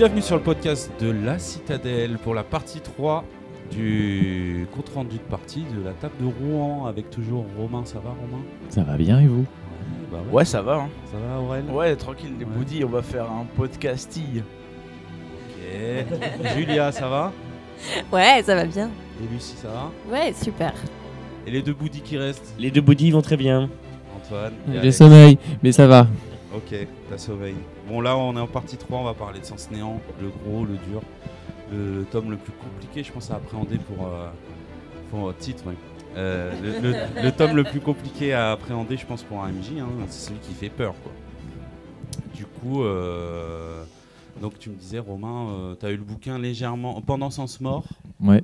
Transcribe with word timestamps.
Bienvenue 0.00 0.22
sur 0.22 0.36
le 0.36 0.42
podcast 0.42 0.90
de 0.98 1.10
La 1.10 1.38
Citadelle 1.38 2.16
pour 2.16 2.34
la 2.34 2.42
partie 2.42 2.80
3 2.80 3.22
du 3.70 4.66
compte 4.74 4.88
rendu 4.94 5.18
de 5.18 5.22
partie 5.22 5.62
de 5.76 5.84
la 5.84 5.90
table 5.92 6.14
de 6.18 6.24
Rouen 6.24 6.86
avec 6.86 7.10
toujours 7.10 7.44
Romain. 7.58 7.84
Ça 7.84 7.98
va 7.98 8.08
Romain? 8.08 8.42
Ça 8.70 8.82
va 8.82 8.96
bien 8.96 9.20
et 9.20 9.26
vous? 9.26 9.44
Bah 10.10 10.20
Ouais, 10.32 10.46
ça 10.46 10.62
va. 10.62 10.76
Hein. 10.76 10.88
Ça 11.12 11.18
va 11.18 11.38
Aurel? 11.42 11.64
Ouais, 11.70 11.94
tranquille, 11.96 12.30
les 12.38 12.46
Ouais. 12.46 12.50
boudis, 12.50 12.82
on 12.82 12.88
va 12.88 13.02
faire 13.02 13.24
un 13.30 13.44
podcastille. 13.58 14.42
Ok. 15.50 16.06
Julia, 16.56 16.92
ça 16.92 17.06
va? 17.06 17.30
Ouais, 18.10 18.42
ça 18.42 18.54
va 18.54 18.64
bien. 18.64 18.88
Et 19.22 19.30
Lucie, 19.30 19.56
ça 19.56 19.68
va? 19.68 19.90
Ouais, 20.10 20.32
super. 20.32 20.72
Et 21.46 21.50
les 21.50 21.60
deux 21.60 21.74
boudis 21.74 22.00
qui 22.00 22.16
restent? 22.16 22.54
Les 22.58 22.70
deux 22.70 22.80
bouddhis 22.80 23.10
vont 23.10 23.20
très 23.20 23.36
bien. 23.36 23.68
Antoine 24.16 24.54
Alex. 24.66 24.96
sommeil, 24.96 25.36
mais 25.62 25.72
ça 25.72 25.86
va. 25.86 26.06
Ok, 26.54 26.74
t'as 27.08 27.18
sommeil. 27.18 27.54
Bon 27.88 28.00
là 28.00 28.16
on 28.16 28.36
est 28.36 28.40
en 28.40 28.46
partie 28.48 28.76
3, 28.76 28.98
on 28.98 29.04
va 29.04 29.14
parler 29.14 29.38
de 29.40 29.44
Sens 29.44 29.70
Néant, 29.70 30.00
le 30.20 30.28
gros, 30.28 30.64
le 30.64 30.74
dur, 30.90 31.00
le, 31.72 31.98
le 31.98 32.04
tome 32.04 32.30
le 32.30 32.36
plus 32.36 32.52
compliqué 32.52 33.04
je 33.04 33.12
pense 33.12 33.30
à 33.30 33.36
appréhender 33.36 33.78
pour, 33.78 34.06
euh, 34.06 34.28
pour 35.10 35.36
titre. 35.36 35.66
ouais. 35.68 35.74
Euh, 36.16 36.50
le, 36.60 36.90
le- 36.90 37.22
le 37.22 37.30
tome 37.32 37.54
le 37.54 37.62
plus 37.62 37.78
compliqué 37.80 38.32
à 38.32 38.50
appréhender 38.52 38.96
je 38.96 39.06
pense 39.06 39.22
pour 39.22 39.44
un 39.44 39.48
MJ, 39.52 39.78
hein, 39.80 39.86
c'est 40.08 40.28
celui 40.30 40.40
qui 40.40 40.52
fait 40.54 40.70
peur 40.70 40.94
quoi. 41.04 41.12
Du 42.34 42.46
coup, 42.46 42.82
euh, 42.82 43.84
donc 44.42 44.58
tu 44.58 44.70
me 44.70 44.74
disais 44.74 44.98
Romain, 44.98 45.50
euh, 45.50 45.74
t'as 45.76 45.90
eu 45.90 45.96
le 45.96 46.02
bouquin 46.02 46.36
légèrement 46.38 47.00
pendant 47.00 47.30
Sens 47.30 47.60
Mort 47.60 47.84
Ouais. 48.20 48.42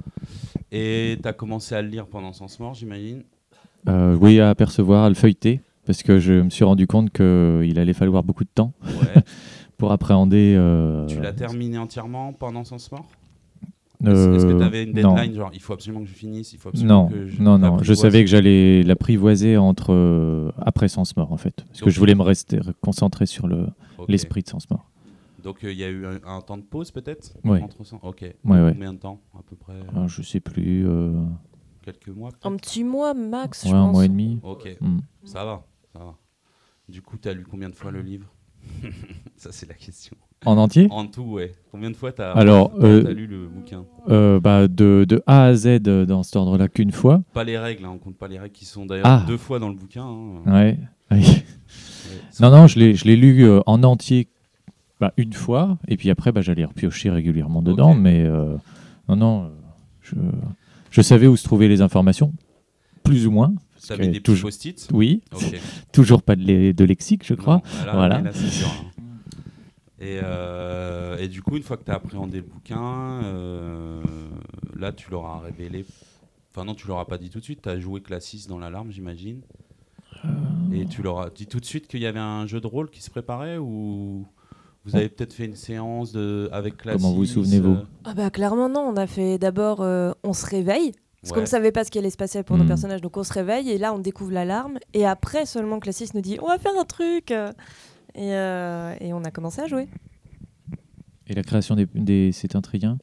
et 0.70 1.19
t'as 1.23 1.33
commencé 1.33 1.75
à 1.75 1.83
le 1.83 1.89
lire 1.89 2.07
pendant 2.07 2.33
Sens 2.33 2.61
Mort 2.61 2.75
j'imagine. 2.75 3.25
Euh, 3.89 4.17
oui, 4.20 4.39
à 4.41 4.51
apercevoir, 4.51 5.05
à 5.05 5.09
le 5.09 5.15
feuilleter, 5.17 5.61
parce 5.87 6.03
que 6.03 6.19
je 6.19 6.34
me 6.34 6.51
suis 6.51 6.65
rendu 6.65 6.87
compte 6.87 7.11
qu'il 7.11 7.79
allait 7.79 7.92
falloir 7.95 8.23
beaucoup 8.25 8.45
de 8.45 8.51
temps 8.55 8.73
Ouais. 8.84 9.23
pour 9.79 9.92
appréhender. 9.92 10.55
euh, 10.56 11.06
tu 11.06 11.20
l'as 11.20 11.33
terminé 11.33 11.79
entièrement 11.79 12.33
pendant 12.33 12.65
Sens 12.65 12.91
Mort 12.92 13.06
euh, 14.05 14.34
Est-ce 14.37 14.47
que 14.47 14.53
tu 14.59 14.62
avais 14.62 14.83
une 14.84 14.98
non. 15.01 15.14
deadline 15.14 15.34
genre 15.34 15.51
il 15.55 15.61
faut 15.61 15.73
absolument 15.73 16.03
que 16.03 16.09
je 16.09 16.14
finisse, 16.14 16.53
il 16.53 16.59
faut 16.59 16.69
absolument 16.70 17.05
Non, 17.05 17.09
que 17.09 17.27
je 17.27 17.42
non, 17.42 17.59
non. 17.59 17.79
Je 17.83 17.95
savais 17.95 18.23
que 18.25 18.29
j'allais 18.31 18.83
l'apprivoiser 18.83 19.57
entre 19.57 19.92
euh, 19.92 20.51
après 20.59 20.89
Sens 20.89 21.17
Mort, 21.17 21.33
en 21.33 21.37
fait, 21.39 21.64
parce 21.67 21.81
que 21.81 21.91
je 21.91 21.98
voulais 21.98 22.14
me 22.14 22.23
rester 22.23 22.59
concentré 22.83 23.25
sur 23.27 23.47
le 23.47 23.67
l'esprit 24.09 24.42
de 24.42 24.48
Sens 24.48 24.69
Mort. 24.70 24.91
Donc 25.42 25.64
euh, 25.64 25.73
il 25.73 25.79
y 25.79 25.84
a 25.84 25.89
eu 25.89 26.05
un, 26.07 26.19
un 26.27 26.41
temps 26.41 26.57
de 26.57 26.62
pause 26.62 26.91
peut-être? 26.91 27.34
Ouais. 27.45 27.62
entre 27.62 27.77
OK. 28.03 28.20
Ouais, 28.23 28.34
ouais. 28.61 28.73
Combien 28.73 28.92
de 28.92 28.98
temps 28.98 29.20
à 29.39 29.42
peu 29.48 29.55
près? 29.57 29.75
Alors, 29.95 30.09
je 30.09 30.20
sais 30.23 30.41
plus. 30.41 30.87
euh, 30.87 31.12
Quelques 31.83 32.09
mois 32.09 32.31
Un 32.42 32.57
petit 32.57 32.83
mois 32.83 33.14
max, 33.14 33.62
ouais, 33.64 33.70
je 33.70 33.75
un 33.77 33.84
pense. 33.84 33.92
mois 33.92 34.05
et 34.05 34.09
demi. 34.09 34.41
OK, 34.42 34.77
Hmm. 34.81 34.98
ça 35.25 35.45
va, 35.45 35.64
va. 35.98 36.14
Du 36.89 37.02
coup, 37.02 37.16
tu 37.20 37.28
as 37.28 37.34
lu 37.34 37.44
combien 37.48 37.69
de 37.69 37.75
fois 37.75 37.91
le 37.91 38.00
livre? 38.00 38.27
Ça 39.36 39.50
c'est 39.52 39.66
la 39.69 39.75
question. 39.75 40.16
En 40.44 40.56
entier? 40.58 40.86
En 40.91 41.06
tout, 41.06 41.22
ouais. 41.22 41.55
Combien 41.70 41.90
de 41.90 41.96
fois 41.96 42.12
tu 42.12 42.20
as 42.23 42.33
Alors, 42.33 42.73
euh, 42.80 43.12
lu 43.12 43.27
le 43.27 43.46
bouquin? 43.48 43.84
Euh, 44.08 44.39
bah, 44.39 44.68
de, 44.68 45.05
de 45.08 45.23
A 45.27 45.45
à 45.46 45.55
Z 45.55 45.67
euh, 45.86 46.05
dans 46.06 46.23
cet 46.23 46.36
ordre-là 46.36 46.68
qu'une 46.68 46.92
fois. 46.92 47.23
Pas 47.33 47.45
les 47.45 47.58
règles, 47.58 47.85
hein, 47.85 47.90
on 47.95 47.98
compte 47.98 48.17
pas 48.17 48.29
les 48.29 48.39
règles 48.39 48.52
qui 48.55 48.64
sont 48.67 48.86
d'ailleurs 48.86 49.06
Ah. 49.06 49.24
deux 49.27 49.36
fois 49.39 49.58
dans 49.58 49.68
le 49.68 49.74
bouquin. 49.77 50.05
hein. 50.05 50.42
Ouais. 50.52 50.79
Non, 52.40 52.51
non, 52.51 52.67
je 52.67 52.79
l'ai, 52.79 52.95
je 52.95 53.05
l'ai 53.06 53.17
lu 53.17 53.45
euh, 53.45 53.61
en 53.67 53.83
entier 53.83 54.29
bah, 55.01 55.12
une 55.17 55.33
fois, 55.33 55.79
et 55.89 55.96
puis 55.96 56.11
après, 56.11 56.33
bah, 56.33 56.42
j'allais 56.42 56.64
repiocher 56.64 57.11
régulièrement 57.11 57.62
dedans, 57.62 57.95
mais 57.95 58.23
euh, 58.24 58.56
non, 59.08 59.17
non, 59.17 59.51
je, 60.02 60.14
je 60.90 61.01
savais 61.02 61.27
où 61.27 61.36
se 61.36 61.45
trouvaient 61.45 61.68
les 61.68 61.80
informations, 61.80 62.33
plus 63.05 63.27
ou 63.27 63.30
moins. 63.30 63.55
T'avais 63.89 64.08
des 64.08 64.20
post-it? 64.20 64.89
Oui, 64.92 65.23
toujours 65.92 66.23
pas 66.23 66.36
de, 66.36 66.85
lexique, 66.85 67.27
je 67.27 67.35
crois. 67.35 67.57
Non, 67.57 67.63
voilà, 67.74 67.92
Voilà. 67.95 68.19
mais 68.19 68.24
là, 68.24 68.33
c'est 68.33 68.48
sûr, 68.51 68.69
hein. 68.69 68.91
Et, 69.98 70.20
euh, 70.23 71.17
et 71.17 71.29
du 71.29 71.41
coup, 71.42 71.57
une 71.57 71.63
fois 71.63 71.79
que 71.79 71.85
tu 71.85 71.91
as 71.91 71.95
appréhendé 71.95 72.36
le 72.39 72.42
bouquin, 72.45 73.23
euh, 73.24 74.02
là, 74.79 74.92
tu 74.92 75.11
l'auras 75.11 75.41
révélé. 75.41 75.86
Enfin, 76.55 76.67
non, 76.67 76.74
tu 76.74 76.86
l'auras 76.86 77.07
pas 77.07 77.17
dit 77.17 77.30
tout 77.30 77.39
de 77.41 77.45
suite. 77.45 77.63
Tu 77.63 77.69
as 77.70 77.80
joué 77.80 78.02
Classis 78.02 78.47
dans 78.47 78.58
l'alarme, 78.58 78.91
j'imagine. 78.91 79.41
Euh. 80.24 80.29
Et 80.73 80.85
tu 80.86 81.03
leur 81.03 81.20
as 81.20 81.30
dit 81.30 81.47
tout 81.47 81.61
de 81.61 81.64
suite 81.64 81.86
qu'il 81.89 82.01
y 82.01 82.07
avait 82.07 82.18
un 82.20 82.47
jeu 82.47 82.61
de 82.61 82.67
rôle 82.67 82.91
qui 82.91 83.03
se 83.03 83.11
préparait 83.11 83.57
ou 83.58 84.27
vous 84.85 84.97
avez 84.97 85.08
peut-être 85.08 85.33
fait 85.33 85.45
une 85.47 85.57
séance 85.57 86.13
de, 86.13 86.48
avec 86.53 86.77
Classis 86.77 86.98
Comment 87.03 87.14
vous 87.14 87.24
souvenez-vous? 87.27 87.74
euh, 87.74 87.86
Ah 88.05 88.14
bah 88.14 88.30
clairement 88.30 88.68
non, 88.68 88.80
on 88.80 88.97
a 88.97 89.07
fait 89.07 89.39
d'abord 89.39 89.80
euh, 89.83 90.13
on 90.24 90.33
se 90.33 90.47
réveille 90.47 90.92
parce 91.23 91.33
qu'on 91.33 91.41
ne 91.41 91.47
savait 91.47 91.73
pas 91.73 91.85
ce 91.85 91.91
qui 91.91 91.99
allait 91.99 92.11
se 92.11 92.17
passer 92.17 92.43
pour 92.43 92.57
nos 92.57 92.65
Hmm. 92.65 92.69
personnages. 92.69 93.01
Donc 93.01 93.17
on 93.17 93.25
se 93.25 93.33
réveille 93.33 93.71
et 93.71 93.79
là 93.79 93.93
on 93.95 93.99
découvre 93.99 94.33
l'alarme. 94.33 94.79
Et 94.95 95.05
après 95.07 95.45
seulement 95.47 95.81
Classis 95.81 96.11
nous 96.15 96.21
dit 96.21 96.39
on 96.43 96.47
va 96.49 96.59
faire 96.59 96.73
un 96.79 96.85
truc. 96.85 97.31
Euh, 97.31 97.51
et, 98.15 98.35
euh, 98.35 98.95
et 99.01 99.13
on 99.13 99.25
a 99.25 99.31
commencé 99.31 99.61
à 99.61 99.67
jouer. 99.67 99.89
Et 101.27 101.35
la 101.35 101.43
création 101.43 101.75
des, 101.75 101.87
des 101.95 102.31
c'est 102.33 102.55
un 102.57 102.61
trien 102.63 102.99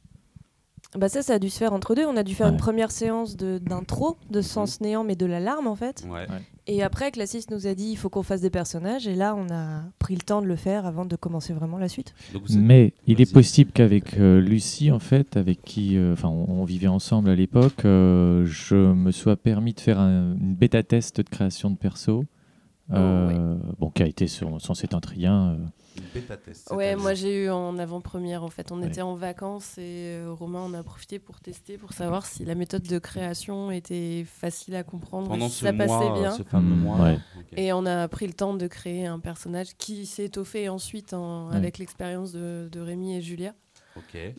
Bah 0.98 1.10
ça 1.10 1.22
ça 1.22 1.34
a 1.34 1.40
dû 1.40 1.50
se 1.50 1.58
faire 1.58 1.74
entre 1.74 1.96
deux, 1.96 2.06
on 2.06 2.16
a 2.18 2.24
dû 2.24 2.36
faire 2.36 2.48
Ouais. 2.48 2.52
une 2.54 2.58
première 2.60 2.92
séance 2.92 3.36
de- 3.36 3.58
d'intro 3.58 4.18
de 4.30 4.42
sens 4.42 4.80
néant 4.82 5.04
mais 5.04 5.16
de 5.16 5.26
l'alarme 5.26 5.68
en 5.68 5.76
fait 5.76 6.06
Ouais. 6.10 6.28
et 6.68 6.84
après 6.84 7.12
Classis 7.12 7.46
nous 7.50 7.66
a 7.68 7.74
dit 7.74 7.90
il 7.92 7.96
faut 7.96 8.10
qu'on 8.10 8.24
fasse 8.24 8.42
des 8.42 8.50
personnages 8.50 9.08
et 9.08 9.16
là 9.16 9.36
on 9.36 9.52
a 9.52 9.82
pris 10.00 10.16
le 10.16 10.22
temps 10.22 10.42
de 10.42 10.48
le 10.48 10.56
faire 10.56 10.86
avant 10.86 11.06
de 11.06 11.16
commencer 11.16 11.54
vraiment 11.54 11.78
la 11.78 11.88
suite. 11.90 12.14
Donc, 12.34 12.44
Mais 12.56 12.94
il 13.08 13.22
est 13.22 13.32
possible 13.32 13.72
qu'avec 13.74 14.18
euh, 14.18 14.40
Lucie, 14.40 14.92
en 14.92 15.00
fait, 15.00 15.36
avec 15.38 15.62
qui 15.64 15.98
euh, 15.98 16.14
enfin, 16.14 16.30
on, 16.30 16.62
on 16.62 16.64
vivait 16.66 16.88
ensemble 16.88 17.30
à 17.30 17.36
l'époque, 17.36 17.86
euh, 17.86 18.46
je 18.46 18.76
me 18.76 19.12
sois 19.12 19.36
permis 19.36 19.74
de 19.74 19.80
faire 19.80 20.00
un- 20.00 20.36
une 20.40 20.56
bêta-test 20.56 21.18
de 21.22 21.30
création 21.30 21.70
de 21.72 21.76
perso. 21.78 22.26
Euh, 22.92 23.56
bon, 23.80 23.90
qui 23.90 24.04
a 24.04 24.08
été 24.08 24.28
sur- 24.28 24.60
censé 24.62 24.86
être 24.86 24.94
un 24.96 25.00
trien. 25.00 25.52
euh, 25.54 25.58
Ouais, 26.16 26.22
c'est-à-dire- 26.54 26.98
moi 26.98 27.14
j'ai 27.14 27.44
eu 27.46 27.50
en 27.52 27.78
avant-première 27.78 28.44
en 28.44 28.50
fait. 28.50 28.72
On 28.72 28.80
Ouais. 28.82 28.88
était 28.88 29.04
en 29.04 29.14
vacances 29.16 29.78
et 29.78 30.18
euh, 30.18 30.32
Romain 30.32 30.62
on 30.66 30.74
a 30.74 30.82
profité 30.82 31.20
pour 31.20 31.40
tester 31.40 31.78
pour 31.78 31.94
savoir 31.94 32.26
si 32.26 32.46
la 32.46 32.56
méthode 32.56 32.82
de 32.82 32.98
création 32.98 33.70
était 33.70 34.26
facile 34.28 34.76
à 34.76 34.84
comprendre, 34.84 35.28
pendant 35.28 35.50
si 35.50 35.58
ce 35.60 35.66
ça 35.66 35.72
mois, 35.72 35.86
passait 35.86 36.20
bien. 36.20 36.32
ce 36.32 36.42
fameux 36.44 36.76
Mm, 36.76 36.80
mois. 36.80 37.00
ouais. 37.00 37.20
ok. 37.38 37.46
Et 37.58 37.74
on 37.74 37.86
a 37.86 38.08
pris 38.08 38.26
le 38.26 38.34
temps 38.34 38.56
de 38.56 38.66
créer 38.66 39.06
un 39.06 39.20
personnage 39.20 39.76
qui 39.78 40.08
s'est 40.08 40.26
étoffé 40.26 40.68
ensuite 40.68 41.14
en- 41.14 41.50
Ouais. 41.50 41.56
avec 41.58 41.78
l'expérience 41.78 42.32
de, 42.32 42.70
de 42.72 42.80
Rémi 42.80 43.16
et 43.16 43.22
Julia. 43.22 43.54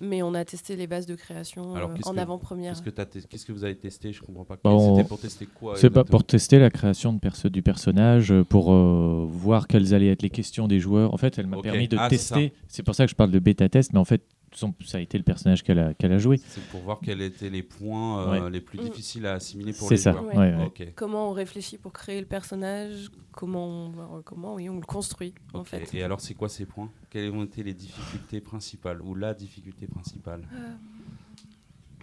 Mais 0.00 0.22
on 0.22 0.34
a 0.34 0.44
testé 0.44 0.76
les 0.76 0.86
bases 0.86 1.06
de 1.06 1.14
création 1.14 1.74
Alors, 1.74 1.90
euh, 1.90 1.94
en 2.04 2.16
avant-première. 2.16 2.72
Qu'est-ce 2.82 2.82
que, 2.90 3.26
qu'est-ce 3.28 3.46
que 3.46 3.52
vous 3.52 3.64
avez 3.64 3.76
testé? 3.76 4.12
Je 4.12 4.20
comprends 4.22 4.44
pas. 4.44 4.56
Bah, 4.62 4.70
on- 4.70 4.96
C'était 4.96 5.08
pour 5.08 5.18
tester 5.18 5.46
quoi 5.46 5.76
C'est 5.76 5.90
pas 5.90 6.04
pour 6.04 6.24
tester 6.24 6.58
la 6.58 6.70
création 6.70 7.12
de 7.12 7.18
perso 7.20 7.48
du 7.48 7.62
personnage, 7.62 8.32
euh, 8.32 8.44
pour 8.44 8.72
euh, 8.72 9.26
voir 9.28 9.66
quelles 9.68 9.94
allaient 9.94 10.08
être 10.10 10.22
les 10.22 10.30
questions 10.30 10.66
des 10.68 10.80
joueurs. 10.80 11.12
En 11.14 11.16
fait, 11.16 11.38
elle 11.38 11.46
m'a 11.46 11.60
permis 11.60 11.88
de 11.88 11.96
Ah, 11.98 12.08
tester. 12.08 12.52
C'est 12.68 12.82
pour 12.82 12.94
ça 12.94 13.04
que 13.04 13.10
je 13.10 13.16
parle 13.16 13.30
de 13.30 13.38
bêta-test, 13.38 13.92
mais 13.92 13.98
en 14.00 14.04
fait, 14.04 14.22
son- 14.56 14.74
ça 14.84 14.98
a 14.98 15.00
été 15.00 15.18
le 15.18 15.24
personnage 15.24 15.62
qu'elle 15.62 15.78
a, 15.78 16.18
joué. 16.18 16.36
C'est 16.46 16.62
pour 16.68 16.80
voir 16.80 17.00
quels 17.02 17.20
étaient 17.22 17.50
les 17.50 17.62
points 17.62 18.20
euh, 18.20 18.44
Ouais. 18.44 18.50
les 18.50 18.60
plus 18.60 18.78
difficiles 18.78 19.26
à 19.26 19.34
assimiler 19.34 19.72
pour 19.72 19.88
C'est 19.88 19.94
les 19.94 20.00
ça. 20.00 20.12
joueurs. 20.12 20.26
Ouais. 20.26 20.36
ouais, 20.36 20.70
ouais. 20.78 20.92
Comment 20.96 21.30
on 21.30 21.32
réfléchit 21.32 21.78
pour 21.78 21.92
créer 21.92 22.20
le 22.20 22.26
personnage, 22.26 23.10
comment 23.32 23.86
on, 24.16 24.22
comment 24.22 24.54
oui, 24.54 24.68
on 24.68 24.76
le 24.76 24.86
construit 24.86 25.34
en 25.52 25.64
fait. 25.64 25.92
Et 25.94 26.02
alors, 26.02 26.20
c'est 26.20 26.34
quoi 26.34 26.48
ces 26.48 26.66
points? 26.66 26.90
Quelles 27.10 27.30
ont 27.30 27.44
été 27.44 27.62
les 27.62 27.74
difficultés 27.74 28.40
principales 28.40 29.00
ou 29.02 29.14
la 29.14 29.34
difficulté 29.34 29.86
principale? 29.86 30.46
Euh, 30.54 30.72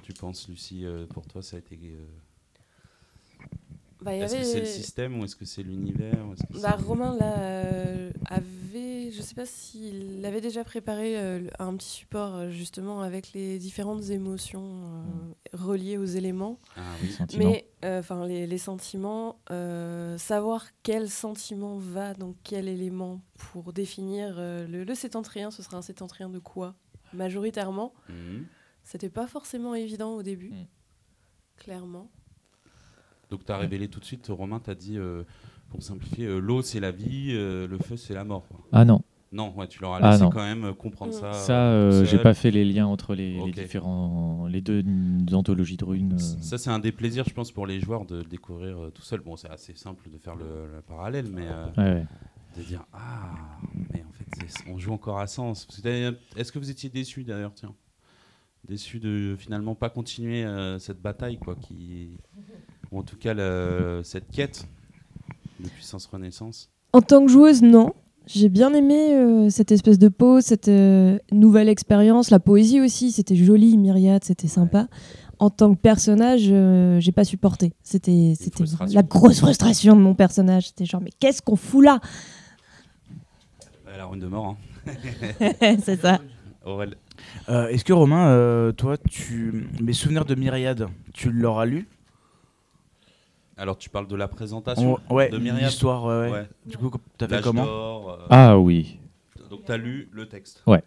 Tu 0.03 0.13
penses, 0.13 0.49
Lucie, 0.49 0.85
euh, 0.85 1.05
pour 1.05 1.25
toi, 1.27 1.41
ça 1.41 1.55
a 1.57 1.59
été. 1.59 1.77
Bah, 4.01 4.15
il 4.15 4.19
y 4.19 4.23
Est-ce 4.23 4.33
que 4.33 4.37
avait- 4.39 4.45
c'est 4.45 4.59
le 4.61 4.65
système 4.65 5.19
ou 5.19 5.25
est-ce 5.25 5.35
que 5.35 5.45
c'est 5.45 5.63
l'univers 5.63 6.25
ou 6.27 6.33
est-ce 6.33 6.43
que 6.43 6.61
Bah, 6.61 6.75
c'est- 6.79 6.85
Romain 6.85 7.15
là, 7.17 7.37
euh, 7.39 8.11
avait, 8.25 9.11
je 9.11 9.21
sais 9.21 9.35
pas 9.35 9.45
s'il 9.45 10.25
avait 10.25 10.41
déjà 10.41 10.63
préparé 10.63 11.17
euh, 11.19 11.47
un 11.59 11.75
petit 11.75 11.89
support 11.89 12.35
euh, 12.35 12.49
justement 12.49 13.01
avec 13.01 13.33
les 13.33 13.59
différentes 13.59 14.09
émotions 14.09 14.63
euh, 14.85 15.33
reliées 15.53 15.97
aux 15.97 16.05
éléments. 16.05 16.59
Ah 16.75 16.81
oui. 17.01 17.11
Sentiment. 17.11 17.45
Mais 17.45 17.69
euh, 17.85 17.99
enfin 17.99 18.25
les, 18.25 18.47
les 18.47 18.57
sentiments, 18.57 19.39
euh, 19.51 20.17
savoir 20.17 20.65
quel 20.83 21.09
sentiment 21.09 21.77
va 21.77 22.13
dans 22.13 22.33
quel 22.43 22.67
élément 22.67 23.21
pour 23.35 23.71
définir 23.73 24.35
euh, 24.39 24.67
le, 24.67 24.83
le 24.83 24.95
sétentrien, 24.95 25.51
ce 25.51 25.61
sera 25.63 25.77
un 25.77 25.81
sétentrien 25.81 26.29
de 26.29 26.39
quoi? 26.39 26.75
Majoritairement, 27.13 27.93
Mhm. 28.09 28.45
c'était 28.83 29.09
pas 29.09 29.27
forcément 29.27 29.75
évident 29.75 30.13
au 30.15 30.23
début, 30.23 30.51
Mm. 30.51 30.65
clairement. 31.57 32.09
Donc, 33.31 33.45
tu 33.45 33.51
as 33.51 33.57
révélé 33.57 33.87
tout 33.87 33.99
de 34.01 34.05
suite, 34.05 34.27
Romain, 34.29 34.59
tu 34.63 34.69
as 34.69 34.75
dit, 34.75 34.97
euh, 34.97 35.23
pour 35.69 35.81
simplifier, 35.81 36.25
euh, 36.25 36.37
l'eau 36.39 36.61
c'est 36.61 36.81
la 36.81 36.91
vie, 36.91 37.29
euh, 37.31 37.65
le 37.65 37.77
feu 37.79 37.95
c'est 37.95 38.13
la 38.13 38.25
mort. 38.25 38.45
quoi. 38.49 38.59
Ah 38.73 38.83
non, 38.83 39.01
Non, 39.31 39.53
ouais, 39.55 39.69
tu 39.69 39.81
leur 39.81 39.93
as 39.93 39.99
Ah, 40.01 40.11
laissé 40.11 40.23
non. 40.23 40.29
quand 40.29 40.43
même 40.43 40.73
comprendre 40.75 41.13
ça. 41.13 41.31
ça, 41.31 41.67
euh, 41.71 42.01
tout 42.01 42.05
j'ai 42.05 42.17
seul. 42.17 42.23
pas 42.23 42.33
fait 42.33 42.51
les 42.51 42.65
liens 42.65 42.85
entre 42.87 43.15
les, 43.15 43.31
les 43.35 43.39
Ok. 43.39 43.51
différents, 43.53 44.47
les 44.47 44.59
deux 44.59 44.83
anthologies 45.31 45.77
de 45.77 45.85
runes. 45.85 46.13
euh. 46.15 46.17
Ça, 46.41 46.57
c'est 46.57 46.69
un 46.69 46.79
des 46.79 46.91
plaisirs, 46.91 47.23
je 47.25 47.33
pense, 47.33 47.53
pour 47.53 47.65
les 47.65 47.79
joueurs 47.79 48.05
de 48.05 48.17
le 48.17 48.23
découvrir 48.25 48.77
euh, 48.77 48.89
tout 48.89 49.01
seul. 49.01 49.21
Bon, 49.21 49.37
c'est 49.37 49.49
assez 49.49 49.73
simple 49.75 50.09
de 50.09 50.17
faire 50.17 50.35
le, 50.35 50.67
le 50.75 50.81
parallèle, 50.81 51.27
mais 51.33 51.47
euh, 51.47 51.67
Ouais, 51.77 51.83
ouais. 52.01 52.05
de 52.57 52.63
dire 52.63 52.83
Ah, 52.91 53.29
mais 53.93 54.03
en 54.03 54.11
fait, 54.11 54.25
c'est- 54.49 54.69
on 54.69 54.77
joue 54.77 54.91
encore 54.91 55.19
à 55.19 55.27
sens. 55.27 55.63
Parce 55.65 55.77
que 55.77 55.83
d'ailleurs, 55.83 56.15
Est-ce 56.35 56.51
que 56.51 56.59
vous 56.59 56.69
étiez 56.69 56.89
déçu 56.89 57.23
d'ailleurs 57.23 57.53
Tiens? 57.53 57.73
Déçu 58.67 58.99
de 58.99 59.35
finalement 59.39 59.73
pas 59.73 59.89
continuer 59.89 60.43
euh, 60.43 60.77
cette 60.77 61.01
bataille, 61.01 61.37
quoi, 61.39 61.55
qui. 61.55 62.17
Ou 62.91 62.99
en 62.99 63.03
tout 63.03 63.15
cas, 63.17 63.33
le- 63.33 64.01
cette 64.03 64.29
quête 64.31 64.65
de 65.59 65.69
puissance 65.69 66.05
renaissance. 66.07 66.69
En 66.93 67.01
tant 67.01 67.25
que 67.25 67.31
joueuse 67.31 67.61
non, 67.61 67.93
J'ai 68.27 68.49
bien 68.49 68.71
aimé 68.75 69.13
euh, 69.15 69.49
cette 69.49 69.71
espèce 69.71 69.97
de 69.97 70.07
pause, 70.07 70.43
cette 70.43 70.67
euh, 70.67 71.17
nouvelle 71.31 71.67
expérience. 71.69 72.29
La 72.29 72.39
poésie 72.39 72.79
aussi, 72.79 73.11
c'était 73.11 73.35
joli, 73.35 73.77
Myriade, 73.77 74.23
c'était 74.23 74.47
sympa. 74.47 74.87
En 75.39 75.49
tant 75.49 75.73
que 75.73 75.79
personnage, 75.79 76.43
euh, 76.49 76.99
j'ai 76.99 77.11
pas 77.11 77.23
supporté. 77.23 77.73
C'était 77.81 78.33
la 78.93 79.01
grosse 79.01 79.39
frustration 79.39 79.95
de 79.95 80.01
mon 80.01 80.13
personnage. 80.13 80.67
C'était 80.67 80.85
genre, 80.85 81.01
mais 81.01 81.09
qu'est-ce 81.19 81.41
qu'on 81.41 81.55
fout 81.55 81.83
là? 81.83 81.99
La 83.97 84.05
rune 84.05 84.19
de 84.19 84.27
mort, 84.27 84.55
hein. 84.85 84.91
C'est 85.83 85.99
ça. 85.99 86.19
Euh, 87.49 87.67
Est-ce 87.67 87.83
que 87.83 87.93
Romain, 87.93 88.27
euh, 88.29 88.71
toi, 88.71 88.97
tu 89.09 89.67
mes 89.81 89.93
souvenirs 89.93 90.25
de 90.25 90.35
Myriade, 90.35 90.87
tu 91.13 91.31
l'auras 91.31 91.65
lu? 91.65 91.87
Alors, 93.61 93.77
tu 93.77 93.91
parles 93.91 94.07
de 94.07 94.15
la 94.15 94.27
présentation 94.27 94.97
Ouais, 95.11 95.29
de 95.29 95.37
Myriade 95.37 95.65
l'histoire, 95.69 96.03
ouais, 96.05 96.19
ouais. 96.21 96.31
Ouais. 96.31 96.49
Du 96.65 96.77
coup, 96.77 96.89
t'as 97.19 97.27
fait 97.27 97.41
comment 97.41 97.63
euh, 98.09 98.15
Ah 98.31 98.57
oui, 98.57 98.99
Donc, 99.51 99.65
t'as 99.65 99.77
lu 99.77 100.09
le 100.11 100.25
texte 100.27 100.63
Ouais. 100.65 100.81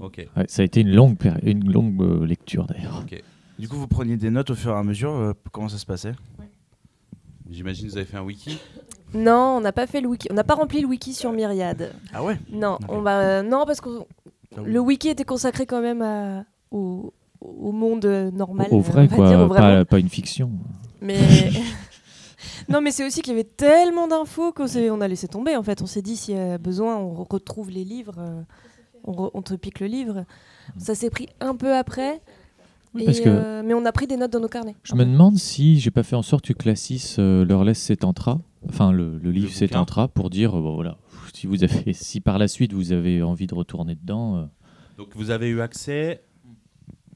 Ok. 0.00 0.24
Ouais, 0.36 0.44
ça 0.46 0.62
a 0.62 0.64
été 0.64 0.82
une 0.82 0.94
longue, 0.94 1.16
péri- 1.16 1.40
une 1.42 1.72
longue 1.72 2.00
euh, 2.00 2.24
lecture 2.24 2.66
d'ailleurs. 2.66 3.02
Ok. 3.04 3.20
Du 3.58 3.68
coup, 3.68 3.74
vous 3.74 3.88
preniez 3.88 4.16
des 4.16 4.30
notes 4.30 4.50
au 4.50 4.54
fur 4.54 4.70
et 4.70 4.78
à 4.78 4.82
mesure. 4.84 5.10
euh, 5.10 5.32
comment 5.50 5.68
ça 5.68 5.78
se 5.78 5.84
passait? 5.86 6.12
J'imagine 7.50 7.86
que 7.86 7.90
vous 7.92 7.96
avez 7.96 8.06
fait 8.06 8.16
un 8.16 8.22
wiki? 8.22 8.58
Non, 9.12 9.56
on 9.56 9.60
n'a 9.60 9.72
pas 9.72 9.88
fait 9.88 10.00
le 10.00 10.06
wiki. 10.06 10.28
On 10.30 10.34
n'a 10.34 10.44
pas 10.44 10.54
rempli 10.54 10.80
le 10.82 10.86
wiki 10.86 11.14
sur 11.14 11.32
Myriade. 11.32 11.92
Ah 12.12 12.22
ouais? 12.22 12.38
Non, 12.52 12.78
on 12.88 13.00
va. 13.00 13.42
Non, 13.42 13.64
parce 13.66 13.80
que 13.80 13.88
Ah 14.56 14.60
le 14.64 14.78
wiki 14.78 15.08
était 15.08 15.24
consacré 15.24 15.66
quand 15.66 15.80
même 15.82 16.00
à- 16.00 16.44
au, 16.70 17.12
au 17.40 17.72
monde 17.72 18.06
normal. 18.32 18.68
Au, 18.70 18.78
vrai, 18.80 19.08
quoi, 19.08 19.28
dire, 19.28 19.40
au 19.40 19.48
vrai 19.48 19.58
pas, 19.58 19.76
monde. 19.78 19.84
pas 19.86 19.98
une 19.98 20.08
fiction. 20.08 20.52
Mais 21.02 21.18
non, 22.68 22.80
mais 22.80 22.90
c'est 22.90 23.06
aussi 23.06 23.20
qu'il 23.22 23.32
y 23.32 23.36
avait 23.36 23.44
tellement 23.44 24.08
d'infos 24.08 24.52
qu'on 24.52 24.66
on 24.76 25.00
a 25.00 25.08
laissé 25.08 25.28
tomber. 25.28 25.56
En 25.56 25.62
fait, 25.62 25.82
on 25.82 25.86
s'est 25.86 26.02
dit 26.02 26.16
s'il 26.16 26.34
y 26.36 26.38
a 26.38 26.58
besoin, 26.58 26.96
on 26.96 27.14
re- 27.22 27.26
retrouve 27.32 27.70
les 27.70 27.84
livres, 27.84 28.16
euh, 28.18 28.42
on, 29.04 29.12
re- 29.12 29.30
on 29.34 29.42
te 29.42 29.54
pique 29.54 29.80
le 29.80 29.86
livre. 29.86 30.24
Ça 30.78 30.94
s'est 30.94 31.10
pris 31.10 31.28
un 31.40 31.54
peu 31.56 31.74
après. 31.76 32.20
Oui, 32.94 33.02
et, 33.02 33.04
parce 33.06 33.20
que- 33.20 33.28
euh, 33.28 33.62
mais 33.64 33.74
on 33.74 33.84
a 33.84 33.92
pris 33.92 34.06
des 34.06 34.16
notes 34.16 34.32
dans 34.32 34.40
nos 34.40 34.48
carnets. 34.48 34.74
Je 34.82 34.94
me 34.94 35.04
demande 35.04 35.36
si 35.38 35.78
j'ai 35.78 35.90
pas 35.90 36.02
fait 36.02 36.16
en 36.16 36.22
sorte 36.22 36.46
que 36.46 36.52
Classis 36.52 37.16
euh, 37.18 37.44
leur 37.44 37.62
laisse 37.64 37.80
cet 37.80 38.04
entra, 38.04 38.40
enfin 38.68 38.90
le, 38.92 39.18
le 39.18 39.30
livre 39.30 39.52
cet 39.52 39.76
entra, 39.76 40.08
pour 40.08 40.28
dire 40.30 40.56
euh, 40.58 40.60
bon, 40.62 40.74
voilà, 40.74 40.96
si 41.32 41.46
vous 41.46 41.62
avez, 41.62 41.92
si 41.92 42.20
par 42.20 42.38
la 42.38 42.48
suite 42.48 42.72
vous 42.72 42.90
avez 42.92 43.22
envie 43.22 43.46
de 43.46 43.54
retourner 43.54 43.94
dedans, 43.94 44.36
euh, 44.36 44.44
Donc, 44.98 45.08
vous 45.14 45.30
avez 45.30 45.48
eu 45.48 45.60
accès 45.60 46.24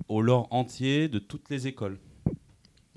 au 0.09 0.20
lore 0.23 0.47
entier 0.50 1.09
de 1.09 1.19
toutes 1.19 1.50
les 1.50 1.67
écoles. 1.67 1.99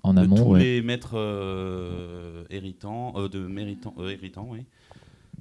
En 0.08 0.14
de 0.14 0.20
amont, 0.22 0.36
tous 0.36 0.52
ouais. 0.54 0.60
les 0.60 0.82
maîtres 0.82 1.16
euh, 1.16 2.44
héritants, 2.50 3.14
euh, 3.18 3.30
de 3.30 3.40
méritants, 3.40 3.94
euh, 4.00 4.10
héritants, 4.10 4.48
oui. 4.50 4.66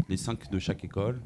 Les 0.08 0.16
cinq 0.16 0.50
de 0.50 0.58
chaque 0.58 0.84
école. 0.84 1.20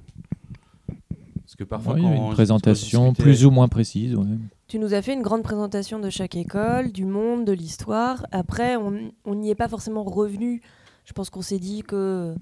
Parce 1.40 1.56
que 1.56 1.64
parfois, 1.64 1.94
Ouais, 1.94 2.00
il 2.02 2.08
y 2.08 2.16
une 2.16 2.30
présentation 2.30 3.12
plus 3.12 3.44
ou 3.44 3.50
moins 3.50 3.66
précise. 3.68 4.14
ouais. 4.14 4.24
Tu 4.68 4.78
nous 4.78 4.94
as 4.94 5.02
fait 5.02 5.14
une 5.14 5.22
grande 5.22 5.42
présentation 5.42 5.98
de 5.98 6.08
chaque 6.08 6.36
école, 6.36 6.92
du 6.92 7.04
monde, 7.04 7.44
de 7.44 7.52
l'histoire. 7.52 8.24
Après, 8.30 8.76
on 8.76 9.10
on 9.24 9.34
n'y 9.34 9.50
est 9.50 9.56
pas 9.56 9.66
forcément 9.66 10.04
revenu. 10.04 10.62
Je 11.04 11.12
pense 11.12 11.28
qu'on 11.28 11.42
s'est 11.42 11.58
dit 11.58 11.82
que 11.82 12.36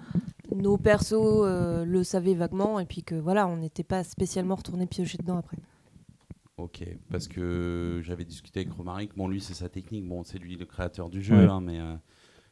nos 0.54 0.76
persos 0.76 1.14
euh, 1.14 1.86
le 1.86 2.04
savaient 2.04 2.34
vaguement 2.34 2.78
et 2.80 2.84
puis 2.84 3.02
que 3.02 3.14
voilà, 3.14 3.48
on 3.48 3.56
n'était 3.56 3.82
pas 3.82 4.04
spécialement 4.04 4.56
retourné 4.56 4.86
piocher 4.86 5.16
dedans 5.16 5.38
après. 5.38 5.56
Ok, 6.58 6.84
parce 7.08 7.28
que 7.28 8.00
j'avais 8.04 8.24
discuté 8.24 8.60
avec 8.60 8.72
Romaric. 8.72 9.12
Bon, 9.16 9.28
lui, 9.28 9.40
c'est 9.40 9.54
sa 9.54 9.68
technique. 9.68 10.06
Bon, 10.06 10.24
c'est 10.24 10.38
lui 10.38 10.56
le 10.56 10.66
créateur 10.66 11.08
du 11.08 11.22
jeu, 11.22 11.36
Ouais. 11.36 11.44
hein, 11.50 11.60
mais 11.60 11.78
euh, 11.80 11.94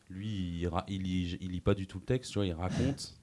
lui, 0.09 0.29
il, 0.63 0.71
il, 0.89 1.03
lit, 1.03 1.37
il 1.41 1.51
lit 1.51 1.61
pas 1.61 1.75
du 1.75 1.87
tout 1.89 1.99
le 1.99 2.05
texte. 2.05 2.31
Tu 2.33 2.39
vois, 2.39 2.47
il 2.47 2.53
raconte. 2.53 3.15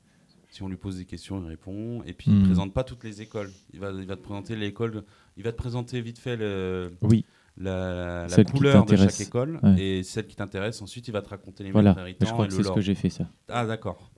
Si 0.49 0.61
on 0.61 0.67
lui 0.67 0.75
pose 0.77 0.97
des 0.97 1.05
questions, 1.05 1.41
il 1.41 1.47
répond. 1.47 2.03
Et 2.03 2.13
puis, 2.13 2.29
il 2.31 2.39
Hmm. 2.41 2.43
présente 2.43 2.73
pas 2.73 2.83
toutes 2.83 3.03
les 3.05 3.21
écoles. 3.21 3.49
Il 3.73 3.79
va, 3.79 3.91
il 3.91 4.05
va 4.05 4.15
te 4.17 4.21
présenter 4.21 4.55
l'école. 4.57 5.03
Il 5.37 5.43
va 5.43 5.51
te 5.53 5.57
présenter 5.57 5.99
vite 6.01 6.19
fait 6.19 6.35
le, 6.35 6.91
Oui, 7.01 7.25
la, 7.57 8.27
couleur 8.51 8.85
de 8.85 8.95
chaque 8.95 9.21
école 9.21 9.59
Ouais. 9.63 9.79
et 9.81 10.03
celle 10.03 10.27
qui 10.27 10.35
t'intéresse. 10.35 10.81
Ensuite, 10.81 11.07
il 11.07 11.11
va 11.11 11.21
te 11.21 11.29
raconter 11.29 11.63
les 11.63 11.71
voilà. 11.71 11.91
maîtres 11.91 11.97
Mais 12.01 12.09
héritants 12.09 12.25
je 12.27 12.31
crois 12.33 12.45
et 12.45 12.47
que 12.47 12.53
le 12.53 12.57
c'est 12.57 12.63
ce 12.63 12.67
lore. 12.67 12.75
que 12.75 12.81
j'ai 12.81 12.95
fait 12.95 13.09
ça. 13.09 13.25
Ah, 13.49 13.65
d'accord. 13.65 14.11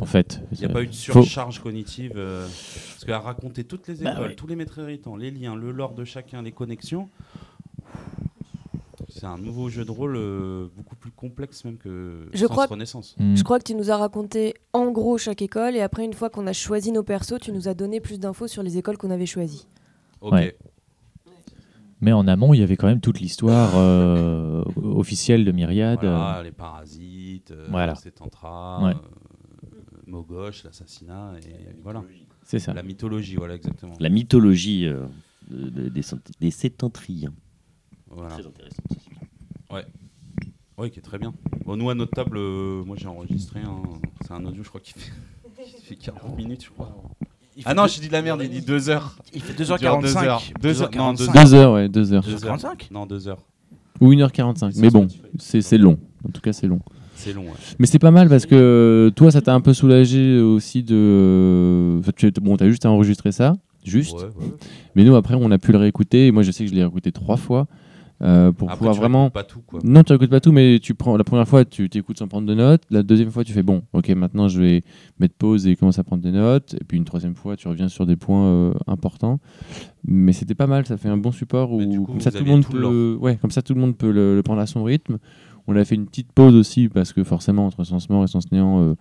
En 0.00 0.06
fait, 0.06 0.40
Il 0.52 0.58
n'y 0.58 0.64
a 0.66 0.68
pas 0.68 0.82
eu 0.82 0.86
de 0.86 0.92
faut- 0.94 1.22
surcharge 1.22 1.60
cognitive. 1.62 2.12
euh, 2.16 2.46
parce 2.46 3.04
qu'à 3.06 3.18
raconter 3.18 3.64
toutes 3.64 3.88
les 3.88 3.94
Bah 3.94 4.12
écoles, 4.12 4.28
ouais. 4.28 4.34
tous 4.34 4.46
les 4.46 4.54
maîtres 4.56 4.78
héritants, 4.80 5.16
les 5.16 5.30
liens, 5.30 5.56
le 5.56 5.70
lore 5.70 5.94
de 5.94 6.04
chacun, 6.04 6.42
les 6.42 6.52
connexions. 6.52 7.08
C'est 9.08 9.24
un 9.24 9.38
nouveau 9.38 9.68
jeu 9.70 9.84
de 9.84 9.90
rôle 9.90 10.16
euh, 10.16 10.68
beaucoup 10.76 10.94
plus 10.94 11.10
complexe 11.10 11.64
même 11.64 11.78
que 11.78 12.28
Je 12.32 12.40
Sens 12.40 12.48
crois- 12.48 12.66
Renaissance. 12.66 13.16
Hmm. 13.18 13.34
Je 13.36 13.42
crois 13.42 13.58
que 13.58 13.64
tu 13.64 13.74
nous 13.74 13.90
as 13.90 13.96
raconté 13.96 14.54
en 14.74 14.90
gros 14.90 15.16
chaque 15.18 15.40
école 15.42 15.74
et 15.76 15.80
après 15.80 16.04
une 16.04 16.12
fois 16.12 16.28
qu'on 16.30 16.46
a 16.46 16.52
choisi 16.52 16.92
nos 16.92 17.02
persos, 17.02 17.40
tu 17.40 17.50
nous 17.52 17.68
as 17.68 17.74
donné 17.74 18.00
plus 18.00 18.20
d'infos 18.20 18.46
sur 18.48 18.62
les 18.62 18.76
écoles 18.76 18.98
qu'on 18.98 19.10
avait 19.10 19.26
choisies. 19.26 19.66
Ok. 20.20 20.32
Ouais. 20.32 20.56
Mais 22.00 22.12
en 22.12 22.28
amont, 22.28 22.54
il 22.54 22.60
y 22.60 22.62
avait 22.62 22.76
quand 22.76 22.86
même 22.86 23.00
toute 23.00 23.18
l'histoire 23.20 23.72
euh, 23.74 24.62
officielle 24.82 25.44
de 25.44 25.50
Myriade. 25.52 25.98
Voilà, 26.00 26.42
les 26.44 26.52
parasites, 26.52 27.50
euh, 27.50 27.66
Voilà. 27.70 27.94
c'est 27.96 28.12
Tantra, 28.12 28.84
Ouais. 28.84 28.92
euh, 28.92 29.76
mot 30.06 30.22
gauche, 30.22 30.62
l'assassinat, 30.64 31.32
et 31.42 31.74
voilà. 31.82 32.04
C'est 32.44 32.60
ça. 32.60 32.72
La 32.72 32.82
mythologie, 32.82 33.34
voilà, 33.36 33.54
exactement. 33.56 33.94
La 33.98 34.08
mythologie 34.08 34.86
euh, 34.86 35.06
de- 35.50 35.68
de- 35.68 35.88
des, 35.88 36.02
des. 36.40 36.50
Voilà. 38.10 38.30
Très 38.30 38.46
intéressant. 38.46 38.82
Oui, 40.78 40.90
qui 40.92 41.00
est 41.00 41.02
très 41.02 41.18
bien. 41.18 41.34
Bon, 41.64 41.76
nous, 41.76 41.90
à 41.90 41.94
notre 41.96 42.12
table, 42.12 42.38
euh, 42.38 42.84
moi 42.84 42.96
j'ai 42.96 43.08
enregistré, 43.08 43.60
un- 43.60 43.82
c'est 44.20 44.30
un 44.32 44.44
audio, 44.46 44.62
je 44.62 44.68
crois, 44.68 44.80
qui 44.80 44.92
fait, 44.92 45.10
qui 45.76 45.82
fait 45.86 45.96
40 45.96 46.36
minutes, 46.36 46.64
je 46.64 46.70
crois. 46.70 46.94
Il 47.58 47.64
fait 47.64 47.70
Ah 47.70 47.74
non, 47.74 47.82
deux- 47.82 47.88
j'ai 47.88 48.00
dit 48.00 48.06
de 48.08 48.12
la 48.12 48.22
merde, 48.22 48.40
il 48.42 48.48
dit 48.50 48.62
2 48.62 48.88
heures. 48.88 49.16
Il 49.34 49.42
fait 49.42 49.52
Il 49.52 49.56
dure 49.56 49.76
2h45. 49.76 50.00
deux 50.02 50.16
heures. 50.16 50.42
Deux 50.62 50.82
heures, 50.82 50.90
non, 50.96 51.12
deux 51.12 51.26
2h45. 51.26 51.42
Deux 51.44 51.54
heures, 51.54 51.72
ouais, 51.74 51.88
deux 51.88 52.12
heures. 52.14 52.22
2h45 52.24 52.88
Non, 52.92 53.04
2 53.04 53.28
heures. 53.28 53.42
Ou 54.00 54.12
1h45. 54.12 54.72
Mais 54.78 54.88
bon, 54.90 55.08
c'est 55.38 55.60
c'est 55.60 55.76
long. 55.78 55.98
En 56.26 56.30
tout 56.30 56.40
cas, 56.40 56.52
c'est 56.52 56.66
long. 56.68 56.78
C'est 57.16 57.32
long, 57.32 57.42
ouais. 57.42 57.50
Mais 57.80 57.86
c'est 57.86 57.98
pas 57.98 58.12
mal 58.12 58.28
parce 58.28 58.46
que 58.46 59.12
toi, 59.16 59.32
ça 59.32 59.40
t'a 59.42 59.52
un 59.52 59.60
peu 59.60 59.74
soulagé 59.74 60.38
aussi 60.40 60.84
de. 60.84 61.96
Enfin, 61.98 62.12
tu 62.16 62.30
bon, 62.40 62.54
as 62.56 62.68
juste 62.68 62.86
à 62.86 62.90
enregistrer 62.90 63.32
ça, 63.32 63.54
juste. 63.84 64.14
Ouais, 64.14 64.22
ouais. 64.22 64.52
Mais 64.94 65.02
nous, 65.04 65.16
après, 65.16 65.34
on 65.34 65.50
a 65.50 65.58
pu 65.58 65.72
le 65.72 65.78
réécouter. 65.78 66.28
Et 66.28 66.30
moi, 66.30 66.44
je 66.44 66.52
sais 66.52 66.64
que 66.64 66.70
je 66.70 66.74
l'ai 66.76 66.82
réécouté 66.84 67.10
trois 67.10 67.36
fois 67.36 67.66
euh, 68.20 68.50
pour 68.52 68.68
Après, 68.68 68.78
pouvoir 68.78 68.94
tu 68.94 69.00
vraiment. 69.00 69.30
pas 69.30 69.44
tout, 69.44 69.60
quoi. 69.66 69.78
Non, 69.84 70.02
tu 70.02 70.12
n'écoutes 70.12 70.30
pas 70.30 70.40
tout, 70.40 70.50
mais 70.52 70.78
tu 70.80 70.94
prends 70.94 71.16
la 71.16 71.22
première 71.24 71.46
fois, 71.46 71.64
tu 71.64 71.88
t'écoutes 71.88 72.18
sans 72.18 72.26
prendre 72.28 72.46
de 72.48 72.54
notes. 72.54 72.82
La 72.90 73.02
deuxième 73.02 73.30
fois, 73.30 73.44
tu 73.44 73.52
fais 73.52 73.62
bon, 73.62 73.82
ok, 73.92 74.08
maintenant 74.10 74.48
je 74.48 74.60
vais 74.60 74.84
mettre 75.20 75.34
pause 75.34 75.66
et 75.66 75.76
commencer 75.76 76.00
à 76.00 76.04
prendre 76.04 76.22
des 76.22 76.32
notes. 76.32 76.74
Et 76.80 76.84
puis 76.84 76.96
une 76.98 77.04
troisième 77.04 77.34
fois, 77.36 77.56
tu 77.56 77.68
reviens 77.68 77.88
sur 77.88 78.06
des 78.06 78.16
points 78.16 78.44
euh, 78.46 78.74
importants. 78.88 79.38
Mais 80.04 80.32
c'était 80.32 80.54
pas 80.56 80.66
mal, 80.66 80.84
ça 80.86 80.96
fait 80.96 81.08
un 81.08 81.16
bon 81.16 81.30
support 81.32 81.72
où 81.72 81.78
coup, 81.78 82.04
comme 82.12 82.20
ça 82.20 82.30
tout 82.32 82.44
le 82.44 82.50
monde 82.50 82.64
tout 82.64 82.72
peut, 82.72 83.16
ouais, 83.20 83.36
comme 83.36 83.50
ça 83.50 83.62
tout 83.62 83.74
le 83.74 83.80
monde 83.80 83.96
peut 83.96 84.10
le, 84.10 84.34
le 84.36 84.42
prendre 84.42 84.60
à 84.60 84.66
son 84.66 84.82
rythme. 84.84 85.18
On 85.66 85.76
a 85.76 85.84
fait 85.84 85.94
une 85.96 86.06
petite 86.06 86.32
pause 86.32 86.54
aussi 86.54 86.88
parce 86.88 87.12
que 87.12 87.22
forcément 87.24 87.66
entre 87.66 87.84
Sens 87.84 88.08
Mort 88.08 88.24
et 88.24 88.26
Sens 88.26 88.50
Néant, 88.50 88.80
euh, 88.80 88.94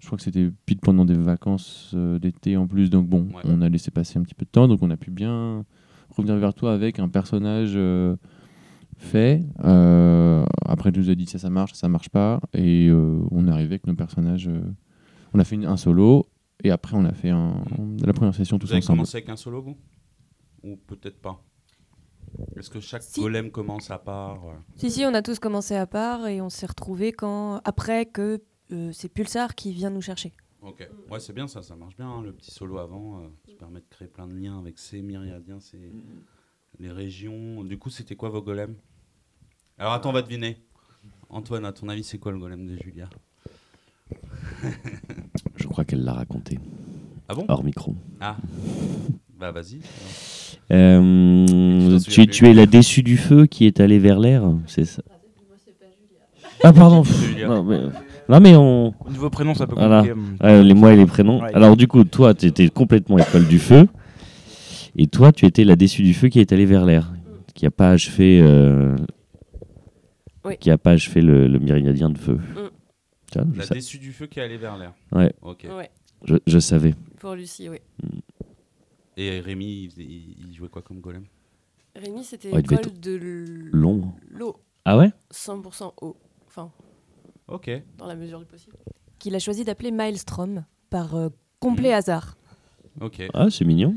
je 0.00 0.06
crois 0.06 0.16
que 0.16 0.22
c'était 0.24 0.50
pile 0.66 0.78
pendant 0.78 1.04
des 1.04 1.14
vacances 1.14 1.94
d'été 2.20 2.56
en 2.56 2.66
plus, 2.66 2.90
donc 2.90 3.06
bon, 3.06 3.26
Ouais. 3.34 3.42
on 3.44 3.60
a 3.60 3.68
laissé 3.68 3.90
passer 3.90 4.18
un 4.18 4.22
petit 4.22 4.34
peu 4.34 4.44
de 4.44 4.50
temps, 4.50 4.66
donc 4.68 4.82
on 4.82 4.90
a 4.90 4.96
pu 4.96 5.10
bien 5.10 5.64
revenir 6.16 6.36
vers 6.36 6.54
toi 6.54 6.72
avec 6.72 6.98
un 6.98 7.08
personnage 7.08 7.76
fait. 9.02 9.42
Euh, 9.64 10.44
après, 10.64 10.90
tu 10.92 11.00
nous 11.00 11.10
a 11.10 11.14
dit 11.14 11.26
ça, 11.26 11.38
ça 11.38 11.50
marche, 11.50 11.72
ça 11.74 11.88
marche 11.88 12.08
pas, 12.08 12.40
et 12.52 12.88
euh, 12.88 13.20
on 13.30 13.46
est 13.46 13.50
arrivé 13.50 13.74
avec 13.74 13.86
nos 13.86 13.94
personnages. 13.94 14.48
euh, 14.48 14.62
on 15.34 15.38
a 15.38 15.44
fait 15.44 15.54
une- 15.56 15.66
un 15.66 15.76
solo, 15.76 16.26
et 16.64 16.70
après 16.70 16.96
on 16.96 17.04
a 17.04 17.12
fait 17.12 17.30
un, 17.30 17.62
la 18.04 18.12
première 18.12 18.34
session 18.34 18.58
tous 18.58 18.66
Vous 18.66 18.72
avez 18.72 18.78
ensemble. 18.82 18.98
commencé 18.98 19.16
avec 19.16 19.28
un 19.28 19.36
solo, 19.36 19.62
vous? 19.62 19.76
Ou 20.62 20.76
peut-être 20.76 21.20
pas? 21.20 21.42
Est-ce 22.56 22.70
que 22.70 22.80
chaque 22.80 23.02
Si. 23.02 23.20
golem 23.20 23.50
commence 23.50 23.90
à 23.90 23.98
part 23.98 24.44
euh? 24.46 24.54
Si, 24.76 24.90
si, 24.90 25.04
on 25.04 25.12
a 25.14 25.22
tous 25.22 25.38
commencé 25.38 25.74
à 25.74 25.86
part 25.86 26.26
et 26.28 26.40
on 26.40 26.48
s'est 26.50 26.66
retrouvés 26.66 27.12
quand... 27.12 27.60
après 27.64 28.06
que 28.06 28.40
euh, 28.72 28.90
c'est 28.92 29.08
Pulsar 29.08 29.54
qui 29.54 29.72
vient 29.72 29.90
nous 29.90 30.00
chercher. 30.00 30.32
Ok, 30.62 30.88
ouais, 31.10 31.18
c'est 31.20 31.32
bien 31.32 31.48
ça, 31.48 31.60
ça 31.62 31.74
marche 31.76 31.96
bien, 31.96 32.08
hein, 32.08 32.22
le 32.22 32.32
petit 32.32 32.50
solo 32.52 32.78
avant, 32.78 33.18
euh, 33.18 33.22
ça 33.48 33.52
permet 33.58 33.80
de 33.80 33.86
créer 33.90 34.08
plein 34.08 34.28
de 34.28 34.34
liens 34.34 34.58
avec 34.58 34.78
ces 34.78 35.02
myriadiens, 35.02 35.58
ces... 35.60 35.92
les 36.78 36.90
régions. 36.90 37.64
Du 37.64 37.78
coup, 37.78 37.90
c'était 37.90 38.14
quoi 38.16 38.28
vos 38.28 38.40
golems? 38.42 38.76
Alors 39.78 39.92
attends, 39.92 40.10
on 40.10 40.12
va 40.12 40.22
deviner. 40.22 40.56
Antoine, 41.30 41.64
à 41.64 41.72
ton 41.72 41.88
avis, 41.88 42.04
c'est 42.04 42.18
quoi 42.18 42.32
le 42.32 42.38
golem 42.38 42.66
de 42.66 42.76
Julia? 42.76 43.08
Je 45.56 45.66
crois 45.66 45.84
qu'elle 45.84 46.04
l'a 46.04 46.12
raconté 46.12 46.58
Ah 47.28 47.34
bon? 47.34 47.44
Hors 47.48 47.64
micro. 47.64 47.94
Ah, 48.20 48.36
bah 49.38 49.50
vas-y. 49.50 49.80
Euh, 50.70 51.98
Tu 52.00 52.46
es 52.46 52.54
la 52.54 52.66
déçue 52.66 53.02
du 53.02 53.16
feu 53.16 53.46
qui 53.46 53.66
est 53.66 53.80
allée 53.80 53.98
vers 53.98 54.18
l'air, 54.20 54.44
c'est 54.66 54.84
ça 54.84 55.02
Ah 56.62 56.72
pardon. 56.72 57.02
Julia. 57.04 57.48
non, 57.48 57.64
mais, 57.64 57.80
non, 58.28 58.40
mais 58.40 58.54
on, 58.56 58.88
Au 59.04 59.10
niveau 59.10 59.30
prénom, 59.30 59.54
ça 59.54 59.66
peut 59.66 59.74
Voilà. 59.74 60.04
euh, 60.44 60.62
les 60.62 60.74
mois 60.74 60.92
et 60.92 60.96
les 60.96 61.06
prénoms. 61.06 61.40
Ouais. 61.42 61.54
Alors 61.54 61.76
du 61.76 61.88
coup, 61.88 62.04
toi, 62.04 62.34
tu 62.34 62.46
étais 62.46 62.68
complètement 62.68 63.18
école 63.18 63.46
du 63.48 63.58
feu, 63.58 63.88
et 64.96 65.06
toi, 65.06 65.32
tu 65.32 65.46
étais 65.46 65.64
la 65.64 65.76
déçue 65.76 66.02
du 66.02 66.12
feu 66.14 66.28
qui 66.28 66.38
est 66.40 66.52
allée 66.52 66.66
vers 66.66 66.84
l'air, 66.84 67.10
qui 67.54 67.66
a 67.66 67.70
pas 67.70 67.90
achevé, 67.90 68.40
euh, 68.42 68.96
Oui. 70.44 70.56
qui 70.58 70.70
a 70.70 70.78
pas 70.78 70.92
achevé 70.92 71.20
le, 71.22 71.46
le 71.46 71.58
myriadien 71.58 72.10
de 72.10 72.18
feu. 72.18 72.34
Vois, 72.54 72.70
je, 73.34 73.58
La 73.58 73.64
sa- 73.64 73.74
déçue 73.74 73.98
du 73.98 74.12
feu 74.12 74.26
qui 74.26 74.40
est 74.40 74.42
allée 74.42 74.58
vers 74.58 74.76
l'air. 74.76 74.92
Ouais. 75.12 75.32
Ok. 75.42 75.66
Ouais. 75.70 75.90
je- 76.24 76.36
je 76.46 76.58
savais. 76.58 76.94
Pour 77.18 77.34
Lucie, 77.34 77.68
oui. 77.68 77.78
Et 79.16 79.40
Rémi, 79.40 79.88
il, 79.96 80.54
jouait 80.54 80.68
quoi 80.68 80.82
comme 80.82 81.00
golem? 81.00 81.24
Rémi, 81.94 82.24
c'était 82.24 82.50
école 82.50 82.80
de 83.00 83.16
l- 83.16 83.68
L'ombre. 83.72 84.14
l'eau, 84.30 84.56
Ah 84.84 84.96
ouais? 84.98 85.12
100% 85.30 85.92
eau. 86.00 86.16
Enfin, 86.46 86.70
Ok. 87.48 87.70
dans 87.98 88.06
la 88.06 88.16
mesure 88.16 88.38
du 88.40 88.46
possible. 88.46 88.76
Qu'il 89.18 89.34
a 89.34 89.38
choisi 89.38 89.64
d'appeler 89.64 89.90
Maelstrom 89.92 90.64
par 90.90 91.14
euh, 91.14 91.28
complet 91.60 91.90
Mhm. 91.90 91.94
hasard. 91.94 92.36
Ok. 93.00 93.22
Ah, 93.34 93.48
c'est 93.50 93.64
mignon. 93.64 93.94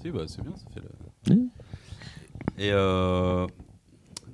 Si, 0.00 0.10
bah, 0.10 0.24
c'est 0.26 0.42
bien, 0.42 0.56
ça 0.56 0.64
fait 0.72 0.80
le. 0.80 1.40
Et 2.58 2.70
euh, 2.72 3.46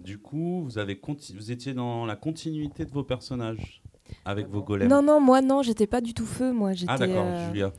du 0.07 0.19
coup, 0.19 0.63
vous, 0.65 0.79
avez 0.79 0.95
conti- 0.95 1.35
vous 1.35 1.51
étiez 1.51 1.75
dans 1.75 2.07
la 2.07 2.15
continuité 2.15 2.85
de 2.85 2.91
vos 2.93 3.03
personnages 3.03 3.83
avec 4.25 4.47
vos 4.47 4.63
golems. 4.63 4.89
Non, 4.89 5.03
non, 5.03 5.21
moi 5.21 5.43
non, 5.43 5.63
j'étais 5.63 5.89
pas 5.89 6.01
du 6.01 6.15
tout 6.15 6.25
feu, 6.25 6.53
moi. 6.53 6.71
Ah, 6.87 6.97
d'accord, 6.97 7.27
euh, 7.27 7.49
Julia. 7.49 7.73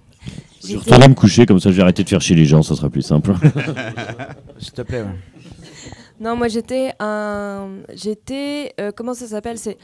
Je 0.61 0.75
retourne 0.75 1.07
me 1.07 1.15
coucher, 1.15 1.45
comme 1.45 1.61
ça 1.61 1.71
je 1.71 1.77
vais 1.77 1.83
arrêter 1.83 2.03
de 2.03 2.09
faire 2.09 2.19
chier 2.19 2.35
les 2.35 2.43
gens, 2.43 2.61
ça 2.63 2.75
sera 2.75 2.89
plus 2.89 3.01
simple. 3.01 3.33
S'il 4.59 4.73
te 4.73 4.81
plaît. 4.81 5.05
Non, 6.19 6.35
moi 6.35 6.49
j'étais 6.49 6.91
un. 6.99 7.77
J'étais. 7.93 8.73
euh, 8.81 8.91
comment 8.91 9.13
ça 9.13 9.27
s'appelle 9.27 9.57
C'est 9.57 9.77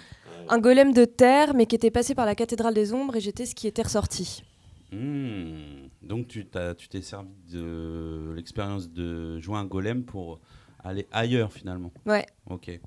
un 0.49 0.59
golem 0.59 0.91
de 0.91 1.05
terre, 1.05 1.53
mais 1.55 1.65
qui 1.65 1.75
était 1.75 1.91
passé 1.91 2.13
par 2.13 2.25
la 2.25 2.35
cathédrale 2.35 2.73
des 2.73 2.91
ombres, 2.93 3.15
et 3.15 3.21
j'étais 3.21 3.45
ce 3.45 3.55
qui 3.55 3.67
était 3.67 3.83
ressorti. 3.83 4.43
Hmm. 4.91 5.87
Donc, 6.01 6.27
tu 6.27 6.45
t'es 6.45 7.01
servi 7.01 7.29
de 7.53 8.33
l'expérience 8.35 8.91
de 8.91 9.39
jouer 9.39 9.55
un 9.55 9.63
golem 9.65 10.03
pour 10.03 10.41
aller 10.83 11.07
ailleurs 11.11 11.51
finalement. 11.51 11.91
Ouais. 12.05 12.25
Ok. 12.49 12.79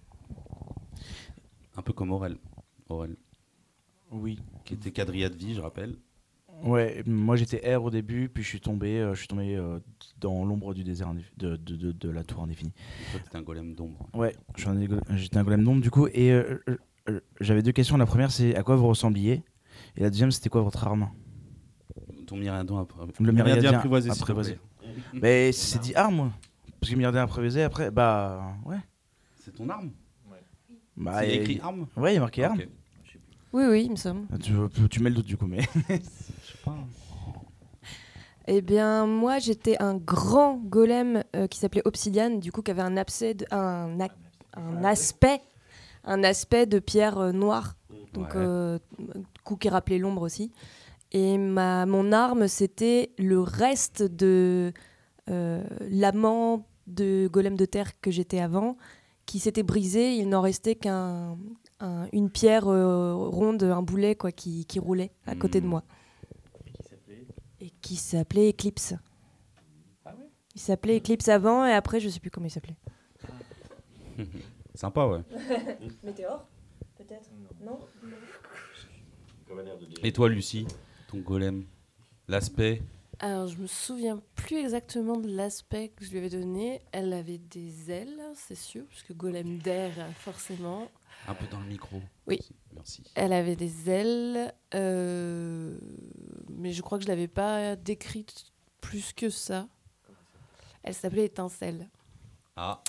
Un 1.77 1.83
peu 1.83 1.93
comme 1.93 2.11
Aurel. 2.13 2.37
Aurel, 2.89 3.17
Oui. 4.13 4.39
qui 4.65 4.75
était 4.75 4.91
quadrilla 4.93 5.29
de 5.29 5.37
vie, 5.37 5.55
je 5.55 5.61
rappelle. 5.61 5.97
Ouais, 6.63 7.03
moi 7.07 7.37
j'étais 7.37 7.77
R 7.77 7.85
au 7.85 7.91
début, 7.91 8.31
puis 8.31 8.43
je 8.43 8.49
suis 8.49 8.61
tombé, 8.61 8.99
euh, 8.99 9.13
je 9.13 9.19
suis 9.19 9.29
tombé 9.29 9.57
euh, 9.57 9.79
dans 10.21 10.43
l'ombre 10.47 10.73
du 10.73 10.85
désert 10.85 11.13
de, 11.37 11.57
de, 11.57 11.77
de, 11.77 11.93
de 11.93 12.09
la 12.09 12.25
tour 12.25 12.43
indéfinie. 12.45 12.73
Toi, 13.13 13.21
t'étais 13.23 13.37
un 13.37 13.43
golem 13.43 13.75
d'ombre. 13.75 14.09
Ouais, 14.15 14.35
je 14.55 14.63
suis 14.63 14.71
un 14.71 14.79
égo- 14.81 15.01
j'étais 15.17 15.37
un 15.37 15.45
golem 15.45 15.63
d'ombre 15.65 15.83
du 15.83 15.91
coup, 15.91 16.07
et 16.07 16.33
euh, 16.33 16.59
j'avais 17.41 17.63
deux 17.63 17.73
questions. 17.73 17.99
La 17.99 18.07
première 18.07 18.31
c'est 18.31 18.57
à 18.57 18.63
quoi 18.63 18.75
vous 18.77 18.87
ressembliez, 18.87 19.43
et 19.99 20.01
la 20.01 20.09
deuxième 20.09 20.31
c'était 20.31 20.49
quoi 20.49 20.63
votre 20.63 20.83
arme? 20.87 21.11
Ton 22.27 22.37
myriadien 22.39 22.79
après. 22.81 23.05
Le 23.21 23.33
myriadien 23.33 23.75
apprivoisé, 23.75 24.11
apprivoisé. 24.11 24.59
Mais 25.13 25.53
c'est 25.53 25.79
dit 25.81 25.95
arme, 25.95 26.33
parce 26.87 26.93
que 26.95 26.99
myriadien 26.99 27.23
improvisé 27.23 27.63
après, 27.65 27.91
bah 27.91 28.55
ouais. 28.65 28.79
C'est 29.45 29.53
ton 29.55 29.69
arme 29.69 29.91
Bah, 30.97 31.19
C'est 31.21 31.29
il- 31.35 31.41
écrit 31.43 31.61
arme 31.61 31.87
Ouais, 31.97 32.13
il 32.13 32.15
y 32.15 32.19
a 32.19 32.21
marqué 32.21 32.45
arme. 32.45 32.59
Oui, 33.53 33.65
oui, 33.69 33.83
il 33.85 33.91
me 33.91 33.97
semble. 33.97 34.27
Tu, 34.39 34.53
tu 34.91 35.03
mets 35.03 35.11
le 35.11 35.17
doute 35.17 35.27
du 35.27 35.37
coup, 35.37 35.47
mais. 35.47 35.61
Je 35.89 35.95
sais 35.95 36.59
pas. 36.65 36.77
Eh 38.49 38.61
bien, 38.63 39.07
moi 39.07 39.39
j'étais 39.41 39.77
un 39.83 39.97
grand 39.97 40.57
golem 40.57 41.23
euh, 41.35 41.47
qui 41.49 41.59
s'appelait 41.59 41.83
Obsidian, 41.85 42.31
du 42.39 42.53
coup, 42.53 42.63
qui 42.63 42.71
avait 42.71 42.83
un, 42.83 42.97
abcès 42.97 43.35
de- 43.35 43.47
un, 43.51 43.99
aspect. 44.85 45.41
Un 46.05 46.23
aspect 46.23 46.67
de 46.67 46.79
pierre 46.79 47.19
euh, 47.19 47.33
noire. 47.33 47.77
Donc, 48.15 48.27
Ouais. 48.35 48.37
euh, 48.37 48.79
coup 49.43 49.57
qui 49.57 49.69
rappelait 49.69 49.99
l'ombre 49.99 50.23
aussi. 50.23 50.53
Et 51.13 51.37
ma, 51.39 51.85
mon 51.87 52.13
arme, 52.13 52.47
c'était 52.49 53.11
le 53.19 53.41
reste 53.41 54.03
de 54.03 54.73
euh, 55.29 55.65
l'amant 55.91 56.65
de 56.87 57.29
golem 57.29 57.57
de 57.57 57.65
terre 57.65 58.01
que 58.01 58.11
j'étais 58.11 58.39
avant, 58.41 58.77
qui 59.27 59.39
s'était 59.39 59.63
brisé. 59.63 60.15
Il 60.17 60.29
n'en 60.29 60.41
restait 60.41 60.75
qu'un 60.77 61.37
un- 61.81 62.09
une 62.13 62.31
pierre 62.31 62.69
euh, 62.69 63.15
ronde, 63.15 63.63
un 63.65 63.83
boulet 63.83 64.15
quoi, 64.15 64.33
qui, 64.33 64.65
qui 64.67 64.79
roulait 64.79 65.11
à 65.27 65.35
côté 65.35 65.61
de 65.61 65.67
Hmm. 65.67 65.71
moi. 65.71 65.83
Et 67.61 67.71
qui 67.83 67.97
s'appelait 67.97 68.51
Eclipse. 68.51 68.95
Il 70.55 70.61
s'appelait 70.61 70.97
Eclipse 70.99 71.29
avant 71.29 71.67
et 71.67 71.73
après, 71.73 72.01
je 72.01 72.09
sais 72.09 72.21
plus 72.21 72.31
comment 72.31 72.47
il 72.47 72.51
s'appelait. 72.51 72.77
Sympa, 74.75 75.07
ouais. 75.07 75.21
Météore 76.05 76.47
Peut-être? 76.97 77.29
Non 77.63 77.79
Et 80.03 80.13
toi, 80.13 80.29
Lucie, 80.29 80.67
ton 81.09 81.19
golem 81.19 81.65
L'aspect 82.29 82.83
Alors, 83.19 83.47
je 83.47 83.57
me 83.57 83.67
souviens 83.67 84.21
plus 84.35 84.59
exactement 84.59 85.17
de 85.17 85.29
l'aspect 85.29 85.89
que 85.89 86.05
je 86.05 86.11
lui 86.11 86.19
avais 86.19 86.29
donné. 86.29 86.83
Elle 86.93 87.13
avait 87.15 87.39
des 87.39 87.91
ailes, 87.91 88.21
c'est 88.35 88.55
sûr, 88.55 88.85
puisque 88.91 89.15
golem 89.15 89.59
d'air, 89.59 89.93
forcément. 90.19 90.89
Un 91.27 91.35
peu 91.35 91.47
dans 91.51 91.61
le 91.61 91.67
micro. 91.67 92.01
Oui. 92.27 92.41
Merci. 92.75 93.03
Elle 93.15 93.33
avait 93.33 93.57
des 93.57 93.89
ailes, 93.91 94.53
euh, 94.75 95.79
mais 96.51 96.73
je 96.73 96.83
crois 96.83 96.99
que 96.99 97.05
je 97.05 97.09
l'avais 97.09 97.27
pas 97.29 97.75
décrite 97.75 98.53
plus 98.83 99.13
que 99.15 99.31
ça. 99.31 99.67
Elle 100.83 100.95
s'appelait 100.95 101.25
Étincelle. 101.25 101.89
Ah, 102.57 102.83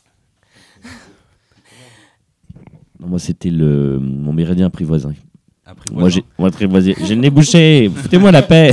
Non, 2.99 3.07
moi 3.07 3.19
c'était 3.19 3.49
le 3.51 3.99
mon 3.99 4.33
méridien 4.33 4.67
apprivoisé. 4.67 5.09
Moi 5.91 6.09
j'ai 6.09 6.23
moi 6.37 6.49
apprivoisé. 6.49 6.95
J'ai 7.03 7.15
le 7.15 7.21
nez 7.21 7.29
bouché. 7.29 7.89
Foutez-moi 7.93 8.31
la 8.31 8.41
paix. 8.41 8.71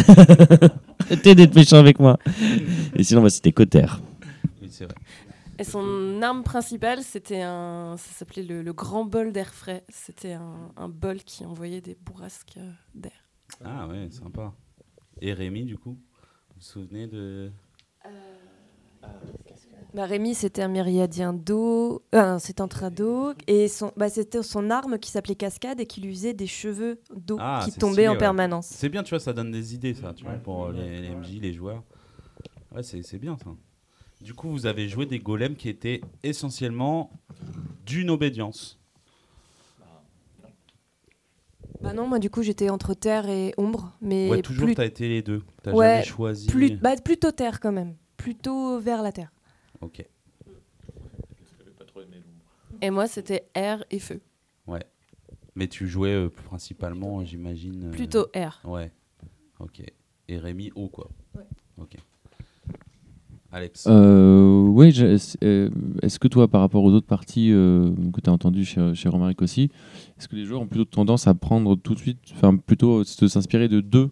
Arrêtez 1.00 1.34
d'être 1.34 1.54
méchant 1.54 1.78
avec 1.78 1.98
moi. 1.98 2.18
Et 2.94 3.02
sinon 3.02 3.28
c'était 3.28 3.52
Cotter. 3.52 3.86
Oui, 4.62 4.68
c'est 4.70 4.84
vrai. 4.84 4.94
Et 5.58 5.64
son 5.64 6.20
arme 6.22 6.42
principale, 6.42 7.02
c'était 7.02 7.42
un, 7.42 7.96
ça 7.96 8.12
s'appelait 8.12 8.42
le, 8.42 8.62
le 8.62 8.72
grand 8.72 9.04
bol 9.04 9.32
d'air 9.32 9.54
frais. 9.54 9.84
C'était 9.88 10.32
un, 10.32 10.72
un 10.76 10.88
bol 10.88 11.18
qui 11.18 11.44
envoyait 11.44 11.80
des 11.80 11.96
bourrasques 12.04 12.56
euh, 12.56 12.70
d'air. 12.94 13.12
Ah 13.64 13.86
ouais, 13.86 14.08
sympa. 14.10 14.52
Et 15.20 15.32
Rémi, 15.32 15.64
du 15.64 15.78
coup 15.78 15.90
Vous 15.90 16.54
vous 16.56 16.60
souvenez 16.60 17.06
de... 17.06 17.52
Bah, 19.94 20.06
Rémi, 20.06 20.34
c'était 20.34 20.60
un 20.62 20.66
myriadien 20.68 21.32
d'eau, 21.32 22.02
euh, 22.16 22.36
c'est 22.40 22.60
un 22.60 22.66
train 22.66 22.90
d'eau, 22.90 23.32
et 23.46 23.68
son, 23.68 23.92
bah, 23.96 24.08
c'était 24.08 24.42
son 24.42 24.68
arme 24.70 24.98
qui 24.98 25.08
s'appelait 25.08 25.36
Cascade 25.36 25.78
et 25.80 25.86
qui 25.86 26.00
lui 26.00 26.12
faisait 26.12 26.34
des 26.34 26.48
cheveux 26.48 26.98
d'eau 27.14 27.36
Ah, 27.38 27.60
qui 27.64 27.70
tombaient 27.78 27.92
stylé, 27.92 28.08
en 28.08 28.12
ouais. 28.12 28.18
permanence. 28.18 28.66
C'est 28.66 28.88
bien, 28.88 29.04
tu 29.04 29.10
vois, 29.10 29.20
ça 29.20 29.32
donne 29.32 29.52
des 29.52 29.72
idées, 29.72 29.94
ça, 29.94 30.12
tu 30.12 30.24
vois, 30.24 30.32
pour 30.34 30.64
euh, 30.66 30.72
les, 30.72 31.00
les 31.00 31.10
MJ, 31.14 31.40
les 31.40 31.52
joueurs. 31.52 31.84
Ouais, 32.74 32.82
c'est 32.82 33.02
c'est 33.02 33.18
bien, 33.18 33.36
ça. 33.38 33.50
Du 34.20 34.34
coup, 34.34 34.48
vous 34.50 34.66
avez 34.66 34.88
joué 34.88 35.06
des 35.06 35.20
golems 35.20 35.54
qui 35.54 35.68
étaient 35.68 36.00
essentiellement 36.24 37.12
d'une 37.86 38.10
obédience. 38.10 38.80
Bah 41.82 41.92
non, 41.92 42.08
moi 42.08 42.18
du 42.18 42.30
coup 42.30 42.42
j'étais 42.42 42.70
entre 42.70 42.94
terre 42.94 43.28
et 43.28 43.52
ombre, 43.58 43.92
mais 44.00 44.30
ouais, 44.30 44.40
toujours, 44.40 44.64
plus, 44.64 44.74
t'as 44.74 44.86
été 44.86 45.06
les 45.06 45.20
deux. 45.20 45.42
T'as 45.62 45.72
Ouais, 45.72 45.96
jamais 45.96 46.04
choisi... 46.04 46.46
plus, 46.46 46.76
bah, 46.78 46.96
plutôt 46.96 47.30
terre 47.30 47.60
quand 47.60 47.72
même, 47.72 47.94
plutôt 48.16 48.78
vers 48.80 49.02
la 49.02 49.12
terre. 49.12 49.30
Ok. 49.84 50.04
Et 52.82 52.90
moi, 52.90 53.06
c'était 53.06 53.44
air 53.54 53.84
et 53.90 53.98
feu. 53.98 54.20
Mais 55.56 55.68
tu 55.68 55.86
jouais 55.86 56.10
euh, 56.14 56.28
principalement, 56.48 57.24
j'imagine... 57.24 57.84
euh, 57.84 57.90
Plutôt 57.92 58.26
air. 58.34 58.60
Ouais. 58.64 58.90
Ok. 59.60 59.82
Et 60.26 60.36
Rémi, 60.36 60.72
eau, 60.74 60.88
quoi. 60.88 61.08
Ouais. 61.36 61.44
Ok. 61.78 61.94
Alex 63.52 63.86
Euh, 63.88 64.62
oui, 64.66 64.90
je- 64.90 65.16
euh, 65.44 65.70
est-ce 66.02 66.18
que 66.18 66.26
toi, 66.26 66.48
par 66.48 66.60
rapport 66.60 66.82
aux 66.82 66.90
autres 66.90 67.06
parties 67.06 67.52
euh, 67.52 67.92
que 68.12 68.20
tu 68.20 68.28
as 68.28 68.32
entendues 68.32 68.64
chez, 68.64 68.94
chez 68.96 69.08
Romaric 69.08 69.42
aussi, 69.42 69.70
est-ce 70.18 70.26
que 70.26 70.34
les 70.34 70.44
joueurs 70.44 70.60
ont 70.60 70.66
plutôt 70.66 70.86
tendance 70.86 71.28
à 71.28 71.34
prendre 71.34 71.76
tout 71.76 71.94
de 71.94 72.00
suite, 72.00 72.18
enfin 72.32 72.56
plutôt 72.56 73.04
de 73.04 73.28
s'inspirer 73.28 73.68
de 73.68 73.80
deux, 73.80 74.10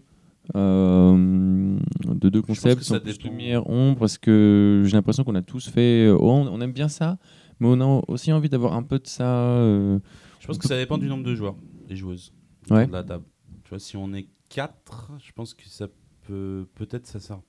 euh, 0.55 1.77
de 2.05 2.29
deux 2.29 2.41
pense 2.41 2.59
concepts, 2.59 2.79
que 2.79 2.85
ça 2.85 2.95
sans 2.95 3.01
plus 3.01 3.17
dépend. 3.17 3.29
lumière, 3.29 3.69
ombre, 3.69 3.99
parce 3.99 4.17
que 4.17 4.83
j'ai 4.85 4.93
l'impression 4.93 5.23
qu'on 5.23 5.35
a 5.35 5.41
tous 5.41 5.69
fait, 5.69 6.07
euh, 6.07 6.17
oh, 6.19 6.31
on, 6.49 6.61
aime 6.61 6.73
bien 6.73 6.87
ça, 6.89 7.17
mais 7.59 7.67
on 7.69 7.79
a 7.81 8.01
aussi 8.07 8.31
envie 8.31 8.49
d'avoir 8.49 8.73
un 8.73 8.83
peu 8.83 8.99
de 8.99 9.07
ça. 9.07 9.23
euh, 9.25 9.99
Je 10.39 10.47
pense 10.47 10.57
que 10.57 10.67
ça 10.67 10.77
dépend 10.77 10.97
du 10.97 11.07
nombre 11.07 11.23
de 11.23 11.35
joueurs 11.35 11.55
et 11.89 11.95
joueuses 11.95 12.33
Ouais. 12.69 12.87
de 12.87 12.91
la 12.93 13.03
table. 13.03 13.25
Tu 13.63 13.69
vois, 13.69 13.79
si 13.79 13.97
on 13.97 14.13
est 14.13 14.27
4, 14.49 15.11
je 15.25 15.31
pense 15.33 15.53
que 15.53 15.63
ça 15.67 15.87
peut 16.27 16.65
peut-être 16.75 17.07
ça 17.07 17.19
sert. 17.19 17.39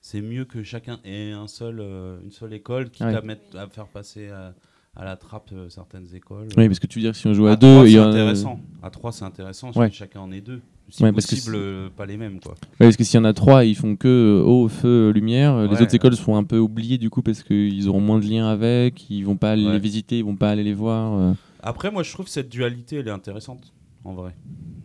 C'est 0.00 0.20
mieux 0.20 0.44
que 0.44 0.62
chacun 0.62 0.98
ait 1.04 1.30
un 1.32 1.46
seul, 1.46 1.78
euh, 1.80 2.20
une 2.24 2.32
seule 2.32 2.52
école, 2.54 2.90
quitte 2.90 3.06
Ouais. 3.06 3.14
à, 3.14 3.20
mettre, 3.22 3.56
à 3.56 3.68
faire 3.68 3.86
passer 3.86 4.28
à, 4.30 4.54
à 4.96 5.04
la 5.04 5.16
trappe 5.16 5.50
euh, 5.52 5.68
certaines 5.68 6.12
écoles. 6.14 6.48
Oui, 6.56 6.66
parce 6.66 6.80
que 6.80 6.86
tu 6.86 6.98
veux 6.98 7.02
dire 7.04 7.12
que 7.12 7.18
si 7.18 7.26
on 7.28 7.34
joue 7.34 7.46
à, 7.46 7.52
à 7.52 7.56
deux, 7.56 7.72
3, 7.72 7.86
il 7.86 7.90
y 7.90 7.92
c'est 7.92 7.98
a- 7.98 8.06
intéressant. 8.06 8.60
À 8.82 8.90
3, 8.90 9.12
c'est 9.12 9.24
intéressant, 9.24 9.68
parce 9.68 9.76
Ouais. 9.76 9.90
que 9.90 9.94
chacun 9.94 10.20
en 10.20 10.32
est 10.32 10.40
deux. 10.40 10.60
Si 10.94 11.02
Ouais, 11.02 11.10
parce 11.10 11.24
que 11.24 11.30
possible, 11.36 11.56
euh, 11.56 11.88
pas 11.88 12.04
les 12.04 12.18
mêmes. 12.18 12.38
Quoi. 12.38 12.52
Ouais, 12.52 12.56
parce 12.86 12.98
que 12.98 13.04
s'il 13.04 13.16
y 13.16 13.20
en 13.20 13.24
a 13.24 13.32
trois, 13.32 13.64
ils 13.64 13.74
font 13.74 13.96
que 13.96 14.08
euh, 14.08 14.44
eau, 14.44 14.68
feu, 14.68 15.10
lumière. 15.10 15.56
Les 15.66 15.68
autres 15.82 15.94
écoles 15.94 16.14
seront 16.16 16.36
un 16.36 16.44
peu 16.44 16.58
oubliées 16.58 16.98
du 16.98 17.08
coup 17.08 17.22
parce 17.22 17.42
qu'ils 17.42 17.88
auront 17.88 18.00
moins 18.02 18.18
de 18.18 18.26
liens 18.26 18.46
avec, 18.48 19.08
ils 19.08 19.22
vont 19.22 19.36
pas 19.36 19.52
aller 19.52 19.62
les 19.72 19.78
visiter, 19.78 20.18
ils 20.18 20.24
vont 20.24 20.36
pas 20.36 20.50
aller 20.50 20.62
les 20.64 20.74
voir. 20.74 21.14
euh. 21.18 21.32
Après, 21.60 21.90
moi, 21.90 22.02
je 22.02 22.12
trouve 22.12 22.26
que 22.26 22.30
cette 22.30 22.50
dualité, 22.50 22.96
elle 22.96 23.08
est 23.08 23.10
intéressante, 23.12 23.72
en 24.04 24.12
vrai. 24.12 24.34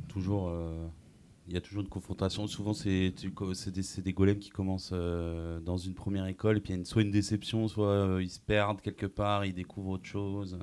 Toujours, 0.08 0.48
euh, 0.48 0.72
il 1.50 1.54
y 1.54 1.58
a 1.58 1.62
toujours 1.62 1.82
une 1.82 1.90
confrontation. 1.90 2.48
Souvent, 2.48 2.74
c'est 2.74 3.12
des, 3.12 4.02
des 4.04 4.14
golems 4.14 4.40
qui 4.40 4.50
commencent 4.50 4.94
dans 5.66 5.78
une 5.78 5.94
première 5.94 6.26
école, 6.28 6.56
et 6.56 6.60
puis 6.62 6.70
il 6.72 6.76
y 6.76 6.78
a 6.78 6.80
une- 6.80 6.86
soit 6.86 7.02
une 7.02 7.12
déception, 7.12 7.68
soit 7.68 8.20
ils 8.22 8.30
se 8.30 8.40
perdent 8.40 8.80
quelque 8.80 9.08
part, 9.08 9.44
ils 9.44 9.54
découvrent 9.54 9.90
autre 9.90 10.06
chose. 10.06 10.58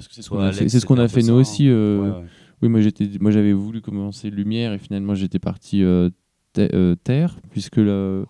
C'est 0.00 0.20
ce 0.22 0.28
qu'on 0.30 0.40
a 0.40 0.52
fait, 0.52 0.68
ce 0.68 0.84
a 0.84 1.22
nous 1.32 1.38
aussi. 1.38 1.68
Ouais, 1.70 1.74
ouais. 1.74 2.24
Oui, 2.60 2.68
moi 2.68 2.80
j'étais, 2.80 3.08
moi 3.20 3.30
j'avais 3.30 3.52
voulu 3.52 3.80
commencer 3.80 4.30
lumière 4.30 4.72
et 4.72 4.78
finalement 4.78 5.14
j'étais 5.14 5.38
parti 5.38 5.82
euh, 5.82 6.10
euh, 6.58 6.96
terre, 6.96 7.38
puisque 7.50 7.76
le, 7.76 8.26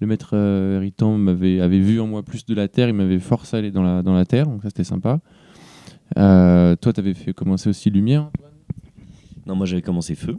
maître 0.00 0.30
euh, 0.32 0.76
héritant 0.76 1.18
m'avait 1.18 1.60
avait 1.60 1.80
vu 1.80 2.00
en 2.00 2.06
moi 2.06 2.22
plus 2.22 2.46
de 2.46 2.54
la 2.54 2.68
terre, 2.68 2.88
il 2.88 2.94
m'avait 2.94 3.18
forcé 3.18 3.56
à 3.56 3.58
aller 3.58 3.70
dans 3.70 3.82
la, 3.82 4.24
terre, 4.24 4.46
donc 4.46 4.62
ça 4.62 4.70
c'était 4.70 4.84
sympa. 4.84 5.20
Euh, 6.16 6.76
toi, 6.76 6.92
tu 6.92 7.00
avais 7.00 7.14
fait 7.14 7.34
commencer 7.34 7.68
aussi 7.68 7.90
lumière. 7.90 8.30
Non, 9.46 9.54
moi 9.54 9.66
j'avais 9.66 9.82
commencé 9.82 10.14
feu, 10.14 10.38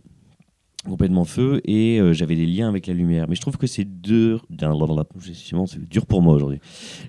complètement 0.83 1.25
feu, 1.25 1.61
et 1.65 1.99
euh, 1.99 2.13
j'avais 2.13 2.35
des 2.35 2.45
liens 2.45 2.67
avec 2.69 2.87
la 2.87 2.93
lumière. 2.93 3.25
Mais 3.29 3.35
je 3.35 3.41
trouve 3.41 3.57
que 3.57 3.67
c'est 3.67 3.85
dur. 4.01 4.45
C'est 4.49 5.89
dur 5.89 6.05
pour 6.05 6.21
moi 6.21 6.33
aujourd'hui. 6.33 6.59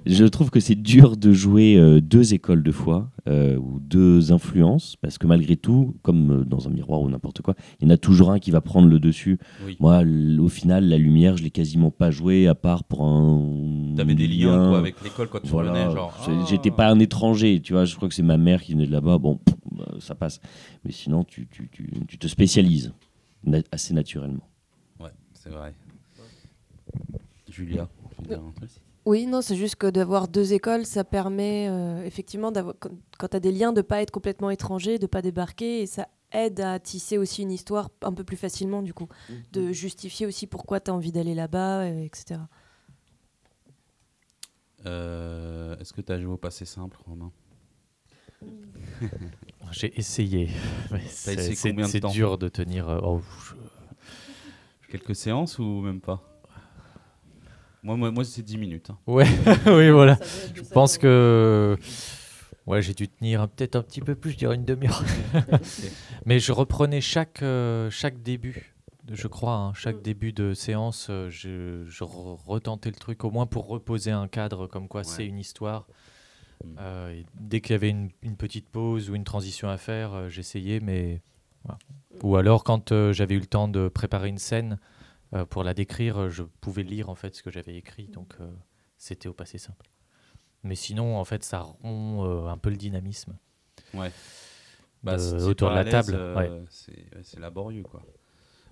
Je 0.06 0.24
trouve 0.24 0.50
que 0.50 0.60
c'est 0.60 0.74
dur 0.74 1.16
de 1.16 1.32
jouer 1.32 1.76
euh, 1.76 2.00
deux 2.00 2.34
écoles 2.34 2.62
de 2.62 2.72
fois 2.72 3.10
euh, 3.28 3.56
ou 3.56 3.80
deux 3.80 4.32
influences, 4.32 4.96
parce 5.00 5.18
que 5.18 5.26
malgré 5.26 5.56
tout, 5.56 5.94
comme 6.02 6.44
dans 6.44 6.68
un 6.68 6.70
miroir 6.70 7.00
ou 7.00 7.10
n'importe 7.10 7.42
quoi, 7.42 7.54
il 7.80 7.84
y 7.84 7.90
en 7.90 7.94
a 7.94 7.96
toujours 7.96 8.30
un 8.30 8.38
qui 8.38 8.50
va 8.50 8.60
prendre 8.60 8.88
le 8.88 8.98
dessus. 8.98 9.38
Oui. 9.66 9.76
Moi, 9.80 10.02
au 10.38 10.48
final, 10.48 10.88
la 10.88 10.98
lumière, 10.98 11.36
je 11.36 11.42
l'ai 11.42 11.50
quasiment 11.50 11.90
pas 11.90 12.10
joué 12.10 12.46
à 12.48 12.54
part 12.54 12.84
pour 12.84 13.04
un. 13.04 13.94
T'avais 13.96 14.14
des 14.14 14.26
liens 14.26 14.56
lien. 14.56 14.68
quoi, 14.70 14.78
avec 14.78 14.96
l'école 15.02 15.28
quand 15.28 15.40
tu 15.40 15.48
Voilà, 15.48 15.72
venais, 15.72 15.94
genre. 15.94 16.12
ah. 16.26 16.44
j'étais 16.48 16.70
pas 16.70 16.88
un 16.88 16.98
étranger, 16.98 17.60
tu 17.60 17.72
vois. 17.72 17.84
Je 17.84 17.94
crois 17.96 18.08
que 18.08 18.14
c'est 18.14 18.22
ma 18.22 18.36
mère 18.38 18.62
qui 18.62 18.72
venait 18.72 18.86
de 18.86 18.92
là-bas. 18.92 19.18
Bon, 19.18 19.38
bah, 19.70 19.88
ça 20.00 20.14
passe. 20.14 20.40
Mais 20.84 20.92
sinon, 20.92 21.24
tu, 21.24 21.46
tu, 21.50 21.68
tu, 21.70 21.90
tu 22.08 22.18
te 22.18 22.26
spécialises 22.26 22.92
na- 23.44 23.62
assez 23.72 23.94
naturellement. 23.94 24.48
Ouais, 24.98 25.10
c'est 25.34 25.50
vrai. 25.50 25.74
Julia, 27.48 27.88
tu 28.16 28.22
veux 28.22 28.28
dire 28.28 28.44
un 28.44 28.52
truc? 28.52 28.70
Oui, 29.06 29.26
non, 29.26 29.40
c'est 29.40 29.56
juste 29.56 29.76
que 29.76 29.86
d'avoir 29.88 30.28
deux 30.28 30.52
écoles, 30.52 30.84
ça 30.86 31.04
permet 31.04 31.68
euh, 31.68 32.04
effectivement, 32.04 32.52
d'avoir- 32.52 32.76
quand, 32.78 33.28
tu 33.28 33.36
as 33.36 33.40
des 33.40 33.50
liens, 33.50 33.72
de 33.72 33.80
pas 33.82 34.02
être 34.02 34.10
complètement 34.10 34.50
étranger, 34.50 34.98
de 34.98 35.06
pas 35.06 35.22
débarquer, 35.22 35.80
et 35.82 35.86
ça 35.86 36.06
aide 36.32 36.60
à 36.60 36.78
tisser 36.78 37.18
aussi 37.18 37.42
une 37.42 37.50
histoire 37.50 37.90
un 38.02 38.12
peu 38.12 38.22
plus 38.24 38.36
facilement, 38.36 38.82
du 38.82 38.94
coup, 38.94 39.08
de 39.52 39.72
justifier 39.72 40.26
aussi 40.26 40.46
pourquoi 40.46 40.78
tu 40.80 40.90
as 40.90 40.94
envie 40.94 41.10
d'aller 41.12 41.34
là-bas, 41.34 41.80
euh, 41.84 42.04
etc. 42.04 42.40
Euh, 44.86 45.76
Est-ce 45.78 45.92
que 45.92 46.00
tu 46.02 46.12
as 46.12 46.20
joué 46.20 46.32
au 46.32 46.36
passé 46.36 46.64
simple, 46.64 46.98
Romain? 47.06 47.32
J'ai 49.72 49.98
essayé. 49.98 50.48
c'est- 51.08 52.00
dur 52.12 52.38
de 52.38 52.48
tenir. 52.48 52.88
euh, 52.88 53.00
oh, 53.02 53.20
je- 53.44 54.90
Quelques 54.90 55.14
séances 55.14 55.58
ou 55.58 55.80
même 55.82 56.00
pas? 56.00 56.20
Moi, 57.82 57.96
moi, 57.96 58.10
moi 58.10 58.24
c'est 58.24 58.42
10 58.42 58.58
minutes. 58.58 58.90
hein. 58.90 58.98
Ouais, 59.06 59.24
oui, 59.66 59.90
voilà. 59.90 60.18
Je 60.54 60.62
pense 60.62 60.98
que 60.98 61.76
ouais, 62.66 62.82
j'ai 62.82 62.92
dû 62.94 63.08
tenir 63.08 63.48
peut-être 63.48 63.76
un 63.76 63.82
petit 63.82 64.00
peu 64.00 64.14
plus, 64.14 64.32
je 64.32 64.36
dirais 64.36 64.56
une 64.56 64.64
demi-heure. 64.64 65.02
Mais 66.26 66.38
je 66.40 66.52
reprenais 66.52 67.00
chaque, 67.00 67.42
euh, 67.42 67.88
chaque 67.90 68.22
début, 68.22 68.74
je 69.10 69.26
crois, 69.28 69.54
hein, 69.54 69.72
chaque 69.74 70.02
début 70.02 70.32
de 70.32 70.52
séance, 70.52 71.06
euh, 71.08 71.30
je, 71.30 71.84
je 71.86 72.04
re- 72.04 72.36
retentais 72.46 72.90
le 72.90 72.96
truc 72.96 73.24
au 73.24 73.30
moins 73.30 73.46
pour 73.46 73.66
reposer 73.68 74.10
un 74.10 74.28
cadre 74.28 74.66
comme 74.66 74.86
quoi 74.88 75.00
Ouais. 75.00 75.06
c'est 75.06 75.24
une 75.26 75.38
histoire. 75.38 75.86
Mm. 76.64 76.76
Euh, 76.78 77.10
et 77.12 77.26
dès 77.34 77.60
qu'il 77.60 77.72
y 77.72 77.74
avait 77.74 77.90
une, 77.90 78.10
une 78.22 78.36
petite 78.36 78.68
pause 78.68 79.10
ou 79.10 79.14
une 79.14 79.24
transition 79.24 79.68
à 79.68 79.76
faire, 79.78 80.14
euh, 80.14 80.28
j'essayais, 80.28 80.80
mais 80.80 81.22
voilà. 81.64 81.78
Ou 82.22 82.36
alors 82.36 82.64
quand 82.64 82.92
euh, 82.92 83.12
j'avais 83.12 83.34
eu 83.34 83.40
le 83.40 83.46
temps 83.46 83.68
de 83.68 83.88
préparer 83.88 84.28
une 84.28 84.38
scène 84.38 84.78
pour 85.48 85.62
la 85.62 85.74
décrire, 85.74 86.28
je 86.28 86.42
pouvais 86.42 86.82
lire 86.82 87.08
en 87.08 87.14
fait 87.14 87.36
ce 87.36 87.42
que 87.44 87.52
j'avais 87.52 87.76
écrit, 87.76 88.08
donc 88.08 88.34
euh, 88.40 88.50
c'était 88.98 89.28
au 89.28 89.32
passé 89.32 89.58
simple. 89.58 89.88
Mais 90.64 90.74
sinon, 90.74 91.16
en 91.18 91.24
fait, 91.24 91.44
ça 91.44 91.60
rompt 91.60 92.48
un 92.48 92.58
peu 92.58 92.68
le 92.68 92.76
dynamisme. 92.76 93.36
Ouais. 93.94 94.10
Si 94.10 95.30
t'es 95.30 95.42
autour 95.44 95.70
de 95.70 95.76
la 95.76 95.84
table, 95.84 96.14
ouais. 96.36 96.64
c'est 96.68 97.38
laborieux, 97.38 97.84
quoi. 97.84 98.02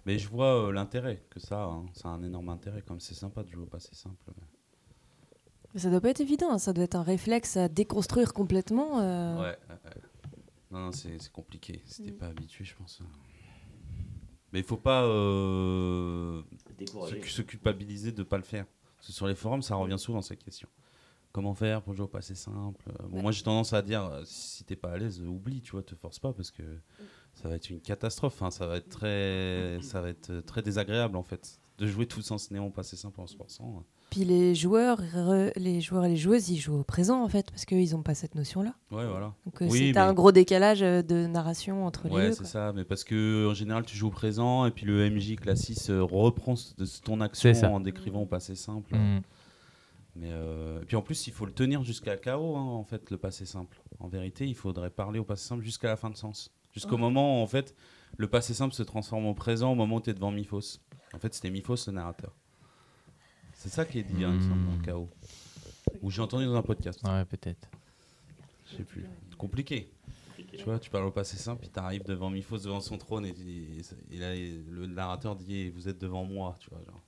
Mais 0.04 0.18
je 0.18 0.28
vois 0.28 0.72
l'intérêt 0.72 1.22
que 1.30 1.38
ça 1.38 1.62
a. 1.62 1.66
hein. 1.66 1.86
Ça 1.92 2.08
a 2.08 2.12
un 2.12 2.22
énorme 2.22 2.48
intérêt, 2.48 2.82
comme 2.82 2.98
c'est 2.98 3.14
sympa 3.14 3.42
de 3.44 3.50
jouer 3.50 3.62
au 3.62 3.66
passé 3.66 3.94
simple. 3.94 4.16
Mais 4.36 4.42
ça 5.78 5.90
doit 5.90 6.00
pas 6.00 6.10
être 6.10 6.20
évident, 6.20 6.50
hein, 6.52 6.58
ça 6.58 6.72
doit 6.72 6.84
être 6.84 6.94
un 6.96 7.02
réflexe 7.02 7.56
à 7.56 7.68
déconstruire 7.68 8.32
complètement. 8.34 9.00
euh. 9.00 9.40
Ouais. 9.42 9.58
Non, 10.70 10.80
non, 10.80 10.92
c'est 10.92 11.16
c'est 11.20 11.32
compliqué. 11.32 11.80
Si 11.86 12.02
t'es 12.04 12.10
Mm. 12.10 12.16
pas 12.18 12.26
habitué, 12.26 12.64
je 12.64 12.74
pense. 12.76 13.00
euh. 13.00 13.04
Mais 14.52 14.60
il 14.60 14.64
faut 14.64 14.76
pas 14.76 15.02
euh, 15.04 16.42
se, 17.06 17.28
se 17.28 17.42
culpabiliser 17.42 18.12
de 18.12 18.22
pas 18.22 18.36
le 18.38 18.42
faire. 18.42 18.66
Parce 18.96 19.08
que 19.08 19.12
sur 19.12 19.26
les 19.26 19.34
forums, 19.34 19.62
ça 19.62 19.74
revient 19.76 19.98
souvent 19.98 20.22
cette 20.22 20.42
question. 20.42 20.68
Comment 21.32 21.54
faire 21.54 21.82
pour 21.82 21.94
jouer 21.94 22.04
au 22.04 22.08
passé 22.08 22.34
simple? 22.34 22.82
Euh, 22.88 23.06
Moi, 23.08 23.30
j'ai 23.32 23.42
tendance 23.42 23.72
à 23.74 23.82
dire 23.82 24.10
si 24.24 24.64
t'es 24.64 24.76
pas 24.76 24.92
à 24.92 24.96
l'aise, 24.96 25.20
oublie, 25.20 25.60
tu 25.60 25.72
vois, 25.72 25.82
te 25.82 25.94
force 25.94 26.18
pas 26.18 26.32
parce 26.32 26.50
que 26.50 26.62
ça 27.34 27.48
va 27.48 27.56
être 27.56 27.68
une 27.70 27.80
catastrophe. 27.80 28.42
hein. 28.42 28.50
Ça 28.50 28.66
va 28.66 28.76
être 28.78 28.88
très, 28.88 29.78
ça 29.82 30.00
va 30.00 30.08
être 30.08 30.40
très 30.40 30.62
désagréable 30.62 31.16
en 31.16 31.22
fait 31.22 31.60
de 31.76 31.86
jouer 31.86 32.06
tous 32.06 32.30
en 32.30 32.38
ce 32.38 32.52
néant 32.52 32.70
passé 32.70 32.96
simple 32.96 33.20
en 33.20 33.26
se 33.26 33.36
forçant. 33.36 33.84
Puis 34.10 34.24
les 34.24 34.54
joueurs, 34.54 35.00
les 35.56 35.80
joueurs 35.82 36.06
et 36.06 36.08
les 36.08 36.16
joueuses, 36.16 36.48
ils 36.48 36.56
jouent 36.58 36.78
au 36.80 36.82
présent 36.84 37.22
en 37.22 37.28
fait, 37.28 37.50
parce 37.50 37.64
qu'ils 37.66 37.90
n'ont 37.92 38.02
pas 38.02 38.14
cette 38.14 38.34
notion-là. 38.34 38.74
Ouais, 38.90 39.06
voilà. 39.06 39.34
Donc 39.44 39.60
euh, 39.60 39.66
Oui, 39.68 39.88
c'est 39.88 39.92
t'as 39.92 40.04
mais- 40.04 40.10
un 40.10 40.14
gros 40.14 40.32
décalage 40.32 40.82
euh, 40.82 41.02
de 41.02 41.26
narration 41.26 41.84
entre 41.86 42.08
les 42.08 42.14
Ouais, 42.14 42.26
deux. 42.28 42.32
c'est 42.32 42.46
ça. 42.46 42.72
Mais 42.72 42.84
parce 42.84 43.04
que 43.04 43.48
en 43.50 43.54
général, 43.54 43.84
tu 43.84 43.96
joues 43.96 44.08
au 44.08 44.10
présent 44.10 44.64
et 44.64 44.70
puis 44.70 44.86
le 44.86 45.10
MJ 45.10 45.36
Classis 45.36 45.90
euh, 45.90 46.02
reprend 46.02 46.54
ton 47.04 47.20
action 47.20 47.52
en 47.74 47.80
décrivant 47.80 48.22
au 48.22 48.26
passé 48.26 48.54
simple. 48.54 48.94
Mm. 48.96 49.20
Mais 50.16 50.30
euh, 50.32 50.80
et 50.80 50.84
puis 50.86 50.96
en 50.96 51.02
plus, 51.02 51.26
il 51.26 51.32
faut 51.32 51.44
le 51.46 51.52
tenir 51.52 51.84
jusqu'à 51.84 52.16
KO, 52.16 52.56
hein, 52.56 52.62
en 52.62 52.84
fait, 52.84 53.10
le 53.10 53.18
passé 53.18 53.44
simple. 53.44 53.80
En 54.00 54.08
vérité, 54.08 54.46
il 54.48 54.54
faudrait 54.54 54.90
parler 54.90 55.18
au 55.18 55.24
passé 55.24 55.46
simple 55.46 55.62
jusqu'à 55.62 55.88
la 55.88 55.96
fin 55.96 56.10
de 56.10 56.16
sens. 56.16 56.50
Jusqu'au 56.72 56.96
moment 56.96 57.38
où, 57.40 57.42
en 57.42 57.46
fait, 57.46 57.74
le 58.16 58.26
passé 58.26 58.54
simple 58.54 58.74
se 58.74 58.82
transforme 58.82 59.26
en 59.26 59.34
présent 59.34 59.72
au 59.72 59.74
moment 59.74 59.96
où 59.96 60.00
tu 60.00 60.10
es 60.10 60.14
devant 60.14 60.30
Miphos. 60.30 60.78
En 61.14 61.18
fait, 61.18 61.34
c'était 61.34 61.50
Miphos 61.50 61.76
le 61.86 61.92
narrateur. 61.92 62.34
C'est 63.60 63.70
ça 63.70 63.84
qui 63.84 63.98
est 63.98 64.04
dit, 64.04 64.22
hein, 64.24 64.30
il 64.32 64.36
me 64.36 64.40
semble, 64.40 64.60
Hmm. 64.60 64.82
dans 64.86 64.92
KO. 64.92 65.08
Ou 66.02 66.10
j'ai 66.12 66.22
entendu 66.22 66.44
dans 66.44 66.54
un 66.54 66.62
podcast. 66.62 67.00
Ouais, 67.04 67.24
peut-être. 67.24 67.68
Je 68.70 68.76
sais 68.76 68.84
plus. 68.84 69.04
Compliqué. 69.36 69.90
Tu 70.56 70.62
vois, 70.64 70.78
tu 70.78 70.88
parles 70.90 71.06
au 71.06 71.10
passé 71.10 71.36
simple, 71.36 71.62
puis 71.62 71.68
t'arrives 71.68 72.04
devant 72.04 72.30
Miphos, 72.30 72.58
devant 72.58 72.80
son 72.80 72.96
trône, 72.98 73.26
et, 73.26 73.30
et- 73.30 74.14
et 74.14 74.18
là, 74.18 74.32
le 74.70 74.86
narrateur 74.86 75.34
dit 75.34 75.70
Vous 75.70 75.88
êtes 75.88 75.98
devant 76.00 76.24
moi, 76.24 76.54
tu 76.60 76.70
vois. 76.70 76.78
Genre. 76.84 77.00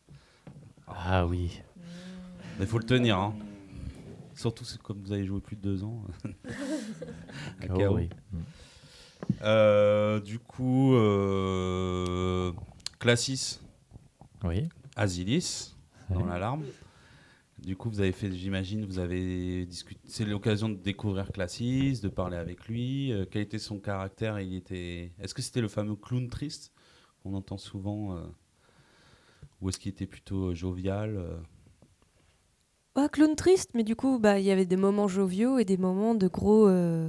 Ah 0.88 1.24
oui. 1.24 1.60
Mais 2.58 2.66
faut 2.66 2.78
le 2.78 2.84
tenir, 2.84 3.16
hein. 3.16 3.34
Surtout 4.34 4.64
c'est 4.64 4.80
comme 4.82 5.00
vous 5.00 5.12
avez 5.12 5.24
joué 5.26 5.40
plus 5.40 5.54
de 5.56 5.60
deux 5.62 5.84
ans. 5.84 6.02
à 7.60 7.68
KO, 7.68 7.74
KO. 7.76 7.94
oui. 7.96 8.08
Euh, 9.42 10.18
du 10.20 10.38
coup, 10.40 10.94
euh, 10.94 12.52
Classis, 12.98 13.60
Oui. 14.42 14.68
Asilis, 14.96 15.74
dans 16.11 16.25
l'alarme. 16.27 16.64
Du 17.59 17.77
coup, 17.77 17.90
vous 17.90 18.01
avez 18.01 18.12
fait, 18.12 18.33
j'imagine, 18.33 18.87
vous 18.87 18.99
avez 18.99 19.66
discuté. 19.66 20.01
C'est 20.07 20.25
l'occasion 20.25 20.68
de 20.68 20.77
découvrir 20.77 21.31
Classis, 21.31 22.01
de 22.01 22.09
parler 22.09 22.38
avec 22.38 22.66
lui. 22.68 23.12
Euh, 23.12 23.27
quel 23.31 23.42
était 23.42 23.59
son 23.59 23.79
caractère? 23.79 24.40
Il 24.40 24.55
était. 24.55 25.12
Est-ce 25.20 25.35
que 25.35 25.42
c'était 25.42 25.61
le 25.61 25.68
fameux 25.68 25.96
clown 25.96 26.29
triste 26.29 26.73
qu'on 27.23 27.35
entend 27.35 27.59
souvent, 27.59 28.16
euh, 28.16 28.23
ou 29.61 29.68
est-ce 29.68 29.79
qu'il 29.79 29.90
était 29.90 30.07
plutôt 30.07 30.51
euh, 30.51 30.55
jovial 30.55 31.16
euh? 31.16 31.37
Ah, 32.94 33.09
clown 33.09 33.37
triste, 33.37 33.70
mais 33.75 33.85
du 33.85 33.94
coup, 33.94 34.18
bah, 34.18 34.38
il 34.38 34.44
y 34.44 34.51
avait 34.51 34.66
des 34.66 34.77
moments 34.77 35.07
joviaux 35.07 35.59
et 35.59 35.64
des 35.64 35.77
moments 35.77 36.14
de 36.14 36.29
gros, 36.29 36.66
euh, 36.66 37.09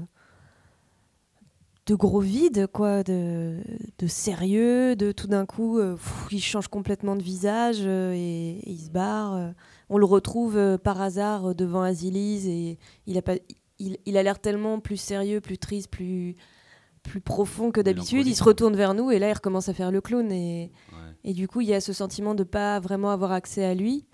de 1.92 1.96
gros 1.98 2.22
vide, 2.22 2.68
quoi, 2.72 3.04
de, 3.04 3.58
de 4.00 4.08
sérieux, 4.08 4.96
de 4.96 5.12
tout 5.12 5.28
d'un 5.28 5.46
coup, 5.46 5.78
euh, 5.78 5.96
pff, 5.96 6.28
il 6.32 6.40
change 6.42 6.70
complètement 6.70 7.18
de 7.18 7.22
visage 7.22 7.80
euh, 7.82 8.14
et, 8.14 8.60
et 8.60 8.72
il 8.72 8.80
se 8.80 8.90
barre. 8.90 9.34
euh. 9.36 9.52
On 9.90 9.98
le 9.98 10.06
retrouve 10.06 10.78
par 10.82 11.02
hasard 11.02 11.54
devant 11.54 11.82
Asilis 11.82 12.48
et 12.50 12.80
il 13.08 13.18
a 13.18 13.22
pas, 13.22 13.34
il, 13.78 13.98
il 14.06 14.16
a 14.16 14.24
l'air 14.24 14.40
tellement 14.40 14.80
plus 14.80 14.96
sérieux, 14.96 15.42
plus 15.42 15.58
triste, 15.58 15.90
plus 15.90 16.36
plus 17.04 17.20
profond 17.20 17.72
que 17.72 17.82
d'habitude. 17.82 18.26
Il 18.28 18.36
se 18.36 18.44
retourne 18.44 18.76
vers 18.76 18.94
nous 18.94 19.12
et 19.12 19.20
là, 19.20 19.28
il 19.28 19.34
recommence 19.34 19.68
à 19.68 19.74
faire 19.74 19.92
le 19.92 20.00
clown 20.02 20.32
et 20.32 20.72
Ouais. 20.94 20.98
et 21.26 21.34
du 21.34 21.48
coup, 21.50 21.60
il 21.60 21.68
y 21.68 21.74
a 21.74 21.82
ce 21.82 21.92
sentiment 21.94 22.36
de 22.36 22.44
pas 22.46 22.80
vraiment 22.80 23.10
avoir 23.10 23.32
accès 23.34 23.66
à 23.66 23.74
lui, 23.74 24.06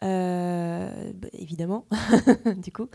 bah, 0.00 1.28
évidemment, 1.32 1.86
du 2.56 2.72
coup. 2.72 2.86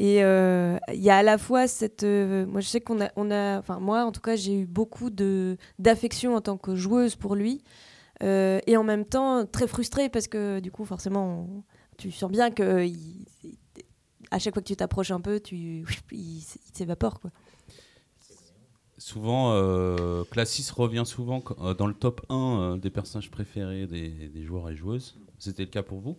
Et 0.00 0.24
euh, 0.24 0.78
il 0.94 1.02
y 1.02 1.10
a 1.10 1.18
à 1.18 1.22
la 1.22 1.36
fois 1.36 1.68
cette, 1.68 2.04
euh, 2.04 2.46
moi 2.46 2.62
je 2.62 2.68
sais 2.68 2.80
qu'on 2.80 3.02
a, 3.02 3.58
enfin 3.58 3.80
moi 3.80 4.06
en 4.06 4.12
tout 4.12 4.22
cas, 4.22 4.34
j'ai 4.34 4.60
eu 4.60 4.66
beaucoup 4.66 5.10
de 5.10 5.58
d'affection 5.78 6.34
en 6.34 6.40
tant 6.40 6.56
que 6.56 6.74
joueuse 6.74 7.14
pour 7.16 7.36
lui, 7.36 7.62
Euh, 8.22 8.60
et 8.66 8.76
en 8.76 8.84
même 8.84 9.06
temps 9.06 9.46
très 9.46 9.66
frustrée 9.66 10.10
parce 10.10 10.26
que 10.26 10.60
du 10.60 10.70
coup 10.70 10.84
forcément, 10.84 11.64
tu 11.98 12.10
sens 12.10 12.30
bien 12.30 12.50
que 12.50 12.86
à 14.30 14.38
chaque 14.38 14.54
fois 14.54 14.62
que 14.62 14.68
tu 14.68 14.76
t'approches 14.76 15.10
un 15.10 15.20
peu, 15.20 15.38
tu, 15.38 15.84
il, 16.12 16.42
s'évapore 16.72 17.20
quoi. 17.20 17.30
Souvent, 18.96 19.54
Classis 20.30 20.70
revient 20.74 21.04
souvent 21.06 21.42
dans 21.78 21.86
le 21.86 21.94
top 21.94 22.20
1 22.30 22.34
euh, 22.34 22.76
des 22.78 22.90
personnages 22.90 23.30
préférés 23.30 23.86
des 23.86 24.42
joueurs 24.44 24.70
et 24.70 24.76
joueuses. 24.76 25.18
C'était 25.38 25.64
le 25.64 25.70
cas 25.70 25.82
pour 25.82 26.00
vous? 26.00 26.16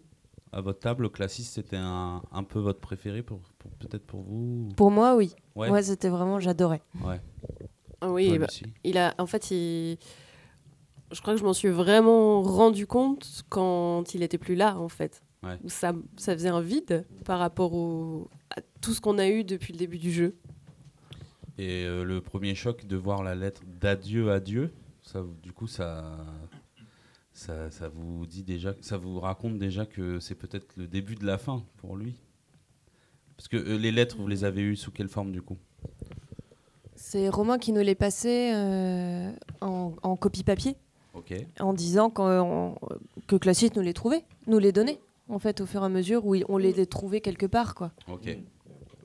À 0.54 0.60
votre 0.62 0.80
table, 0.80 1.10
Classis, 1.10 1.44
c'était 1.46 1.78
un, 1.78 2.22
un 2.32 2.44
peu 2.44 2.60
votre 2.60 2.80
préféré, 2.82 3.22
pour, 3.24 3.40
pour- 3.58 3.72
peut-être 3.74 4.06
pour 4.06 4.22
vous 4.22 4.68
Pour 4.76 4.92
moi, 4.92 5.16
oui. 5.16 5.34
Ouais. 5.56 5.70
Moi, 5.70 5.82
c'était 5.82 6.10
vraiment, 6.10 6.40
j'adorais. 6.40 6.82
ouais. 7.06 7.22
Oui, 8.04 8.28
Toi, 8.30 8.40
bah, 8.40 8.48
il 8.84 8.98
a, 8.98 9.14
en 9.20 9.28
fait, 9.28 9.52
il, 9.52 9.98
je 11.12 11.22
crois 11.22 11.34
que 11.36 11.40
je 11.40 11.46
m'en 11.46 11.54
suis 11.54 11.70
vraiment 11.70 12.42
rendu 12.42 12.88
compte 12.88 13.44
quand 13.50 14.14
il 14.16 14.24
était 14.24 14.38
plus 14.40 14.56
là, 14.56 14.78
en 14.78 14.90
fait. 14.90 15.22
Ouais. 15.44 15.58
Où 15.64 15.70
ça, 15.70 15.94
ça 16.18 16.34
faisait 16.34 16.50
un 16.50 16.62
vide 16.62 17.06
par 17.26 17.40
rapport 17.40 17.74
au, 17.74 18.28
à 18.56 18.62
tout 18.82 18.94
ce 18.94 19.00
qu'on 19.02 19.18
a 19.20 19.28
eu 19.30 19.44
depuis 19.44 19.72
le 19.74 19.78
début 19.80 19.98
du 20.00 20.12
jeu. 20.12 20.36
Et 21.58 21.86
euh, 21.86 22.04
le 22.04 22.22
premier 22.22 22.56
choc 22.56 22.86
de 22.88 22.96
voir 22.98 23.24
la 23.24 23.36
lettre 23.36 23.62
d'adieu 23.80 24.32
à 24.32 24.40
Dieu, 24.40 24.74
ça, 25.04 25.24
du 25.44 25.52
coup, 25.54 25.68
ça, 25.68 26.18
ça, 27.41 27.71
ça 27.71 27.89
vous 27.89 28.25
dit 28.27 28.43
déjà, 28.43 28.75
ça 28.82 28.97
vous 28.97 29.19
raconte 29.19 29.58
déjà 29.58 29.86
que 29.86 30.19
c'est 30.19 30.36
peut-être 30.36 30.73
le 30.77 30.88
début 30.88 31.15
de 31.15 31.25
la 31.25 31.38
fin 31.38 31.63
pour 31.77 31.97
lui? 31.97 32.15
Parce 33.36 33.47
que 33.47 33.58
euh, 33.58 33.77
les 33.77 33.91
lettres, 33.91 34.17
vous 34.17 34.27
les 34.27 34.43
avez 34.43 34.62
eues 34.62 34.75
sous 34.75 34.91
quelle 34.91 35.08
forme 35.08 35.32
du 35.32 35.41
coup? 35.41 35.58
C'est 36.95 37.30
Romain 37.30 37.58
qui 37.58 37.71
nous 37.71 37.82
les 37.82 37.95
passait 37.95 38.54
euh, 38.54 39.32
en, 39.62 39.93
en 40.04 40.15
copie 40.15 40.43
papier, 40.43 40.75
en 41.60 41.73
disant 41.73 42.12
que 42.12 43.36
Classite 43.38 43.75
nous 43.75 43.82
les 43.82 43.93
trouvait, 43.93 44.23
nous 44.45 44.60
les 44.60 44.71
donnait, 44.71 44.99
en 45.27 45.39
fait, 45.39 45.62
au 45.62 45.65
fur 45.65 45.82
et 45.82 45.86
à 45.86 45.89
mesure 45.89 46.27
où 46.27 46.36
on 46.47 46.58
les 46.58 46.86
trouvait 46.86 47.21
quelque 47.21 47.47
part, 47.47 47.73
quoi. 47.73 47.91
Ok. 48.08 48.38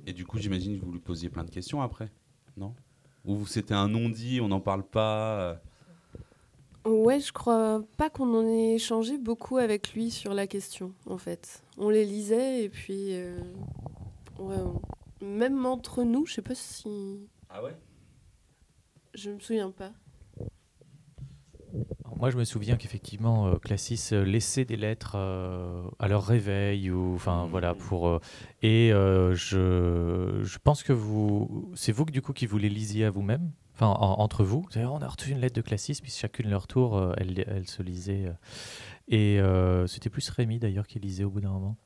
Et 0.06 0.12
du 0.12 0.26
coup, 0.26 0.38
j'imagine 0.38 0.78
que 0.78 0.84
vous 0.84 0.92
lui 0.92 1.00
posiez 1.00 1.30
plein 1.30 1.42
de 1.42 1.50
questions 1.50 1.80
après, 1.80 2.10
non? 2.58 2.74
Ou 3.24 3.46
c'était 3.46 3.74
un 3.74 3.88
non-dit, 3.88 4.40
on 4.42 4.48
n'en 4.48 4.60
parle 4.60 4.84
pas 4.84 5.40
euh, 5.40 5.54
Ouais, 6.86 7.18
je 7.18 7.32
crois 7.32 7.82
pas 7.96 8.10
qu'on 8.10 8.32
en 8.34 8.46
ait 8.46 8.74
échangé 8.74 9.18
beaucoup 9.18 9.56
avec 9.56 9.92
lui 9.92 10.10
sur 10.10 10.34
la 10.34 10.46
question, 10.46 10.92
en 11.06 11.18
fait. 11.18 11.62
On 11.78 11.90
les 11.90 12.04
lisait 12.04 12.62
et 12.64 12.68
puis. 12.68 13.08
euh, 13.14 13.40
ouais, 14.38 14.56
on- 14.56 14.80
même 15.24 15.66
entre 15.66 16.04
nous, 16.04 16.26
je 16.26 16.34
sais 16.34 16.42
pas 16.42 16.54
si. 16.54 17.26
Ah 17.50 17.62
ouais? 17.64 17.74
Je 19.14 19.30
me 19.30 19.40
souviens 19.40 19.70
pas. 19.70 19.90
Moi, 22.18 22.30
je 22.30 22.36
me 22.38 22.44
souviens 22.44 22.76
qu'effectivement, 22.76 23.48
euh, 23.48 23.56
Classis 23.56 24.10
euh, 24.12 24.24
laissait 24.24 24.64
des 24.64 24.76
lettres 24.76 25.16
euh, 25.16 25.82
à 25.98 26.06
leur 26.08 26.24
réveil, 26.24 26.90
ou 26.90 27.14
enfin 27.14 27.46
voilà 27.50 27.74
pour. 27.74 28.08
euh, 28.08 28.20
et 28.62 28.92
euh, 28.92 29.34
je, 29.34 30.40
je 30.42 30.58
pense 30.62 30.82
que 30.82 30.92
vous, 30.94 31.70
c'est 31.74 31.92
vous 31.92 32.04
que 32.04 32.12
du 32.12 32.22
coup 32.22 32.32
qui 32.32 32.46
vous 32.46 32.56
les 32.58 32.68
lisiez 32.70 33.04
à 33.06 33.10
vous-même, 33.10 33.50
enfin 33.76 33.88
en- 33.88 34.18
entre 34.20 34.42
vous. 34.42 34.66
On 34.74 35.00
a 35.02 35.06
reçu 35.08 35.30
une 35.30 35.40
lettre 35.40 35.54
de 35.56 35.60
Classis, 35.60 35.98
puis 36.02 36.10
chacune 36.10 36.48
leur 36.50 36.66
tour, 36.66 36.96
euh, 36.96 37.12
elle, 37.18 37.44
elle 37.46 37.68
se 37.68 37.82
lisait. 37.82 38.24
euh, 38.26 38.32
et 39.08 39.38
euh, 39.40 39.86
c'était 39.86 40.10
plus 40.10 40.28
Rémi 40.30 40.58
d'ailleurs 40.58 40.86
qui 40.86 40.98
lisait 40.98 41.24
au 41.24 41.30
bout 41.30 41.40
d'un 41.42 41.50
moment. 41.50 41.76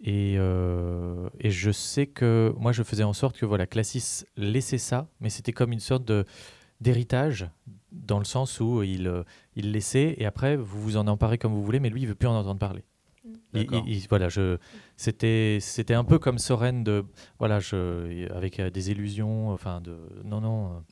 Et, 0.00 0.34
euh, 0.38 1.28
et 1.38 1.50
je 1.50 1.70
sais 1.70 2.06
que 2.06 2.52
moi, 2.58 2.72
je 2.72 2.82
faisais 2.82 3.04
en 3.04 3.12
sorte 3.12 3.36
que 3.38 3.46
voilà, 3.46 3.66
Classis 3.66 4.24
laissait 4.36 4.78
ça, 4.78 5.06
mais 5.20 5.30
c'était 5.30 5.52
comme 5.52 5.72
une 5.72 5.80
sorte 5.80 6.04
de 6.04 6.24
d'héritage 6.80 7.48
dans 7.92 8.18
le 8.18 8.24
sens 8.24 8.58
où 8.60 8.82
il, 8.82 9.10
il 9.54 9.70
laissait 9.70 10.16
et 10.18 10.26
après 10.26 10.56
vous 10.56 10.80
vous 10.82 10.96
en 10.96 11.06
emparez 11.06 11.38
comme 11.38 11.52
vous 11.54 11.62
voulez, 11.62 11.78
mais 11.80 11.88
lui 11.88 12.02
il 12.02 12.08
veut 12.08 12.16
plus 12.16 12.26
en 12.28 12.34
entendre 12.34 12.58
parler. 12.58 12.82
Il- 13.24 13.32
D'accord. 13.60 13.84
il- 13.86 13.96
il- 13.96 14.06
voilà, 14.08 14.28
je, 14.28 14.58
c'était, 14.96 15.58
c'était 15.60 15.94
un 15.94 16.04
peu 16.04 16.18
comme 16.18 16.38
Soren 16.38 16.82
de, 16.84 17.04
voilà, 17.38 17.60
je, 17.60 18.28
avec 18.34 18.60
des 18.60 18.90
illusions, 18.90 19.50
enfin 19.50 19.80
de, 19.80 19.96
non 20.24 20.40
non, 20.40 20.82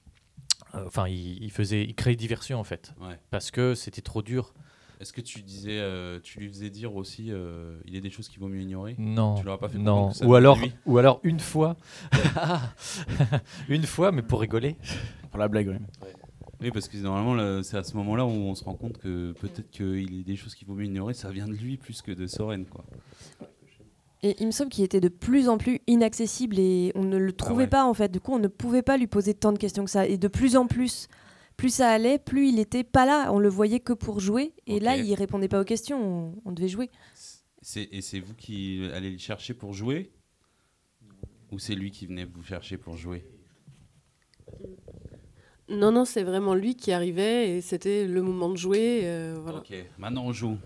enfin 0.73 1.09
il, 1.09 1.43
il 1.43 1.51
faisait, 1.51 1.85
il 1.85 1.95
créait 1.95 2.17
diversion 2.17 2.59
en 2.59 2.65
fait, 2.65 2.95
Ouais. 3.01 3.19
parce 3.31 3.51
que 3.51 3.75
c'était 3.75 4.03
trop 4.03 4.23
dur. 4.23 4.55
Est-ce 5.01 5.13
que 5.13 5.21
tu 5.21 5.43
disais, 5.43 5.81
euh, 5.81 6.21
tu 6.23 6.39
lui 6.39 6.49
faisais 6.49 6.71
dire 6.71 6.95
aussi, 6.95 7.33
euh, 7.33 7.77
il 7.87 7.95
y 7.95 7.97
a 7.97 8.01
des 8.01 8.11
choses 8.11 8.29
qu'il 8.29 8.39
vaut 8.39 8.47
mieux 8.47 8.61
ignorer? 8.63 8.95
Non, 8.99 9.35
Tu 9.35 9.45
l'auras 9.45 9.59
pas 9.59 9.69
fait 9.69 9.79
non. 9.79 10.13
Ou 10.23 10.35
alors, 10.37 10.57
ou 10.87 10.97
alors 10.99 11.19
une 11.25 11.41
fois, 11.41 11.77
une 13.69 13.83
fois, 13.83 14.13
mais 14.13 14.23
pour 14.23 14.41
rigoler. 14.41 14.77
Pour 15.31 15.39
la 15.41 15.49
blague, 15.49 15.69
oui. 15.69 16.09
Oui, 16.61 16.71
parce 16.71 16.87
que 16.87 16.97
normalement, 16.99 17.63
c'est 17.65 17.77
à 17.77 17.83
ce 17.83 17.97
moment-là 17.97 18.25
où 18.25 18.29
on 18.31 18.55
se 18.55 18.63
rend 18.63 18.75
compte 18.75 18.99
que 18.99 19.33
peut-être 19.33 19.69
qu'il 19.71 20.17
y 20.19 20.21
a 20.21 20.23
des 20.23 20.37
choses 20.37 20.55
qu'il 20.55 20.69
vaut 20.69 20.75
mieux 20.75 20.85
ignorer, 20.85 21.15
ça 21.15 21.31
vient 21.31 21.49
de 21.49 21.55
lui 21.55 21.77
plus 21.77 22.01
que 22.03 22.13
de 22.13 22.29
Soren, 22.29 22.65
quoi. 22.67 22.85
Et 24.25 24.37
il 24.41 24.47
me 24.47 24.53
semble 24.53 24.71
qu'il 24.71 24.85
était 24.85 25.01
de 25.01 25.09
plus 25.09 25.49
en 25.49 25.59
plus 25.59 25.81
inaccessible 25.89 26.59
et 26.59 26.93
on 26.95 27.03
ne 27.03 27.17
le 27.17 27.33
trouvait 27.33 27.65
ouais. 27.65 27.69
pas 27.71 27.85
en 27.85 27.93
fait. 27.95 28.09
Du 28.11 28.21
coup, 28.21 28.33
on 28.33 28.39
ne 28.39 28.47
pouvait 28.49 28.83
pas 28.83 28.97
lui 28.97 29.09
poser 29.09 29.35
tant 29.35 29.53
de 29.53 29.59
questions 29.59 29.85
que 29.85 29.91
ça. 29.91 30.07
Et 30.07 30.17
de 30.17 30.29
plus 30.29 30.57
en 30.57 30.67
plus, 30.69 31.09
plus 31.57 31.71
ça 31.75 31.91
allait, 31.91 32.19
plus 32.19 32.49
il 32.49 32.61
était 32.61 32.85
pas 32.85 33.05
là. 33.05 33.33
On 33.33 33.41
le 33.41 33.49
voyait 33.49 33.81
que 33.81 33.93
pour 33.93 34.21
jouer. 34.21 34.53
Et 34.69 34.79
là, 34.79 34.97
il 34.97 35.13
répondait 35.15 35.49
pas 35.49 35.61
aux 35.61 35.65
questions. 35.65 36.01
On, 36.01 36.35
on 36.45 36.53
devait 36.53 36.69
jouer. 36.69 36.89
C'est- 37.63 37.89
Et 37.91 38.01
c'est 38.01 38.21
vous 38.21 38.35
qui 38.35 38.89
allez 38.95 39.11
le 39.11 39.19
chercher 39.19 39.55
pour 39.55 39.73
jouer? 39.73 40.13
Ou 41.51 41.59
c'est 41.59 41.75
lui 41.75 41.91
qui 41.91 42.07
venait 42.07 42.25
vous 42.25 42.43
chercher 42.45 42.77
pour 42.79 42.97
jouer? 42.97 43.25
Non, 45.69 45.91
non, 45.91 46.05
c'est 46.05 46.23
vraiment 46.23 46.55
lui 46.55 46.77
qui 46.77 46.93
arrivait 46.93 47.57
et 47.57 47.61
c'était 47.61 48.07
le 48.07 48.23
moment 48.23 48.51
de 48.51 48.57
jouer. 48.57 49.01
euh, 49.05 49.39
voilà. 49.43 49.59
Ok, 49.59 49.73
maintenant 49.99 50.25
on 50.27 50.33
joue. 50.33 50.59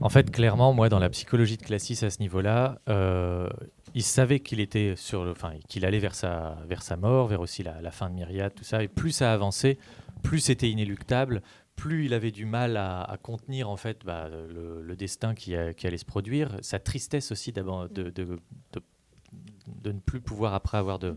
En 0.00 0.08
fait, 0.08 0.30
clairement, 0.30 0.72
moi, 0.72 0.88
dans 0.88 0.98
la 0.98 1.08
psychologie 1.10 1.56
de 1.56 1.62
Classis 1.62 2.04
à 2.04 2.10
ce 2.10 2.20
niveau-là, 2.20 2.80
euh, 2.88 3.48
il 3.94 4.02
savait 4.02 4.40
qu'il 4.40 4.60
était 4.60 4.94
sur 4.96 5.24
le, 5.24 5.32
enfin, 5.32 5.52
qu'il 5.68 5.84
allait 5.84 5.98
vers 5.98 6.14
sa, 6.14 6.58
vers 6.68 6.82
sa 6.82 6.96
mort, 6.96 7.26
vers 7.26 7.40
aussi 7.40 7.62
la, 7.62 7.90
fin 7.90 8.08
de 8.08 8.14
Myriade, 8.14 8.54
tout 8.54 8.64
ça. 8.64 8.82
Et 8.82 8.88
plus 8.88 9.10
ça 9.10 9.32
avançait, 9.32 9.78
plus 10.22 10.40
c'était 10.40 10.70
inéluctable, 10.70 11.42
plus 11.74 12.04
il 12.06 12.14
avait 12.14 12.30
du 12.30 12.44
mal 12.44 12.76
à, 12.76 13.16
contenir 13.22 13.68
en 13.70 13.76
fait 13.76 14.04
bah, 14.04 14.28
le, 14.28 14.96
destin 14.96 15.34
qui, 15.34 15.54
allait 15.54 15.98
se 15.98 16.04
produire, 16.04 16.56
sa 16.60 16.78
tristesse 16.78 17.32
aussi 17.32 17.52
d'abord 17.52 17.88
de, 17.88 18.10
de 18.10 19.92
ne 19.92 20.00
plus 20.00 20.20
pouvoir 20.20 20.54
après 20.54 20.78
avoir 20.78 20.98
de, 20.98 21.16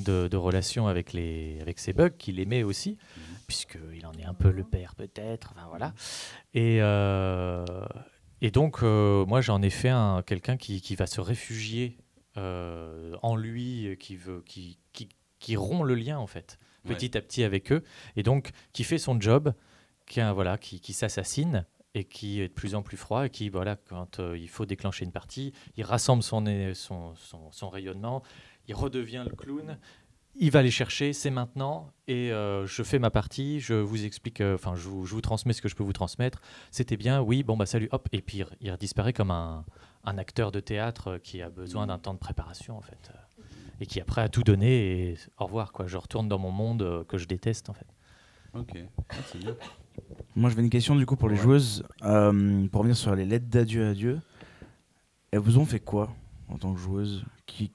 de, 0.00 0.28
de 0.28 0.36
relations 0.36 0.86
avec, 0.86 1.12
les, 1.12 1.58
avec 1.60 1.78
ses 1.78 1.92
bugs, 1.92 2.10
qu'il 2.10 2.40
aimait 2.40 2.62
aussi, 2.62 2.96
puisqu'il 3.46 4.06
en 4.06 4.12
est 4.12 4.24
un 4.24 4.34
peu 4.34 4.50
le 4.50 4.64
père 4.64 4.94
peut-être, 4.94 5.52
enfin 5.54 5.66
voilà. 5.68 5.92
Et, 6.54 6.78
euh, 6.80 7.64
et 8.40 8.50
donc, 8.50 8.82
euh, 8.82 9.24
moi, 9.26 9.40
j'en 9.40 9.62
ai 9.62 9.70
fait 9.70 9.88
un, 9.90 10.22
quelqu'un 10.22 10.56
qui, 10.56 10.80
qui 10.80 10.94
va 10.96 11.06
se 11.06 11.20
réfugier 11.20 11.98
euh, 12.36 13.16
en 13.22 13.36
lui, 13.36 13.96
qui, 13.98 14.16
veut, 14.16 14.42
qui, 14.46 14.78
qui, 14.92 15.08
qui 15.38 15.56
rompt 15.56 15.84
le 15.84 15.94
lien, 15.94 16.18
en 16.18 16.26
fait, 16.26 16.58
Ouais. 16.86 16.94
petit 16.94 17.14
à 17.18 17.20
petit 17.20 17.44
avec 17.44 17.72
eux, 17.72 17.84
et 18.16 18.22
donc 18.22 18.52
qui 18.72 18.84
fait 18.84 18.96
son 18.96 19.20
job, 19.20 19.52
qui, 20.06 20.20
voilà, 20.32 20.56
qui, 20.56 20.80
qui 20.80 20.94
s'assassine 20.94 21.66
et 21.92 22.04
qui 22.04 22.40
est 22.40 22.48
de 22.48 22.52
plus 22.54 22.74
en 22.74 22.80
plus 22.82 22.96
froid, 22.96 23.26
et 23.26 23.30
qui, 23.30 23.50
voilà, 23.50 23.76
quand 23.76 24.18
euh, 24.18 24.38
il 24.38 24.48
faut 24.48 24.64
déclencher 24.64 25.04
une 25.04 25.12
partie, 25.12 25.52
il 25.76 25.82
rassemble 25.84 26.22
son, 26.22 26.42
son, 26.72 27.12
son 27.50 27.68
rayonnement, 27.68 28.22
il 28.70 28.74
redevient 28.74 29.24
le 29.28 29.34
clown, 29.34 29.78
il 30.36 30.50
va 30.52 30.62
les 30.62 30.70
chercher, 30.70 31.12
c'est 31.12 31.30
maintenant, 31.30 31.90
et 32.06 32.30
euh, 32.32 32.64
je 32.66 32.82
fais 32.84 33.00
ma 33.00 33.10
partie, 33.10 33.58
je 33.58 33.74
vous 33.74 34.04
explique, 34.04 34.40
euh, 34.40 34.54
enfin, 34.54 34.76
je, 34.76 34.88
vous- 34.88 35.04
je 35.04 35.12
vous 35.14 35.20
transmets 35.20 35.52
ce 35.52 35.60
que 35.60 35.68
je 35.68 35.74
peux 35.74 35.82
vous 35.82 35.92
transmettre. 35.92 36.40
C'était 36.70 36.96
bien, 36.96 37.20
oui, 37.20 37.42
bon, 37.42 37.56
bah 37.56 37.66
salut, 37.66 37.88
hop, 37.90 38.08
et 38.12 38.22
puis 38.22 38.44
il, 38.60 38.76
disparaît 38.78 39.12
comme 39.12 39.32
un, 39.32 39.64
un 40.04 40.18
acteur 40.18 40.52
de 40.52 40.60
théâtre 40.60 41.08
euh, 41.08 41.18
qui 41.18 41.42
a 41.42 41.50
besoin 41.50 41.88
d'un 41.88 41.98
temps 41.98 42.14
de 42.14 42.18
préparation, 42.20 42.78
en 42.78 42.80
fait, 42.80 43.10
et 43.80 43.86
qui 43.86 44.00
après 44.00 44.22
a 44.22 44.28
tout 44.28 44.44
donné, 44.44 45.10
et 45.10 45.16
au 45.38 45.46
revoir, 45.46 45.72
quoi. 45.72 45.88
Je 45.88 45.96
retourne 45.96 46.28
dans 46.28 46.38
mon 46.38 46.52
monde 46.52 46.82
euh, 46.82 47.02
que 47.04 47.18
je 47.18 47.26
déteste, 47.26 47.68
en 47.68 47.74
fait. 47.74 47.86
Ok, 48.54 48.78
Ah, 49.08 49.14
c'est 49.26 49.38
bien. 49.38 49.56
Moi, 50.36 50.48
j'avais 50.48 50.62
une 50.62 50.70
question 50.70 50.94
du 50.96 51.06
coup 51.06 51.16
pour 51.16 51.28
les 51.28 51.34
Ouais. 51.36 51.42
joueuses. 51.42 51.82
Euh, 52.02 52.66
pour 52.68 52.80
revenir 52.82 52.96
sur 52.96 53.14
les 53.16 53.26
lettres 53.26 53.48
d'adieu 53.48 53.88
à 53.88 53.94
Dieu, 53.94 54.20
elles 55.32 55.40
vous 55.40 55.58
ont 55.58 55.66
fait 55.66 55.80
quoi 55.80 56.14
en 56.48 56.56
tant 56.56 56.72
que 56.72 56.78
joueuse 56.80 57.24
qui, 57.46 57.72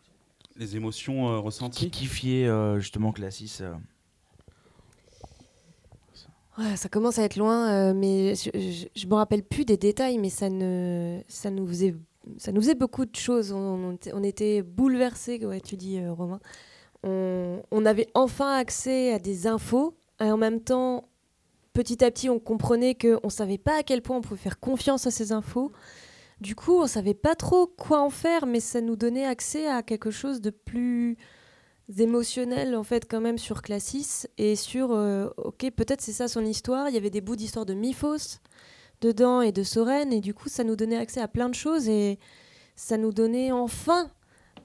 Les 0.57 0.75
émotions 0.75 1.29
euh, 1.29 1.39
qui 1.39 1.45
ressenties 1.45 1.91
kiffiez 1.91 2.47
euh, 2.47 2.79
justement 2.79 3.11
Classis 3.11 3.57
euh, 3.61 3.73
Ouais, 6.57 6.77
ça 6.77 6.87
commence 6.87 7.19
à 7.19 7.23
être 7.23 7.35
loin, 7.35 7.69
euh, 7.69 7.93
mais 7.93 8.33
je, 8.35 8.49
je, 8.53 8.87
je 8.95 9.07
me 9.07 9.15
rappelle 9.15 9.43
plus 9.43 9.65
des 9.65 9.75
détails, 9.75 10.17
mais 10.17 10.29
ça, 10.29 10.49
ne, 10.49 11.19
ça, 11.27 11.51
nous, 11.51 11.67
faisait, 11.67 11.93
ça 12.37 12.53
nous 12.53 12.61
faisait 12.61 12.75
beaucoup 12.75 13.05
de 13.05 13.15
choses. 13.15 13.51
On, 13.51 13.57
on 13.57 13.91
était, 13.93 14.13
on 14.13 14.23
était 14.23 14.61
bouleversés, 14.61 15.45
ouais, 15.45 15.59
tu 15.59 15.75
dis, 15.75 15.99
euh, 15.99 16.13
Romain. 16.13 16.39
On, 17.03 17.61
on 17.71 17.85
avait 17.85 18.07
enfin 18.13 18.55
accès 18.57 19.13
à 19.13 19.19
des 19.19 19.47
infos, 19.47 19.97
et 20.21 20.31
en 20.31 20.37
même 20.37 20.61
temps, 20.61 21.09
petit 21.73 22.01
à 22.05 22.09
petit, 22.09 22.29
on 22.29 22.39
comprenait 22.39 22.95
qu'on 22.95 23.19
ne 23.25 23.29
savait 23.29 23.57
pas 23.57 23.79
à 23.79 23.83
quel 23.83 24.01
point 24.01 24.15
on 24.15 24.21
pouvait 24.21 24.39
faire 24.39 24.57
confiance 24.61 25.05
à 25.05 25.11
ces 25.11 25.33
infos. 25.33 25.73
Du 26.41 26.55
coup, 26.55 26.79
on 26.79 26.87
savait 26.87 27.13
pas 27.13 27.35
trop 27.35 27.65
quoi 27.67 28.01
en 28.01 28.09
faire, 28.09 28.45
mais 28.45 28.59
ça 28.59 28.81
nous 28.81 28.95
donnait 28.95 29.25
accès 29.25 29.67
à 29.67 29.83
quelque 29.83 30.11
chose 30.11 30.41
de 30.41 30.49
plus 30.49 31.17
émotionnel 31.97 32.75
en 32.75 32.83
fait 32.83 33.07
quand 33.09 33.21
même 33.21 33.37
sur 33.37 33.61
Classis 33.61 34.25
et 34.37 34.55
sur 34.55 34.91
euh, 34.91 35.29
ok 35.37 35.69
peut-être 35.71 36.01
c'est 36.01 36.13
ça 36.13 36.27
son 36.27 36.43
histoire. 36.45 36.89
Il 36.89 36.95
y 36.95 36.97
avait 36.97 37.09
des 37.09 37.21
bouts 37.21 37.35
d'histoire 37.35 37.65
de 37.65 37.73
Miphos 37.73 38.39
dedans 39.01 39.41
et 39.41 39.51
de 39.51 39.63
Soren 39.63 40.11
et 40.11 40.19
du 40.21 40.33
coup 40.33 40.49
ça 40.49 40.63
nous 40.63 40.75
donnait 40.75 40.97
accès 40.97 41.21
à 41.21 41.27
plein 41.27 41.49
de 41.49 41.55
choses 41.55 41.87
et 41.87 42.19
ça 42.75 42.97
nous 42.97 43.13
donnait 43.13 43.51
enfin 43.51 44.09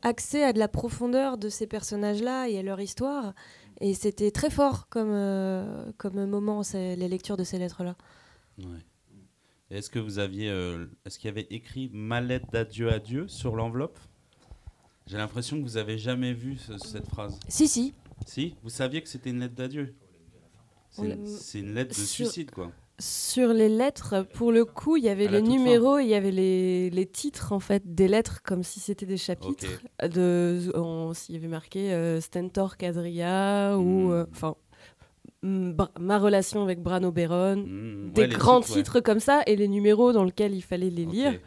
accès 0.02 0.42
à 0.42 0.52
de 0.52 0.58
la 0.58 0.68
profondeur 0.68 1.36
de 1.36 1.48
ces 1.48 1.66
personnages 1.66 2.22
là 2.22 2.48
et 2.48 2.58
à 2.58 2.62
leur 2.62 2.80
histoire. 2.80 3.34
Et 3.80 3.94
c'était 3.94 4.30
très 4.30 4.50
fort 4.50 4.88
comme 4.88 5.12
euh, 5.12 5.92
comme 5.98 6.24
moment 6.26 6.62
c'est 6.62 6.96
la 6.96 7.08
lecture 7.08 7.36
de 7.36 7.44
ces 7.44 7.58
lettres 7.58 7.84
là 7.84 7.96
Ouais. 8.58 8.84
Est-ce 9.70 9.88
que 9.90 9.98
vous 10.00 10.18
aviez, 10.18 10.50
euh, 10.50 10.86
est-ce 11.06 11.18
qu'il 11.18 11.28
y 11.28 11.30
avait 11.30 11.46
écrit 11.50 11.90
ma 11.92 12.20
lettre 12.20 12.46
d'adieu 12.50 12.92
à 12.92 12.98
Dieu 12.98 13.28
sur 13.28 13.54
l'enveloppe? 13.54 13.98
J'ai 15.06 15.16
l'impression 15.16 15.58
que 15.58 15.62
vous 15.62 15.76
avez 15.76 15.96
jamais 15.98 16.32
vu 16.32 16.56
ce- 16.56 16.78
cette 16.78 17.06
phrase. 17.06 17.38
si 17.48 17.68
si 17.68 17.94
Si? 18.26 18.54
Vous 18.62 18.68
saviez 18.70 19.00
que 19.02 19.08
c'était 19.08 19.30
une 19.30 19.40
lettre 19.40 19.54
d'adieu? 19.54 19.94
C'est 20.90 21.02
Oui. 21.02 21.14
c'est 21.26 21.60
une 21.60 21.72
lettre 21.74 21.90
de 21.90 21.94
Sur- 22.04 22.26
suicide, 22.26 22.50
quoi. 22.50 22.70
Sur 22.98 23.54
les 23.54 23.68
lettres, 23.70 24.26
pour 24.34 24.52
le 24.52 24.66
coup, 24.66 24.98
il 24.98 25.04
y 25.04 25.08
avait 25.08 25.26
À 25.28 25.30
la 25.30 25.38
les 25.38 25.44
toute 25.44 25.52
numéros 25.56 25.98
et 25.98 26.02
il 26.02 26.08
y 26.10 26.14
avait 26.14 26.30
les, 26.32 26.90
les 26.90 27.06
titres 27.06 27.52
en 27.52 27.60
fait 27.60 27.94
des 27.94 28.08
lettres 28.08 28.42
comme 28.42 28.62
si 28.62 28.78
c'était 28.78 29.06
des 29.06 29.16
chapitres. 29.16 29.66
De, 30.06 30.70
on- 30.74 31.14
s'il 31.14 31.34
y 31.36 31.38
avait 31.38 31.48
marqué 31.48 31.92
euh, 31.94 32.20
Stentor 32.20 32.76
Cadria 32.76 33.78
ou 33.78 34.08
Hmm. 34.08 34.10
euh, 34.12 34.26
enfin 34.32 34.54
ma 35.42 36.18
relation 36.18 36.62
avec 36.62 36.82
Bran 36.82 37.02
Oberon. 37.02 37.56
Mmh, 37.56 38.12
Des 38.12 38.22
ouais, 38.22 38.28
grands 38.28 38.60
titres, 38.60 38.76
ouais. 38.76 38.82
titres 38.82 39.00
comme 39.00 39.20
ça 39.20 39.42
et 39.46 39.56
les 39.56 39.68
numéros 39.68 40.12
dans 40.12 40.24
lesquels 40.24 40.54
il 40.54 40.60
fallait 40.62 40.90
les 40.90 41.06
lire. 41.06 41.38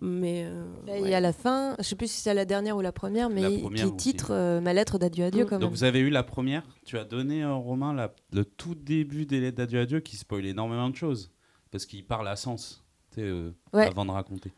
Mais 0.00 0.44
euh, 0.46 0.64
Et 0.86 1.02
ouais. 1.02 1.14
à 1.14 1.18
la 1.20 1.32
fin, 1.32 1.74
je 1.78 1.82
sais 1.82 1.96
plus 1.96 2.08
si 2.08 2.20
c'est 2.20 2.32
la 2.32 2.44
dernière 2.44 2.76
ou 2.76 2.80
la 2.80 2.92
première, 2.92 3.30
mais 3.30 3.42
La 3.42 3.48
il- 3.50 3.60
première 3.60 3.84
qui 3.84 3.96
titre 3.96 4.28
euh, 4.30 4.60
ma 4.60 4.72
lettre 4.72 4.96
d'adieu 4.96 5.24
adieu 5.24 5.44
Mm. 5.44 5.48
quand 5.48 5.56
Donc 5.58 5.70
même. 5.70 5.76
vous 5.76 5.82
avez 5.84 5.98
eu 5.98 6.08
la 6.10 6.22
première, 6.22 6.62
tu 6.84 6.96
as 6.98 7.04
donné 7.04 7.42
euh, 7.42 7.52
Romain 7.54 7.92
la- 7.92 8.14
le 8.32 8.44
tout 8.44 8.76
début 8.76 9.26
des 9.26 9.40
lettres 9.40 9.56
d'adieu 9.56 9.80
à 9.80 9.86
Dieu 9.86 9.98
qui 9.98 10.16
spoil 10.16 10.46
énormément 10.46 10.88
de 10.88 10.94
choses 10.94 11.32
parce 11.72 11.84
qu'il 11.84 12.04
parle 12.06 12.28
à 12.28 12.36
sens 12.36 12.84
tu 13.10 13.16
sais, 13.16 13.26
euh, 13.26 13.50
Ouais. 13.72 13.86
avant 13.88 14.04
de 14.04 14.12
raconter. 14.12 14.52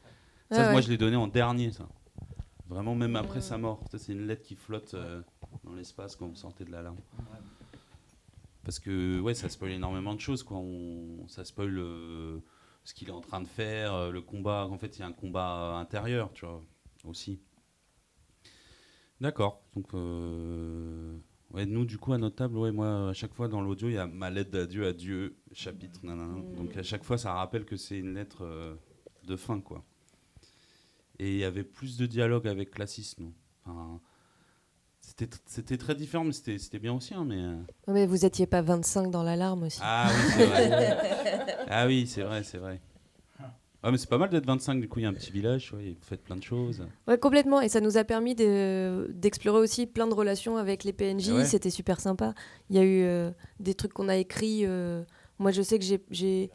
Ça 0.50 0.64
moi 0.64 0.74
ouais. 0.74 0.82
je 0.82 0.90
l'ai 0.90 0.98
donné 0.98 1.16
en 1.16 1.26
dernier 1.26 1.72
ça. 1.72 1.88
Vraiment 2.68 2.94
même 2.94 3.16
après 3.16 3.40
sa 3.40 3.56
mort, 3.56 3.82
c'est 3.96 4.12
une 4.12 4.26
lettre 4.26 4.42
qui 4.42 4.56
flotte 4.56 4.92
euh, 4.94 5.22
dans 5.64 5.72
l'espace 5.72 6.16
quand 6.16 6.26
vous 6.26 6.36
sortez 6.36 6.64
de 6.64 6.70
la 6.70 6.82
larme. 6.82 6.96
Parce 8.70 8.78
que 8.78 9.18
ouais, 9.18 9.34
ça 9.34 9.48
spoil 9.48 9.72
énormément 9.72 10.14
de 10.14 10.20
choses 10.20 10.44
quoi, 10.44 10.58
On- 10.58 11.26
ça 11.26 11.44
spoil 11.44 11.76
euh, 11.76 12.38
ce 12.84 12.94
qu'il 12.94 13.08
est 13.08 13.10
en 13.10 13.20
train 13.20 13.40
de 13.40 13.48
faire, 13.48 13.92
euh, 13.92 14.10
le 14.12 14.20
combat, 14.20 14.68
en 14.70 14.78
fait 14.78 14.96
il 14.96 15.00
y 15.00 15.02
a 15.02 15.08
un 15.08 15.12
combat 15.12 15.74
intérieur, 15.74 16.32
tu 16.32 16.46
vois, 16.46 16.62
aussi. 17.02 17.40
D'accord. 19.20 19.64
Donc, 19.74 19.92
euh, 19.94 21.18
ouais, 21.50 21.66
nous, 21.66 21.84
du 21.84 21.98
coup, 21.98 22.12
à 22.12 22.18
notre 22.18 22.36
table, 22.36 22.58
ouais, 22.58 22.70
moi, 22.70 23.08
à 23.08 23.12
chaque 23.12 23.34
fois 23.34 23.48
dans 23.48 23.60
l'audio, 23.60 23.88
il 23.88 23.94
y 23.94 23.98
a 23.98 24.06
ma 24.06 24.30
lettre 24.30 24.52
d'adieu 24.52 24.86
à 24.86 24.92
Dieu, 24.92 25.36
chapitre, 25.52 25.98
nanana. 26.04 26.40
Donc, 26.56 26.76
à 26.76 26.84
chaque 26.84 27.02
fois, 27.02 27.18
ça 27.18 27.34
rappelle 27.34 27.64
que 27.64 27.76
c'est 27.76 27.98
une 27.98 28.14
lettre 28.14 28.44
euh, 28.44 28.76
de 29.24 29.34
fin, 29.34 29.60
quoi. 29.60 29.84
Et 31.18 31.32
il 31.32 31.38
y 31.38 31.44
avait 31.44 31.64
plus 31.64 31.96
de 31.98 32.06
dialogue 32.06 32.46
avec 32.46 32.70
Classis, 32.70 33.16
nous. 33.18 33.34
Enfin, 33.64 34.00
c'était 35.10 35.26
tr- 35.36 35.40
c'était 35.46 35.76
très 35.76 35.94
différent, 35.94 36.24
mais 36.24 36.32
c'était 36.32 36.58
c'était 36.58 36.78
bien 36.78 36.92
aussi, 36.94 37.14
hein, 37.14 37.24
mais... 37.26 37.36
euh, 37.38 37.56
Mais 37.88 38.06
vous 38.06 38.24
étiez 38.24 38.46
pas 38.46 38.62
25 38.62 39.10
dans 39.10 39.22
l'alarme 39.24 39.64
aussi. 39.64 39.80
Ah 39.82 40.08
oui, 40.08 40.32
c'est 40.36 40.46
vrai. 40.46 40.96
ah 41.68 41.86
oui, 41.86 42.06
c'est 42.06 42.22
vrai, 42.22 42.42
c'est 42.44 42.58
vrai. 42.58 42.80
Ah, 43.82 43.90
mais 43.90 43.96
c'est 43.96 44.10
pas 44.10 44.18
mal 44.18 44.28
d'être 44.28 44.44
25, 44.46 44.78
du 44.78 44.88
coup, 44.90 44.98
il 44.98 45.04
y 45.04 45.06
a 45.06 45.08
un 45.08 45.14
petit 45.14 45.30
village, 45.32 45.72
ouais, 45.72 45.96
vous 45.98 46.06
faites 46.06 46.22
plein 46.22 46.36
de 46.36 46.42
choses. 46.42 46.86
Ouais, 47.08 47.16
complètement. 47.16 47.62
Et 47.62 47.70
ça 47.70 47.80
nous 47.80 47.96
a 47.96 48.04
permis 48.04 48.34
de- 48.34 49.10
d'explorer 49.14 49.58
aussi 49.58 49.86
plein 49.86 50.06
de 50.06 50.12
relations 50.12 50.58
avec 50.58 50.84
les 50.84 50.92
PNJ. 50.92 51.30
Ouais. 51.30 51.44
C'était 51.46 51.70
super 51.70 51.98
sympa. 51.98 52.34
Il 52.68 52.76
y 52.76 52.78
a 52.78 52.82
eu 52.82 53.02
euh, 53.04 53.30
des 53.58 53.72
trucs 53.74 53.94
qu'on 53.94 54.10
a 54.10 54.16
écrits. 54.18 54.66
euh, 54.66 55.02
moi, 55.38 55.50
je 55.50 55.62
sais 55.62 55.78
que 55.78 55.84
j'ai. 56.10 56.50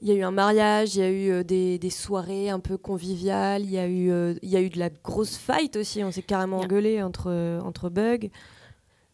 Il 0.00 0.08
y 0.08 0.12
a 0.12 0.14
eu 0.14 0.22
un 0.22 0.30
mariage, 0.30 0.94
il 0.94 1.00
y 1.00 1.02
a 1.02 1.10
eu 1.10 1.30
euh, 1.30 1.42
des, 1.42 1.78
des 1.78 1.90
soirées 1.90 2.50
un 2.50 2.60
peu 2.60 2.76
conviviales, 2.78 3.62
il 3.64 3.70
y, 3.70 3.78
a 3.78 3.86
eu, 3.88 4.10
euh, 4.10 4.34
il 4.42 4.48
y 4.48 4.56
a 4.56 4.60
eu 4.62 4.68
de 4.70 4.78
la 4.78 4.90
grosse 4.90 5.36
fight 5.36 5.74
aussi, 5.76 6.04
on 6.04 6.12
s'est 6.12 6.22
carrément 6.22 6.58
Yeah. 6.58 6.66
engueulé 6.66 7.02
entre, 7.02 7.60
entre 7.64 7.88
bugs. 7.90 8.28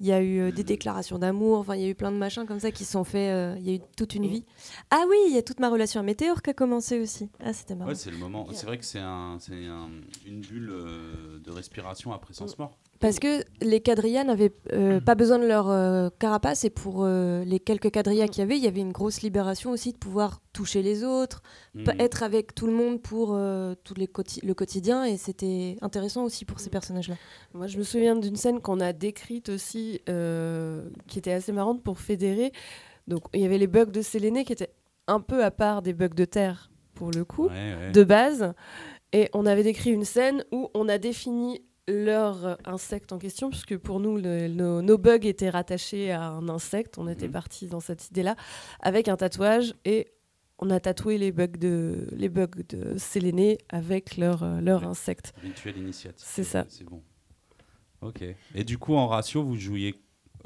Il 0.00 0.06
y 0.08 0.12
a 0.12 0.20
eu 0.20 0.40
euh, 0.40 0.50
des 0.52 0.64
déclarations 0.64 1.18
d'amour, 1.18 1.60
enfin 1.60 1.76
il 1.76 1.82
y 1.82 1.84
a 1.86 1.88
eu 1.88 1.94
plein 1.94 2.10
de 2.12 2.16
machins 2.18 2.44
comme 2.46 2.58
ça 2.60 2.70
qui 2.72 2.84
se 2.84 2.92
sont 2.92 3.04
faits, 3.04 3.32
euh, 3.32 3.54
il 3.60 3.66
y 3.66 3.70
a 3.70 3.74
eu 3.76 3.80
toute 3.96 4.14
une 4.14 4.26
vie. 4.26 4.44
Ah 4.90 5.04
oui, 5.08 5.16
il 5.28 5.34
y 5.34 5.38
a 5.38 5.42
toute 5.42 5.60
ma 5.60 5.70
relation 5.70 6.00
à 6.00 6.02
Météor 6.02 6.42
qui 6.42 6.50
a 6.50 6.52
commencé 6.52 7.00
aussi. 7.00 7.30
Ah 7.42 7.52
c'était 7.52 7.74
marrant. 7.76 7.90
Ouais, 7.90 7.94
c'est 7.96 8.10
le 8.10 8.18
moment. 8.18 8.46
C'est 8.52 8.66
vrai 8.66 8.76
que 8.76 8.84
c'est 8.84 8.98
un, 8.98 9.38
une 10.26 10.40
bulle 10.40 10.68
euh, 10.70 11.38
de 11.42 11.50
respiration 11.50 12.12
après 12.12 12.34
sens 12.34 12.58
mort. 12.58 12.76
Parce 13.00 13.18
que 13.18 13.44
les 13.60 13.80
quadrillas 13.80 14.24
n'avaient 14.24 14.52
euh, 14.72 15.00
pas 15.00 15.14
besoin 15.14 15.38
de 15.38 15.46
leur 15.46 15.68
euh, 15.68 16.08
carapace 16.18 16.64
et 16.64 16.70
pour 16.70 17.04
euh, 17.04 17.44
les 17.44 17.60
quelques 17.60 17.90
quadrillas 17.90 18.28
qu'il 18.28 18.38
y 18.38 18.42
avait, 18.42 18.56
il 18.56 18.64
y 18.64 18.66
avait 18.66 18.80
une 18.80 18.92
grosse 18.92 19.20
libération 19.22 19.72
aussi 19.72 19.92
de 19.92 19.98
pouvoir 19.98 20.40
toucher 20.52 20.80
les 20.82 21.04
autres, 21.04 21.42
Mhm. 21.74 21.86
être 21.98 22.22
avec 22.22 22.54
tout 22.54 22.66
le 22.66 22.72
monde 22.72 23.02
pour 23.02 23.32
euh, 23.34 23.74
les 23.96 24.06
quoti- 24.06 24.40
le 24.46 24.54
quotidien 24.54 25.04
et 25.04 25.16
c'était 25.16 25.76
intéressant 25.82 26.24
aussi 26.24 26.44
pour 26.44 26.60
ces 26.60 26.70
personnages-là. 26.70 27.16
Moi, 27.52 27.66
je 27.66 27.76
me 27.78 27.82
souviens 27.82 28.16
d'une 28.16 28.36
scène 28.36 28.60
qu'on 28.60 28.80
a 28.80 28.92
décrite 28.92 29.48
aussi, 29.50 30.00
euh, 30.08 30.88
qui 31.06 31.18
était 31.18 31.32
assez 31.32 31.52
marrante 31.52 31.82
pour 31.82 31.98
fédérer. 31.98 32.52
Donc, 33.08 33.24
il 33.34 33.40
y 33.40 33.44
avait 33.44 33.58
les 33.58 33.66
bugs 33.66 33.84
de 33.86 34.00
Séléné 34.02 34.44
qui 34.44 34.52
étaient 34.52 34.72
un 35.08 35.20
peu 35.20 35.44
à 35.44 35.50
part 35.50 35.82
des 35.82 35.92
bugs 35.92 36.08
de 36.08 36.24
terre, 36.24 36.70
pour 36.94 37.10
le 37.10 37.24
coup, 37.24 37.48
Ouais, 37.48 37.74
ouais. 37.78 37.90
de 37.92 38.04
base. 38.04 38.54
Et 39.12 39.28
on 39.34 39.44
avait 39.46 39.62
décrit 39.64 39.90
une 39.90 40.04
scène 40.04 40.44
où 40.52 40.68
on 40.74 40.88
a 40.88 40.96
défini 40.98 41.60
leur 41.88 42.58
insecte 42.64 43.12
en 43.12 43.18
question, 43.18 43.50
puisque 43.50 43.76
pour 43.76 44.00
nous, 44.00 44.16
le- 44.16 44.48
nos, 44.48 44.80
nos 44.82 44.98
bugs 44.98 45.18
étaient 45.26 45.50
rattachés 45.50 46.10
à 46.12 46.22
un 46.28 46.48
insecte. 46.48 46.98
On 46.98 47.08
était 47.08 47.26
Mhm. 47.26 47.32
parti 47.32 47.66
dans 47.66 47.80
cette 47.80 48.08
idée-là, 48.08 48.36
avec 48.80 49.08
un 49.08 49.16
tatouage. 49.16 49.74
Et 49.84 50.08
on 50.58 50.70
a 50.70 50.80
tatoué 50.80 51.18
les 51.18 51.30
bugs 51.32 51.46
de, 51.48 52.08
les 52.12 52.28
bugs 52.28 52.46
de 52.68 52.96
Séléné 52.96 53.58
avec 53.68 54.16
leur, 54.16 54.42
euh, 54.42 54.60
leur 54.60 54.80
Ouais. 54.82 54.86
insecte. 54.88 55.34
Rituel 55.42 55.76
initiatique. 55.76 56.24
C'est 56.26 56.44
ça. 56.44 56.64
C'est 56.68 56.84
bon. 56.84 57.02
Ok. 58.00 58.22
Et 58.54 58.64
du 58.64 58.78
coup, 58.78 58.94
en 58.94 59.06
ratio, 59.08 59.42
vous 59.42 59.56
jouiez 59.56 59.94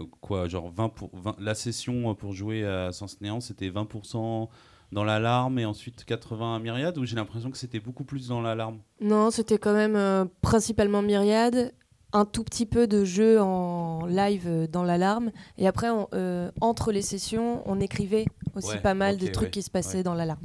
euh, 0.01 0.05
quoi 0.20 0.48
Genre 0.48 0.70
20 0.70 0.88
pour 0.88 1.11
20 1.12 1.37
La 1.40 1.55
session 1.55 2.14
pour 2.14 2.33
jouer 2.33 2.64
à 2.64 2.92
Sens 2.92 3.20
Néant, 3.20 3.40
c'était 3.40 3.68
20% 3.68 4.48
dans 4.92 5.05
l'alarme 5.05 5.59
et 5.59 5.64
ensuite 5.64 6.05
80 6.05 6.57
à 6.57 6.59
Myriade 6.59 6.98
Ou 6.98 7.05
j'ai 7.05 7.16
l'impression 7.16 7.51
que 7.51 7.59
c'était 7.59 7.81
beaucoup 7.81 8.05
plus 8.05 8.29
dans 8.29 8.40
l'alarme? 8.40 8.79
Non, 9.01 9.31
c'était 9.31 9.59
quand 9.59 9.74
même 9.74 9.96
euh, 9.96 10.24
principalement 10.42 11.03
Myriade, 11.03 11.72
un 12.12 12.24
tout 12.24 12.42
petit 12.44 12.66
peu 12.66 12.87
de 12.87 13.05
jeu 13.05 13.40
en 13.40 14.07
live 14.07 14.44
euh, 14.46 14.66
dans 14.66 14.83
l'alarme 14.85 15.31
et 15.59 15.66
après 15.66 15.90
on- 15.90 16.09
euh, 16.14 16.51
entre 16.61 16.90
les 16.92 17.03
sessions, 17.03 17.62
on 17.66 17.81
écrivait 17.81 18.24
aussi 18.55 18.68
Ouais, 18.77 18.81
pas 18.81 18.94
mal 18.94 19.16
ok, 19.16 19.20
de 19.20 19.27
trucs 19.27 19.44
ouais, 19.46 19.51
qui 19.51 19.62
se 19.62 19.70
passaient 19.70 19.98
ouais. 19.98 20.03
dans 20.05 20.14
l'alarme. 20.14 20.40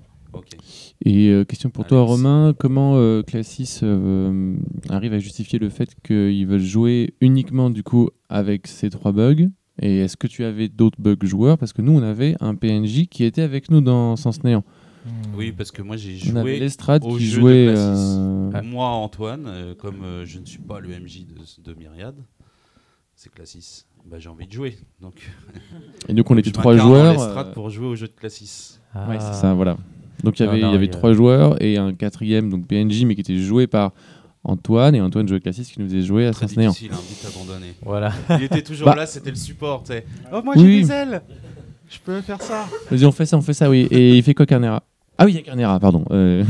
Et 1.06 1.30
euh, 1.30 1.46
question 1.46 1.70
pour 1.70 1.86
toi. 1.86 2.02
Romain, 2.02 2.54
comment 2.58 2.96
euh, 2.98 3.22
Classis 3.22 3.80
euh, 3.84 4.56
arrive 4.90 5.14
à 5.14 5.20
justifier 5.20 5.60
le 5.60 5.70
fait 5.70 5.90
qu'ils 6.04 6.48
veulent 6.48 6.60
jouer 6.60 7.14
uniquement 7.22 7.70
du 7.70 7.84
coup 7.84 8.10
avec 8.30 8.68
ces 8.68 8.90
trois 8.90 9.12
bugs? 9.12 9.50
Et 9.82 10.00
est-ce 10.00 10.18
que 10.18 10.28
tu 10.28 10.44
avais 10.44 10.68
d'autres 10.70 11.00
bugs 11.02 11.16
joueurs? 11.24 11.58
Parce 11.58 11.74
que 11.74 11.82
nous, 11.82 11.94
on 11.94 12.04
avait 12.04 12.36
un 12.40 12.56
PNJ 12.56 13.08
qui 13.08 13.24
était 13.24 13.42
avec 13.42 13.72
nous 13.72 13.82
dans 13.82 14.16
Sens 14.16 14.44
Néant. 14.44 14.64
Oui, 15.36 15.52
parce 15.52 15.72
que 15.72 15.82
moi 15.82 15.98
j'ai 15.98 16.18
On 16.32 16.36
avait 16.38 16.52
joué. 16.54 16.60
l'estrade 16.62 17.04
au 17.04 17.18
qui 17.18 17.26
jeu 17.26 17.36
de 17.38 17.42
jouait. 17.42 17.66
Classis. 17.74 18.16
euh, 18.18 18.62
Moi, 18.64 18.86
Antoine, 18.88 19.44
euh, 19.48 19.76
comme 19.76 20.02
euh, 20.04 20.26
je 20.26 20.40
ne 20.40 20.46
suis 20.46 20.60
pas 20.60 20.80
le 20.80 20.88
MJ 20.90 21.26
de, 21.26 21.72
de 21.72 21.78
Myriade, 21.78 22.16
c'est 23.16 23.30
Classis. 23.34 23.86
Bah, 24.10 24.18
j'ai 24.20 24.30
envie 24.30 24.48
de 24.48 24.52
jouer. 24.54 24.78
Donc, 25.02 25.30
Et 26.08 26.14
donc, 26.14 26.30
on 26.32 26.38
était 26.38 26.52
trois 26.52 26.78
joueurs. 26.78 27.14
l'estrade 27.14 27.48
euh, 27.48 27.54
pour 27.54 27.70
jouer 27.70 27.88
au 27.88 27.96
jeu 27.96 28.08
de 28.08 28.14
Classis. 28.14 28.80
Ouais, 28.96 29.18
c'est 29.20 29.26
Ah. 29.30 29.34
ça, 29.34 29.54
voilà. 29.54 29.78
Donc 30.24 30.40
il 30.40 30.46
y 30.46 30.48
avait, 30.48 30.62
non, 30.62 30.70
il 30.70 30.72
y 30.72 30.76
avait 30.76 30.86
il 30.86 30.92
y 30.92 30.96
a- 30.96 30.98
trois 30.98 31.12
joueurs 31.12 31.62
et 31.62 31.78
un 31.78 31.94
quatrième, 31.94 32.50
donc 32.50 32.66
PNJ, 32.68 33.04
mais 33.04 33.16
qui 33.16 33.22
était 33.22 33.38
joué 33.38 33.68
par 33.68 33.92
Antoine. 34.44 34.96
Et 34.96 35.02
Antoine 35.02 35.28
jouait 35.28 35.40
Classis 35.40 35.64
qui 35.66 35.80
nous 35.80 35.88
faisait 35.88 36.02
jouer 36.02 36.28
à 36.28 36.34
Sens 36.34 36.56
Néant. 36.58 36.72
hein, 36.72 36.96
abandonné. 37.28 37.74
Voilà. 37.84 38.12
Il 38.32 38.44
était 38.44 38.62
toujours 38.62 38.88
Bah. 38.88 38.96
là, 38.96 39.06
c'était 39.06 39.30
le 39.30 39.36
support. 39.36 39.84
tu 39.84 39.94
sais. 39.94 40.06
Oh, 40.34 40.42
moi 40.44 40.54
Oui. 40.58 40.64
j'ai 40.64 40.82
des 40.84 40.92
ailes 40.92 41.22
Je 41.90 41.98
peux 42.04 42.22
faire 42.22 42.42
ça 42.42 42.66
Vas-y, 42.92 43.06
on 43.06 43.12
fait 43.12 43.26
ça, 43.26 43.38
on 43.38 43.42
fait 43.42 43.54
ça, 43.54 43.70
oui. 43.70 43.88
Et 43.92 44.18
il 44.18 44.24
fait 44.24 44.34
quoi, 44.34 44.46
Carnera 44.46 44.84
Ah 45.18 45.26
oui, 45.26 45.32
il 45.32 45.36
y 45.36 45.40
a 45.40 45.42
Carnera, 45.42 45.80
pardon. 45.80 46.04
Euh, 46.12 46.44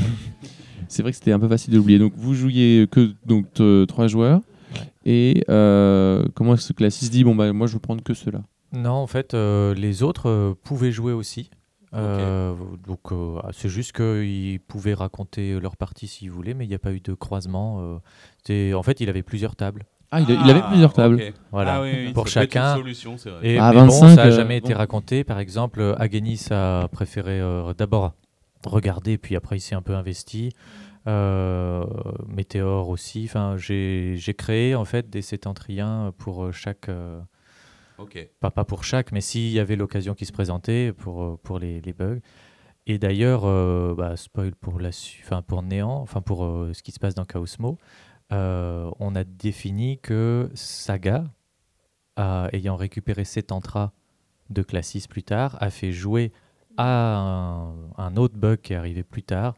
c'est 0.88 1.01
vrai 1.03 1.12
que 1.12 1.17
c'était 1.17 1.32
un 1.32 1.39
peu 1.39 1.47
facile 1.47 1.71
de 1.73 1.77
l'oublier. 1.77 1.99
Donc, 1.99 2.13
vous 2.15 2.34
jouiez 2.34 2.88
que 2.89 3.12
donc, 3.25 3.45
euh, 3.60 3.86
trois 3.86 4.08
joueurs. 4.08 4.41
Et 5.06 5.43
euh, 5.49 6.23
comment 6.34 6.53
est-ce 6.56 6.69
que 6.69 6.73
Classis 6.73 7.10
dit 7.10 7.23
Bon, 7.23 7.36
bah, 7.36 7.51
moi, 7.53 7.67
je 7.67 7.73
veux 7.73 7.79
prendre 7.79 8.01
que 8.03 8.13
ceux-là? 8.13 8.41
Non, 8.71 8.91
en 8.93 9.08
fait, 9.08 9.34
euh, 9.34 9.73
les 9.75 10.01
autres 10.01 10.29
euh, 10.29 10.53
pouvaient 10.63 10.91
jouer 10.91 11.13
aussi. 11.13 11.51
Euh, 11.95 12.56
Donc, 12.88 13.12
euh, 13.12 13.39
c'est 13.51 13.69
juste 13.69 13.91
qu'ils 13.93 14.60
pouvaient 14.60 14.93
raconter 14.93 15.60
leur 15.60 15.77
partie 15.77 16.08
s'ils 16.08 16.32
voulaient, 16.32 16.53
mais 16.53 16.65
il 16.65 16.69
n'y 16.69 16.75
a 16.75 16.79
pas 16.79 16.91
eu 16.93 16.99
de 16.99 17.13
croisement. 17.13 17.79
euh. 17.82 17.97
C'est- 18.45 18.73
en 18.73 18.84
fait, 18.84 18.99
il 19.01 19.10
avait 19.10 19.23
plusieurs 19.23 19.56
tables. 19.56 19.86
Ah, 20.12 20.21
il, 20.21 20.29
il 20.29 20.49
avait 20.51 20.62
plusieurs 20.67 20.93
tables. 20.93 21.19
Voilà. 21.51 21.75
Ah 21.77 21.82
oui, 21.82 21.89
oui, 22.08 22.13
Pour 22.13 22.27
chacun. 22.27 22.73
une 22.75 22.82
solution, 22.82 23.17
c'est 23.17 23.29
vrai. 23.32 23.47
Et 23.47 23.58
À 23.58 23.69
mais 23.71 23.77
bon, 23.79 23.84
25, 23.86 24.10
ça 24.10 24.15
n'a 24.15 24.25
euh, 24.25 24.32
jamais 24.32 24.58
été 24.58 24.73
bon. 24.73 24.77
raconté. 24.77 25.23
Par 25.23 25.39
exemple, 25.39 25.95
Agenis 25.97 26.47
a 26.51 26.88
préféré 26.91 27.39
euh, 27.41 27.73
d'abord 27.73 28.13
regarder, 28.65 29.17
puis 29.17 29.36
après 29.36 29.58
il 29.58 29.60
s'est 29.60 29.75
un 29.75 29.82
peu 29.82 29.95
investi. 29.95 30.51
Euh, 31.08 31.84
Météor 32.27 32.89
aussi. 32.89 33.25
Enfin, 33.27 33.56
j'ai 33.58 34.13
j'ai 34.17 34.34
créé 34.34 34.75
en 34.75 34.86
fait 34.86 35.10
des 35.10 35.21
sétentriens 35.21 36.13
pour 36.17 36.45
euh, 36.45 36.51
chaque. 36.51 36.89
Pas, 38.39 38.52
pour 38.66 38.84
chaque, 38.84 39.12
mais 39.12 39.22
s'il 39.22 39.50
y 39.50 39.60
avait 39.60 39.76
l'occasion 39.76 40.13
qui 40.13 40.26
se 40.26 40.32
présentait 40.32 40.94
pour, 40.94 41.24
euh, 41.24 41.39
pour 41.42 41.60
les, 41.60 41.82
bugs. 41.94 42.20
Et 42.86 42.98
d'ailleurs, 42.98 43.46
euh, 43.46 43.96
bah, 43.96 44.18
spoil 44.18 44.54
pour, 44.56 44.80
la, 44.80 44.89
enfin, 45.24 45.42
pour 45.42 45.63
Néant, 45.63 46.02
enfin 46.02 46.22
pour 46.22 46.44
euh, 46.44 46.74
ce 46.74 46.84
qui 46.84 46.92
se 46.92 47.00
passe 47.00 47.16
dans 47.16 47.26
Chaosmo, 47.26 47.78
on 48.32 49.13
a 49.16 49.24
défini 49.24 50.00
que 50.00 50.50
Saga, 50.56 51.26
ayant 52.18 52.76
récupéré 52.76 53.26
cet 53.26 53.52
entra 53.52 53.94
de 54.50 54.63
Classis 54.63 55.08
plus 55.08 55.22
tard, 55.22 55.56
a 55.62 55.70
fait 55.70 55.92
jouer 55.92 56.32
à 56.78 57.72
un, 57.98 58.18
autre 58.18 58.36
bug 58.36 58.60
qui 58.60 58.74
est 58.74 58.76
arrivé 58.76 59.04
plus 59.04 59.22
tard, 59.22 59.56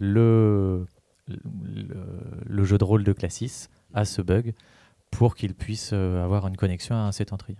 le, 0.00 0.86
le, 1.28 2.64
jeu 2.64 2.78
de 2.78 2.84
rôle 2.84 3.04
de 3.04 3.12
Classis 3.12 3.68
à 3.94 4.04
ce 4.04 4.22
bug 4.22 4.54
pour 5.12 5.36
qu'il 5.36 5.54
puisse 5.54 5.92
avoir 5.92 6.48
une 6.48 6.56
connexion 6.56 6.96
à 6.96 6.98
un 6.98 7.12
septentrion. 7.12 7.56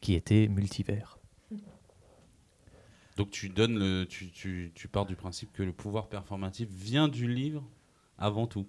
Qui 0.00 0.14
était 0.14 0.48
multivers. 0.48 1.18
Donc 3.16 3.30
tu 3.30 3.48
donnes 3.50 3.78
le, 3.78 4.06
tu, 4.06 4.30
tu, 4.30 4.72
tu 4.74 4.88
pars 4.88 5.04
du 5.04 5.14
principe 5.14 5.52
que 5.52 5.62
le 5.62 5.72
pouvoir 5.72 6.08
performatif 6.08 6.68
vient 6.70 7.08
du 7.08 7.28
livre 7.32 7.62
avant 8.16 8.46
tout, 8.46 8.66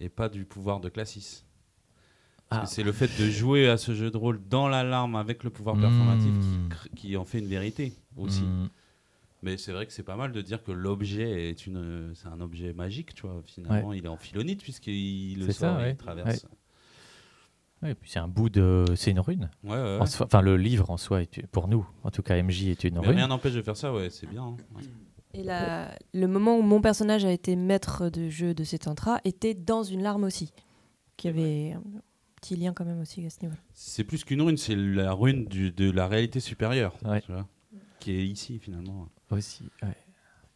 et 0.00 0.08
pas 0.08 0.28
du 0.28 0.44
pouvoir 0.44 0.80
de 0.80 0.88
Classis. 0.88 1.44
Ah. 2.50 2.66
c'est 2.66 2.82
le 2.82 2.92
fait 2.92 3.10
de 3.18 3.30
jouer 3.30 3.68
à 3.68 3.78
ce 3.78 3.94
jeu 3.94 4.10
de 4.10 4.16
rôle 4.18 4.38
dans 4.48 4.68
l'alarme 4.68 5.16
avec 5.16 5.44
le 5.44 5.50
pouvoir 5.50 5.76
performatif 5.80 6.30
Mm. 6.30 6.68
qui, 6.68 7.08
qui 7.08 7.16
en 7.16 7.24
fait 7.24 7.38
une 7.38 7.46
vérité 7.46 7.94
aussi. 8.16 8.42
Mm. 8.42 8.68
Mais 9.42 9.56
c'est 9.56 9.72
vrai 9.72 9.86
que 9.86 9.92
c'est 9.92 10.02
pas 10.02 10.16
mal 10.16 10.32
de 10.32 10.40
dire 10.42 10.62
que 10.62 10.70
l'objet 10.72 11.50
est 11.50 11.66
une, 11.66 12.12
c'est 12.14 12.28
un 12.28 12.40
objet 12.40 12.72
magique, 12.74 13.14
tu 13.14 13.22
vois. 13.22 13.42
Finalement, 13.46 13.92
il 13.92 14.04
est 14.04 14.08
en 14.08 14.16
philonite 14.16 14.62
puisqu'il 14.62 15.38
le 15.38 15.46
ça, 15.52 15.52
sort 15.52 15.80
et 15.80 15.84
ouais. 15.84 15.90
il 15.92 15.96
traverse. 15.96 16.44
Ouais, 16.44 16.48
et 17.88 17.94
puis 17.94 18.10
c'est 18.10 18.18
un 18.18 18.28
bout 18.28 18.48
de. 18.50 18.84
C'est 18.96 19.10
une 19.10 19.20
rune. 19.20 19.50
Ouais, 19.62 19.70
ouais. 19.76 19.98
En 20.00 20.06
soi- 20.06 20.26
Enfin, 20.26 20.40
le 20.42 20.56
livre 20.56 20.90
en 20.90 20.96
soi, 20.96 21.22
est, 21.22 21.46
pour 21.48 21.68
nous, 21.68 21.86
en 22.02 22.10
tout 22.10 22.22
cas, 22.22 22.36
MJ 22.42 22.68
est 22.68 22.84
une 22.84 22.94
Mais 23.00 23.06
rune. 23.06 23.16
rien 23.16 23.28
n'empêche 23.28 23.54
de 23.54 23.62
faire 23.62 23.76
ça, 23.76 23.92
ouais, 23.92 24.10
c'est 24.10 24.26
bien. 24.26 24.42
hein. 24.44 24.56
Ouais. 24.76 24.82
Et 25.34 25.42
la- 25.42 25.90
le 26.12 26.26
moment 26.28 26.56
où 26.58 26.62
mon 26.62 26.80
personnage 26.80 27.24
a 27.24 27.30
été 27.32 27.56
maître 27.56 28.08
de 28.08 28.28
jeu 28.28 28.54
de 28.54 28.62
cet 28.64 28.86
intra 28.86 29.20
était 29.24 29.54
dans 29.54 29.82
une 29.82 30.02
larme 30.02 30.24
aussi. 30.24 30.52
Qui 31.16 31.28
avait 31.28 31.72
un 31.72 31.82
petit 32.40 32.56
lien 32.56 32.72
quand 32.72 32.84
même 32.84 33.00
aussi 33.00 33.24
à 33.26 33.30
ce 33.30 33.38
niveau. 33.42 33.54
C'est 33.72 34.04
plus 34.04 34.24
qu'une 34.24 34.42
rune, 34.42 34.56
c'est 34.56 34.76
la 34.76 35.12
rune 35.12 35.44
du- 35.46 35.70
de 35.72 35.90
la 35.90 36.06
réalité 36.08 36.40
supérieure, 36.40 36.94
Ouais. 37.04 37.20
tu 37.20 37.32
vois, 37.32 37.46
qui 38.00 38.12
est 38.12 38.26
ici 38.26 38.58
finalement. 38.58 39.08
Aussi, 39.30 39.64
ouais. 39.82 39.96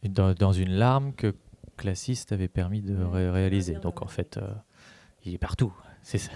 Et 0.03 0.09
Dans, 0.09 0.33
dans 0.33 0.53
une 0.53 0.71
larme 0.71 1.13
que 1.13 1.33
Classiste 1.77 2.31
avait 2.33 2.47
permis 2.49 2.81
de 2.81 2.95
ré- 2.95 3.29
réaliser. 3.29 3.75
Donc 3.75 4.01
en 4.01 4.07
fait, 4.07 4.37
euh, 4.37 4.49
il 5.25 5.33
est 5.33 5.37
partout. 5.37 5.73
C'est 6.03 6.17
ça. 6.17 6.31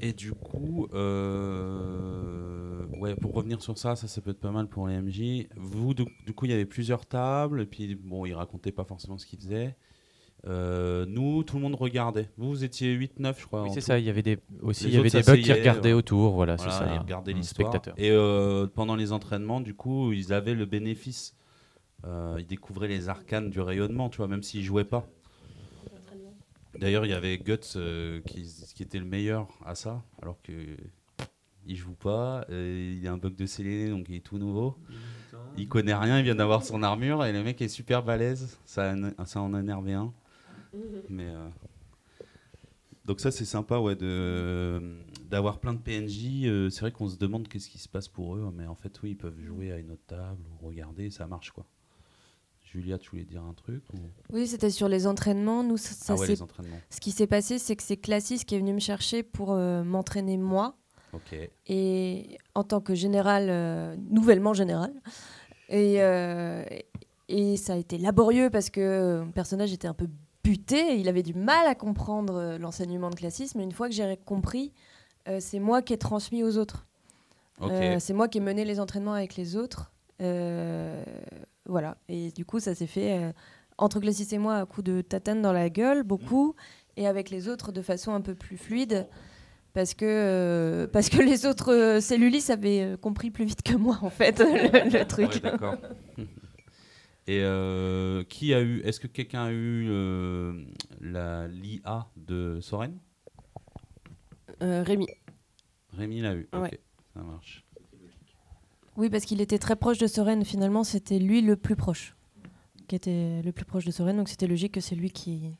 Et 0.00 0.12
du 0.12 0.32
coup, 0.32 0.88
euh, 0.92 2.84
ouais, 2.98 3.14
pour 3.14 3.32
revenir 3.34 3.62
sur 3.62 3.78
ça, 3.78 3.96
ça, 3.96 4.08
ça 4.08 4.20
peut 4.20 4.30
être 4.30 4.40
pas 4.40 4.50
mal 4.50 4.66
pour 4.68 4.86
les 4.88 5.00
MJ. 5.00 5.46
Vous, 5.56 5.94
du, 5.94 6.04
du 6.26 6.32
coup, 6.34 6.44
il 6.46 6.50
y 6.50 6.54
avait 6.54 6.64
plusieurs 6.66 7.06
tables, 7.06 7.62
et 7.62 7.66
puis 7.66 7.94
bon, 7.94 8.26
ils 8.26 8.34
racontaient 8.34 8.72
pas 8.72 8.84
forcément 8.84 9.18
ce 9.18 9.26
qu'ils 9.26 9.38
faisaient. 9.38 9.76
Euh, 10.46 11.06
nous, 11.08 11.42
tout 11.42 11.56
le 11.56 11.62
monde 11.62 11.74
regardait. 11.74 12.28
Vous, 12.36 12.48
vous 12.50 12.64
étiez 12.64 12.94
8-9, 12.94 13.40
je 13.40 13.46
crois. 13.46 13.62
Oui, 13.62 13.70
c'est 13.72 13.80
ça. 13.80 13.98
Il 13.98 14.04
y 14.04 14.10
avait 14.10 14.22
des, 14.22 14.38
aussi 14.60 14.84
il 14.88 14.94
y 14.94 14.98
avait 14.98 15.08
des 15.08 15.22
bugs 15.22 15.38
qui 15.38 15.52
regardaient 15.52 15.94
autour. 15.94 16.32
Voilà, 16.34 16.56
Voilà, 16.56 16.72
c'est 16.72 16.78
ça. 16.84 16.92
ils 16.94 16.98
regardaient 16.98 17.32
un 17.32 17.36
l'histoire. 17.36 17.70
spectateur. 17.70 17.94
Et 17.96 18.10
euh, 18.10 18.66
pendant 18.66 18.96
les 18.96 19.12
entraînements, 19.12 19.60
du 19.62 19.74
coup, 19.74 20.12
ils 20.12 20.32
avaient 20.34 20.54
le 20.54 20.66
bénéfice. 20.66 21.34
Ils 22.38 22.46
découvraient 22.46 22.88
les 22.88 23.08
arcanes 23.08 23.48
du 23.48 23.60
rayonnement, 23.62 24.10
tu 24.10 24.18
vois, 24.18 24.28
même 24.28 24.42
s'ils 24.42 24.62
jouaient 24.62 24.84
pas. 24.84 25.06
D'ailleurs, 26.78 27.04
il 27.06 27.10
y 27.10 27.14
avait 27.14 27.38
Guts 27.38 27.56
euh, 27.76 28.20
qui, 28.22 28.42
qui 28.74 28.82
était 28.82 28.98
le 28.98 29.04
meilleur 29.04 29.48
à 29.64 29.74
ça, 29.74 30.02
alors 30.20 30.40
que 30.42 30.52
il 31.66 31.76
joue 31.76 31.94
pas. 31.94 32.44
il 32.50 32.98
y 32.98 33.08
a 33.08 33.12
un 33.12 33.16
bug 33.16 33.34
de 33.36 33.46
Séléné, 33.46 33.88
donc 33.90 34.06
il 34.08 34.16
est 34.16 34.20
tout 34.20 34.38
nouveau. 34.38 34.76
Il 35.56 35.68
connaît 35.68 35.94
rien, 35.94 36.18
il 36.18 36.24
vient 36.24 36.34
d'avoir 36.34 36.62
son 36.64 36.82
armure 36.82 37.24
et 37.24 37.32
le 37.32 37.42
mec 37.42 37.62
est 37.62 37.68
super 37.68 38.02
balèze. 38.02 38.58
Ça, 38.66 38.94
en- 39.18 39.24
ça 39.24 39.40
en 39.40 39.54
a 39.54 39.60
énervé 39.60 39.92
un. 39.94 40.12
Mais 41.08 41.28
euh, 41.28 41.48
donc 43.04 43.20
ça 43.20 43.30
c'est 43.30 43.44
sympa 43.44 43.78
ouais 43.78 43.94
de 43.96 44.98
d'avoir 45.30 45.58
plein 45.60 45.72
de 45.74 45.78
PNJ. 45.78 46.46
euh, 46.46 46.70
c'est 46.70 46.80
vrai 46.80 46.92
qu'on 46.92 47.08
se 47.08 47.16
demande 47.16 47.46
qu'est-ce 47.48 47.68
qui 47.70 47.78
se 47.78 47.88
passe 47.88 48.08
pour 48.08 48.34
eux, 48.36 48.52
mais 48.54 48.66
en 48.66 48.74
fait 48.74 49.00
oui 49.02 49.10
ils 49.12 49.16
peuvent 49.16 49.38
jouer 49.40 49.72
à 49.72 49.78
une 49.78 49.90
autre 49.92 50.04
table 50.06 50.42
ou 50.60 50.66
regarder, 50.66 51.10
ça 51.10 51.26
marche 51.26 51.50
quoi. 51.52 51.66
Julia, 52.74 52.98
tu 52.98 53.10
voulais 53.10 53.24
dire 53.24 53.42
un 53.42 53.54
truc 53.54 53.82
ou... 53.92 53.98
Oui, 54.32 54.46
c'était 54.46 54.70
sur 54.70 54.88
les 54.88 55.06
entraînements. 55.06 55.62
Nous, 55.62 55.76
ça, 55.76 55.94
ça 55.94 56.14
Ah 56.14 56.20
ouais 56.20 56.26
les 56.26 56.42
entraînements. 56.42 56.80
Ce 56.90 57.00
qui 57.00 57.12
s'est 57.12 57.26
passé, 57.26 57.58
c'est 57.58 57.76
que 57.76 57.82
c'est 57.82 57.96
Classis 57.96 58.44
qui 58.44 58.54
est 58.56 58.58
venu 58.58 58.72
me 58.72 58.80
chercher 58.80 59.22
pour 59.22 59.52
euh, 59.52 59.84
m'entraîner 59.84 60.36
moi. 60.36 60.76
Ok. 61.12 61.36
et 61.68 62.38
en 62.56 62.64
tant 62.64 62.80
que 62.80 62.96
général, 62.96 63.46
euh, 63.48 63.94
nouvellement 64.10 64.52
général. 64.52 64.92
Et, 65.68 66.02
euh, 66.02 66.64
et 67.28 67.56
ça 67.56 67.74
a 67.74 67.76
été 67.76 67.98
laborieux 67.98 68.50
parce 68.50 68.68
que 68.68 69.22
mon 69.24 69.30
personnage 69.30 69.72
était 69.72 69.86
un 69.86 69.94
peu 69.94 70.08
buté, 70.42 70.98
il 70.98 71.08
avait 71.08 71.22
du 71.22 71.32
mal 71.32 71.68
à 71.68 71.76
comprendre 71.76 72.56
l'enseignement 72.58 73.10
de 73.10 73.14
classisme, 73.14 73.58
mais 73.58 73.64
une 73.64 73.70
fois 73.70 73.88
que 73.88 73.94
j'ai 73.94 74.16
compris, 74.24 74.72
c'est 75.38 75.60
moi 75.60 75.82
qui 75.82 75.92
ai 75.92 75.98
transmis 75.98 76.42
aux 76.42 76.58
autres. 76.58 76.84
Ok. 77.60 77.70
Euh, 77.70 77.96
c'est 78.00 78.12
moi 78.12 78.28
qui 78.28 78.38
ai 78.38 78.40
mené 78.40 78.64
les 78.64 78.80
entraînements 78.80 79.14
avec 79.14 79.36
les 79.36 79.56
autres. 79.56 79.92
Euh, 80.20 81.04
voilà, 81.66 81.96
et 82.08 82.30
du 82.30 82.44
coup, 82.44 82.60
ça 82.60 82.74
s'est 82.74 82.86
fait 82.86 83.18
euh, 83.18 83.32
entre 83.78 84.00
Classis 84.00 84.28
et 84.32 84.38
moi 84.38 84.56
à 84.56 84.66
coup 84.66 84.82
de 84.82 85.00
tatane 85.00 85.42
dans 85.42 85.52
la 85.52 85.70
gueule, 85.70 86.02
beaucoup, 86.02 86.54
et 86.96 87.06
avec 87.06 87.30
les 87.30 87.48
autres 87.48 87.72
de 87.72 87.82
façon 87.82 88.12
un 88.12 88.20
peu 88.20 88.34
plus 88.34 88.56
fluide 88.56 89.06
parce 89.72 89.94
que, 89.94 90.04
euh, 90.06 90.86
parce 90.86 91.08
que 91.08 91.20
les 91.20 91.46
autres 91.46 91.72
euh, 91.72 92.00
cellulis 92.00 92.50
avaient 92.50 92.82
euh, 92.82 92.96
compris 92.96 93.30
plus 93.30 93.44
vite 93.44 93.62
que 93.62 93.74
moi, 93.74 93.98
en 94.02 94.10
fait, 94.10 94.38
le, 94.38 94.98
le 94.98 95.04
truc. 95.04 95.32
Ouais, 95.32 95.40
d'accord. 95.40 95.76
Et 97.26 97.40
euh, 97.42 98.22
qui 98.24 98.52
a 98.52 98.60
eu 98.60 98.80
Est-ce 98.82 99.00
que 99.00 99.06
quelqu'un 99.06 99.46
a 99.46 99.50
eu 99.50 99.88
euh, 99.88 100.62
la 101.00 101.48
l'IA 101.48 102.06
de 102.16 102.60
Soren? 102.60 102.98
Euh, 104.62 104.82
Rémi. 104.82 105.06
Rémi 105.96 106.20
l'a 106.20 106.34
eu. 106.34 106.46
Ok, 106.52 106.78
ça 107.14 107.22
marche. 107.22 107.63
Oui, 108.96 109.10
parce 109.10 109.24
qu'il 109.24 109.40
était 109.40 109.58
très 109.58 109.76
proche 109.76 109.98
de 109.98 110.06
Soren. 110.06 110.44
Finalement, 110.44 110.84
c'était 110.84 111.18
lui 111.18 111.40
le 111.40 111.56
plus 111.56 111.76
proche, 111.76 112.14
qui 112.86 112.94
était 112.94 113.42
le 113.42 113.52
plus 113.52 113.64
proche 113.64 113.84
de 113.84 113.90
Soren. 113.90 114.16
Donc 114.16 114.28
c'était 114.28 114.46
logique 114.46 114.72
que 114.72 114.80
c'est 114.80 114.94
lui 114.94 115.10
qui. 115.10 115.52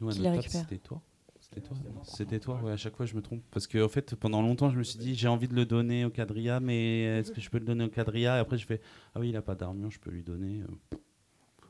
Nous, 0.00 0.08
à 0.08 0.12
Qui 0.12 0.18
notre 0.20 0.30
la 0.30 0.36
récupère. 0.36 0.60
C'était 0.62 0.78
toi 0.78 1.02
C'était 1.40 1.60
toi 1.60 1.76
C'était 2.04 2.40
toi, 2.40 2.60
ouais, 2.62 2.72
à 2.72 2.76
chaque 2.76 2.96
fois 2.96 3.06
je 3.06 3.14
me 3.14 3.22
trompe. 3.22 3.42
Parce 3.50 3.66
que 3.66 3.82
en 3.84 3.88
fait, 3.88 4.14
pendant 4.14 4.42
longtemps, 4.42 4.70
je 4.70 4.78
me 4.78 4.82
suis 4.84 4.98
dit, 4.98 5.14
j'ai 5.14 5.28
envie 5.28 5.48
de 5.48 5.54
le 5.54 5.66
donner 5.66 6.04
au 6.04 6.10
quadrilla, 6.10 6.60
mais 6.60 7.02
est-ce 7.20 7.32
que 7.32 7.40
je 7.40 7.50
peux 7.50 7.58
le 7.58 7.64
donner 7.64 7.84
au 7.84 7.88
quadrilla 7.88 8.36
Et 8.36 8.40
après, 8.40 8.58
je 8.58 8.66
fais, 8.66 8.80
ah 9.14 9.20
oui, 9.20 9.30
il 9.30 9.36
a 9.36 9.42
pas 9.42 9.54
d'armure, 9.54 9.90
je 9.90 9.98
peux 10.00 10.10
lui 10.10 10.22
donner. 10.22 10.60
euh. 10.62 10.96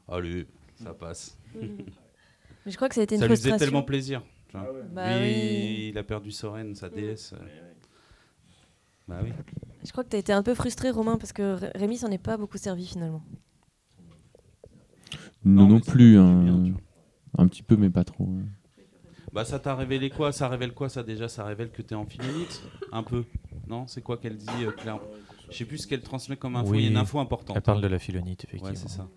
Allez, 0.09 0.47
ça 0.77 0.93
passe. 0.95 1.39
Mais 1.55 2.73
je 2.73 2.77
crois 2.77 2.89
que 2.89 2.95
ça 2.95 3.01
a 3.01 3.05
été 3.05 3.15
une 3.15 3.21
Ça 3.21 3.27
lui 3.27 3.37
faisait 3.37 3.57
tellement 3.57 3.83
plaisir. 3.83 4.23
vois. 4.53 4.67
Bah 4.93 5.19
oui. 5.21 5.89
il 5.91 5.99
a 5.99 6.03
perdu 6.03 6.31
Soren, 6.31 6.75
sa 6.75 6.89
déesse. 6.89 7.35
Bah 9.09 9.21
oui. 9.23 9.31
Je 9.85 9.93
crois 9.93 10.03
que 10.05 10.09
tu 10.11 10.17
as 10.17 10.19
été 10.19 10.33
un 10.33 10.43
peu 10.43 10.55
frustré, 10.55 10.91
Romain, 10.91 11.19
parce 11.19 11.33
que 11.33 11.55
Ré- 11.55 11.71
Rémi 11.75 11.99
s'en 11.99 12.11
est 12.11 12.19
pas 12.19 12.37
beaucoup 12.37 12.59
servi 12.59 12.87
finalement. 12.87 13.23
Non, 15.45 15.69
non 15.69 15.81
ça 15.83 15.93
plus. 15.93 16.19
hein. 16.19 16.43
bien, 16.43 16.63
tu. 16.63 16.75
Un 17.37 17.49
petit 17.49 17.63
peu, 17.63 17.77
mais 17.77 17.91
pas 17.91 18.05
trop. 18.05 18.25
hein. 18.25 18.45
Bah 19.33 19.45
ça 19.45 19.59
t'a 19.59 19.75
révélé 19.75 20.11
quoi? 20.11 20.31
Ça 20.31 20.49
révèle 20.49 20.73
quoi 20.73 20.89
ça 20.89 21.03
déjà? 21.03 21.27
Ça 21.29 21.45
révèle 21.45 21.71
que 21.71 21.83
t'es 21.83 21.97
en 21.97 22.07
philonite 22.07 22.63
Un 22.93 23.03
peu 23.03 23.25
Non? 23.67 23.87
C'est 23.89 24.01
quoi 24.01 24.17
qu'elle 24.17 24.37
dit 24.37 24.47
euh, 24.65 24.71
Claire 24.71 25.01
Je 25.51 25.57
sais 25.57 25.65
plus 25.65 25.79
ce 25.79 25.87
qu'elle 25.89 26.03
transmet 26.03 26.37
comme 26.37 26.55
info, 26.55 26.75
il 26.75 26.83
y 26.83 26.85
a 26.85 26.89
une 26.89 26.95
Oui. 26.95 27.01
info 27.01 27.19
importante. 27.19 27.57
Elle 27.57 27.63
parle 27.63 27.81
de 27.81 27.89
la 27.89 27.99
philonite, 27.99 28.45
effectivement. 28.45 28.71
Ouais, 28.71 28.77
c'est 28.77 28.89
ça. 28.89 29.09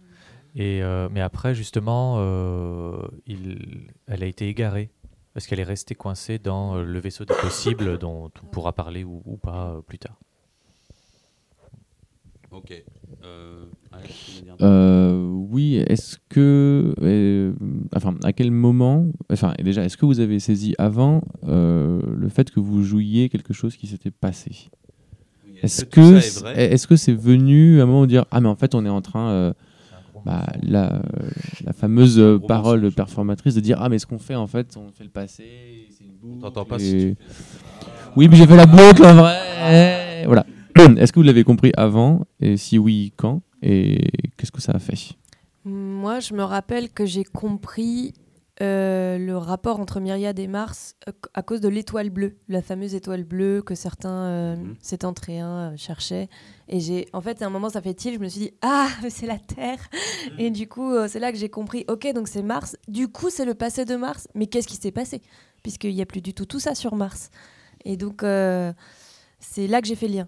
Et, 0.56 0.82
euh, 0.82 1.08
mais 1.12 1.22
après, 1.22 1.54
justement, 1.54 2.16
euh, 2.18 3.08
il, 3.28 3.88
elle 4.08 4.24
a 4.24 4.26
été 4.26 4.48
égarée. 4.48 4.90
Parce 5.36 5.46
qu'elle 5.46 5.60
est 5.60 5.64
restée 5.64 5.94
coincée 5.94 6.40
dans 6.40 6.78
euh, 6.78 6.84
le 6.84 7.00
vaisseau 7.00 7.24
des 7.24 7.36
possibles, 7.36 8.00
dont 8.00 8.32
on 8.44 8.48
pourra 8.48 8.74
parler 8.74 9.04
ou, 9.04 9.22
ou 9.24 9.38
pas 9.38 9.80
plus 9.86 10.00
tard. 10.00 10.20
Ok. 12.52 12.84
Euh, 13.24 13.66
Euh, 14.62 15.30
oui, 15.50 15.76
est-ce 15.88 16.18
que. 16.30 16.94
euh, 17.02 17.54
enfin, 17.96 18.16
à 18.24 18.32
quel 18.34 18.52
moment. 18.52 19.06
Enfin, 19.32 19.54
déjà, 19.64 19.84
est-ce 19.84 19.98
que 19.98 20.06
vous 20.06 20.20
avez 20.20 20.40
saisi 20.40 20.74
avant 20.78 21.22
euh, 21.48 22.00
le 22.16 22.30
fait 22.30 22.50
que 22.52 22.60
vous 22.60 22.84
jouiez 22.84 23.30
quelque 23.30 23.54
chose 23.54 23.76
qui 23.76 23.88
s'était 23.88 24.12
passé? 24.12 24.52
Oui, 25.46 25.56
Est-ce 25.62 25.84
que 25.86 26.00
est 26.56 26.88
que 26.88 26.96
c'est 26.96 27.14
venu 27.14 27.80
à 27.80 27.84
un 27.84 27.86
moment 27.86 28.02
de 28.02 28.08
dire 28.08 28.26
Ah, 28.32 28.40
mais 28.42 28.50
en 28.50 28.56
fait, 28.56 28.76
on 28.76 28.86
est 28.86 28.90
en 28.90 29.02
train. 29.02 29.54
bah, 30.26 30.46
la, 30.64 31.02
la 31.64 31.74
fameuse 31.74 32.22
parole 32.48 32.80
mensonge. 32.82 32.96
performatrice 32.96 33.56
de 33.56 33.62
dire 33.62 33.78
Ah, 33.82 33.90
mais 33.90 34.00
ce 34.00 34.06
qu'on 34.06 34.20
fait, 34.20 34.36
en 34.36 34.48
fait, 34.48 34.76
on 34.78 34.92
fait 34.92 35.04
le 35.06 35.10
passé, 35.10 35.88
c'est 35.90 36.04
une 36.06 36.16
boucle. 36.22 36.42
t'entend 36.42 36.66
pas 36.66 36.78
et- 36.78 36.80
si 36.80 36.98
tu 36.98 37.18
Oui, 38.16 38.28
mais 38.30 38.36
j'ai 38.36 38.48
fait 38.48 38.56
la 38.58 38.66
boucle 38.66 39.06
en 39.06 39.14
vrai. 39.16 40.24
Voilà. 40.26 40.46
Est-ce 40.80 41.12
que 41.12 41.20
vous 41.20 41.24
l'avez 41.26 41.44
compris 41.44 41.72
avant 41.76 42.26
Et 42.40 42.56
si 42.58 42.78
oui, 42.78 43.14
quand 43.18 43.42
Et 43.64 44.10
qu'est-ce 44.38 44.52
que 44.52 44.62
ça 44.62 44.74
a 44.74 44.80
fait? 44.80 45.14
Moi, 45.66 46.20
je 46.20 46.34
me 46.34 46.44
rappelle 46.44 46.90
que 46.92 47.06
j'ai 47.06 47.24
compris 47.24 48.14
euh, 48.62 49.18
le 49.18 49.38
rapport 49.38 49.80
entre 49.80 50.00
Myriade 50.00 50.38
et 50.40 50.48
Mars 50.48 50.96
euh, 51.08 51.12
à 51.34 51.42
cause 51.44 51.62
de 51.62 51.68
l'étoile 51.68 52.10
bleue, 52.10 52.38
la 52.48 52.62
fameuse 52.62 52.96
étoile 52.96 53.24
bleue 53.24 53.62
que 53.62 53.76
certains 53.76 54.10
euh, 54.26 54.56
Mhm. 54.56 54.76
septentriens 54.82 55.72
euh, 55.74 55.78
cherchaient. 55.78 56.30
Et 56.68 56.80
j'ai, 56.80 57.08
en 57.14 57.22
fait, 57.22 57.42
à 57.42 57.48
un 57.48 57.50
moment, 57.50 57.70
ça 57.70 57.82
fait 57.82 57.94
tilt. 57.94 58.16
Je 58.16 58.20
me 58.20 58.28
suis 58.30 58.42
dit, 58.42 58.52
ah, 58.62 58.88
c'est 59.10 59.26
la 59.28 59.40
Terre. 59.40 59.80
Et 60.38 60.52
du 60.52 60.68
coup, 60.68 60.92
c'est 61.08 61.20
là 61.20 61.32
que 61.32 61.38
j'ai 61.40 61.50
compris. 61.50 61.86
Ok, 61.88 62.08
donc 62.14 62.28
c'est 62.28 62.44
Mars. 62.44 62.78
Du 62.88 63.08
coup, 63.08 63.30
c'est 63.32 63.46
le 63.46 63.56
passé 63.56 63.84
de 63.86 63.96
Mars. 63.96 64.28
Mais 64.36 64.46
qu'est-ce 64.48 64.68
qui 64.68 64.76
s'est 64.78 64.92
passé? 64.92 65.22
Puisqu'il 65.64 65.94
n'y 65.96 66.02
a 66.02 66.06
plus 66.06 66.22
du 66.22 66.34
tout 66.36 66.46
tout 66.46 66.60
ça 66.60 66.76
sur 66.76 66.96
Mars. 66.96 67.30
Et 67.84 67.98
donc, 67.98 68.22
euh, 68.24 68.72
c'est 69.40 69.68
là 69.68 69.82
que 69.82 69.88
j'ai 69.88 69.96
fait 69.96 70.08
le 70.08 70.14
lien 70.16 70.28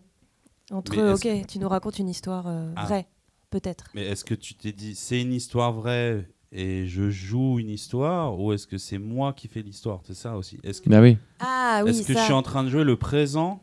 entre. 0.71 1.13
Ok, 1.13 1.27
tu 1.47 1.59
nous 1.59 1.69
racontes 1.69 1.99
une 1.99 2.09
histoire 2.09 2.47
euh, 2.47 2.71
Ah. 2.75 2.85
vraie, 2.85 3.07
peut-être. 3.49 3.85
Mais 3.95 4.05
est-ce 4.05 4.23
que 4.25 4.35
tu 4.35 4.53
t'es 4.55 4.71
dit 4.71 4.95
c'est 4.95 5.21
une 5.21 5.33
histoire 5.33 5.73
vraie 5.73 6.29
et 6.51 6.87
je 6.87 7.09
joue 7.09 7.59
une 7.59 7.69
histoire 7.69 8.39
ou 8.39 8.53
est-ce 8.53 8.65
que 8.67 8.77
c'est 8.77 8.97
moi 8.97 9.33
qui 9.33 9.47
fais 9.47 9.61
l'histoire? 9.61 10.01
C'est 10.03 10.15
ça 10.15 10.35
aussi. 10.37 10.59
Est-ce 10.63 10.81
que, 10.81 10.89
Bah 10.89 11.01
oui. 11.01 11.17
Ah 11.39 11.81
oui, 11.83 11.91
est-ce 11.91 12.07
que 12.07 12.13
ça. 12.13 12.19
je 12.19 12.25
suis 12.25 12.33
en 12.33 12.41
train 12.41 12.63
de 12.63 12.69
jouer 12.69 12.83
le 12.83 12.95
présent 12.97 13.61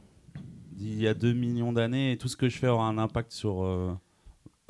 d'il 0.72 1.00
y 1.00 1.08
a 1.08 1.14
2 1.14 1.32
millions 1.32 1.72
d'années 1.72 2.12
et 2.12 2.16
tout 2.18 2.28
ce 2.28 2.36
que 2.36 2.48
je 2.48 2.58
fais 2.58 2.68
aura 2.68 2.86
un 2.86 2.98
impact 2.98 3.32
sur 3.32 3.62
euh, 3.64 3.92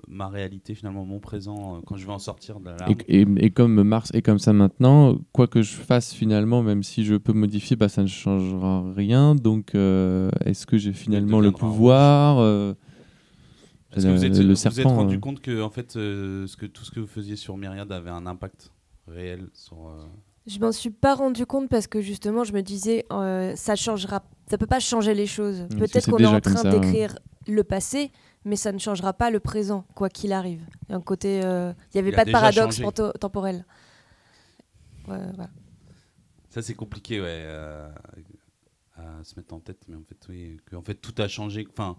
ma 0.08 0.28
réalité, 0.28 0.74
finalement, 0.74 1.04
mon 1.04 1.20
présent, 1.20 1.76
euh, 1.76 1.80
quand 1.86 1.96
je 1.96 2.06
vais 2.06 2.12
en 2.12 2.18
sortir 2.18 2.60
de 2.60 2.66
la. 2.70 2.76
Et, 3.08 3.20
et- 3.22 3.26
et 3.46 3.50
comme 3.50 3.82
Mars 3.82 4.10
est 4.14 4.22
comme 4.22 4.38
ça 4.38 4.52
maintenant, 4.52 5.18
quoi 5.32 5.46
que 5.46 5.62
je 5.62 5.74
fasse 5.74 6.12
finalement, 6.12 6.62
même 6.62 6.82
si 6.82 7.04
je 7.04 7.14
peux 7.16 7.32
modifier, 7.32 7.76
bah, 7.76 7.88
ça 7.88 8.02
ne 8.02 8.06
changera 8.06 8.84
rien. 8.94 9.34
Donc, 9.34 9.74
euh, 9.74 10.30
est-ce 10.44 10.66
que 10.66 10.76
j'ai 10.78 10.92
finalement 10.92 11.40
le 11.40 11.50
pouvoir 11.52 12.38
euh, 12.38 12.74
Est-ce 13.96 14.06
que 14.06 14.10
vous 14.12 14.24
êtes, 14.24 14.36
le 14.38 14.54
vous 14.54 14.80
êtes 14.80 14.86
rendu 14.86 15.16
euh, 15.16 15.18
compte 15.20 15.40
que, 15.40 15.62
en 15.62 15.70
fait, 15.70 15.96
euh, 15.96 16.46
ce 16.46 16.56
que, 16.56 16.66
tout 16.66 16.84
ce 16.84 16.90
que 16.90 17.00
vous 17.00 17.06
faisiez 17.06 17.36
sur 17.36 17.56
Myriad 17.56 17.90
avait 17.90 18.10
un 18.10 18.26
impact 18.26 18.70
réel 19.08 19.48
sur. 19.54 19.76
euh, 19.88 20.04
Je 20.46 20.58
m'en 20.60 20.72
suis 20.72 20.90
pas 20.90 21.14
rendu 21.14 21.46
compte 21.46 21.68
parce 21.70 21.86
que 21.86 22.00
justement, 22.02 22.44
je 22.44 22.52
me 22.52 22.60
disais, 22.62 23.06
euh, 23.12 23.54
ça 23.56 23.74
changera, 23.76 24.22
ça 24.50 24.58
peut 24.58 24.66
pas 24.66 24.80
changer 24.80 25.14
les 25.14 25.26
choses. 25.26 25.66
Peut-être 25.78 26.10
qu'on 26.10 26.18
est 26.18 26.26
en 26.26 26.40
train 26.40 26.64
hein. 26.66 26.70
d'écrire 26.70 27.18
le 27.48 27.64
passé, 27.64 28.10
mais 28.46 28.56
ça 28.56 28.70
ne 28.72 28.78
changera 28.78 29.12
pas 29.12 29.30
le 29.30 29.40
présent, 29.40 29.84
quoi 29.94 30.08
qu'il 30.08 30.32
arrive. 30.32 30.64
Il 30.88 30.92
y 30.92 30.94
a 30.94 30.96
un 30.96 31.00
côté, 31.00 31.42
euh, 31.44 31.72
il 31.92 31.96
n'y 31.96 31.98
avait 31.98 32.10
Il 32.10 32.14
a 32.14 32.16
pas 32.16 32.24
de 32.24 32.30
paradoxe 32.32 32.80
temporel. 33.20 33.66
Ouais, 35.08 35.18
voilà. 35.34 35.50
Ça, 36.50 36.62
c'est 36.62 36.74
compliqué, 36.74 37.20
ouais, 37.20 37.26
euh, 37.28 37.90
à 38.96 39.24
se 39.24 39.34
mettre 39.36 39.52
en 39.52 39.60
tête, 39.60 39.82
mais 39.88 39.96
en 39.96 40.02
fait, 40.04 40.16
oui, 40.28 40.58
que 40.64 40.76
en 40.76 40.82
fait, 40.82 40.94
tout 40.94 41.14
a 41.20 41.28
changé. 41.28 41.66
Enfin, 41.70 41.96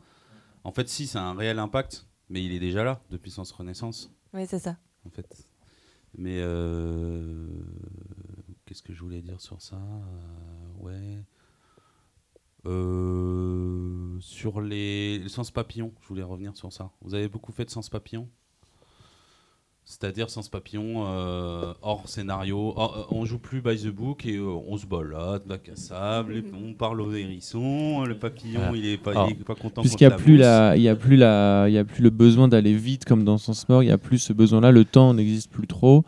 en 0.63 0.71
fait, 0.71 0.87
si, 0.89 1.05
c'est 1.05 1.17
un 1.19 1.33
réel 1.35 1.59
impact, 1.59 2.07
mais 2.29 2.43
il 2.43 2.53
est 2.53 2.59
déjà 2.59 2.83
là 2.83 3.01
depuis 3.11 3.29
Sens 3.29 3.51
Renaissance, 3.51 4.09
Ouais, 4.33 4.45
c'est 4.45 4.59
ça. 4.59 4.77
en 5.05 5.09
fait. 5.09 5.47
Mais 6.17 6.39
euh, 6.41 7.45
qu'est-ce 8.65 8.81
que 8.81 8.93
je 8.93 9.01
voulais 9.01 9.21
dire 9.21 9.41
sur 9.41 9.61
ça? 9.61 9.75
Euh, 9.75 10.79
Ouais. 10.79 11.23
Euh, 12.67 14.17
sur 14.19 14.61
les, 14.61 15.19
le 15.19 15.29
sens 15.29 15.51
papillon, 15.51 15.91
je 16.01 16.07
voulais 16.07 16.23
revenir 16.23 16.55
sur 16.55 16.71
ça. 16.73 16.89
Vous 17.01 17.13
avez 17.15 17.27
beaucoup 17.27 17.51
fait 17.51 17.65
de 17.65 17.69
sens 17.69 17.89
papillon? 17.89 18.27
C'est-à-dire 19.89 20.29
sens 20.29 20.49
papillon 20.49 21.05
euh, 21.07 21.73
hors 21.81 22.09
scénario. 22.09 22.73
hors- 22.75 22.97
euh, 23.09 23.15
on 23.15 23.23
joue 23.23 23.39
plus 23.39 23.61
by 23.61 23.77
the 23.77 23.87
book 23.87 24.25
et 24.25 24.35
euh, 24.35 24.43
on 24.67 24.75
se 24.75 24.85
balade, 24.85 25.43
bac 25.47 25.69
à 25.69 25.77
sable, 25.77 26.35
et 26.35 26.43
on 26.61 26.73
parle 26.73 26.99
aux 26.99 27.13
hérissons. 27.13 28.03
Le 28.03 28.19
papillon, 28.19 28.59
Voilà. 28.59 28.75
il 28.77 28.85
est 28.85 28.97
pas, 28.97 29.11
Alors, 29.11 29.29
il 29.29 29.39
est 29.39 29.45
pas 29.45 29.55
content. 29.55 29.79
Puisqu'il 29.81 30.05
n'y 30.05 30.13
a 30.13 30.17
plus 30.17 30.33
mousse. 30.33 30.41
la, 30.41 30.75
il 30.75 30.81
y 30.83 30.89
a 30.89 30.95
plus 30.97 31.15
la, 31.15 31.69
il 31.69 31.73
y 31.73 31.77
a 31.77 31.85
plus 31.85 32.03
le 32.03 32.09
besoin 32.09 32.49
d'aller 32.49 32.73
vite 32.73 33.05
comme 33.05 33.23
dans 33.23 33.37
Sens 33.37 33.69
Mort. 33.69 33.81
Il 33.81 33.87
y 33.87 33.91
a 33.91 33.97
plus 33.97 34.19
ce 34.19 34.33
besoin-là. 34.33 34.71
Le 34.71 34.83
temps 34.83 35.13
n'existe 35.13 35.49
plus 35.51 35.67
trop. 35.67 36.03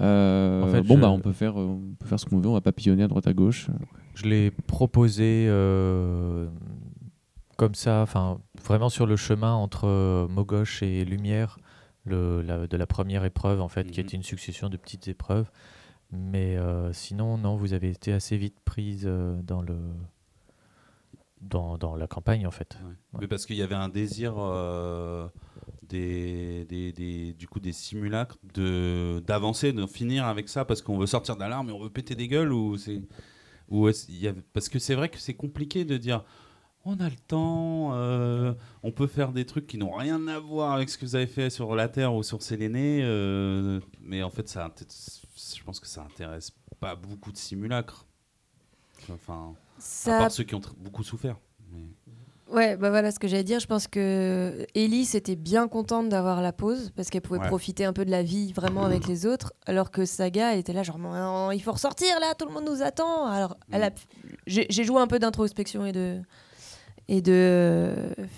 Euh, 0.00 0.62
En 0.62 0.68
fait, 0.68 0.82
bon 0.82 0.96
je- 0.96 1.00
bah 1.00 1.10
on 1.10 1.20
peut 1.20 1.32
faire, 1.32 1.58
euh, 1.60 1.64
on 1.66 1.94
peut 1.98 2.06
faire 2.06 2.18
ce 2.18 2.26
qu'on 2.26 2.38
veut. 2.38 2.48
On 2.48 2.54
va 2.54 2.60
papillonner 2.60 3.04
à 3.04 3.08
droite 3.08 3.26
à 3.26 3.32
gauche. 3.32 3.68
Je 4.14 4.24
l'ai 4.26 4.50
proposé 4.50 5.46
euh, 5.48 6.48
comme 7.56 7.74
ça, 7.74 8.02
enfin 8.02 8.40
vraiment 8.64 8.88
sur 8.88 9.06
le 9.06 9.16
chemin 9.16 9.52
entre 9.54 9.86
euh, 9.86 10.26
Mogoche 10.28 10.82
et 10.82 11.04
Lumière, 11.04 11.58
le, 12.04 12.42
la- 12.42 12.66
de 12.66 12.76
la 12.76 12.86
première 12.86 13.24
épreuve 13.24 13.60
en 13.60 13.68
fait, 13.68 13.90
qui 13.90 14.00
Mhm. 14.00 14.06
était 14.06 14.16
une 14.16 14.22
succession 14.24 14.68
de 14.68 14.76
petites 14.76 15.06
épreuves. 15.08 15.50
Mais 16.12 16.56
euh, 16.56 16.92
sinon, 16.92 17.38
non, 17.38 17.56
vous 17.56 17.72
avez 17.72 17.90
été 17.90 18.12
assez 18.12 18.36
vite 18.36 18.56
prise 18.64 19.04
euh, 19.06 19.40
dans 19.42 19.62
le 19.62 19.76
dans, 21.40 21.76
dans 21.76 21.94
la 21.94 22.06
campagne 22.06 22.46
en 22.46 22.50
fait. 22.50 22.78
Ouais. 22.84 23.20
Mais 23.20 23.26
parce 23.26 23.44
qu'il 23.46 23.56
y 23.56 23.62
avait 23.62 23.74
un 23.74 23.88
désir 23.90 24.34
euh, 24.38 25.26
des, 25.88 26.64
des, 26.66 26.92
des- 26.92 27.32
du 27.34 27.46
coup 27.48 27.60
des 27.60 27.72
simulacres 27.72 28.36
de 28.54 29.20
d'avancer, 29.26 29.72
de 29.72 29.86
finir 29.86 30.26
avec 30.26 30.48
ça 30.48 30.64
parce 30.64 30.82
qu'on 30.82 30.98
veut 30.98 31.06
sortir 31.06 31.36
d'alarme 31.36 31.70
et 31.70 31.72
on 31.72 31.80
veut 31.82 31.90
péter 31.90 32.14
des 32.14 32.28
gueules 32.28 32.52
ou 32.52 32.76
c'est 32.76 33.00
ou 33.68 33.88
y 33.88 34.32
parce 34.52 34.68
que 34.68 34.78
c'est 34.78 34.94
vrai 34.94 35.08
que 35.08 35.18
c'est 35.18 35.34
compliqué 35.34 35.84
de 35.84 35.96
dire 35.96 36.24
on 36.86 37.00
a 37.00 37.08
le 37.08 37.16
temps, 37.16 37.94
euh, 37.94 38.52
on 38.82 38.92
peut 38.92 39.06
faire 39.06 39.32
des 39.32 39.46
trucs 39.46 39.66
qui 39.66 39.78
n'ont 39.78 39.92
rien 39.94 40.28
à 40.28 40.38
voir 40.38 40.72
avec 40.72 40.90
ce 40.90 40.98
que 40.98 41.06
vous 41.06 41.16
avez 41.16 41.26
fait 41.26 41.48
sur 41.48 41.74
la 41.74 41.88
Terre 41.88 42.14
ou 42.14 42.22
sur 42.22 42.42
Séléné, 42.42 43.00
euh, 43.02 43.80
mais 44.02 44.22
en 44.22 44.28
fait 44.30 44.48
ça 44.48 44.72
je 45.56 45.62
pense 45.64 45.80
que 45.80 45.86
ça 45.86 46.02
intéresse 46.02 46.52
pas 46.80 46.94
beaucoup 46.94 47.32
de 47.32 47.38
simulacres. 47.38 48.06
Enfin, 49.10 49.54
à 50.10 50.18
part 50.18 50.30
ceux 50.30 50.44
qui 50.44 50.54
ont 50.54 50.60
beaucoup 50.78 51.02
souffert. 51.02 51.36
Ouais, 52.52 52.76
bah 52.76 52.90
voilà 52.90 53.10
ce 53.10 53.18
que 53.18 53.26
j'allais 53.26 53.42
dire. 53.44 53.58
Je 53.58 53.66
pense 53.66 53.88
que 53.88 54.66
Ellie 54.74 55.08
était 55.14 55.34
bien 55.34 55.66
contente 55.66 56.08
d'avoir 56.10 56.42
la 56.42 56.52
pause 56.52 56.92
parce 56.94 57.08
qu'elle 57.10 57.22
pouvait 57.22 57.40
Ouais. 57.40 57.48
profiter 57.48 57.84
un 57.84 57.92
peu 57.92 58.04
de 58.04 58.10
la 58.10 58.22
vie 58.22 58.52
vraiment 58.52 58.84
avec 58.84 59.06
les 59.08 59.24
autres, 59.26 59.54
alors 59.66 59.90
que 59.90 60.04
Saga 60.04 60.52
elle 60.52 60.58
était 60.60 60.72
là 60.74 60.82
genre 60.82 60.98
Non, 60.98 61.50
il 61.52 61.60
faut 61.60 61.72
ressortir 61.72 62.20
là, 62.20 62.34
tout 62.34 62.46
le 62.46 62.52
monde 62.52 62.66
nous 62.68 62.82
attend. 62.82 63.26
Alors 63.26 63.56
elle 63.72 63.82
a, 63.84 63.90
j'ai 64.46 64.66
j'ai 64.68 64.84
joué 64.84 65.00
un 65.00 65.06
peu 65.06 65.18
d'introspection 65.18 65.86
et 65.86 65.92
de 65.92 66.20
et 67.08 67.20
de 67.22 67.94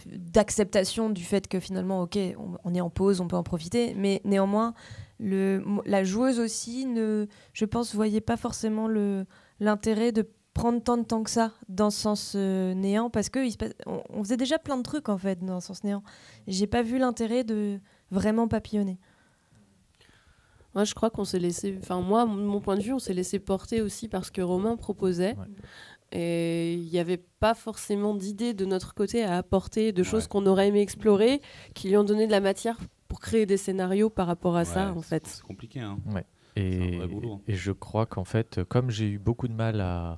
d'acceptation 0.06 1.10
du 1.10 1.22
fait 1.22 1.46
que 1.48 1.60
finalement 1.60 2.02
ok 2.02 2.18
on, 2.38 2.56
on 2.64 2.74
est 2.74 2.80
en 2.80 2.90
pause, 2.90 3.20
on 3.20 3.28
peut 3.28 3.36
en 3.36 3.42
profiter, 3.42 3.94
mais 3.96 4.20
néanmoins 4.24 4.74
le, 5.18 5.64
la 5.86 6.04
joueuse 6.04 6.38
aussi 6.40 6.84
ne, 6.84 7.26
je 7.54 7.64
pense, 7.64 7.94
voyait 7.94 8.20
pas 8.20 8.36
forcément 8.36 8.86
le 8.86 9.24
l'intérêt 9.60 10.12
de 10.12 10.28
prendre 10.56 10.82
tant 10.82 10.96
de 10.96 11.04
temps 11.04 11.22
que 11.22 11.30
ça 11.30 11.52
dans 11.68 11.90
Sens 11.90 12.32
euh, 12.34 12.72
Néant 12.74 13.10
parce 13.10 13.28
que 13.28 13.44
il 13.44 13.52
se 13.52 13.56
passe- 13.58 13.74
on, 13.86 14.02
on 14.10 14.24
faisait 14.24 14.36
déjà 14.38 14.58
plein 14.58 14.76
de 14.78 14.82
trucs 14.82 15.08
en 15.10 15.18
fait 15.18 15.44
dans 15.44 15.60
Sens 15.60 15.84
Néant. 15.84 16.02
J'ai 16.48 16.66
pas 16.66 16.82
vu 16.82 16.98
l'intérêt 16.98 17.44
de 17.44 17.78
vraiment 18.10 18.48
papillonner. 18.48 18.98
Moi, 20.74 20.84
je 20.84 20.94
crois 20.94 21.10
qu'on 21.10 21.24
s'est 21.24 21.38
laissé. 21.38 21.76
Enfin, 21.82 22.00
moi, 22.00 22.24
de 22.26 22.30
mon 22.30 22.60
point 22.60 22.76
de 22.76 22.82
vue, 22.82 22.92
on 22.92 22.98
s'est 22.98 23.14
laissé 23.14 23.38
porter 23.38 23.80
aussi 23.80 24.08
parce 24.08 24.30
que 24.30 24.42
Romain 24.42 24.76
proposait. 24.76 25.34
Ouais. 25.36 25.46
Et 26.12 26.74
il 26.74 26.90
n'y 26.90 26.98
avait 26.98 27.16
pas 27.40 27.54
forcément 27.54 28.14
d'idées 28.14 28.54
de 28.54 28.64
notre 28.64 28.94
côté 28.94 29.24
à 29.24 29.38
apporter, 29.38 29.92
de 29.92 30.02
choses 30.02 30.24
Ouais. 30.24 30.28
qu'on 30.28 30.46
aurait 30.46 30.68
aimé 30.68 30.80
explorer, 30.80 31.40
qui 31.74 31.88
lui 31.88 31.96
ont 31.96 32.04
donné 32.04 32.26
de 32.26 32.32
la 32.32 32.40
matière 32.40 32.78
pour 33.08 33.20
créer 33.20 33.46
des 33.46 33.56
scénarios 33.56 34.10
par 34.10 34.26
rapport 34.26 34.56
à 34.56 34.64
ça, 34.64 34.90
Ouais, 34.92 34.98
en 34.98 35.02
c'est- 35.02 35.08
fait. 35.08 35.26
C'est 35.26 35.42
compliqué. 35.42 35.80
Hein. 35.80 35.98
Et, 36.56 36.78
C'est 36.78 36.94
un 36.94 36.98
vrai 36.98 37.08
boulot, 37.08 37.32
hein. 37.34 37.40
et 37.48 37.54
je 37.54 37.72
crois 37.72 38.06
qu'en 38.06 38.24
fait, 38.24 38.62
comme 38.64 38.90
j'ai 38.90 39.08
eu 39.10 39.18
beaucoup 39.18 39.48
de 39.48 39.52
mal 39.52 39.80
à, 39.80 40.16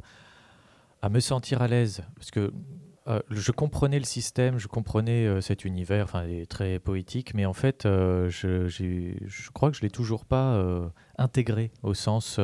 à 1.03 1.09
me 1.09 1.21
sentir 1.21 1.63
à 1.63 1.69
l'aise, 1.69 2.03
parce 2.17 2.31
que 2.31 2.53
euh, 3.09 3.21
je 3.31 3.53
comprenais 3.53 3.99
le 3.99 4.05
système, 4.05 4.59
je 4.59 4.69
comprenais 4.69 5.27
euh, 5.27 5.41
cet 5.41 5.65
univers, 5.65 6.05
enfin, 6.05 6.27
très 6.49 6.79
poétique, 6.79 7.33
mais 7.35 7.47
en 7.47 7.55
fait, 7.55 7.87
euh, 7.87 8.29
je, 8.29 8.69
je 8.69 9.51
crois 9.51 9.71
que 9.71 9.77
je 9.77 9.83
l'ai 9.83 9.91
toujours 9.91 10.27
pas 10.27 10.63
intégré 11.17 11.71
au 11.83 11.95
sens 11.95 12.39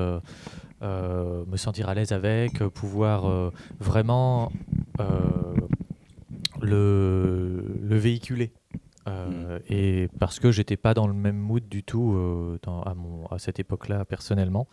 me 0.81 1.57
sentir 1.57 1.89
à 1.89 1.95
l'aise 1.95 2.13
avec, 2.13 2.59
pouvoir 2.69 3.53
vraiment 3.79 4.51
le, 6.61 7.77
le 7.81 7.97
véhiculer. 7.97 8.53
Euh, 9.07 9.59
Et 9.69 10.09
parce 10.19 10.41
que 10.41 10.51
j'étais 10.51 10.77
pas 10.79 10.95
dans 10.95 11.07
le 11.07 11.13
même 11.13 11.37
mood 11.37 11.69
du 11.69 11.83
tout 11.83 12.15
euh, 12.15 12.59
dans- 12.63 12.83
à, 12.83 12.95
mon, 12.95 13.27
à 13.27 13.39
cette 13.39 13.59
époque-là 13.59 14.05
personnellement. 14.07 14.67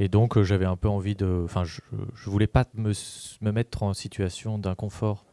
Et 0.00 0.08
donc 0.08 0.36
euh, 0.36 0.42
j'avais 0.42 0.64
un 0.64 0.76
peu 0.76 0.88
envie 0.88 1.14
de. 1.14 1.42
Enfin, 1.44 1.64
je, 1.64 1.80
je 2.14 2.30
voulais 2.30 2.48
pas 2.48 2.64
me, 2.74 2.92
mettre 3.52 3.82
en 3.84 3.94
situation 3.94 4.58
d'inconfort 4.58 5.24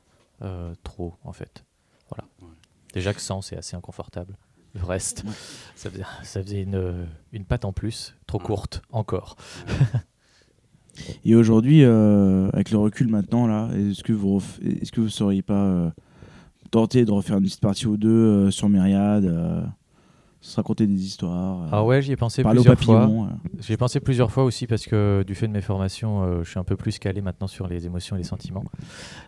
euh, 0.43 0.73
trop, 0.83 1.15
en 1.23 1.33
fait. 1.33 1.65
Voilà. 2.09 2.25
Ouais. 2.41 2.55
Déjà 2.93 3.13
que 3.13 3.21
sans, 3.21 3.41
c'est 3.41 3.57
assez 3.57 3.75
inconfortable. 3.75 4.37
Le 4.75 4.83
reste, 4.83 5.23
ça 5.75 5.89
faisait, 5.89 6.03
ça 6.23 6.43
faisait 6.43 6.61
une, 6.61 7.07
une 7.31 7.45
patte 7.45 7.65
en 7.65 7.73
plus, 7.73 8.15
trop 8.27 8.39
courte, 8.39 8.81
encore. 8.91 9.37
Et 11.25 11.35
aujourd'hui, 11.35 11.83
euh, 11.83 12.47
avec 12.53 12.71
le 12.71 12.77
recul 12.77 13.07
maintenant, 13.09 13.47
là, 13.47 13.69
est-ce 13.75 14.03
que 14.03 14.13
vous 14.13 14.41
est-ce 14.63 14.91
que 14.93 15.01
vous 15.01 15.09
seriez 15.09 15.41
pas 15.41 15.91
tenté 16.75 17.05
de 17.05 17.11
refaire 17.11 17.37
une 17.37 17.43
petite 17.45 17.61
partie 17.61 17.87
ou 17.87 17.95
deux 17.95 18.09
euh, 18.09 18.51
sur 18.51 18.67
Myriad, 18.67 19.23
euh, 19.23 19.61
se 20.41 20.57
raconter 20.57 20.85
des 20.87 21.05
histoires, 21.05 21.63
euh, 21.63 21.69
Ah 21.71 21.83
ouais, 21.85 22.01
j'y 22.01 22.11
ai 22.11 22.15
pensé 22.17 22.43
plusieurs 22.57 22.75
fois. 22.97 23.07
J'y 23.61 23.73
ai 23.73 23.77
pensé 23.77 23.99
plusieurs 24.01 24.29
fois 24.29 24.43
aussi 24.43 24.67
parce 24.67 24.85
que 24.85 25.23
du 25.25 25.35
fait 25.35 25.47
de 25.47 25.53
mes 25.53 25.61
formations, 25.61 26.23
euh, 26.23 26.43
je 26.43 26.49
suis 26.49 26.59
un 26.59 26.65
peu 26.65 26.75
plus 26.75 26.99
calé 26.99 27.21
maintenant 27.21 27.47
sur 27.47 27.67
les 27.67 27.85
émotions 27.85 28.17
et 28.17 28.19
les 28.19 28.25
sentiments. 28.25 28.65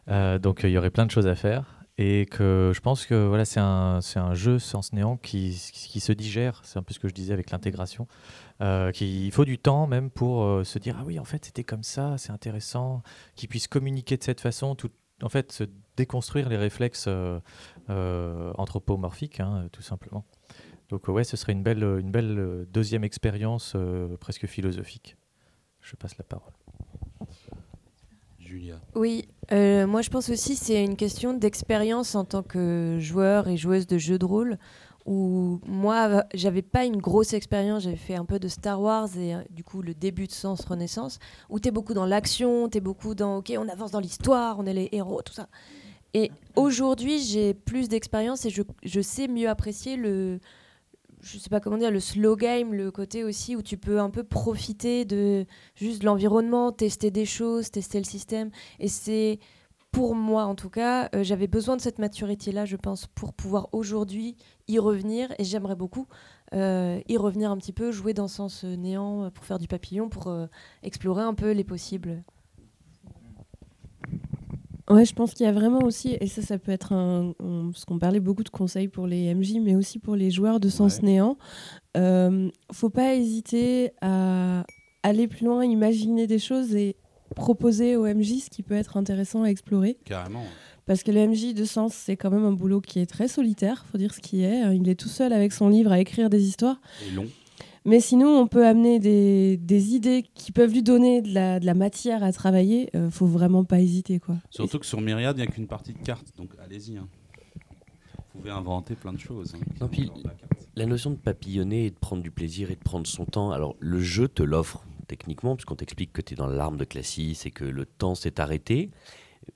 Euh, 0.10 0.38
donc 0.40 0.64
euh, 0.66 0.70
il 0.70 0.74
y 0.74 0.78
aurait 0.78 0.90
plein 0.92 1.06
de 1.06 1.12
choses 1.12 1.26
à 1.28 1.36
faire. 1.36 1.74
Et 2.00 2.28
que 2.28 2.74
je 2.76 2.80
pense 2.82 3.08
que 3.08 3.26
voilà, 3.26 3.44
c'est 3.46 3.60
un, 3.62 4.02
c'est 4.02 4.20
un 4.20 4.36
jeu 4.36 4.60
sens 4.60 4.92
néant 4.94 5.16
qui, 5.18 5.58
qui 5.86 6.00
se 6.00 6.12
digère. 6.12 6.60
C'est 6.64 6.78
un 6.78 6.84
peu 6.84 6.94
ce 6.94 7.00
que 7.00 7.08
je 7.08 7.14
disais 7.14 7.34
avec 7.34 7.50
l'intégration. 7.50 8.08
Qui- 8.94 9.26
il 9.26 9.32
faut 9.32 9.46
du 9.46 9.58
temps 9.58 9.88
même 9.88 10.10
pour 10.12 10.64
se 10.64 10.78
dire 10.78 10.98
Ah 11.00 11.04
oui, 11.08 11.18
en 11.18 11.24
fait, 11.24 11.46
c'était 11.46 11.64
comme 11.64 11.82
ça, 11.84 12.16
c'est 12.18 12.32
intéressant. 12.32 13.02
Qu'ils 13.36 13.50
puissent 13.50 13.68
communiquer 13.68 14.16
de 14.18 14.24
cette 14.24 14.42
façon, 14.42 14.76
tout, 14.76 14.90
en 15.22 15.30
fait, 15.30 15.52
se 15.52 15.64
déconstruire 15.96 16.50
les 16.50 16.58
réflexes 16.58 17.06
euh, 17.08 17.40
euh, 17.90 18.52
anthropomorphiques, 18.58 19.40
hein, 19.40 19.68
tout 19.72 19.82
simplement. 19.82 20.26
Donc 20.90 21.08
ouais, 21.08 21.24
ce 21.24 21.36
serait 21.36 21.52
une 21.52 21.64
belle, 21.64 21.84
une 21.84 22.12
belle 22.12 22.40
euh, 22.40 22.66
deuxième 22.72 23.04
expérience 23.04 23.74
euh, 23.76 24.16
presque 24.18 24.46
philosophique. 24.48 25.18
Je 25.82 25.96
passe 25.96 26.18
la 26.18 26.24
parole. 26.24 26.54
Julia. 28.40 28.80
Oui, 28.96 29.28
euh, 29.52 29.86
moi 29.88 30.02
je 30.02 30.10
pense 30.10 30.30
aussi 30.30 30.56
c'est 30.56 30.84
une 30.84 30.96
question 30.96 31.34
d'expérience 31.34 32.16
en 32.16 32.24
tant 32.24 32.44
que 32.44 32.98
joueur 33.00 33.50
et 33.50 33.58
joueuse 33.58 33.88
de 33.88 33.98
jeux 33.98 34.18
de 34.18 34.26
rôle. 34.26 34.58
Où 35.08 35.62
moi 35.66 36.26
j'avais 36.34 36.62
pas 36.62 36.84
une 36.84 36.98
grosse 36.98 37.34
expérience, 37.34 37.84
j'avais 37.84 37.96
fait 37.96 38.16
un 38.16 38.26
peu 38.26 38.40
de 38.40 38.50
Star 38.50 38.82
Wars 38.82 39.08
et 39.18 39.36
euh, 39.36 39.42
du 39.50 39.64
coup 39.64 39.82
le 39.82 39.94
début 39.94 40.28
de 40.28 40.34
Sens 40.34 40.66
Renaissance, 40.66 41.20
où 41.50 41.60
tu 41.60 41.70
es 41.70 41.72
beaucoup 41.72 41.94
dans 41.94 42.06
l'action, 42.06 42.68
tu 42.68 42.78
es 42.78 42.82
beaucoup 42.82 43.16
dans 43.16 43.38
ok 43.38 43.54
on 43.58 43.70
avance 43.70 43.92
dans 43.92 44.02
l'histoire, 44.02 44.60
on 44.60 44.66
est 44.66 44.74
les 44.74 44.90
héros, 44.92 45.22
tout 45.22 45.34
ça. 45.34 45.48
Et 46.14 46.32
aujourd'hui, 46.56 47.20
j'ai 47.20 47.54
plus 47.54 47.90
d'expérience 47.90 48.46
et 48.46 48.50
je, 48.50 48.64
je 48.84 49.02
sais 49.02 49.28
mieux 49.28 49.48
apprécier 49.50 49.96
le, 49.98 50.40
je 51.22 51.38
sais 51.38 51.50
pas 51.50 51.60
comment 51.60 51.78
dire, 51.78 51.92
le 51.92 52.00
slow 52.00 52.36
game, 52.36 52.74
le 52.74 52.92
côté 52.92 53.24
aussi 53.24 53.56
où 53.56 53.62
tu 53.62 53.78
peux 53.78 54.00
un 54.00 54.10
peu 54.10 54.24
profiter 54.24 55.06
de 55.06 55.46
juste 55.76 56.04
l'environnement, 56.04 56.72
tester 56.72 57.12
des 57.12 57.26
choses, 57.26 57.72
tester 57.72 57.98
le 57.98 58.06
système. 58.06 58.50
Et 58.80 58.88
c'est, 58.88 59.40
pour 59.98 60.14
moi 60.14 60.46
en 60.46 60.54
tout 60.54 60.70
cas, 60.70 61.10
euh, 61.16 61.24
j'avais 61.24 61.48
besoin 61.48 61.76
de 61.76 61.82
cette 61.82 61.98
maturité-là, 61.98 62.66
je 62.66 62.76
pense, 62.76 63.08
pour 63.08 63.34
pouvoir 63.34 63.68
aujourd'hui 63.72 64.36
y 64.68 64.78
revenir. 64.78 65.34
Et 65.40 65.44
j'aimerais 65.44 65.76
beaucoup 65.76 66.06
euh, 66.54 67.00
y 67.10 67.18
revenir 67.18 67.50
un 67.50 67.58
petit 67.58 67.74
peu, 67.74 67.92
jouer 67.92 68.14
dans 68.14 68.28
Sens 68.28 68.64
Néant 68.64 69.24
euh, 69.24 69.30
pour 69.32 69.44
faire 69.44 69.58
du 69.58 69.68
papillon, 69.68 70.08
pour 70.08 70.28
euh, 70.28 70.46
explorer 70.84 71.24
un 71.24 71.34
peu 71.34 71.50
les 71.52 71.64
possibles. 71.64 72.24
Ouais, 74.88 75.04
je 75.04 75.16
pense 75.16 75.34
qu'il 75.34 75.48
y 75.48 75.50
a 75.50 75.52
vraiment 75.52 75.80
aussi, 75.80 76.16
et 76.22 76.28
ça, 76.28 76.44
ça 76.44 76.60
peut 76.60 76.72
être 76.72 76.94
un. 76.94 77.34
on- 77.40 77.72
parce 77.72 77.84
qu'on 77.84 77.98
parlait 77.98 78.20
beaucoup 78.22 78.44
de 78.44 78.50
conseils 78.50 78.88
pour 78.90 79.08
les 79.08 79.34
MJ, 79.34 79.56
mais 79.62 79.76
aussi 79.76 79.98
pour 79.98 80.16
les 80.16 80.30
joueurs 80.30 80.60
de 80.60 80.70
sens 80.70 80.98
Ouais. 81.00 81.06
néant. 81.08 81.38
Euh, 81.98 82.50
faut 82.72 82.92
pas 82.92 83.16
hésiter 83.16 83.92
à 84.02 84.64
aller 85.02 85.28
plus 85.28 85.46
loin, 85.46 85.66
imaginer 85.66 86.28
des 86.28 86.40
choses 86.40 86.76
et 86.76 86.96
proposer 87.36 87.96
au 87.96 88.06
MJ 88.06 88.40
ce 88.44 88.50
qui 88.50 88.64
peut 88.64 88.76
être 88.76 88.98
intéressant 88.98 89.44
à 89.44 89.48
explorer. 89.50 89.98
Carrément. 90.06 90.44
Parce 90.86 91.04
que 91.04 91.12
le 91.12 91.28
MJ 91.28 91.54
de 91.54 91.66
sens, 91.66 91.94
c'est 91.94 92.16
quand 92.16 92.32
même 92.32 92.46
un 92.46 92.54
boulot 92.54 92.80
qui 92.82 93.00
est 93.00 93.06
très 93.06 93.28
solitaire, 93.28 93.86
faut 93.92 93.98
dire 93.98 94.14
ce 94.14 94.20
qui 94.22 94.44
est. 94.44 94.76
Il 94.76 94.88
est 94.88 94.96
tout 94.96 95.10
seul 95.10 95.34
avec 95.34 95.52
son 95.52 95.68
livre 95.70 95.92
à 95.92 96.00
écrire 96.00 96.30
des 96.30 96.48
histoires. 96.48 96.80
Et 97.08 97.12
long. 97.14 97.26
Mais 97.86 98.00
sinon, 98.02 98.38
on 98.40 98.48
peut 98.48 98.66
amener 98.68 99.00
des, 99.00 99.56
des 99.58 99.96
idées 99.96 100.26
qui 100.34 100.52
peuvent 100.52 100.72
lui 100.74 100.84
donner 100.84 101.22
de 101.22 101.34
la, 101.34 101.60
de 101.60 101.66
la 101.66 101.74
matière 101.74 102.22
à 102.24 102.32
travailler. 102.34 102.90
Euh, 102.96 103.10
faut 103.10 103.28
vraiment 103.28 103.64
pas 103.64 103.80
hésiter, 103.80 104.20
quoi. 104.20 104.36
Surtout 104.50 104.80
que 104.80 104.86
sur 104.86 105.00
Myriad, 105.00 105.38
il 105.38 105.42
n'y 105.42 105.48
a 105.48 105.52
qu'une 105.52 105.68
partie 105.68 105.94
de 105.94 106.00
cartes, 106.00 106.28
donc 106.38 106.50
allez-y. 106.64 106.98
hein. 106.98 107.08
Vous 108.34 108.40
pouvez 108.42 108.52
inventer 108.52 108.96
plein 108.96 109.14
de 109.14 109.20
choses. 109.20 109.56
hein, 109.56 109.60
Non, 109.82 109.88
puis- 109.88 110.08
carte. 110.08 110.36
La 110.76 110.86
notion 110.86 111.10
de 111.10 111.16
papillonner 111.16 111.88
et 111.88 111.90
de 111.90 111.96
prendre 111.96 112.22
du 112.22 112.30
plaisir 112.30 112.70
et 112.70 112.76
de 112.76 112.80
prendre 112.84 113.08
son 113.08 113.26
temps, 113.26 113.52
alors 113.52 113.76
le 113.80 114.00
jeu 114.00 114.28
te 114.28 114.44
l'offre 114.44 114.86
techniquement, 115.08 115.56
puisqu'on 115.56 115.76
t'explique 115.76 116.14
que 116.14 116.22
tu 116.22 116.34
es 116.34 116.38
dans 116.38 116.48
l'arme 116.48 116.78
de 116.78 116.86
Classis 116.86 117.38
et 117.46 117.52
que 117.52 117.64
le 117.64 117.86
temps 117.86 118.16
s'est 118.16 118.40
arrêté. 118.40 118.92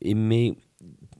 Et 0.01 0.13
mais 0.13 0.55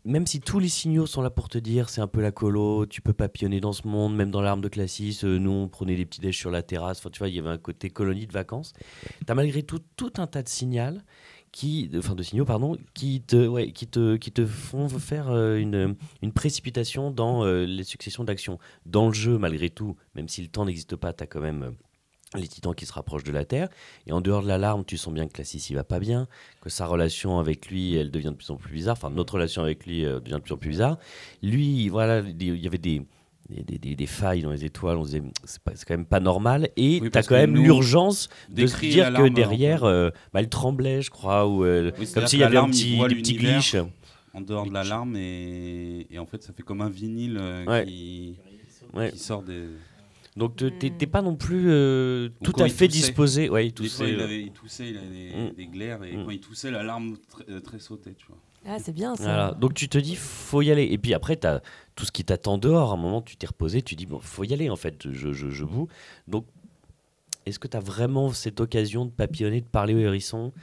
même 0.04 0.26
si 0.26 0.40
tous 0.40 0.60
les 0.60 0.70
signaux 0.70 1.06
sont 1.06 1.22
là 1.22 1.30
pour 1.30 1.50
te 1.50 1.58
dire 1.58 1.90
c'est 1.90 2.02
un 2.02 2.08
peu 2.08 2.22
la 2.22 2.32
colo, 2.32 2.86
tu 2.86 3.02
peux 3.02 3.14
papillonner 3.14 3.60
dans 3.60 3.74
ce 3.74 3.88
monde, 3.88 4.16
même 4.16 4.32
dans 4.32 4.42
l'arme 4.42 4.62
de 4.62 4.70
Classis, 4.70 5.20
euh, 5.24 5.38
nous 5.38 5.52
on 5.52 5.68
prenait 5.68 5.96
des 5.96 6.06
petits 6.06 6.22
déj 6.22 6.38
sur 6.38 6.52
la 6.52 6.64
terrasse, 6.64 7.00
enfin 7.00 7.10
tu 7.10 7.20
vois, 7.20 7.30
il 7.30 7.36
y 7.36 7.40
avait 7.40 7.50
un 7.50 7.58
côté 7.58 7.90
colonie 7.90 8.26
de 8.28 8.34
vacances. 8.34 8.74
Tu 9.26 9.32
as 9.32 9.36
malgré 9.36 9.64
tout 9.64 9.82
tout 9.98 10.14
un 10.18 10.28
tas 10.28 10.42
de 10.42 10.50
signaux 10.50 11.00
qui, 11.52 11.92
enfin 11.96 12.16
de 12.16 12.24
signaux 12.24 12.46
pardon, 12.46 12.78
qui 12.94 13.22
te, 13.22 13.70
qui 13.72 13.88
te, 13.88 14.16
qui 14.16 14.32
te 14.32 14.46
font 14.46 14.88
faire 14.88 15.30
euh, 15.30 15.58
une, 15.58 15.96
une 16.22 16.32
précipitation 16.32 17.12
dans 17.12 17.44
euh, 17.44 17.66
les 17.66 17.84
successions 17.84 18.24
d'actions. 18.24 18.58
Dans 18.86 19.08
le 19.08 19.14
jeu, 19.14 19.38
malgré 19.38 19.70
tout, 19.70 19.98
même 20.16 20.30
si 20.30 20.42
le 20.42 20.48
temps 20.48 20.66
n'existe 20.66 20.96
pas, 20.96 21.14
tu 21.14 21.24
as 21.24 21.28
quand 21.28 21.42
même 21.42 21.76
les 22.38 22.48
titans 22.48 22.74
qui 22.74 22.86
se 22.86 22.94
rapprochent 22.94 23.24
de 23.24 23.32
la 23.32 23.44
Terre. 23.46 23.68
Et 24.08 24.12
en 24.14 24.22
dehors 24.22 24.42
de 24.44 24.48
l'alarme, 24.48 24.86
tu 24.86 24.98
sens 24.98 25.14
bien 25.14 25.28
que 25.28 25.34
Classis 25.34 25.66
il 25.70 25.76
va 25.76 25.84
pas 25.84 26.00
bien, 26.00 26.28
que 26.62 26.70
sa 26.70 26.86
relation 26.86 27.40
avec 27.40 27.68
lui, 27.70 27.96
elle 27.96 28.12
devient 28.12 28.28
de 28.32 28.36
plus 28.36 28.50
en 28.52 28.56
plus 28.56 28.74
bizarre. 28.74 28.94
Enfin, 28.98 29.10
notre 29.10 29.34
relation 29.34 29.64
avec 29.64 29.86
lui 29.86 30.06
euh, 30.06 30.20
devient 30.20 30.36
de 30.36 30.40
plus 30.40 30.54
en 30.54 30.58
plus 30.58 30.70
bizarre. 30.70 30.98
Lui, 31.44 31.90
voilà, 31.90 32.20
il 32.22 32.56
y 32.58 32.68
avait 32.68 32.78
des, 32.78 33.02
des, 33.50 33.78
des- 33.78 33.96
des- 33.96 34.06
failles 34.06 34.42
dans 34.42 34.52
les 34.52 34.64
étoiles. 34.64 34.98
On 34.98 35.04
disait, 35.04 35.24
c'est 35.44 35.62
pas- 35.62 35.74
c'est 35.76 35.86
quand 35.86 35.94
même 35.96 36.06
pas 36.06 36.20
normal. 36.22 36.70
Et 36.78 37.00
Oui, 37.02 37.12
tu 37.12 37.18
as 37.18 37.24
quand 37.24 37.36
même 37.36 37.56
l'urgence 37.56 38.30
de 38.50 38.66
se 38.66 38.80
dire 38.80 39.14
que 39.14 39.28
derrière, 39.28 39.84
alors, 39.84 39.90
euh, 39.90 40.10
bah, 40.34 40.40
elle 40.40 40.50
tremblait, 40.50 41.02
je 41.02 41.10
crois, 41.10 41.48
ou 41.48 41.66
euh, 41.66 41.92
Oui, 42.00 42.10
comme 42.14 42.28
s'il 42.28 42.40
y 42.40 42.44
avait 42.44 42.58
un 42.58 42.70
petit, 42.70 42.98
des 43.10 43.16
petits 43.16 43.36
glitches. 43.36 43.76
En 44.34 44.40
dehors 44.40 44.66
de 44.66 44.72
l'alarme, 44.74 45.18
et... 45.18 46.08
et 46.10 46.18
en 46.18 46.26
fait, 46.26 46.42
ça 46.42 46.54
fait 46.54 46.64
comme 46.64 46.80
un 46.80 46.90
vinyle 46.90 47.38
euh, 47.38 47.66
Ouais. 47.66 47.86
qui... 47.86 48.38
Ouais. 48.94 49.12
qui 49.12 49.18
sort 49.20 49.42
des. 49.44 49.66
Donc 50.38 50.56
te- 50.56 50.70
t'es 50.70 51.08
pas 51.08 51.22
non 51.22 51.36
plus 51.36 51.66
euh, 51.70 52.30
Ou 52.40 52.44
tout 52.44 52.54
à 52.62 52.68
il 52.68 52.72
fait 52.74 52.88
toussait. 52.88 53.00
disposé. 53.02 53.50
Ouais, 53.50 53.68
il 53.68 53.74
Des 53.74 53.90
fois, 53.90 54.06
toussait, 54.06 54.14
il, 54.14 54.20
euh, 54.20 54.24
avait, 54.24 54.42
il 54.44 54.52
toussait, 54.52 54.90
il 54.90 54.98
avait 54.98 55.08
des, 55.10 55.52
des 55.58 55.68
glaires, 55.68 56.04
et 56.06 56.16
Mm. 56.16 56.24
quand 56.26 56.32
il 56.32 56.40
toussait, 56.40 56.72
l'alarme 56.72 57.18
très, 57.30 57.44
euh, 57.50 57.60
très 57.60 57.80
sautait, 57.80 58.14
tu 58.14 58.28
vois. 58.28 58.38
Ah, 58.66 58.78
c'est 58.80 58.94
bien 58.94 59.16
ça. 59.16 59.24
Voilà. 59.24 59.52
Donc 59.54 59.74
tu 59.74 59.90
te 59.90 59.98
dis, 59.98 60.16
faut 60.16 60.62
y 60.62 60.72
aller. 60.72 60.84
Et 60.86 60.98
puis 60.98 61.14
après, 61.14 61.36
tu 61.36 61.48
as 61.48 61.62
tout 61.96 62.06
ce 62.06 62.12
qui 62.12 62.24
t'attend 62.24 62.58
dehors. 62.58 62.92
À 62.92 62.94
un 62.94 62.98
moment, 62.98 63.22
tu 63.22 63.36
t'es 63.36 63.48
reposé, 63.48 63.82
tu 63.82 63.96
dis, 63.96 64.06
bon, 64.06 64.20
faut 64.20 64.44
y 64.44 64.54
aller 64.54 64.70
en 64.70 64.76
fait, 64.76 65.10
je, 65.12 65.34
je, 65.34 65.50
je 65.50 65.66
boue. 65.66 65.88
Donc, 66.28 66.46
est-ce 67.48 67.58
que 67.60 67.68
tu 67.68 67.76
as 67.76 67.80
vraiment 67.82 68.32
cette 68.32 68.62
occasion 68.62 69.06
de 69.06 69.12
papillonner, 69.12 69.62
de 69.62 69.66
parler 69.66 69.96
au 69.96 70.00
hérisson 70.00 70.54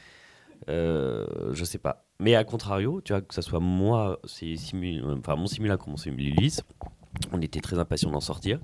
euh, 0.69 1.27
Je 1.53 1.65
sais 1.65 1.79
pas. 1.79 2.05
Mais 2.21 2.35
à 2.37 2.45
contrario, 2.45 3.01
tu 3.05 3.13
vois, 3.13 3.21
que 3.21 3.35
ce 3.35 3.43
soit 3.43 3.61
moi, 3.61 4.19
c'est 4.25 4.55
simu- 4.55 5.03
enfin, 5.19 5.37
mon 5.37 5.47
simulacre, 5.47 5.89
mon 5.89 5.97
simulacre, 5.97 6.63
on 7.33 7.41
était 7.41 7.61
très 7.61 7.79
impatients 7.79 8.11
d'en 8.11 8.21
sortir. 8.21 8.59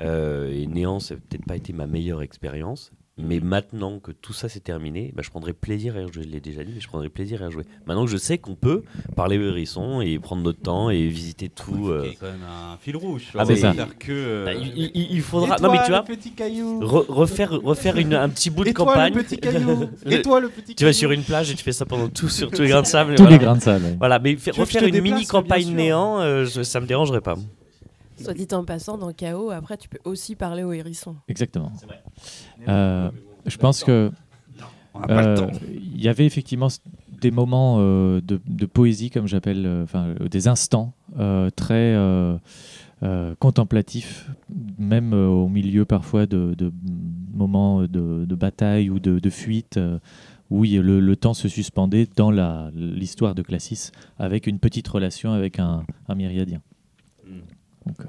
Euh, 0.00 0.52
et 0.52 0.66
Néant, 0.66 1.00
ça 1.00 1.14
n'a 1.14 1.20
peut-être 1.20 1.44
pas 1.46 1.56
été 1.56 1.72
ma 1.72 1.86
meilleure 1.86 2.22
expérience. 2.22 2.92
Mais 3.16 3.38
maintenant 3.38 4.00
que 4.00 4.10
tout 4.10 4.32
ça 4.32 4.48
c'est 4.48 4.58
terminé, 4.58 5.12
bah, 5.14 5.22
je 5.24 5.30
prendrai 5.30 5.52
plaisir 5.52 5.94
à 5.96 6.00
y 6.00 6.04
rejouer. 6.04 6.24
Je 6.24 6.28
l'ai 6.30 6.40
déjà 6.40 6.64
dit, 6.64 6.72
mais 6.74 6.80
je 6.80 6.88
prendrai 6.88 7.08
plaisir 7.08 7.42
à 7.42 7.44
y 7.44 7.46
rejouer. 7.46 7.62
Maintenant 7.86 8.06
que 8.06 8.10
je 8.10 8.16
sais 8.16 8.38
qu'on 8.38 8.56
peut 8.56 8.82
parler 9.14 9.38
au 9.38 9.42
hérisson 9.42 10.00
et 10.00 10.18
prendre 10.18 10.42
notre 10.42 10.58
temps 10.60 10.90
et 10.90 11.06
visiter 11.06 11.48
tout. 11.48 11.90
euh, 11.90 12.00
Il 12.06 12.10
y 12.10 12.16
a 12.16 12.16
quand 12.18 12.26
même 12.26 12.42
un 12.42 12.76
fil 12.78 12.96
rouge. 12.96 13.26
Ah, 13.38 13.44
va 13.44 13.54
ça. 13.54 13.72
que. 14.00 14.10
euh, 14.10 14.44
bah, 14.46 14.54
il, 14.54 14.90
il- 14.96 15.12
il 15.12 15.22
faudra. 15.22 15.56
et 15.56 15.62
non, 15.62 15.70
mais 15.70 15.78
tu 15.84 15.90
vois, 15.92 16.00
le 16.08 16.12
petit 16.16 16.32
caillou. 16.32 16.80
re- 16.82 17.06
refaire, 17.08 17.52
refaire 17.52 17.98
une, 17.98 18.14
un 18.14 18.28
petit 18.30 18.50
bout 18.50 18.64
de 18.64 18.70
Et 18.70 18.74
toi, 18.74 18.86
campagne. 18.86 19.14
le 19.14 19.22
petit 19.22 19.38
caillou. 19.38 19.88
Et 20.10 20.20
toi, 20.20 20.40
le 20.40 20.48
petit 20.48 20.74
tu 20.74 20.82
vas 20.84 20.90
caillou. 20.90 20.98
sur 20.98 21.12
une 21.12 21.22
plage 21.22 21.52
et 21.52 21.54
tu 21.54 21.62
fais 21.62 21.70
ça 21.70 21.86
pendant 21.86 22.08
tout 22.08 22.28
sur 22.28 22.50
tous 22.50 22.62
les 22.62 22.68
grains 22.70 22.82
de 22.82 22.86
sable. 22.88 23.14
Tous 23.14 23.22
voilà. 23.22 23.38
les 23.38 23.44
grains 23.44 23.54
de 23.56 23.62
sable. 23.62 23.94
Voilà, 24.00 24.18
mais 24.18 24.36
refaire 24.56 24.82
une 24.82 24.90
déplace, 24.90 25.12
mini 25.12 25.26
campagne 25.26 25.72
néant, 25.72 26.18
euh, 26.18 26.46
je- 26.46 26.64
ça 26.64 26.80
me 26.80 26.86
dérangerait 26.88 27.20
pas. 27.20 27.36
Soit 28.16 28.34
dit 28.34 28.48
en 28.52 28.64
passant, 28.64 28.96
dans 28.98 29.12
KO, 29.12 29.50
après, 29.50 29.76
tu 29.76 29.88
peux 29.88 29.98
aussi 30.04 30.34
parler 30.36 30.62
au 30.62 30.72
hérisson. 30.72 31.16
Exactement. 31.28 31.72
Euh, 32.68 33.10
je 33.46 33.56
pense 33.56 33.82
que 33.84 34.10
On 34.94 35.00
n'a 35.00 35.06
pas 35.06 35.22
le 35.22 35.28
Euh, 35.28 35.36
temps. 35.36 35.50
Il 35.72 36.02
y 36.02 36.08
avait 36.08 36.24
effectivement 36.26 36.68
des 37.20 37.30
moments 37.30 37.76
euh, 37.80 38.20
de, 38.20 38.40
de 38.46 38.66
poésie, 38.66 39.10
comme 39.10 39.26
j'appelle, 39.26 39.64
euh, 39.66 39.82
enfin 39.84 40.14
des 40.30 40.46
instants 40.46 40.92
euh, 41.18 41.50
très 41.50 41.94
euh, 41.94 42.36
euh, 43.02 43.34
contemplatifs, 43.40 44.30
même 44.78 45.12
euh, 45.12 45.26
au 45.26 45.48
milieu 45.48 45.84
parfois 45.84 46.26
de, 46.26 46.54
de 46.54 46.72
moments 47.32 47.82
de, 47.82 48.24
de 48.24 48.34
bataille 48.34 48.88
ou 48.90 49.00
de, 49.00 49.18
de 49.18 49.30
fuite, 49.30 49.76
euh, 49.78 49.98
où 50.50 50.62
le, 50.64 51.00
le 51.00 51.16
temps 51.16 51.34
se 51.34 51.48
suspendait 51.48 52.06
dans 52.16 52.30
l'histoire 52.72 53.34
de 53.34 53.42
Classis, 53.42 53.90
avec 54.18 54.46
une 54.46 54.58
petite 54.60 54.86
relation 54.86 55.32
avec 55.32 55.58
un, 55.58 55.82
un 56.08 56.14
myriadien. 56.14 56.60
Donc, 57.86 58.00
euh, 58.00 58.04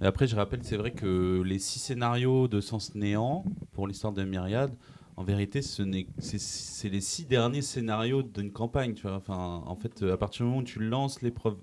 Et 0.00 0.06
après, 0.06 0.26
je 0.28 0.36
rappelle, 0.36 0.62
c'est 0.62 0.76
vrai 0.76 0.92
que 0.92 1.42
les 1.44 1.58
six 1.58 1.78
scénarios 1.80 2.46
de 2.48 2.60
Sens 2.60 2.94
Néant 2.94 3.44
pour 3.72 3.88
l'histoire 3.88 4.12
de 4.12 4.22
Myriade, 4.22 4.72
en 5.16 5.24
vérité, 5.24 5.60
ce 5.62 5.82
n'est- 5.82 6.06
c'est 6.20 6.88
les 6.88 7.00
six 7.00 7.24
derniers 7.26 7.62
scénarios 7.62 8.22
d'une 8.22 8.52
campagne. 8.52 8.94
Tu 8.94 9.02
vois. 9.02 9.16
Enfin, 9.16 9.62
en 9.66 9.74
fait, 9.74 10.04
à 10.04 10.16
partir 10.16 10.44
du 10.44 10.50
moment 10.50 10.60
où 10.62 10.64
tu 10.64 10.78
lances 10.78 11.20
l'épreuve 11.22 11.56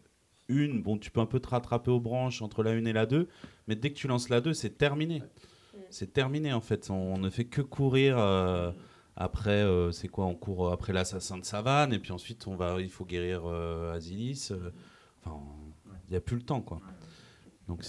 1, 0.50 0.82
bon, 0.82 0.98
tu 0.98 1.10
peux 1.12 1.22
un 1.22 1.26
peu 1.26 1.40
te 1.40 1.48
rattraper 1.48 1.90
aux 1.92 2.02
branches 2.02 2.42
entre 2.42 2.62
la 2.62 2.72
1 2.72 2.86
et 2.86 2.94
la 2.94 3.06
2, 3.06 3.30
mais 3.68 3.76
dès 3.78 3.90
que 3.92 3.96
tu 3.96 4.08
lances 4.10 4.28
la 4.30 4.42
2, 4.42 4.54
c'est 4.54 4.78
terminé. 4.78 5.24
C'est 5.90 6.12
terminé, 6.12 6.52
en 6.52 6.62
fait. 6.62 6.90
On 6.90 7.18
ne 7.18 7.30
fait 7.30 7.46
que 7.46 7.62
courir. 7.62 8.18
euh, 8.20 8.72
après, 9.16 9.64
euh, 9.64 9.94
c'est 9.94 10.10
quoi 10.10 10.26
On 10.26 10.36
court 10.36 10.74
après 10.74 10.92
l'assassin 10.92 11.38
de 11.38 11.46
savane, 11.46 11.94
et 11.94 12.00
puis 12.00 12.12
ensuite, 12.12 12.48
on 12.48 12.56
va, 12.58 12.82
il 12.82 12.90
faut 12.90 13.06
guérir 13.06 13.44
euh, 13.46 13.94
Asilis. 13.96 14.50
euh, 14.52 14.72
Enfin, 15.24 15.40
il 16.08 16.12
n'y 16.12 16.18
a 16.18 16.22
plus 16.22 16.36
le 16.36 16.42
temps, 16.44 16.62
quoi. 16.62 16.82
Donc, 17.68 17.84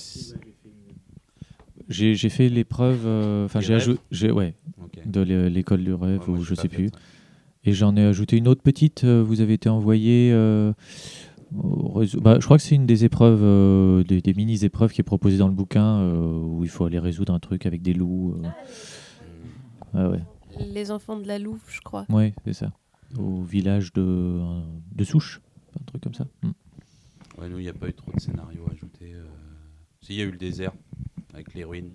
j'ai 1.89 2.15
j'ai 2.15 2.29
fait 2.29 2.49
l'épreuve, 2.49 3.03
euh, 3.07 3.45
enfin 3.45 3.61
j'ai 3.61 3.75
ajouté, 3.75 4.01
j'ai- 4.11 4.31
ouais, 4.33 4.55
de 5.05 5.21
l'é- 5.21 5.51
l'école 5.51 5.85
du 5.85 5.93
rêve, 5.93 6.21
Ouais, 6.29 6.39
ou 6.39 6.43
je 6.43 6.55
sais 6.55 6.69
plus. 6.69 6.89
ça. 6.89 6.99
Et 7.65 7.73
j'en 7.73 7.97
ai 7.97 8.05
ajouté 8.05 8.37
une 8.37 8.49
autre 8.49 8.63
petite. 8.63 9.05
euh, 9.05 9.23
vous 9.23 9.41
avez 9.41 9.55
été 9.55 9.69
envoyé. 9.69 10.31
euh, 10.33 10.73
au 11.57 11.93
réseau- 11.93 12.21
bah, 12.21 12.39
je 12.41 12.45
crois 12.45 12.57
que 12.57 12.63
c'est 12.65 12.75
une 12.75 12.87
des 12.87 13.05
épreuves, 13.05 13.41
euh, 13.43 14.03
des, 14.03 14.21
des 14.21 14.35
mini-épreuves 14.35 14.93
qui 14.93 15.01
est 15.01 15.05
proposée 15.05 15.39
dans 15.39 15.47
le 15.47 15.55
bouquin 15.55 16.01
euh, 16.01 16.41
où 16.43 16.65
il 16.65 16.71
faut 16.71 16.85
aller 16.85 16.99
résoudre 16.99 17.33
un 17.33 17.39
truc 17.39 17.67
avec 17.67 17.83
des 17.83 17.93
loups. 17.95 18.35
euh. 18.43 18.49
Ah 19.95 20.09
ouais, 20.11 20.21
Les 20.75 20.91
enfants 20.91 21.19
de 21.19 21.27
la 21.27 21.39
Louve, 21.39 21.61
je 21.69 21.81
crois. 21.81 22.05
ouais 22.11 22.35
c'est 22.45 22.53
ça. 22.53 22.73
Au 23.17 23.43
village 23.43 23.93
de, 23.93 24.41
de 24.95 25.05
Souche, 25.05 25.41
un 25.81 25.85
truc 25.85 26.03
comme 26.03 26.15
ça. 26.15 26.27
Mm. 26.43 26.51
Ouais, 27.41 27.49
nous, 27.49 27.59
il 27.59 27.63
n'y 27.63 27.69
a 27.69 27.73
pas 27.75 27.89
eu 27.89 27.93
trop 27.95 28.11
de 28.13 28.21
scénarios 28.21 28.67
ajoutés. 28.73 29.13
Il 30.15 30.17
y 30.17 30.23
a 30.23 30.25
eu 30.25 30.31
le 30.31 30.37
désert 30.39 30.73
avec 31.35 31.55
les 31.55 31.65
ruines. 31.65 31.93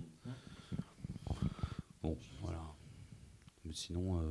Bon, 2.02 2.16
voilà. 2.42 2.58
Mais 3.64 3.72
sinon, 3.74 4.18
euh, 4.18 4.22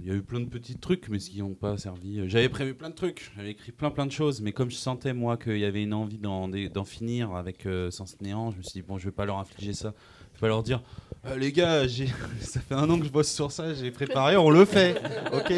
il 0.00 0.06
y 0.06 0.10
a 0.10 0.14
eu 0.14 0.22
plein 0.22 0.40
de 0.40 0.44
petits 0.48 0.76
trucs, 0.76 1.08
mais 1.08 1.18
qui 1.18 1.38
n'ont 1.40 1.54
pas 1.54 1.78
servi. 1.78 2.20
Euh, 2.20 2.28
J'avais 2.28 2.48
prévu 2.48 2.74
plein 2.74 2.90
de 2.90 2.94
trucs, 2.94 3.32
j'avais 3.36 3.50
écrit 3.52 3.72
plein 3.72 3.90
plein 3.90 4.06
de 4.06 4.12
choses, 4.12 4.40
mais 4.42 4.52
comme 4.52 4.70
je 4.70 4.76
sentais, 4.76 5.14
moi, 5.14 5.36
qu'il 5.38 5.58
y 5.58 5.64
avait 5.64 5.82
une 5.82 5.94
envie 5.94 6.18
d'en 6.18 6.84
finir 6.84 7.34
avec 7.34 7.64
euh, 7.66 7.90
Sens 7.90 8.20
Néant, 8.20 8.50
je 8.52 8.58
me 8.58 8.62
suis 8.62 8.80
dit, 8.80 8.82
bon, 8.82 8.98
je 8.98 9.06
vais 9.06 9.12
pas 9.12 9.24
leur 9.24 9.38
infliger 9.38 9.72
ça. 9.72 9.94
Je 10.32 10.38
vais 10.38 10.40
pas 10.40 10.48
leur 10.48 10.62
dire, 10.62 10.82
Euh, 11.24 11.36
les 11.38 11.50
gars, 11.52 11.88
ça 12.40 12.60
fait 12.60 12.74
un 12.74 12.88
an 12.90 12.98
que 12.98 13.06
je 13.06 13.10
bosse 13.10 13.32
sur 13.32 13.50
ça, 13.50 13.72
j'ai 13.72 13.90
préparé, 13.90 14.36
on 14.36 14.50
le 14.50 14.64
fait, 14.66 15.00
ok? 15.32 15.52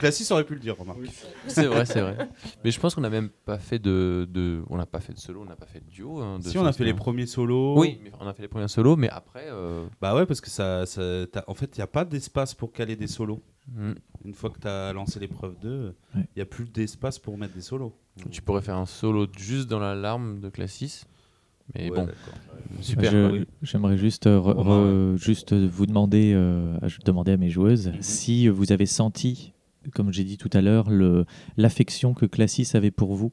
Classis 0.00 0.32
aurait 0.32 0.44
pu 0.44 0.54
le 0.54 0.60
dire, 0.60 0.76
remarque. 0.76 0.98
C'est 1.46 1.66
vrai, 1.66 1.84
c'est 1.86 2.00
vrai. 2.00 2.16
Mais 2.64 2.70
je 2.72 2.80
pense 2.80 2.94
qu'on 2.94 3.00
n'a 3.02 3.10
même 3.10 3.28
pas 3.28 3.58
fait 3.58 3.78
de, 3.78 4.26
de- 4.30 4.62
on 4.68 4.76
n'a 4.76 4.86
pas 4.86 4.98
fait 5.00 5.12
de 5.12 5.18
solo, 5.18 5.42
on 5.42 5.44
n'a 5.44 5.54
pas 5.56 5.66
fait 5.66 5.80
de 5.80 5.88
duo. 5.90 6.18
hein, 6.20 6.38
de 6.38 6.44
Si 6.44 6.58
on 6.58 6.64
a 6.66 6.72
fait 6.72 6.84
les 6.84 6.94
premiers 6.94 7.26
solos. 7.26 7.78
Oui, 7.78 8.00
on 8.18 8.26
a 8.26 8.32
fait 8.34 8.42
les 8.42 8.48
premiers 8.48 8.66
solos, 8.68 8.96
mais 8.96 9.08
après. 9.10 9.46
euh, 9.48 9.86
Bah 10.00 10.14
ouais, 10.16 10.26
parce 10.26 10.40
que 10.40 10.50
ça, 10.50 10.84
en 11.46 11.54
fait, 11.54 11.76
il 11.76 11.78
n'y 11.78 11.84
a 11.84 11.86
pas 11.86 12.04
d'espace 12.04 12.54
pour 12.54 12.72
caler 12.72 12.96
des 12.96 13.06
solos. 13.06 13.40
hmm, 13.72 13.92
Une 14.24 14.34
fois 14.34 14.50
que 14.50 14.58
tu 14.58 14.66
as 14.68 14.92
lancé 14.92 15.20
l'épreuve 15.20 15.54
2, 15.60 15.94
il 16.14 16.18
Ouais. 16.20 16.26
n'y 16.36 16.42
a 16.42 16.46
plus 16.46 16.64
d'espace 16.70 17.18
pour 17.18 17.38
mettre 17.38 17.54
des 17.54 17.60
solos. 17.60 17.94
Tu 18.30 18.42
pourrais 18.42 18.62
faire 18.62 18.76
un 18.76 18.86
solo 18.86 19.26
juste 19.38 19.68
dans 19.68 19.78
l'alarme 19.78 20.40
de 20.40 20.48
Classis. 20.48 21.04
Mais 21.74 21.88
Ouais, 21.88 21.96
bon, 21.96 22.08
super. 22.80 23.12
J'aimerais 23.62 23.96
juste, 23.96 24.26
euh, 24.26 24.38
re- 24.38 24.54
Romain, 24.54 25.14
re- 25.14 25.16
juste 25.16 25.52
vous 25.54 25.86
demander, 25.86 26.32
euh, 26.34 26.76
demander 27.04 27.32
à 27.32 27.36
mes 27.36 27.48
joueuses 27.48 27.92
si 28.00 28.48
vous 28.48 28.72
avez 28.72 28.86
senti, 28.86 29.52
comme 29.94 30.12
j'ai 30.12 30.24
dit 30.24 30.36
tout 30.38 30.50
à 30.52 30.60
l'heure, 30.60 30.88
l'affection 31.56 32.14
que 32.14 32.26
Classis 32.26 32.68
avait 32.74 32.90
pour 32.90 33.14
vous. 33.14 33.32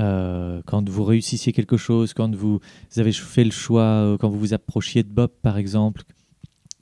Euh, 0.00 0.60
quand 0.66 0.88
vous 0.88 1.04
réussissiez 1.04 1.52
quelque 1.52 1.76
chose, 1.76 2.14
quand 2.14 2.34
vous 2.34 2.58
avez 2.96 3.12
fait 3.12 3.44
le 3.44 3.52
choix, 3.52 3.82
euh, 3.82 4.16
quand 4.18 4.28
vous 4.28 4.40
vous 4.40 4.52
approchiez 4.54 5.04
de 5.04 5.08
Bob 5.08 5.30
par 5.42 5.56
exemple, 5.56 6.02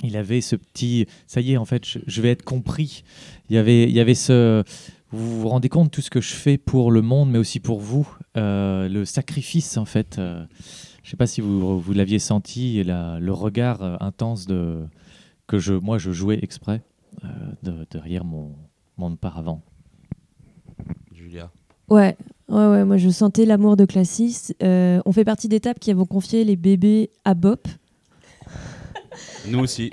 il 0.03 0.17
avait 0.17 0.41
ce 0.41 0.57
petit, 0.57 1.07
ça 1.27 1.43
y 1.43 1.53
est 1.53 1.57
en 1.59 1.67
fait, 1.67 1.87
je, 1.87 1.99
je 2.07 2.23
vais 2.23 2.31
être 2.31 2.43
compris. 2.43 3.05
Il 3.51 3.55
y 3.55 3.59
avait, 3.59 3.85
il 3.85 3.93
y 3.93 4.01
avait 4.01 4.15
ce, 4.15 4.65
vous 5.11 5.41
vous 5.43 5.49
rendez 5.49 5.69
compte 5.69 5.89
de 5.89 5.91
tout 5.91 6.01
ce 6.01 6.09
que 6.09 6.23
je 6.23 6.33
fais 6.33 6.57
pour 6.57 6.91
le 6.91 7.03
monde, 7.03 7.31
mais 7.31 7.39
aussi 7.39 7.61
pour 7.61 7.81
vous, 7.81 8.09
euh, 8.39 8.89
le 8.89 9.05
sacrifice 9.05 9.77
en 9.77 9.85
fait. 9.85 10.15
je 10.17 10.23
ne 10.23 11.11
sais 11.11 11.17
pas 11.19 11.27
si 11.27 11.43
vous, 11.43 11.79
vous 11.79 11.93
l'aviez 11.93 12.19
senti, 12.19 12.79
et 12.79 12.85
la- 12.85 13.21
le 13.21 13.33
regard 13.35 14.03
intense 14.03 14.47
de, 14.47 14.87
que 15.47 15.59
je, 15.59 15.75
moi 15.75 15.99
je 15.99 16.13
jouais 16.13 16.39
exprès 16.43 16.83
de- 17.63 17.87
derrière 17.91 18.25
mon, 18.25 18.53
mon 18.97 19.17
paravent. 19.17 19.63
Julia. 21.13 21.51
Ouais, 21.89 22.17
ouais, 22.49 22.67
ouais, 22.67 22.85
moi 22.85 22.97
je 22.97 23.09
sentais 23.09 23.45
l'amour 23.45 23.77
de 23.77 23.85
Classis. 23.85 24.55
Euh, 24.63 25.01
on 25.05 25.13
fait 25.13 25.25
partie 25.25 25.49
d'étapes 25.49 25.79
qui 25.79 25.91
avons 25.91 26.07
confié 26.07 26.45
les 26.45 26.57
bébés 26.57 27.11
à 27.25 27.35
Bop. 27.35 27.69
Nous 29.49 29.59
aussi. 29.59 29.93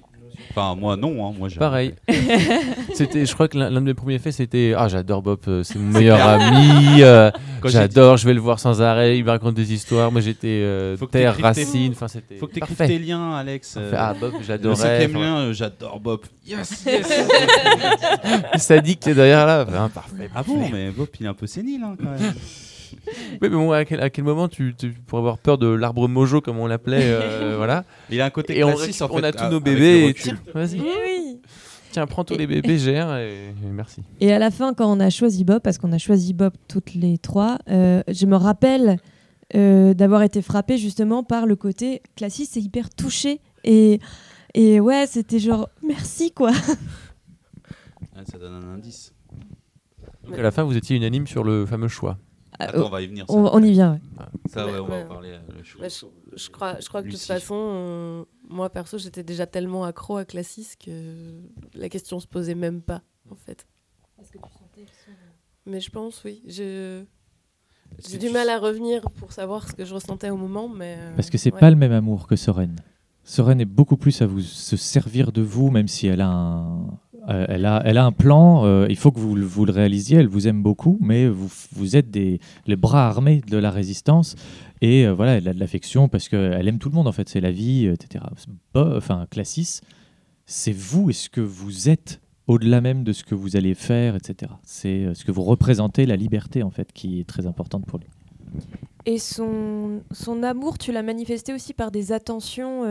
Enfin, 0.52 0.76
moi, 0.76 0.96
non. 0.96 1.28
Hein. 1.28 1.34
Moi, 1.38 1.48
j'ai 1.50 1.58
Pareil. 1.60 1.94
c'était, 2.96 3.26
je 3.26 3.34
crois 3.34 3.48
que 3.48 3.58
l'un 3.58 3.70
de 3.72 3.80
mes 3.80 3.94
premiers 3.94 4.20
faits, 4.20 4.34
c'était 4.34 4.74
Ah, 4.76 4.88
j'adore 4.88 5.22
Bob, 5.22 5.40
euh, 5.48 5.64
c'est 5.64 5.78
mon 5.78 5.92
meilleur 5.98 6.20
ami. 6.28 7.02
euh, 7.04 7.30
j'adore, 7.66 8.18
je 8.18 8.26
vais 8.26 8.34
le 8.34 8.40
voir 8.40 8.60
sans 8.60 8.82
arrêt, 8.82 9.18
il 9.18 9.24
me 9.24 9.30
raconte 9.30 9.54
des 9.56 9.74
histoires. 9.74 10.12
Moi, 10.12 10.22
j'étais 10.22 10.48
euh, 10.48 10.98
Faut 10.98 11.06
que 11.08 11.12
terre, 11.12 11.36
t'écrives 11.36 11.54
tes- 11.56 11.62
racine. 11.64 11.92
Enfin, 11.92 12.08
c'était 12.08 12.36
Faut 12.38 12.48
que 12.48 12.54
tu 12.54 12.60
parfait. 12.62 12.88
tes 12.88 13.00
liens, 13.00 13.34
Alex. 13.36 13.76
Euh, 13.78 13.92
Ah, 13.96 14.16
Bob, 14.20 14.34
le 14.40 14.44
j'adorais. 14.44 14.76
cinquième 14.76 15.12
Enfin, 15.16 15.20
lien, 15.26 15.36
euh, 15.38 15.54
j'adore 15.54 16.00
Bob. 16.00 16.22
Yes, 16.48 16.86
Sadique 18.58 19.00
qui 19.02 19.10
est 19.12 19.16
derrière 19.16 19.46
là. 19.46 19.66
Enfin, 19.68 19.90
parfait. 19.90 20.30
Ah 20.36 20.44
bon, 20.44 20.68
mais 20.72 20.90
Bob, 20.92 21.08
il 21.20 21.26
est 21.26 21.30
un 21.30 21.34
peu 21.34 21.48
sénile 21.48 21.82
hein, 21.84 21.96
quand 22.02 22.10
même. 22.10 22.34
Oui, 23.34 23.38
mais 23.42 23.50
bon, 23.50 23.72
à 23.72 23.86
quel, 23.86 24.02
à 24.02 24.10
quel 24.10 24.24
moment 24.24 24.48
tu, 24.48 24.74
tu 24.78 24.92
pourrais 24.92 25.20
avoir 25.22 25.38
peur 25.38 25.58
de 25.58 25.68
l'arbre 25.68 26.08
mojo, 26.08 26.42
comme 26.42 26.58
on 26.60 26.68
l'appelait 26.68 27.02
euh, 27.04 27.54
voilà. 27.58 27.86
Il 28.10 28.20
a 28.22 28.26
un 28.26 28.30
côté 28.30 28.58
Et 28.58 28.64
on, 28.64 28.74
classiste, 28.76 29.02
récup- 29.02 29.04
en 29.06 29.08
fait. 29.10 29.14
on 29.22 29.24
a 29.24 29.32
tous 29.32 29.44
à- 29.44 29.50
nos 29.50 29.60
bébés. 29.60 30.08
Et 30.10 30.14
tiens, 30.14 30.38
vas-y. 30.54 30.80
oui. 30.80 31.40
Tiens, 31.92 32.06
prends 32.06 32.24
tous 32.24 32.36
Et- 32.36 32.38
les 32.40 32.48
bébés, 32.48 32.78
gère 32.78 33.16
et, 33.18 33.48
et 33.50 33.54
merci. 33.72 34.02
Et 34.20 34.32
à 34.32 34.40
la 34.40 34.52
fin, 34.52 34.74
quand 34.74 34.92
on 34.96 35.00
a 35.00 35.10
choisi 35.10 35.44
Bob, 35.44 35.62
parce 35.62 35.78
qu'on 35.78 35.92
a 35.92 35.98
choisi 35.98 36.34
Bob 36.34 36.54
toutes 36.68 36.94
les 36.94 37.18
trois, 37.18 37.58
euh, 37.70 38.04
je 38.08 38.26
me 38.28 38.36
rappelle 38.36 38.98
euh, 39.56 39.94
d'avoir 39.96 40.22
été 40.22 40.42
frappée 40.44 40.78
justement 40.78 41.24
par 41.24 41.46
le 41.48 41.56
côté 41.56 42.02
Classis, 42.16 42.46
c'est 42.46 42.62
hyper 42.62 42.90
touché. 42.92 43.42
Et, 43.64 44.00
et 44.54 44.80
ouais, 44.80 45.06
c'était 45.08 45.40
genre 45.40 45.70
merci 45.82 46.32
quoi. 46.32 46.52
Ouais, 48.16 48.24
ça 48.32 48.38
donne 48.38 48.54
un 48.54 48.76
indice. 48.76 49.14
Donc 50.28 50.38
à 50.38 50.42
la 50.44 50.52
fin, 50.52 50.64
vous 50.64 50.78
étiez 50.78 50.96
unanime 50.96 51.26
sur 51.28 51.44
le 51.44 51.66
fameux 51.66 51.88
choix. 51.88 52.18
Attends, 52.60 52.86
on 52.88 52.90
va 52.90 53.02
y 53.02 53.08
venir. 53.08 53.26
Ça, 53.28 53.34
on, 53.34 53.50
on 53.54 53.64
y 53.64 53.72
vient. 53.72 53.94
ouais. 53.94 54.26
Ça, 54.50 54.66
ouais, 54.66 54.78
on 54.80 54.86
va 54.86 54.98
en 54.98 55.08
parler. 55.08 55.30
euh, 55.30 55.40
le. 55.48 55.82
Bah, 55.82 55.88
je, 55.88 56.06
je 56.36 56.50
crois, 56.50 56.80
je 56.80 56.88
crois 56.90 57.02
que 57.02 57.08
de 57.08 57.12
toute 57.14 57.22
façon, 57.22 57.56
euh, 57.56 58.24
moi 58.50 58.70
perso, 58.70 58.98
j'étais 58.98 59.24
déjà 59.24 59.48
tellement 59.48 59.86
accro 59.86 60.18
à 60.18 60.26
Classis 60.26 60.70
que 60.78 61.42
la 61.74 61.88
question 61.90 62.20
se 62.20 62.28
posait 62.28 62.56
même 62.56 62.82
pas, 62.82 63.02
en 63.32 63.36
fait. 63.36 63.66
Mais 65.66 65.80
je 65.82 65.90
pense, 65.90 66.24
oui. 66.26 66.42
Je... 66.48 67.02
Est-ce 67.98 68.10
J'ai 68.12 68.18
que 68.18 68.22
du 68.22 68.28
tu 68.28 68.34
mal 68.34 68.50
à 68.50 68.60
revenir 68.60 69.02
pour 69.12 69.32
savoir 69.32 69.68
ce 69.68 69.74
que 69.74 69.84
je 69.86 69.94
ressentais 69.94 70.30
au 70.30 70.38
moment, 70.38 70.68
mais. 70.70 70.96
euh, 71.00 71.16
Parce 71.16 71.30
que 71.30 71.38
c'est 71.38 71.54
ouais. 71.54 71.60
pas 71.60 71.70
le 71.70 71.76
même 71.76 71.92
amour 71.92 72.28
que 72.28 72.36
Soren. 72.36 72.76
Soren 73.24 73.60
est 73.62 73.66
beaucoup 73.66 73.98
plus 73.98 74.22
à 74.22 74.26
vous 74.28 74.42
se 74.42 74.76
servir 74.78 75.32
de 75.32 75.42
vous, 75.42 75.70
même 75.72 75.88
si 75.88 76.08
elle 76.08 76.22
a 76.22 76.30
un, 76.30 77.00
euh, 77.30 77.46
elle 77.48 77.66
a, 77.66 77.82
elle 77.86 77.98
a 77.98 78.06
un 78.06 78.12
plan. 78.12 78.66
euh, 78.66 78.88
il 78.90 78.96
faut 78.96 79.12
que 79.12 79.20
vous, 79.20 79.36
le- 79.36 79.46
vous 79.46 79.66
le 79.66 79.72
réalisiez. 79.72 80.18
Elle 80.18 80.28
vous 80.28 80.48
aime 80.48 80.62
beaucoup, 80.64 80.98
mais 81.02 81.28
vous, 81.28 81.50
vous 81.74 81.96
êtes 81.96 82.10
des, 82.12 82.40
les 82.66 82.76
bras 82.76 83.08
armés 83.08 83.42
de 83.48 83.58
la 83.58 83.72
résistance. 83.72 84.36
Et 84.82 85.06
euh, 85.06 85.14
voilà, 85.14 85.36
elle 85.38 85.48
a 85.48 85.54
de 85.54 85.60
l'affection 85.60 86.08
parce 86.08 86.30
qu'elle 86.30 86.68
aime 86.68 86.80
tout 86.80 86.90
le 86.90 86.96
monde, 86.96 87.08
en 87.08 87.12
fait. 87.12 87.30
C'est 87.30 87.42
la 87.42 87.52
vie, 87.52 87.86
etc. 87.86 88.24
Enfin, 88.74 89.28
Classis, 89.30 89.82
c'est 90.46 90.72
vous 90.76 91.10
et 91.10 91.14
ce 91.14 91.30
que 91.30 91.42
vous 91.42 91.90
êtes 91.90 92.22
au-delà 92.48 92.82
même 92.82 93.04
de 93.04 93.14
ce 93.14 93.24
que 93.24 93.36
vous 93.36 93.56
allez 93.56 93.76
faire, 93.76 94.16
etc. 94.16 94.52
C'est 94.64 95.14
ce 95.14 95.24
que 95.24 95.32
vous 95.32 95.44
représentez, 95.44 96.06
la 96.08 96.16
liberté, 96.16 96.64
en 96.64 96.72
fait, 96.72 96.92
qui 96.94 97.20
est 97.20 97.26
très 97.28 97.46
importante 97.46 97.86
pour 97.86 98.00
lui. 98.00 98.08
Et 99.06 99.20
son, 99.20 100.02
son 100.12 100.42
amour, 100.42 100.80
tu 100.80 100.92
l'as 100.92 101.04
manifesté 101.04 101.54
aussi 101.54 101.74
par 101.74 101.92
des 101.92 102.12
attentions 102.12 102.84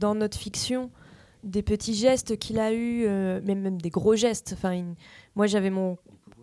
dans 0.00 0.14
notre 0.14 0.38
fiction, 0.38 0.90
des 1.44 1.62
petits 1.62 1.94
gestes 1.94 2.36
qu'il 2.38 2.58
a 2.58 2.72
eus, 2.72 3.04
euh, 3.06 3.40
mais 3.44 3.54
même 3.54 3.80
des 3.80 3.90
gros 3.90 4.16
gestes. 4.16 4.52
Enfin, 4.56 4.74
il- 4.74 4.94
moi, 5.36 5.46
j'avais 5.46 5.70
mon 5.70 5.96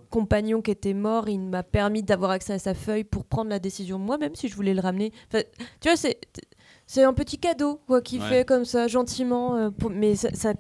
compagnon 0.10 0.62
qui 0.62 0.72
était 0.72 0.94
mort, 0.94 1.30
il 1.30 1.40
m'a 1.40 1.64
permis 1.64 2.04
d'avoir 2.04 2.32
accès 2.32 2.54
à 2.54 2.60
sa 2.60 2.74
feuille 2.74 3.04
pour 3.06 3.24
prendre 3.26 3.50
la 3.50 3.60
décision 3.60 3.98
moi-même 3.98 4.36
si 4.36 4.48
je 4.50 4.56
voulais 4.56 4.74
le 4.74 4.82
ramener. 4.82 5.12
Enfin, 5.28 5.44
tu 5.80 5.88
vois, 5.90 5.96
c'est 5.98 6.18
c'est 6.86 7.04
un 7.04 7.14
petit 7.14 7.38
cadeau 7.38 7.80
quoi 7.88 8.02
qu'il 8.02 8.22
Ouais. 8.22 8.28
fait 8.28 8.46
comme 8.46 8.66
ça 8.66 8.88
gentiment, 8.90 9.56
euh, 9.56 9.70
pour- 9.70 9.90
mais 9.92 10.16
ça, 10.16 10.30
ça, 10.34 10.54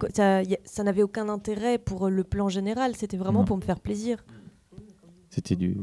ça, 0.64 0.84
n'avait 0.84 1.04
aucun 1.04 1.28
intérêt 1.28 1.78
pour 1.78 2.08
le 2.10 2.24
plan 2.24 2.48
général. 2.48 2.96
C'était 2.96 3.18
vraiment 3.18 3.39
Non. 3.39 3.46
pour 3.46 3.58
me 3.58 3.62
faire 3.62 3.82
plaisir. 3.82 4.24
C'était 5.30 5.56
du, 5.58 5.78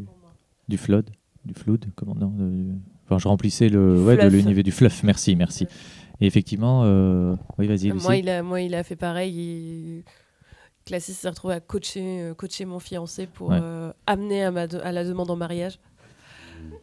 du 0.69 0.79
flood, 0.79 1.11
du 1.45 1.53
flood, 1.55 1.85
comment 1.97 2.15
non 2.15 2.29
de- 2.31 2.73
Enfin, 3.05 3.19
je 3.19 3.29
remplissais 3.29 3.69
le, 3.71 4.03
ouais, 4.05 4.17
de 4.19 4.27
l'univers 4.29 4.63
du 4.65 4.71
fluff. 4.73 5.03
Merci, 5.03 5.35
merci. 5.37 5.67
Et 6.21 6.27
effectivement, 6.27 6.83
euh, 6.85 7.37
oui, 7.59 7.67
vas-y. 7.67 7.93
Moi 7.93 8.17
il, 8.17 8.29
a, 8.29 8.43
moi, 8.43 8.61
il 8.61 8.75
a 8.75 8.83
fait 8.83 8.97
pareil. 8.97 9.33
Il... 9.35 10.05
Classis 10.85 11.13
s'est 11.15 11.29
retrouvé 11.29 11.55
à 11.55 11.61
coacher, 11.61 12.23
euh, 12.23 12.35
coacher 12.35 12.65
mon 12.65 12.79
fiancé 12.79 13.27
pour 13.27 13.51
Ouais. 13.51 13.59
euh, 13.63 13.93
amener 14.07 14.43
à, 14.45 14.51
ma 14.51 14.67
de- 14.67 14.79
à 14.79 14.91
la 14.91 15.05
demande 15.05 15.31
en 15.31 15.37
mariage. 15.37 15.79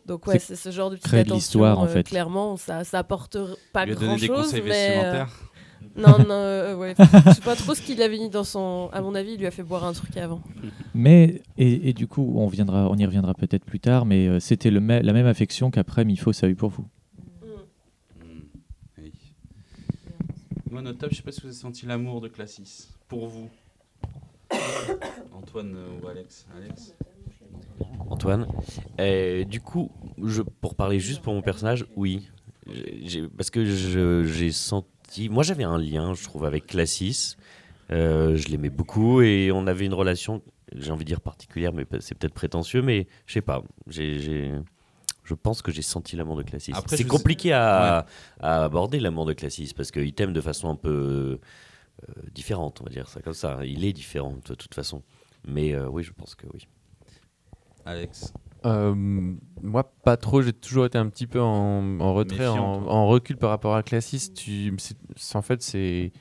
Donc, 0.05 0.25
ouais, 0.27 0.39
C'est 0.39 0.55
ce 0.55 0.69
genre 0.71 0.89
de 0.89 0.95
petite 0.95 1.13
attention. 1.13 1.35
l'histoire, 1.35 1.79
en 1.79 1.85
euh, 1.85 1.87
fait. 1.87 2.03
Clairement, 2.03 2.55
ça, 2.55 2.83
ça 2.83 2.99
apporte 2.99 3.37
pas 3.73 3.83
Il 3.83 3.87
lui 3.87 3.91
a 3.93 3.95
donné 3.95 4.07
grand 4.07 4.17
des 4.17 4.27
chose. 4.27 4.45
conseils 4.45 4.61
mais, 4.61 4.69
euh, 4.69 4.93
vestimentaires. 4.93 5.39
Non, 5.97 6.17
non, 6.19 6.25
euh, 6.35 6.75
ouais. 6.77 6.93
Je 7.25 7.31
sais 7.33 7.41
pas 7.41 7.55
trop 7.55 7.73
ce 7.73 7.81
qu'il 7.81 8.01
avait 8.01 8.17
mis 8.17 8.29
dans 8.29 8.43
son. 8.43 8.89
À 8.93 9.01
mon 9.01 9.15
avis, 9.15 9.33
il 9.33 9.39
lui 9.39 9.47
a 9.47 9.51
fait 9.51 9.63
boire 9.63 9.83
un 9.85 9.93
truc 9.93 10.15
avant. 10.17 10.41
Mais, 10.93 11.41
et, 11.57 11.89
et 11.89 11.93
du 11.93 12.07
coup, 12.07 12.33
on, 12.37 12.47
viendra, 12.47 12.89
on 12.89 12.95
y 12.95 13.05
reviendra 13.05 13.33
peut-être 13.33 13.65
plus 13.65 13.79
tard, 13.79 14.05
mais 14.05 14.27
euh, 14.27 14.39
c'était 14.39 14.71
la 14.71 14.79
même 14.79 15.25
affection 15.25 15.71
qu'après 15.71 16.05
Mifos 16.05 16.43
a 16.43 16.47
eu 16.47 16.55
pour 16.55 16.69
vous. 16.69 16.85
Hmm. 17.41 17.47
Oui. 18.99 19.13
Je 20.83 21.15
sais 21.15 21.21
pas 21.23 21.31
si 21.31 21.41
vous 21.41 21.47
avez 21.47 21.55
senti 21.55 21.85
l'amour 21.85 22.21
de 22.21 22.27
Classis. 22.27 22.89
Pour 23.07 23.27
vous. 23.27 23.49
Antoine 25.33 25.75
euh, 25.75 25.99
ou 26.01 26.07
Alex 26.07 26.45
Alex 26.55 26.95
Antoine. 28.09 28.47
Du 29.47 29.61
coup, 29.61 29.91
pour 30.61 30.75
parler 30.75 30.99
juste 30.99 31.21
pour 31.21 31.33
mon 31.33 31.41
personnage, 31.41 31.85
oui. 31.95 32.29
Parce 33.37 33.49
que 33.49 33.65
j'ai 33.65 34.51
senti. 34.51 35.29
Moi, 35.29 35.43
j'avais 35.43 35.63
un 35.63 35.77
lien, 35.77 36.13
je 36.13 36.23
trouve, 36.23 36.45
avec 36.45 36.67
Classis. 36.67 37.35
Euh, 37.91 38.35
je 38.35 38.47
l'aimais 38.49 38.69
beaucoup 38.69 39.21
et 39.21 39.51
on 39.53 39.67
avait 39.67 39.85
une 39.85 39.93
relation, 39.93 40.41
j'ai 40.75 40.91
envie 40.91 41.03
de 41.03 41.09
dire 41.09 41.21
particulière, 41.21 41.71
mais 41.71 41.85
c'est 41.99 42.17
peut-être 42.17 42.33
prétentieux, 42.33 42.81
mais 42.81 43.07
je 43.27 43.33
sais 43.33 43.41
pas. 43.41 43.63
Je 45.25 45.33
pense 45.33 45.61
que 45.61 45.71
j'ai 45.71 45.81
senti 45.81 46.15
l'amour 46.15 46.37
de 46.37 46.43
Classis. 46.43 46.71
Après, 46.73 46.95
C'est 46.97 47.03
compliqué 47.05 47.51
à, 47.51 48.05
à 48.39 48.63
aborder 48.63 48.99
l'amour 48.99 49.25
de 49.25 49.33
Classis 49.33 49.73
parce 49.75 49.91
qu'il 49.91 50.13
t'aime 50.13 50.33
de 50.33 50.41
façon 50.41 50.69
un 50.69 50.75
peu 50.75 51.39
euh, 52.09 52.21
différente, 52.33 52.81
on 52.81 52.83
va 52.83 52.89
dire 52.89 53.07
ça 53.07 53.21
comme 53.21 53.33
ça. 53.33 53.59
Il 53.63 53.85
est 53.85 53.93
différent 53.93 54.37
de 54.45 54.55
toute 54.55 54.73
façon. 54.73 55.01
Mais 55.47 55.73
euh, 55.73 55.87
oui, 55.87 56.03
je 56.03 56.11
pense 56.11 56.35
que 56.35 56.45
oui. 56.53 56.67
Alex. 57.85 58.33
Euh, 58.65 58.93
moi, 58.95 59.83
pas 60.03 60.17
trop. 60.17 60.41
J'ai 60.41 60.53
toujours 60.53 60.85
été 60.85 60.97
un 60.97 61.07
petit 61.07 61.27
peu 61.27 61.41
en, 61.41 61.99
en 61.99 62.13
retrait, 62.13 62.39
Méfiant, 62.39 62.87
en, 62.87 63.07
recul 63.07 63.37
par 63.37 63.49
rapport 63.49 63.75
à 63.75 63.83
Classis. 63.83 64.33
Tu, 64.33 64.75
en 65.33 65.41
fait, 65.41 65.61
c'est. 65.61 66.11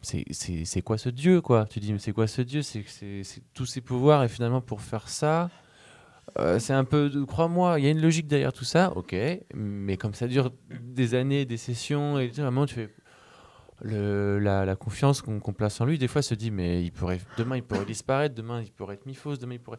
C'est, 0.00 0.82
quoi 0.82 0.98
ce 0.98 1.10
dieu, 1.10 1.40
quoi? 1.40 1.64
Tu 1.66 1.78
dis, 1.78 1.92
mais 1.92 2.00
c'est 2.00 2.12
quoi 2.12 2.26
ce 2.26 2.42
dieu? 2.42 2.62
C'est 2.62 2.84
tous 3.54 3.66
ses 3.66 3.80
pouvoirs, 3.80 4.24
et 4.24 4.28
finalement, 4.28 4.60
pour 4.60 4.80
faire 4.80 5.08
ça, 5.08 5.48
euh, 6.38 6.58
c'est 6.58 6.72
un 6.72 6.84
peu. 6.84 7.10
Crois-moi, 7.26 7.78
il 7.78 7.84
y 7.84 7.88
a 7.88 7.90
une 7.90 8.00
logique 8.00 8.26
derrière 8.26 8.52
tout 8.52 8.64
ça, 8.64 8.92
ok, 8.96 9.14
mais 9.54 9.96
comme 9.96 10.14
ça 10.14 10.26
dure 10.26 10.50
des 10.80 11.14
années, 11.14 11.44
des 11.44 11.56
sessions, 11.56 12.18
et 12.18 12.30
moment, 12.38 12.66
tu 12.66 12.74
fais. 12.74 12.88
le, 13.82 14.38
la, 14.38 14.76
confiance 14.76 15.20
qu'on 15.20 15.40
place 15.40 15.80
en 15.80 15.84
lui, 15.84 15.98
des 15.98 16.08
fois, 16.08 16.22
se 16.22 16.34
dit, 16.34 16.50
mais 16.50 16.82
il 16.82 16.92
pourrait, 16.92 17.20
demain, 17.36 17.56
il 17.56 17.62
pourrait 17.62 17.84
disparaître, 17.84 18.34
demain, 18.34 18.62
il 18.62 18.72
pourrait 18.72 18.94
être 18.94 19.06
mis 19.06 19.14
fausse, 19.14 19.38
demain, 19.38 19.54
il 19.54 19.60
pourrait. 19.60 19.78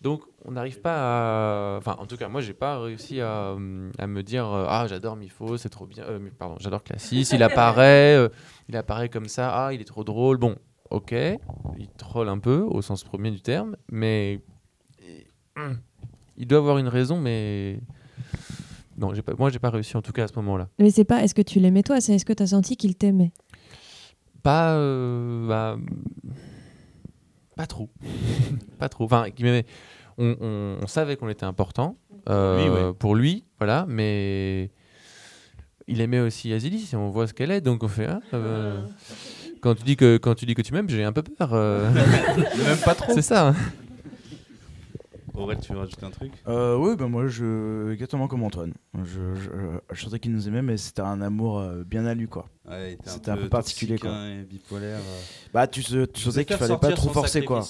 Donc, 0.00 0.22
on 0.44 0.52
n'arrive 0.52 0.80
pas 0.80 0.96
à. 0.96 1.78
Enfin, 1.78 1.96
en 1.98 2.06
tout 2.06 2.16
cas, 2.16 2.28
moi, 2.28 2.40
j'ai 2.40 2.54
pas 2.54 2.80
réussi 2.80 3.20
à, 3.20 3.52
hum, 3.52 3.92
à 3.98 4.06
me 4.06 4.22
dire 4.22 4.46
euh, 4.52 4.66
Ah, 4.68 4.86
j'adore 4.88 5.16
Mifo, 5.16 5.56
c'est 5.56 5.70
trop 5.70 5.86
bien. 5.86 6.04
Euh, 6.04 6.18
pardon, 6.38 6.56
j'adore 6.58 6.82
Classis. 6.82 7.28
Il 7.32 7.42
apparaît, 7.42 8.28
il 8.68 8.76
apparaît 8.76 9.08
comme 9.08 9.28
ça. 9.28 9.66
Ah, 9.66 9.72
il 9.72 9.80
est 9.80 9.86
trop 9.86 10.04
drôle. 10.04 10.38
Bon, 10.38 10.56
ok, 10.90 11.12
il 11.12 11.88
troll 11.96 12.28
un 12.28 12.38
peu 12.38 12.58
au 12.58 12.82
sens 12.82 13.04
premier 13.04 13.30
du 13.30 13.40
terme, 13.40 13.76
mais 13.90 14.42
il 16.36 16.46
doit 16.46 16.58
avoir 16.58 16.78
une 16.78 16.88
raison, 16.88 17.20
mais 17.20 17.78
non, 18.98 19.14
j'ai 19.14 19.22
pas, 19.22 19.32
moi, 19.38 19.50
j'ai 19.50 19.58
pas 19.58 19.70
réussi 19.70 19.96
en 19.96 20.02
tout 20.02 20.12
cas 20.12 20.24
à 20.24 20.28
ce 20.28 20.34
moment-là. 20.36 20.68
Mais 20.78 20.90
c'est 20.90 21.04
pas 21.04 21.22
est-ce 21.22 21.34
que 21.34 21.42
tu 21.42 21.60
l'aimais 21.60 21.82
toi, 21.82 22.00
c'est 22.00 22.14
est-ce 22.14 22.24
que 22.24 22.32
tu 22.32 22.42
as 22.42 22.48
senti 22.48 22.76
qu'il 22.76 22.94
t'aimait? 22.96 23.32
Pas, 24.42 24.74
euh, 24.74 25.46
bah, 25.48 25.76
pas 27.56 27.66
trop, 27.66 27.88
pas 28.78 28.88
trop. 28.88 29.04
Enfin, 29.04 29.30
qu'il 29.30 29.44
m'aimait. 29.46 29.64
on, 30.18 30.36
on- 30.40 30.78
on 30.82 30.86
savait 30.86 31.16
qu'on 31.16 31.28
était 31.28 31.46
important 31.46 31.96
euh, 32.28 32.56
Oui, 32.56 32.68
ouais. 32.68 32.92
pour 32.94 33.14
lui, 33.14 33.44
voilà, 33.58 33.86
mais 33.88 34.70
il 35.86 36.00
aimait 36.00 36.20
aussi 36.20 36.52
Azilis 36.52 36.90
et 36.92 36.96
on 36.96 37.10
voit 37.10 37.26
ce 37.26 37.34
qu'elle 37.34 37.50
est, 37.50 37.60
donc 37.60 37.82
on 37.84 37.88
fait. 37.88 38.06
ah, 38.06 38.20
euh, 38.34 38.80
quand 39.60 39.74
tu 39.74 39.84
dis 39.84 39.96
que 39.96 40.16
quand 40.18 40.34
tu 40.34 40.44
dis 40.46 40.54
que 40.54 40.62
tu 40.62 40.72
m'aimes, 40.74 40.88
j'ai 40.88 41.04
un 41.04 41.12
peu 41.12 41.22
peur. 41.22 41.50
euh. 41.52 41.90
Même 42.64 42.78
pas 42.84 42.94
trop. 42.94 43.12
C'est 43.14 43.22
ça. 43.22 43.54
Aurel, 45.34 45.58
tu 45.60 45.72
veux 45.72 45.78
rajouter 45.78 46.04
un 46.04 46.10
truc? 46.10 46.32
Euh, 46.46 46.76
oui, 46.76 46.94
ben 46.96 47.08
moi, 47.08 47.26
je, 47.26 47.90
exactement 47.92 48.28
comme 48.28 48.44
Antoine. 48.44 48.72
Je, 48.94 49.34
je, 49.34 49.50
je 49.92 50.00
sentais 50.04 50.20
qu'il 50.20 50.32
nous 50.32 50.46
aimait, 50.46 50.62
mais 50.62 50.76
c'était 50.76 51.02
un 51.02 51.20
amour 51.20 51.58
euh, 51.58 51.82
bien 51.84 52.06
à 52.06 52.14
lui, 52.14 52.28
quoi. 52.28 52.48
Ouais, 52.68 52.96
C'était 53.04 53.30
un 53.30 53.36
peu 53.36 53.48
particulier, 53.48 53.98
quoi. 53.98 54.28
et 54.28 54.44
bipolaire. 54.44 54.98
euh. 55.00 55.20
Bah, 55.52 55.66
tu, 55.66 55.82
tu 55.82 56.20
sentais 56.20 56.44
qu'il 56.44 56.56
fallait 56.56 56.78
pas 56.78 56.92
trop 56.92 57.10
forcer, 57.10 57.44
quoi. 57.44 57.64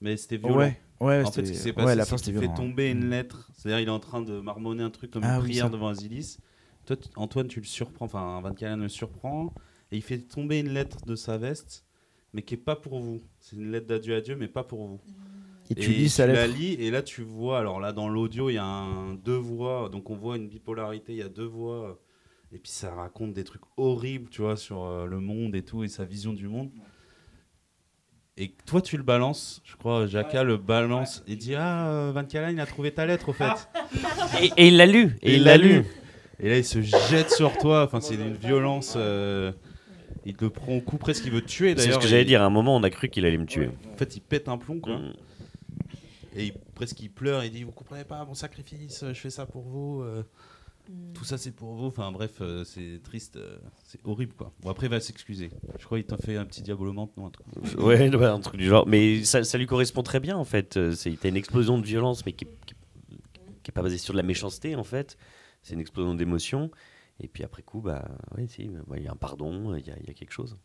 Mais 0.00 0.16
c'était 0.16 0.36
violent. 0.38 0.56
Ouais, 0.56 0.80
ouais, 1.00 1.22
en 1.24 1.30
fait, 1.30 1.46
ce 1.46 1.52
qui 1.52 1.58
s'est 1.58 1.68
ouais, 1.76 1.96
passé, 1.96 2.02
c'est 2.04 2.18
c'était 2.18 2.38
fait 2.40 2.54
tomber 2.54 2.90
une 2.90 3.08
lettre. 3.10 3.50
C'est-à-dire, 3.56 3.80
il 3.80 3.88
est 3.88 3.92
en 3.92 4.00
train 4.00 4.22
de 4.22 4.40
marmonner 4.40 4.82
un 4.82 4.90
truc 4.90 5.10
comme 5.10 5.24
Ah 5.24 5.36
une 5.36 5.42
oui, 5.42 5.48
prière 5.48 5.66
ça. 5.66 5.70
devant 5.70 5.88
Asilis. 5.88 6.38
Toi, 6.86 6.96
tu- 6.96 7.08
Antoine, 7.16 7.48
tu 7.48 7.60
le 7.60 7.66
surprends, 7.66 8.04
enfin, 8.04 8.40
Van 8.42 8.52
Calen 8.52 8.80
le 8.80 8.88
surprend, 8.88 9.54
et 9.90 9.96
il 9.96 10.02
fait 10.02 10.18
tomber 10.18 10.60
une 10.60 10.68
lettre 10.70 10.98
de 11.06 11.14
sa 11.14 11.38
veste, 11.38 11.84
mais 12.34 12.42
qui 12.42 12.54
est 12.54 12.58
pas 12.58 12.76
pour 12.76 13.00
vous. 13.00 13.22
C'est 13.40 13.56
une 13.56 13.70
lettre 13.70 13.86
d'adieu 13.86 14.14
à 14.14 14.20
Dieu, 14.20 14.36
mais 14.36 14.48
pas 14.48 14.64
pour 14.64 14.86
vous. 14.86 15.00
Et 15.70 15.74
tu 15.74 15.90
lis 15.90 16.10
sa 16.10 16.26
la 16.26 16.46
lettre. 16.46 16.58
lis, 16.58 16.74
et 16.74 16.90
là, 16.90 17.02
tu 17.02 17.22
vois, 17.22 17.58
alors 17.58 17.80
là, 17.80 17.92
dans 17.92 18.08
l'audio, 18.08 18.50
il 18.50 18.54
y 18.54 18.58
a 18.58 18.64
un, 18.64 19.14
deux 19.14 19.36
voix, 19.36 19.88
donc 19.90 20.10
on 20.10 20.14
voit 20.16 20.36
une 20.36 20.48
bipolarité, 20.48 21.12
il 21.12 21.18
y 21.18 21.22
a 21.22 21.28
deux 21.28 21.46
voix, 21.46 21.98
et 22.52 22.58
puis 22.58 22.70
ça 22.70 22.92
raconte 22.94 23.32
des 23.32 23.44
trucs 23.44 23.62
horribles, 23.78 24.28
tu 24.30 24.42
vois, 24.42 24.56
sur 24.56 24.84
euh, 24.84 25.06
le 25.06 25.20
monde 25.20 25.54
et 25.56 25.62
tout, 25.62 25.82
et 25.82 25.88
sa 25.88 26.04
vision 26.04 26.32
du 26.34 26.48
monde. 26.48 26.70
Et 28.36 28.52
toi, 28.66 28.82
tu 28.82 28.96
le 28.96 29.04
balances, 29.04 29.62
je 29.64 29.76
crois, 29.76 30.06
Jacka 30.06 30.42
le 30.42 30.56
balance, 30.56 31.22
et 31.28 31.36
dit 31.36 31.54
Ah, 31.54 31.88
euh, 31.88 32.12
Van 32.12 32.24
Calen, 32.24 32.56
il 32.56 32.60
a 32.60 32.66
trouvé 32.66 32.90
ta 32.92 33.06
lettre, 33.06 33.28
au 33.28 33.32
fait. 33.32 33.44
Et, 34.42 34.50
et 34.56 34.66
il 34.68 34.76
l'a 34.76 34.86
lu. 34.86 35.16
Et, 35.22 35.36
il 35.36 35.44
l'a 35.44 35.56
lu. 35.56 35.84
Et 36.40 36.48
là, 36.48 36.58
il 36.58 36.64
se 36.64 36.80
jette 36.82 37.30
sur 37.30 37.56
toi. 37.58 37.84
Enfin, 37.84 38.00
c'est 38.00 38.14
une 38.16 38.34
violence. 38.34 38.94
euh, 38.96 39.52
Il 40.26 40.34
te 40.34 40.46
prend 40.46 40.72
au 40.74 40.80
coup 40.80 40.96
presque. 40.96 41.24
Il 41.26 41.30
veut 41.30 41.42
te 41.42 41.46
tuer 41.46 41.68
C'est 41.70 41.74
d'ailleurs. 41.76 41.94
ce 41.94 41.98
que 42.00 42.08
j'allais 42.08 42.22
Et- 42.22 42.24
dire. 42.24 42.42
À 42.42 42.46
un 42.46 42.50
moment, 42.50 42.74
on 42.74 42.82
a 42.82 42.90
cru 42.90 43.08
qu'il 43.08 43.24
allait 43.24 43.38
me 43.38 43.46
tuer. 43.46 43.70
En 43.92 43.96
fait, 43.96 44.16
il 44.16 44.20
pète 44.20 44.48
un 44.48 44.58
plomb, 44.58 44.80
quoi. 44.80 44.96
Mm. 44.98 45.12
Et 46.34 46.46
il, 46.46 46.52
presque, 46.74 47.00
il 47.00 47.10
pleure. 47.10 47.44
Il 47.44 47.50
dit 47.50 47.62
Vous 47.64 47.72
comprenez 47.72 48.04
pas 48.04 48.24
mon 48.24 48.34
sacrifice. 48.34 49.04
Je 49.06 49.14
fais 49.14 49.30
ça 49.30 49.46
pour 49.46 49.62
vous. 49.62 50.02
euh, 50.02 50.22
Tout 51.14 51.24
ça, 51.24 51.38
c'est 51.38 51.52
pour 51.52 51.74
vous. 51.74 51.86
Enfin, 51.86 52.10
bref, 52.12 52.38
euh, 52.40 52.64
c'est 52.64 53.00
triste. 53.02 53.36
euh, 53.36 53.56
C'est 53.84 54.00
horrible, 54.04 54.34
quoi. 54.34 54.52
Bon, 54.60 54.70
après, 54.70 54.86
il 54.86 54.90
va 54.90 55.00
s'excuser. 55.00 55.50
Je 55.78 55.84
crois 55.84 55.98
qu'il 55.98 56.06
t'a 56.06 56.16
fait 56.16 56.36
un 56.36 56.44
petit 56.44 56.62
diabolement, 56.62 57.10
non 57.16 57.26
un 57.26 57.30
truc. 57.30 57.46
Ouais, 57.78 58.14
ouais, 58.14 58.26
un 58.26 58.40
truc 58.40 58.56
du 58.60 58.66
genre. 58.66 58.86
Mais 58.86 59.24
ça, 59.24 59.44
ça 59.44 59.58
lui 59.58 59.66
correspond 59.66 60.02
très 60.02 60.20
bien, 60.20 60.36
en 60.36 60.44
fait. 60.44 60.76
Euh, 60.76 60.92
C'est 60.92 61.16
t'as 61.20 61.28
une 61.28 61.36
explosion 61.36 61.78
de 61.78 61.86
violence, 61.86 62.26
mais 62.26 62.32
qui, 62.32 62.46
qui, 62.66 62.74
qui 63.62 63.70
est 63.70 63.72
pas 63.72 63.82
basée 63.82 63.98
sur 63.98 64.12
de 64.12 64.18
la 64.18 64.24
méchanceté, 64.24 64.74
en 64.76 64.84
fait. 64.84 65.16
C'est 65.62 65.74
une 65.74 65.80
explosion 65.80 66.14
d'émotions. 66.14 66.70
Et 67.20 67.28
puis 67.28 67.44
après 67.44 67.62
coup, 67.62 67.80
bah, 67.80 68.04
oui, 68.36 68.48
si, 68.48 68.66
bah, 68.88 68.96
il 68.98 69.04
y 69.04 69.06
a 69.06 69.12
un 69.12 69.16
pardon, 69.16 69.74
il 69.76 69.86
y 69.86 69.90
a, 69.90 69.94
il 70.00 70.06
y 70.08 70.10
a 70.10 70.14
quelque 70.14 70.32
chose. 70.32 70.58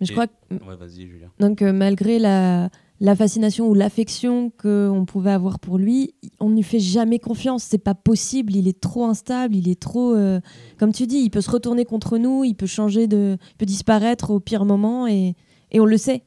Mais 0.00 0.06
je 0.06 0.12
Et- 0.12 0.14
crois 0.14 0.26
que 0.26 0.32
Ouais, 0.64 0.74
vas-y, 0.74 1.06
Julien. 1.06 1.30
Donc 1.38 1.60
euh, 1.60 1.70
malgré 1.72 2.18
la, 2.18 2.70
la 3.00 3.16
fascination 3.16 3.66
ou 3.68 3.74
l'affection 3.74 4.50
qu'on 4.50 5.04
pouvait 5.06 5.30
avoir 5.30 5.58
pour 5.58 5.78
lui, 5.78 6.14
on 6.38 6.50
ne 6.50 6.56
lui 6.56 6.62
fait 6.62 6.78
jamais 6.78 7.18
confiance. 7.18 7.64
C'est 7.64 7.78
pas 7.78 7.94
possible. 7.94 8.54
Il 8.54 8.68
est 8.68 8.78
trop 8.78 9.06
instable. 9.06 9.56
Il 9.56 9.68
est 9.68 9.80
trop, 9.80 10.14
euh, 10.14 10.40
comme 10.78 10.92
tu 10.92 11.06
dis, 11.06 11.16
il 11.16 11.30
peut 11.30 11.40
se 11.40 11.50
retourner 11.50 11.86
contre 11.86 12.18
nous. 12.18 12.44
Il 12.44 12.54
peut 12.54 12.66
changer 12.66 13.06
de, 13.06 13.38
il 13.40 13.56
peut 13.56 13.66
disparaître 13.66 14.30
au 14.30 14.38
pire 14.38 14.66
moment 14.66 15.06
et, 15.06 15.34
et 15.70 15.80
on 15.80 15.86
le 15.86 15.96
sait. 15.96 16.24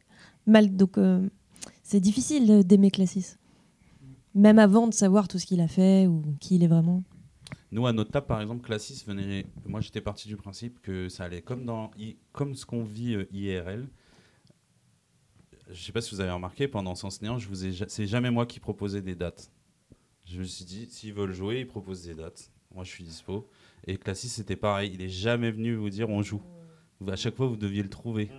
Mal, 0.48 0.76
donc 0.76 0.98
euh, 0.98 1.26
c'est 1.84 2.00
difficile 2.00 2.64
d'aimer 2.66 2.90
Classis, 2.90 3.38
même 4.34 4.58
avant 4.58 4.88
de 4.88 4.94
savoir 4.94 5.28
tout 5.28 5.38
ce 5.38 5.46
qu'il 5.46 5.62
a 5.62 5.68
fait 5.68 6.08
ou 6.08 6.24
qui 6.40 6.56
il 6.56 6.64
est 6.64 6.68
vraiment. 6.68 7.04
Nous, 7.72 7.86
à 7.86 7.94
notre 7.94 8.12
table, 8.12 8.26
par 8.28 8.42
exemple, 8.42 8.66
Classis 8.66 9.04
venait. 9.06 9.46
Moi, 9.66 9.80
j'étais 9.80 10.02
parti 10.02 10.28
du 10.28 10.38
principe 10.38 10.82
que 10.82 11.08
ça 11.08 11.26
allait 11.26 11.42
comme, 11.42 11.66
dans, 11.66 11.92
comme 12.32 12.56
ce 12.56 12.66
qu'on 12.66 12.84
vit 12.84 13.14
euh, 13.14 13.26
IRL. 13.32 13.88
Je 15.70 15.82
sais 15.82 15.92
pas 15.92 16.02
si 16.02 16.14
vous 16.14 16.22
avez 16.22 16.32
remarqué, 16.32 16.68
pendant 16.68 16.96
Sens 16.96 17.22
Néant, 17.22 17.40
je 17.40 17.48
vous 17.48 17.66
ai, 17.66 17.74
c'est 17.88 18.08
jamais 18.08 18.32
moi 18.32 18.46
qui 18.46 18.60
proposais 18.60 19.02
des 19.02 19.16
dates. 19.16 19.52
Je 20.26 20.40
me 20.40 20.44
suis 20.44 20.66
dit, 20.66 20.88
s'ils 20.90 21.14
veulent 21.14 21.34
jouer, 21.34 21.60
ils 21.60 21.68
proposent 21.68 22.04
des 22.04 22.16
dates. 22.16 22.52
Moi, 22.74 22.84
je 22.84 22.90
suis 22.90 23.04
dispo. 23.04 23.50
Et 23.86 23.98
Classis, 23.98 24.30
c'était 24.30 24.56
pareil. 24.56 24.92
Il 24.94 25.02
est 25.02 25.10
jamais 25.10 25.52
venu 25.52 25.76
vous 25.76 25.90
dire 25.90 26.10
on 26.10 26.22
joue. 26.22 26.42
À 27.08 27.16
chaque 27.16 27.36
fois, 27.36 27.48
vous 27.48 27.58
deviez 27.58 27.84
le 27.84 27.90
trouver. 27.90 28.32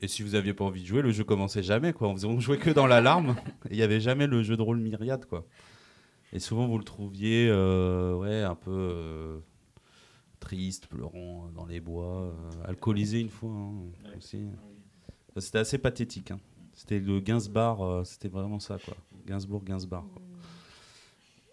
Et 0.00 0.08
si 0.08 0.22
vous 0.22 0.34
aviez 0.34 0.52
pas 0.52 0.64
envie 0.64 0.82
de 0.82 0.86
jouer, 0.86 1.02
le 1.02 1.10
jeu 1.10 1.24
commençait 1.24 1.62
jamais. 1.62 1.92
Quoi. 1.92 2.08
On, 2.08 2.40
jouait 2.40 2.58
que 2.58 2.70
dans 2.70 2.86
l'alarme. 2.86 3.36
Il 3.70 3.76
y 3.76 3.82
avait 3.82 4.00
jamais 4.00 4.26
le 4.26 4.42
jeu 4.42 4.56
de 4.56 4.62
rôle 4.62 4.78
myriade. 4.78 5.24
Quoi. 5.24 5.46
Et 6.32 6.38
souvent, 6.38 6.66
vous 6.66 6.78
le 6.78 6.84
trouviez 6.84 7.48
euh, 7.48 8.14
ouais, 8.14 8.42
un 8.42 8.56
peu 8.56 8.70
euh, 8.70 9.38
triste, 10.40 10.88
pleurant 10.88 11.48
dans 11.54 11.64
les 11.64 11.80
bois, 11.80 12.24
euh, 12.24 12.32
alcoolisé 12.64 13.20
une 13.20 13.30
fois 13.30 13.50
hein, 13.50 13.72
aussi. 14.18 14.42
C'était 15.38 15.58
assez 15.58 15.78
pathétique. 15.78 16.30
hein. 16.30 16.38
C'était 16.72 16.98
le 16.98 17.20
Gainsbar, 17.20 17.80
euh, 17.82 18.04
c'était 18.04 18.28
vraiment 18.28 18.58
ça. 18.60 18.76
Quoi. 18.84 18.94
Gainsbourg, 19.26 19.64
Gainsbar. 19.64 20.04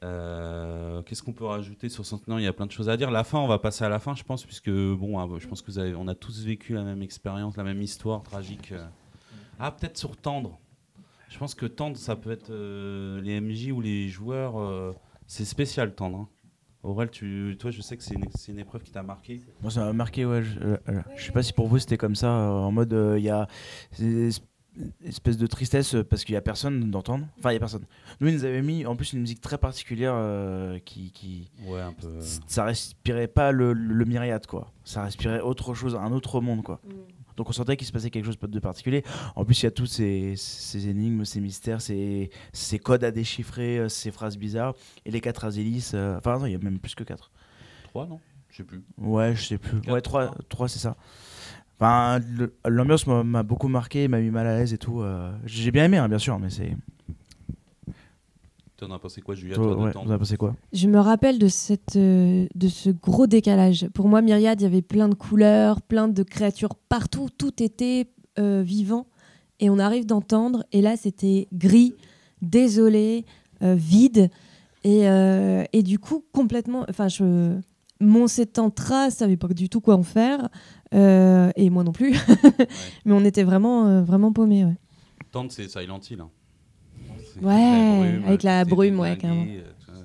Euh, 0.03 1.01
Qu'est-ce 1.03 1.23
qu'on 1.23 1.31
peut 1.31 1.45
rajouter 1.45 1.87
sur 1.87 2.05
Centenaire? 2.05 2.39
Il 2.39 2.43
y 2.43 2.47
a 2.47 2.53
plein 2.53 2.65
de 2.65 2.71
choses 2.71 2.89
à 2.89 2.97
dire. 2.97 3.09
La 3.09 3.23
fin, 3.23 3.39
on 3.39 3.47
va 3.47 3.57
passer 3.57 3.85
à 3.85 3.89
la 3.89 3.99
fin, 3.99 4.15
je 4.15 4.23
pense, 4.23 4.43
puisque 4.45 4.69
bon, 4.69 5.17
hein, 5.19 5.29
je 5.39 5.47
pense 5.47 5.61
que 5.61 5.95
on 5.95 6.07
a 6.09 6.15
tous 6.15 6.43
vécu 6.43 6.73
la 6.73 6.83
même 6.83 7.01
expérience, 7.01 7.55
la 7.55 7.63
même 7.63 7.81
histoire 7.81 8.21
tragique. 8.23 8.73
euh. 8.73 8.85
Ah, 9.59 9.71
peut-être 9.71 9.97
sur 9.97 10.17
Tendre. 10.17 10.59
Je 11.29 11.37
pense 11.39 11.55
que 11.55 11.65
Tendre, 11.65 11.95
ça 11.97 12.15
peut 12.15 12.31
être 12.31 12.51
les 13.21 13.39
MJ 13.39 13.71
ou 13.71 13.79
les 13.81 14.09
joueurs. 14.09 14.93
c'est 15.25 15.45
spécial, 15.45 15.95
Tendre. 15.95 16.17
hein. 16.19 16.29
Aurel, 16.83 17.09
tu, 17.09 17.55
toi, 17.57 17.71
je 17.71 17.81
sais 17.81 17.95
que 17.95 18.03
c'est 18.03 18.15
une, 18.15 18.25
c'est 18.35 18.51
une 18.51 18.59
épreuve 18.59 18.83
qui 18.83 18.91
t'a 18.91 19.03
marqué. 19.03 19.41
Moi, 19.61 19.71
ça 19.71 19.85
m'a 19.85 19.93
marqué, 19.93 20.25
ouais. 20.25 20.43
Je, 20.43 20.59
euh, 20.59 20.77
euh, 20.89 21.01
je 21.15 21.23
sais 21.25 21.31
pas 21.31 21.41
si 21.41 21.53
pour 21.53 21.67
vous 21.67 21.79
c'était 21.79 21.97
comme 21.97 22.15
ça, 22.15 22.27
euh, 22.27 22.49
en 22.49 22.71
mode 22.71 22.93
euh, 22.93 23.15
il 23.17 23.23
y 23.23 23.29
a 23.29 23.47
une 23.99 24.29
espèce 25.05 25.37
de 25.37 25.47
tristesse 25.47 25.95
parce 26.09 26.23
qu'il 26.25 26.33
y 26.33 26.35
a 26.35 26.41
personne 26.41 26.91
d'entendre. 26.91 27.25
Enfin, 27.39 27.51
il 27.51 27.53
y 27.53 27.57
a 27.57 27.59
personne. 27.59 27.85
Nous, 28.19 28.27
ils 28.27 28.33
nous 28.33 28.43
avaient 28.43 28.61
mis 28.61 28.85
en 28.85 28.95
plus 28.95 29.13
une 29.13 29.21
musique 29.21 29.39
très 29.39 29.57
particulière 29.57 30.13
euh, 30.15 30.79
qui, 30.79 31.11
qui. 31.11 31.51
Ouais, 31.67 31.79
un 31.79 31.93
peu. 31.93 32.19
Ça 32.47 32.65
respirait 32.65 33.27
pas 33.27 33.51
le, 33.51 33.71
le, 33.73 33.93
le 33.93 34.05
myriade, 34.05 34.45
quoi. 34.47 34.71
Ça 34.83 35.03
respirait 35.03 35.39
autre 35.41 35.73
chose, 35.73 35.95
un 35.95 36.11
autre 36.11 36.41
monde, 36.41 36.63
quoi. 36.63 36.81
Donc 37.37 37.49
on 37.49 37.53
sentait 37.53 37.77
qu'il 37.77 37.87
se 37.87 37.91
passait 37.91 38.09
quelque 38.09 38.25
chose 38.25 38.37
de 38.39 38.59
particulier. 38.59 39.03
En 39.35 39.45
plus, 39.45 39.61
il 39.61 39.65
y 39.65 39.67
a 39.67 39.71
tous 39.71 39.85
ces, 39.85 40.33
ces 40.35 40.87
énigmes, 40.87 41.25
ces 41.25 41.41
mystères, 41.41 41.81
ces, 41.81 42.29
ces 42.51 42.79
codes 42.79 43.03
à 43.03 43.11
déchiffrer, 43.11 43.79
euh, 43.79 43.89
ces 43.89 44.11
phrases 44.11 44.37
bizarres. 44.37 44.73
Et 45.05 45.11
les 45.11 45.21
quatre 45.21 45.45
Azélis. 45.45 45.91
euh, 45.93 46.17
Enfin, 46.17 46.37
non, 46.39 46.45
il 46.45 46.51
y 46.51 46.55
a 46.55 46.59
même 46.59 46.79
plus 46.79 46.95
que 46.95 47.03
quatre. 47.03 47.31
Trois, 47.85 48.05
non? 48.05 48.19
Je 48.49 48.57
sais 48.57 48.63
plus. 48.63 48.83
Ouais, 48.97 49.35
je 49.35 49.43
sais 49.43 49.57
plus. 49.57 49.81
Quatre, 49.81 49.93
ouais, 49.93 50.01
trois, 50.01 50.25
trois. 50.27 50.37
trois 50.49 50.67
c'est 50.67 50.79
ça. 50.79 50.95
Enfin, 51.79 52.19
l'ambiance 52.65 53.07
m'a- 53.07 53.23
m'a 53.23 53.43
beaucoup 53.43 53.67
marqué, 53.67 54.07
m'a 54.07 54.19
mis 54.19 54.29
mal 54.29 54.45
à 54.47 54.57
l'aise 54.59 54.73
et 54.73 54.77
tout. 54.77 55.01
euh, 55.01 55.31
J'ai 55.45 55.71
bien 55.71 55.85
aimé, 55.85 55.97
hein, 55.97 56.07
bien 56.07 56.19
sûr, 56.19 56.37
mais 56.39 56.49
c'est. 56.49 56.75
Tu 58.85 58.91
en 58.91 58.95
as 58.95 58.99
pensé 58.99 59.21
quoi, 59.21 59.35
Julia 59.35 59.55
Toi, 59.55 59.75
ouais, 59.77 59.91
avez 59.95 60.17
pensé 60.17 60.35
quoi 60.37 60.55
Je 60.73 60.87
me 60.87 60.99
rappelle 60.99 61.39
de, 61.39 61.47
cette, 61.47 61.95
euh, 61.95 62.45
de 62.53 62.67
ce 62.67 62.89
gros 62.89 63.27
décalage. 63.27 63.87
Pour 63.93 64.07
moi, 64.09 64.21
Myriade, 64.21 64.59
il 64.61 64.63
y 64.63 64.67
avait 64.67 64.81
plein 64.81 65.07
de 65.09 65.15
couleurs, 65.15 65.81
plein 65.81 66.07
de 66.07 66.23
créatures 66.23 66.75
partout, 66.75 67.29
tout 67.37 67.61
était 67.63 68.07
euh, 68.39 68.61
vivant. 68.65 69.07
Et 69.59 69.69
on 69.69 69.79
arrive 69.79 70.05
d'entendre, 70.05 70.65
et 70.71 70.81
là, 70.81 70.97
c'était 70.97 71.47
gris, 71.53 71.93
désolé, 72.41 73.25
euh, 73.61 73.75
vide. 73.75 74.29
Et, 74.83 75.07
euh, 75.07 75.63
et 75.71 75.83
du 75.83 75.99
coup, 75.99 76.23
complètement. 76.33 76.85
Enfin, 76.89 77.07
je. 77.07 77.57
Mon 78.01 78.27
Setantra 78.27 79.11
savait 79.11 79.37
pas 79.37 79.47
du 79.47 79.69
tout 79.69 79.79
quoi 79.79 79.95
en 79.95 80.03
faire, 80.03 80.49
euh, 80.93 81.51
et 81.55 81.69
moi 81.69 81.85
non 81.85 81.93
plus. 81.93 82.11
Mais 83.05 83.13
on 83.13 83.23
était 83.23 83.43
vraiment, 83.43 83.87
euh, 83.87 84.01
vraiment 84.03 84.33
paumés. 84.33 84.65
Ouais. 84.65 84.75
Tendre, 85.31 85.51
c'est 85.53 85.69
Silent 85.69 86.01
Hill. 86.09 86.19
hein. 86.19 86.29
Ouais, 87.41 88.19
avec 88.25 88.43
la 88.43 88.65
brume, 88.65 88.99
ouais, 88.99 89.17
carrément. 89.17 89.45
euh. 89.49 90.03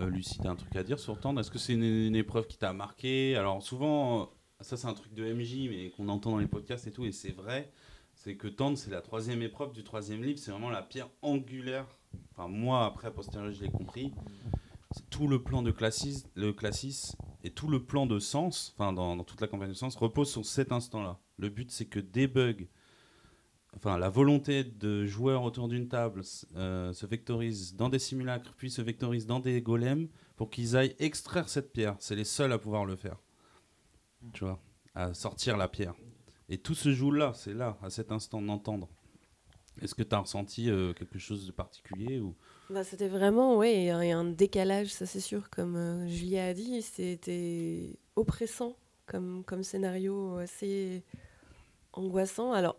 Euh, 0.00 0.10
Lucie, 0.10 0.38
t'as 0.40 0.50
un 0.50 0.54
truc 0.56 0.74
à 0.76 0.84
dire 0.84 0.98
sur 1.00 1.18
Tendre 1.18 1.40
Est-ce 1.40 1.50
que 1.50 1.58
c'est 1.58 1.72
une, 1.72 1.82
une 1.82 2.14
épreuve 2.16 2.46
qui 2.46 2.56
t'a 2.56 2.72
marqué? 2.72 3.34
Alors 3.36 3.62
souvent, 3.62 4.30
ça 4.60 4.76
c'est 4.76 4.86
un 4.86 4.94
truc 4.94 5.12
de 5.14 5.24
MJ, 5.32 5.68
mais 5.68 5.90
qu'on 5.90 6.08
entend 6.08 6.30
dans 6.32 6.38
les 6.38 6.46
podcasts 6.46 6.86
et 6.86 6.92
tout, 6.92 7.04
et 7.04 7.12
c'est 7.12 7.32
vrai, 7.32 7.72
c'est 8.14 8.36
que 8.36 8.46
Tendre, 8.48 8.78
c'est 8.78 8.90
la 8.90 9.00
troisième 9.00 9.42
épreuve 9.42 9.72
du 9.72 9.82
troisième 9.82 10.22
livre, 10.22 10.38
c'est 10.38 10.50
vraiment 10.52 10.70
la 10.70 10.82
pierre 10.82 11.08
angulaire. 11.22 11.86
Enfin, 12.32 12.48
moi, 12.48 12.84
après, 12.86 13.08
a 13.08 13.10
posteriori, 13.10 13.52
je 13.54 13.62
l'ai 13.64 13.70
compris. 13.70 14.12
C'est 14.92 15.08
Tout 15.10 15.26
le 15.28 15.42
plan 15.42 15.62
de 15.62 15.70
classis, 15.70 16.24
le 16.34 16.52
classis 16.52 17.12
et 17.44 17.50
tout 17.50 17.68
le 17.68 17.82
plan 17.84 18.06
de 18.06 18.18
sens, 18.18 18.74
enfin 18.76 18.92
dans, 18.92 19.16
dans 19.16 19.24
toute 19.24 19.40
la 19.40 19.48
campagne 19.48 19.68
de 19.68 19.74
sens, 19.74 19.96
repose 19.96 20.30
sur 20.30 20.44
cet 20.46 20.72
instant-là. 20.72 21.18
Le 21.38 21.48
but, 21.50 21.70
c'est 21.70 21.84
que 21.86 22.00
des 22.00 22.26
bugs, 22.26 22.64
enfin 23.78 23.96
la 23.96 24.08
volonté 24.08 24.64
de 24.64 25.06
joueurs 25.06 25.44
autour 25.44 25.68
d'une 25.68 25.88
table 25.88 26.22
euh, 26.56 26.92
se 26.92 27.06
vectorise 27.06 27.76
dans 27.76 27.88
des 27.88 27.98
simulacres, 27.98 28.52
puis 28.56 28.70
se 28.70 28.82
vectorise 28.82 29.26
dans 29.26 29.40
des 29.40 29.62
golems 29.62 30.08
pour 30.36 30.50
qu'ils 30.50 30.76
aillent 30.76 30.96
extraire 30.98 31.48
cette 31.48 31.72
pierre. 31.72 31.96
C'est 32.00 32.16
les 32.16 32.24
seuls 32.24 32.52
à 32.52 32.58
pouvoir 32.58 32.84
le 32.84 32.96
faire. 32.96 33.18
Tu 34.32 34.44
vois, 34.44 34.60
à 34.94 35.14
sortir 35.14 35.56
la 35.56 35.68
pierre. 35.68 35.94
Et 36.48 36.58
tout 36.58 36.74
se 36.74 36.92
joue 36.92 37.12
là, 37.12 37.32
c'est 37.34 37.54
là, 37.54 37.78
à 37.82 37.90
cet 37.90 38.10
instant 38.10 38.42
d'entendre. 38.42 38.88
Est-ce 39.80 39.94
que 39.94 40.02
tu 40.02 40.14
as 40.14 40.18
ressenti 40.18 40.70
euh, 40.70 40.92
quelque 40.92 41.18
chose 41.18 41.46
de 41.46 41.52
particulier 41.52 42.18
ou... 42.18 42.34
Bah, 42.70 42.82
c'était 42.82 43.08
vraiment, 43.08 43.56
ouais, 43.56 43.84
il 43.84 43.86
y 43.86 43.90
a 43.90 44.18
un 44.18 44.24
décalage, 44.24 44.88
ça 44.88 45.06
c'est 45.06 45.20
sûr, 45.20 45.48
comme 45.50 45.76
euh, 45.76 46.08
Julia 46.08 46.46
a 46.46 46.54
dit, 46.54 46.82
c'était 46.82 47.96
oppressant 48.16 48.76
comme, 49.06 49.44
comme 49.44 49.62
scénario, 49.62 50.36
assez 50.36 51.04
angoissant. 51.92 52.52
Alors, 52.52 52.76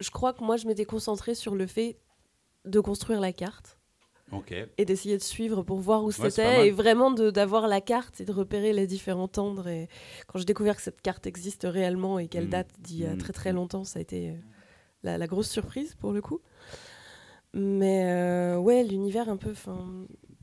je 0.00 0.10
crois 0.10 0.32
que 0.32 0.42
moi 0.44 0.56
je 0.56 0.66
m'étais 0.66 0.84
concentrée 0.84 1.34
sur 1.34 1.54
le 1.54 1.66
fait 1.66 1.98
de 2.64 2.80
construire 2.80 3.20
la 3.20 3.32
carte 3.32 3.78
Ok. 4.32 4.54
et 4.78 4.84
d'essayer 4.84 5.16
de 5.18 5.22
suivre 5.22 5.62
pour 5.62 5.78
voir 5.78 6.02
où 6.02 6.10
c'était 6.10 6.66
et 6.68 6.70
vraiment 6.70 7.10
d'avoir 7.10 7.68
la 7.68 7.80
carte 7.80 8.20
et 8.20 8.24
de 8.24 8.32
repérer 8.32 8.72
les 8.72 8.86
différents 8.86 9.28
tendres. 9.28 9.68
Et 9.68 9.88
quand 10.26 10.38
j'ai 10.38 10.46
découvert 10.46 10.76
que 10.76 10.82
cette 10.82 11.02
carte 11.02 11.26
existe 11.26 11.66
réellement 11.68 12.18
et 12.18 12.26
qu'elle 12.28 12.46
Mm. 12.46 12.50
date 12.50 12.70
d'il 12.80 13.00
y 13.00 13.06
a 13.06 13.14
Mm. 13.14 13.18
très 13.18 13.32
très 13.34 13.52
longtemps, 13.52 13.84
ça 13.84 13.98
a 13.98 14.02
été 14.02 14.30
euh, 14.30 14.34
la, 15.02 15.18
la 15.18 15.26
grosse 15.26 15.50
surprise 15.50 15.94
pour 15.94 16.12
le 16.12 16.22
coup. 16.22 16.40
Mais 17.52 18.04
euh, 18.06 18.56
ouais, 18.58 18.82
l'univers 18.82 19.28
un 19.28 19.36
peu. 19.36 19.52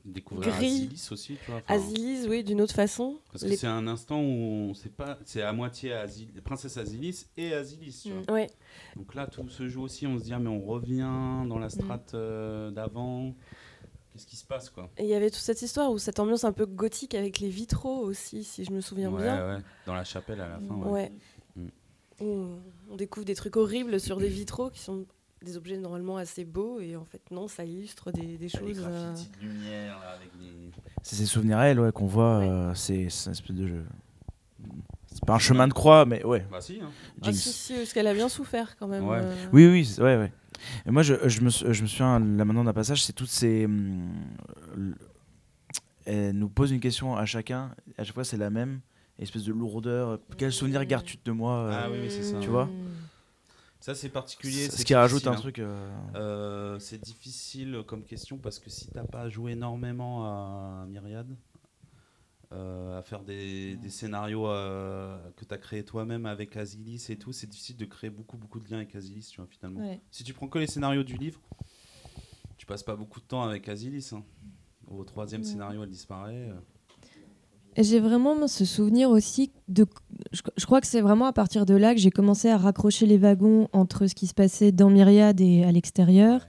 Découvrir 0.03 0.55
Gris. 0.55 0.65
Asilis 0.65 1.07
aussi, 1.11 1.37
tu 1.45 1.51
vois. 1.51 1.61
enfin, 1.63 1.73
Asilis, 1.75 2.27
oui, 2.27 2.43
d'une 2.43 2.59
autre 2.61 2.73
façon. 2.73 3.19
Parce 3.31 3.43
que 3.43 3.49
Les- 3.49 3.55
c'est 3.57 3.67
un 3.67 3.85
instant 3.87 4.19
où 4.19 4.23
on 4.69 4.73
sait 4.73 4.89
pas, 4.89 5.19
c'est 5.25 5.41
à 5.43 5.53
moitié 5.53 5.91
Asil- 5.93 6.41
Princesse 6.43 6.77
Asilis 6.77 7.25
et 7.37 7.53
Asilis, 7.53 7.99
tu 8.03 8.11
vois. 8.11 8.33
Ouais. 8.33 8.47
Donc 8.95 9.13
là, 9.13 9.27
tout 9.27 9.47
se 9.49 9.67
joue 9.67 9.83
aussi, 9.83 10.07
on 10.07 10.17
se 10.17 10.23
dit, 10.23 10.33
ah, 10.33 10.39
mais 10.39 10.49
on 10.49 10.61
revient 10.65 11.45
dans 11.47 11.59
la 11.59 11.69
strate 11.69 12.13
euh, 12.15 12.71
d'avant. 12.71 13.35
Qu'est-ce 14.13 14.25
qui 14.27 14.35
se 14.35 14.45
passe, 14.45 14.69
quoi? 14.69 14.89
Et 14.97 15.03
il 15.03 15.09
y 15.09 15.13
avait 15.13 15.29
toute 15.29 15.39
cette 15.39 15.61
histoire 15.61 15.89
ou 15.91 15.97
cette 15.97 16.19
ambiance 16.19 16.43
un 16.43 16.51
peu 16.51 16.65
gothique 16.65 17.15
avec 17.15 17.39
les 17.39 17.47
vitraux 17.49 17.99
aussi, 17.99 18.43
si 18.43 18.65
je 18.65 18.71
me 18.71 18.81
souviens 18.81 19.09
ouais, 19.11 19.21
bien. 19.23 19.55
ouais, 19.57 19.61
dans 19.85 19.93
la 19.93 20.03
chapelle 20.03 20.41
à 20.41 20.49
la 20.49 20.59
fin. 20.59 20.75
Ouais. 20.75 20.89
Ouais. 20.91 21.11
Mm. 21.55 21.67
Où 22.25 22.47
on 22.89 22.95
découvre 22.97 23.25
des 23.25 23.35
trucs 23.35 23.55
horribles 23.55 23.99
sur 23.99 24.17
des 24.17 24.27
vitraux 24.27 24.69
qui 24.69 24.79
sont 24.81 25.05
des 25.43 25.57
objets 25.57 25.77
normalement 25.77 26.17
assez 26.17 26.45
beaux 26.45 26.79
et 26.79 26.95
en 26.95 27.05
fait 27.05 27.21
non, 27.31 27.47
ça 27.47 27.65
illustre 27.65 28.11
des, 28.11 28.37
des 28.37 28.37
Les 28.37 28.49
choses. 28.49 28.79
euh, 28.85 29.11
graffitis 29.11 29.31
de 29.41 29.47
lumière, 29.47 29.99
là, 29.99 30.11
avec 30.11 30.29
les... 30.39 30.71
C'est 31.01 31.15
ces 31.15 31.25
souvenirs 31.25 31.57
réels 31.57 31.79
ouais, 31.79 31.91
qu'on 31.91 32.05
voit. 32.05 32.37
euh, 32.39 32.73
c'est 32.75 33.03
un 33.03 33.31
espèce 33.31 33.55
de 33.55 33.67
jeu. 33.67 33.83
C'est 35.07 35.25
pas 35.25 35.33
un 35.33 35.39
chemin 35.39 35.67
de 35.67 35.73
croix, 35.73 36.05
mais 36.05 36.23
ouais. 36.23 36.45
Bah 36.51 36.61
si, 36.61 36.79
hein. 36.81 36.89
Ah 37.23 37.33
si, 37.33 37.51
si, 37.51 37.73
parce 37.73 37.91
qu'elle 37.93 38.07
a 38.07 38.13
bien 38.13 38.29
souffert 38.29 38.77
quand 38.77 38.87
même. 38.87 39.07
Ouais. 39.07 39.19
euh. 39.21 39.35
Oui, 39.51 39.67
oui, 39.67 39.95
ouais, 39.97 40.17
ouais. 40.17 40.31
Et 40.85 40.91
moi, 40.91 41.01
je, 41.01 41.15
je, 41.27 41.41
me, 41.41 41.49
je 41.49 41.81
me 41.81 41.87
souviens 41.87 42.19
là 42.19 42.45
maintenant 42.45 42.63
d'un 42.63 42.71
passage, 42.73 43.03
c'est 43.03 43.13
toutes 43.13 43.29
ces. 43.29 43.65
hum, 43.65 44.13
Elle 46.05 46.37
nous 46.37 46.49
pose 46.49 46.71
une 46.71 46.79
question 46.79 47.15
à 47.15 47.25
chacun, 47.25 47.71
à 47.97 48.03
chaque 48.03 48.13
fois 48.13 48.23
c'est 48.23 48.37
la 48.37 48.49
même, 48.49 48.79
espèce 49.19 49.43
de 49.43 49.51
lourdeur. 49.53 50.19
Quel 50.37 50.51
souvenir 50.51 50.83
gardes-tu 50.85 51.17
de 51.23 51.31
moi 51.31 51.53
euh, 51.57 51.71
Ah 51.83 51.89
oui, 51.91 51.97
oui, 52.03 52.07
c'est 52.11 52.23
ça. 52.23 52.37
Tu 52.39 52.49
vois? 52.49 52.69
Ça, 53.81 53.95
c'est 53.95 54.09
particulier. 54.09 54.69
Ce 54.69 54.77
c'est 54.77 54.83
qui 54.83 54.95
rajoute 54.95 55.25
un 55.27 55.31
hein. 55.33 55.35
truc. 55.35 55.59
euh, 55.59 55.89
Euh, 56.15 56.79
c'est 56.79 57.01
difficile 57.01 57.83
comme 57.87 58.03
question 58.05 58.37
parce 58.37 58.59
que 58.59 58.69
si 58.69 58.87
t'as 58.87 59.03
pas 59.03 59.27
joué 59.27 59.53
énormément 59.53 60.23
à 60.25 60.85
Myriade, 60.87 61.35
euh, 62.53 62.99
à 62.99 63.01
faire 63.01 63.23
des, 63.23 63.75
des 63.77 63.89
scénarios 63.89 64.47
euh, 64.47 65.17
que 65.35 65.45
tu 65.45 65.53
as 65.53 65.57
créés 65.57 65.83
toi-même 65.83 66.25
avec 66.25 66.55
Asilis 66.57 67.05
et 67.09 67.17
tout, 67.17 67.31
c'est 67.33 67.47
difficile 67.47 67.77
de 67.77 67.85
créer 67.85 68.09
beaucoup 68.09 68.37
beaucoup 68.37 68.59
de 68.59 68.69
liens 68.69 68.77
avec 68.77 68.95
Asilis, 68.95 69.27
tu 69.31 69.37
vois, 69.41 69.47
finalement. 69.49 69.79
Ouais. 69.79 69.99
Si 70.11 70.23
tu 70.23 70.33
prends 70.33 70.47
que 70.47 70.59
les 70.59 70.67
scénarios 70.67 71.03
du 71.03 71.15
livre, 71.17 71.39
tu 72.57 72.65
passes 72.67 72.83
pas 72.83 72.95
beaucoup 72.95 73.19
de 73.19 73.25
temps 73.25 73.41
avec 73.43 73.67
Asilis. 73.67 74.09
hein. 74.13 74.23
Au 74.87 75.03
troisième 75.05 75.41
Ouais. 75.41 75.47
scénario, 75.47 75.83
elle 75.83 75.89
disparaît. 75.89 76.49
J'ai 77.77 77.99
vraiment 78.01 78.47
ce 78.47 78.65
souvenir 78.65 79.09
aussi 79.09 79.51
de. 79.69 79.85
Je, 80.33 80.41
je 80.57 80.65
crois 80.65 80.81
que 80.81 80.87
c'est 80.87 81.01
vraiment 81.01 81.25
à 81.25 81.33
partir 81.33 81.65
de 81.65 81.73
là 81.73 81.93
que 81.93 82.01
j'ai 82.01 82.11
commencé 82.11 82.49
à 82.49 82.57
raccrocher 82.57 83.05
les 83.05 83.17
wagons 83.17 83.69
entre 83.71 84.07
ce 84.07 84.15
qui 84.15 84.27
se 84.27 84.33
passait 84.33 84.71
dans 84.71 84.89
Myriade 84.89 85.39
et 85.39 85.63
à 85.63 85.71
l'extérieur. 85.71 86.45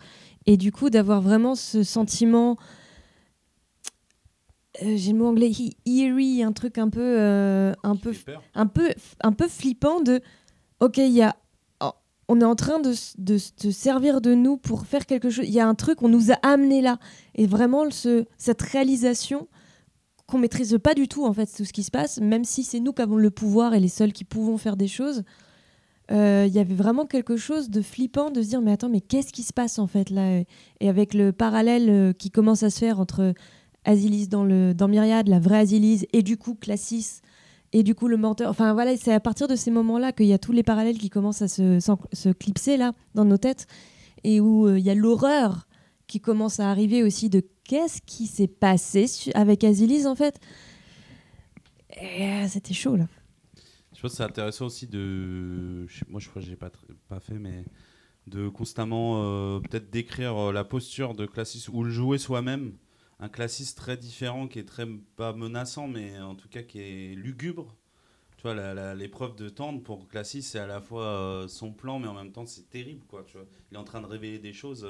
Et 0.47 0.57
du 0.57 0.73
coup, 0.73 0.91
d'avoir 0.91 1.20
vraiment 1.23 1.55
ce 1.55 1.85
sentiment. 1.85 2.57
euh, 4.83 4.97
j'ai 4.97 5.12
le 5.12 5.18
mot 5.18 5.27
anglais, 5.27 5.53
eerie, 5.87 6.43
un 6.43 6.53
truc 6.53 6.79
un 6.79 6.89
peu. 6.89 7.01
euh, 7.01 7.73
un 7.83 7.95
peu 7.97 8.12
un 8.55 8.66
peu, 8.66 8.89
un 9.23 9.33
peu 9.33 9.47
flippant 9.49 10.01
de 10.01 10.20
ok, 10.81 10.97
il 10.99 11.12
y 11.12 11.23
a, 11.23 11.37
oh, 11.81 11.93
on 12.27 12.41
est 12.41 12.45
en 12.45 12.57
train 12.57 12.81
de, 12.81 12.93
de 13.18 13.39
se 13.39 13.70
servir 13.70 14.20
de 14.20 14.35
nous 14.35 14.57
pour 14.57 14.87
faire 14.87 15.07
quelque 15.07 15.31
chose. 15.31 15.45
Il 15.47 15.53
y 15.55 15.61
a 15.61 15.68
un 15.68 15.77
truc, 15.77 16.03
on 16.03 16.09
nous 16.09 16.33
a 16.33 16.39
amené 16.43 16.81
là. 16.81 16.99
Et 17.37 17.47
vraiment, 17.47 17.89
ce, 17.91 18.25
cette 18.39 18.62
réalisation 18.62 19.47
qu'on 20.33 20.39
maîtrise 20.39 20.78
pas 20.83 20.95
du 20.95 21.09
tout 21.09 21.24
en 21.26 21.33
fait 21.33 21.47
tout 21.55 21.64
ce 21.64 21.72
qui 21.72 21.83
se 21.83 21.91
passe, 21.91 22.18
même 22.20 22.45
si 22.45 22.64
c'est 22.64 22.80
nous 22.80 22.93
qui 22.93 23.03
avons 23.03 23.16
le 23.16 23.30
pouvoir 23.30 23.74
et 23.74 23.80
les 23.80 23.89
seuls 23.89 24.12
qui 24.12 24.24
pouvons 24.24 24.57
faire 24.57 24.76
des 24.76 24.89
choses. 24.89 25.22
euh, 26.11 26.47
Il 26.49 26.55
y 26.55 26.59
avait 26.59 26.74
vraiment 26.74 27.05
quelque 27.07 27.37
chose 27.37 27.68
de 27.68 27.83
flippant 27.83 28.30
de 28.30 28.41
se 28.43 28.49
dire 28.49 28.62
mais 28.62 28.72
attends 28.72 28.89
mais 28.89 29.03
qu'est-ce 29.03 29.33
qui 29.33 29.43
se 29.43 29.53
passe 29.53 29.78
en 29.78 29.87
fait 29.87 30.09
là? 30.11 30.41
Et 30.80 30.89
avec 30.89 31.12
le 31.12 31.33
parallèle 31.33 31.89
euh, 31.91 32.12
qui 32.12 32.30
commence 32.30 32.62
à 32.62 32.70
se 32.70 32.78
faire 32.78 32.99
entre 32.99 33.35
Asilis 33.85 34.28
dans 34.28 34.45
le 34.45 34.72
dans 34.74 34.89
Myriade 34.89 35.28
la 35.28 35.39
vraie 35.39 35.59
Asilis 35.59 36.07
et 36.12 36.22
du 36.22 36.37
coup 36.39 36.55
Classis 36.55 37.20
et 37.74 37.83
du 37.83 37.95
coup 37.95 38.09
le 38.09 38.16
menteur 38.16 38.49
enfin 38.49 38.72
voilà 38.74 38.97
c'est 38.97 39.12
à 39.12 39.20
partir 39.20 39.49
de 39.49 39.57
ces 39.57 39.70
moments 39.70 39.99
là 39.99 40.12
qu'il 40.12 40.26
y 40.26 40.33
a 40.33 40.39
tous 40.39 40.53
les 40.53 40.62
parallèles 40.62 40.99
qui 40.99 41.11
commencent 41.11 41.43
à 41.43 41.49
se, 41.49 41.78
se 42.12 42.28
clipser 42.30 42.76
là 42.76 42.93
dans 43.14 43.24
nos 43.24 43.39
têtes 43.39 43.66
et 44.24 44.41
où 44.41 44.66
euh, 44.66 44.78
il 44.78 44.85
y 44.85 44.91
a 44.91 44.95
l'horreur 44.95 45.66
qui 46.12 46.20
commence 46.20 46.60
à 46.60 46.70
arriver 46.70 47.02
aussi 47.02 47.30
de 47.30 47.42
qu'est-ce 47.64 48.02
qui 48.02 48.26
s'est 48.26 48.46
passé 48.46 49.06
avec 49.32 49.64
Asilis 49.64 50.06
en 50.06 50.14
fait 50.14 50.38
euh, 52.02 52.46
c'était 52.48 52.74
chaud 52.74 52.96
là 52.96 53.06
Je 53.94 54.00
pense 54.02 54.10
que 54.10 54.16
c'est 54.18 54.22
intéressant 54.22 54.66
aussi 54.66 54.86
de. 54.86 55.86
Moi, 56.08 56.20
je 56.20 56.28
crois 56.28 56.42
que 56.42 56.48
j'ai 56.48 56.56
pas, 56.56 56.70
pas 57.08 57.20
fait, 57.20 57.38
mais 57.38 57.64
de 58.26 58.50
constamment 58.50 59.22
euh, 59.22 59.60
peut-être 59.60 59.88
décrire 59.88 60.36
euh, 60.36 60.52
la 60.52 60.64
posture 60.64 61.14
de 61.14 61.24
Classis 61.24 61.70
ou 61.72 61.82
le 61.82 61.90
jouer 61.90 62.18
soi-même. 62.18 62.76
Un 63.18 63.30
Classis 63.30 63.74
très 63.74 63.96
différent 63.96 64.48
qui 64.48 64.58
est 64.58 64.68
très 64.68 64.86
pas 65.16 65.32
menaçant, 65.32 65.88
mais 65.88 66.20
en 66.20 66.34
tout 66.34 66.48
cas 66.50 66.62
qui 66.62 66.80
est 66.80 67.14
lugubre. 67.14 67.74
Tu 68.36 68.42
vois, 68.42 68.94
l'épreuve 68.94 69.34
de 69.36 69.48
tendre 69.48 69.82
pour 69.82 70.08
Classis, 70.08 70.42
c'est 70.42 70.58
à 70.58 70.66
la 70.66 70.82
fois 70.82 71.46
son 71.48 71.72
plan, 71.72 71.98
mais 71.98 72.08
en 72.08 72.14
même 72.14 72.32
temps, 72.32 72.44
c'est 72.44 72.68
terrible. 72.68 73.04
Quoi, 73.06 73.24
tu 73.24 73.38
vois. 73.38 73.46
Il 73.70 73.76
est 73.76 73.78
en 73.78 73.84
train 73.84 74.02
de 74.02 74.06
révéler 74.06 74.38
des 74.40 74.52
choses 74.52 74.86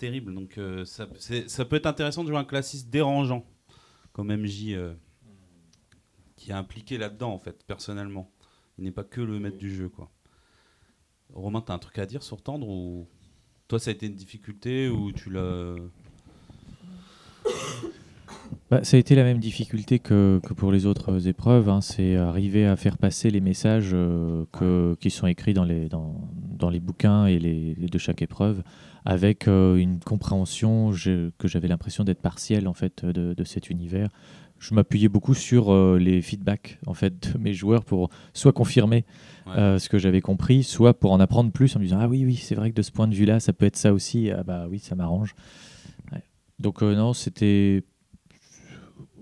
terribles. 0.00 0.34
Donc, 0.34 0.58
euh, 0.58 0.84
ça, 0.84 1.06
ça 1.46 1.64
peut 1.64 1.76
être 1.76 1.86
intéressant 1.86 2.24
de 2.24 2.28
jouer 2.28 2.38
un 2.38 2.44
Classis 2.44 2.84
dérangeant, 2.84 3.46
comme 4.12 4.34
MJ. 4.34 4.72
euh, 4.72 4.94
qui 6.40 6.50
est 6.50 6.54
impliqué 6.54 6.96
là-dedans 6.96 7.34
en 7.34 7.38
fait 7.38 7.62
personnellement. 7.66 8.32
Il 8.78 8.84
n'est 8.84 8.92
pas 8.92 9.04
que 9.04 9.20
le 9.20 9.38
maître 9.38 9.58
du 9.58 9.72
jeu 9.72 9.90
quoi. 9.90 10.10
Romain, 11.34 11.60
t'as 11.60 11.74
un 11.74 11.78
truc 11.78 11.98
à 11.98 12.06
dire 12.06 12.22
sur 12.22 12.42
Tendre 12.42 12.66
ou 12.66 13.06
toi 13.68 13.78
ça 13.78 13.90
a 13.90 13.92
été 13.92 14.06
une 14.06 14.14
difficulté 14.14 14.88
ou 14.88 15.12
tu 15.12 15.28
l'as 15.28 15.74
Bah, 18.70 18.84
ça 18.84 18.96
a 18.96 19.00
été 19.00 19.14
la 19.14 19.24
même 19.24 19.38
difficulté 19.38 19.98
que, 19.98 20.40
que 20.46 20.54
pour 20.54 20.70
les 20.72 20.86
autres 20.86 21.12
euh, 21.12 21.28
épreuves. 21.28 21.68
hein. 21.68 21.80
C'est 21.80 22.16
arriver 22.16 22.66
à 22.66 22.76
faire 22.76 22.98
passer 22.98 23.30
les 23.30 23.40
messages 23.40 23.90
euh, 23.92 24.44
que, 24.52 24.96
qui 25.00 25.10
sont 25.10 25.26
écrits 25.26 25.54
dans 25.54 25.64
les, 25.64 25.88
dans, 25.88 26.28
dans 26.58 26.70
les 26.70 26.80
bouquins 26.80 27.26
et 27.26 27.38
les, 27.38 27.74
de 27.74 27.98
chaque 27.98 28.22
épreuve 28.22 28.62
avec 29.04 29.48
euh, 29.48 29.76
une 29.76 29.98
compréhension 29.98 30.92
je- 30.92 31.30
que 31.38 31.48
j'avais 31.48 31.68
l'impression 31.68 32.04
d'être 32.04 32.20
partielle 32.20 32.68
en 32.68 32.74
fait, 32.74 33.04
de, 33.04 33.34
de 33.34 33.44
cet 33.44 33.70
univers. 33.70 34.08
Je 34.58 34.74
m'appuyais 34.74 35.08
beaucoup 35.08 35.32
sur 35.32 35.72
euh, 35.72 35.98
les 35.98 36.20
feedbacks 36.20 36.78
en 36.86 36.92
fait, 36.92 37.32
de 37.32 37.38
mes 37.38 37.54
joueurs 37.54 37.84
pour 37.84 38.10
soit 38.34 38.52
confirmer 38.52 39.04
Ouais. 39.46 39.78
ce 39.80 39.88
que 39.88 39.98
j'avais 39.98 40.20
compris, 40.20 40.62
soit 40.62 40.94
pour 40.94 41.10
en 41.10 41.18
apprendre 41.18 41.50
plus 41.50 41.74
en 41.74 41.80
me 41.80 41.84
disant 41.84 41.98
Ah 42.00 42.06
oui, 42.08 42.24
oui, 42.24 42.36
c'est 42.36 42.54
vrai 42.54 42.70
que 42.70 42.76
de 42.76 42.82
ce 42.82 42.92
point 42.92 43.08
de 43.08 43.14
vue-là, 43.16 43.40
ça 43.40 43.52
peut 43.52 43.66
être 43.66 43.76
ça 43.76 43.92
aussi. 43.92 44.30
Ah 44.30 44.44
bah 44.44 44.66
oui, 44.70 44.78
ça 44.78 44.94
m'arrange. 44.94 45.34
Ouais. 46.12 46.22
Donc 46.60 46.82
non, 46.82 47.12
c'était 47.14 47.82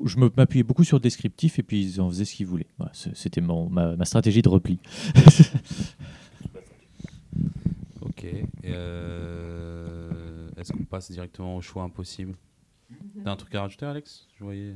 je 0.04 0.16
me 0.18 0.30
m'appuyais 0.36 0.62
beaucoup 0.64 0.84
sur 0.84 0.96
le 0.98 1.02
descriptif 1.02 1.58
et 1.58 1.62
puis 1.62 1.82
ils 1.82 2.00
en 2.00 2.08
faisaient 2.08 2.24
ce 2.24 2.34
qu'ils 2.34 2.46
voulaient. 2.46 2.66
Voilà, 2.78 2.92
C'était 2.94 3.40
mon, 3.40 3.68
ma, 3.68 3.96
ma 3.96 4.04
stratégie 4.04 4.42
de 4.42 4.48
repli. 4.48 4.78
Ok. 8.00 8.26
Euh, 8.64 10.48
Est-ce 10.56 10.72
qu'on 10.72 10.84
passe 10.84 11.10
directement 11.10 11.56
au 11.56 11.60
choix 11.60 11.82
impossible? 11.82 12.34
T'as 13.22 13.32
un 13.32 13.36
truc 13.36 13.54
à 13.54 13.62
rajouter, 13.62 13.86
Alex? 13.86 14.26
Je 14.38 14.44
voyais. 14.44 14.74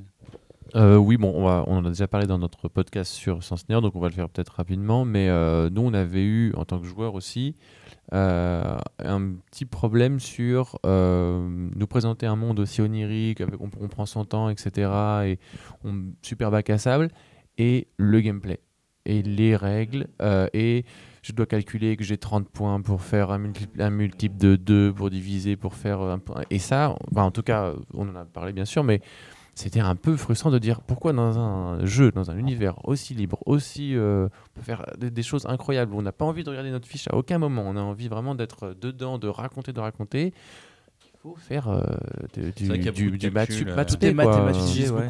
Euh, 0.75 0.97
oui, 0.97 1.17
bon, 1.17 1.33
on, 1.35 1.45
va- 1.45 1.65
on 1.67 1.77
en 1.79 1.85
a 1.85 1.89
déjà 1.89 2.07
parlé 2.07 2.27
dans 2.27 2.39
notre 2.39 2.69
podcast 2.69 3.13
sur 3.13 3.43
Sentinel, 3.43 3.81
donc 3.81 3.97
on 3.97 4.01
va 4.01 4.09
le 4.09 4.15
faire 4.15 4.29
peut-être 4.29 4.55
rapidement. 4.55 5.05
Mais 5.05 5.29
euh, 5.29 5.71
nous, 5.71 5.83
on 5.83 5.95
avait 5.95 6.23
eu, 6.25 6.53
en 6.55 6.65
tant 6.65 6.79
que 6.79 6.87
joueur 6.87 7.15
aussi, 7.15 7.57
euh, 8.13 8.79
un 8.99 9.33
petit 9.51 9.65
problème 9.65 10.21
sur 10.21 10.79
euh, 10.85 11.49
nous 11.75 11.87
présenter 11.87 12.27
un 12.27 12.37
monde 12.37 12.61
aussi 12.61 12.83
onirique, 12.83 13.41
avec, 13.41 13.61
on, 13.61 13.69
prend 13.89 14.07
son 14.07 14.25
temps, 14.25 14.49
etc. 14.51 14.91
Et 15.25 15.39
on, 15.85 16.13
super 16.21 16.51
bac 16.51 16.69
à 16.71 16.79
sable, 16.79 17.09
et 17.59 17.89
le 17.97 18.21
gameplay, 18.21 18.61
et 19.07 19.23
les 19.23 19.57
règles, 19.57 20.09
euh, 20.21 20.47
et 20.53 20.85
je 21.23 21.33
dois 21.33 21.47
calculer 21.47 21.97
que 21.97 22.05
j'ai 22.05 22.19
30 22.19 22.49
points 22.49 22.83
pour 22.83 23.03
faire 23.03 23.31
un 23.31 23.39
multiple, 23.39 24.37
de 24.37 24.57
2, 24.57 24.93
pour 24.93 25.09
diviser, 25.09 25.57
pour 25.57 25.75
faire 25.75 26.01
un 26.01 26.19
point. 26.19 26.43
Et 26.51 26.59
ça, 26.59 26.95
en 27.15 27.31
tout 27.31 27.43
cas, 27.43 27.73
on 27.95 28.09
en 28.09 28.17
a 28.17 28.25
parlé 28.25 28.53
bien 28.53 28.65
sûr, 28.65 28.85
mais 28.85 29.01
c'était 29.55 29.81
un 29.81 29.95
peu 29.97 30.17
frustrant 30.17 30.51
de 30.51 30.59
dire 30.59 30.81
pourquoi 30.81 31.13
dans 31.13 31.39
un 31.39 31.85
jeu, 31.85 32.11
dans 32.11 32.31
un 32.31 32.37
univers 32.39 32.77
aussi 32.89 33.15
libre, 33.15 33.39
aussi 33.47 33.95
euh, 33.97 34.27
on 34.27 34.59
peut 34.59 34.65
faire 34.65 34.85
des, 34.99 35.11
des 35.11 35.23
choses 35.23 35.45
incroyables. 35.47 35.93
On 35.95 36.03
n'a 36.03 36.13
pas 36.13 36.25
envie 36.25 36.43
de 36.45 36.51
regarder 36.51 36.71
notre 36.71 36.89
fiche 36.89 37.07
à 37.09 37.15
aucun 37.17 37.39
moment. 37.39 37.63
On 37.67 37.77
a 37.77 37.81
envie 37.81 38.09
vraiment 38.09 38.35
d'être 38.35 38.75
dedans, 38.81 39.19
de 39.19 39.29
raconter, 39.29 39.73
de 39.73 39.81
raconter. 39.81 40.33
Il 41.05 41.19
faut 41.23 41.37
faire 41.37 41.69
euh, 41.69 41.83
de- 42.35 42.51
du, 42.51 42.67
du, 42.93 43.11
du 43.19 43.31
maths 43.31 43.49
sup, 43.59 43.69
euh, 43.69 43.75
maths. 44.15 45.07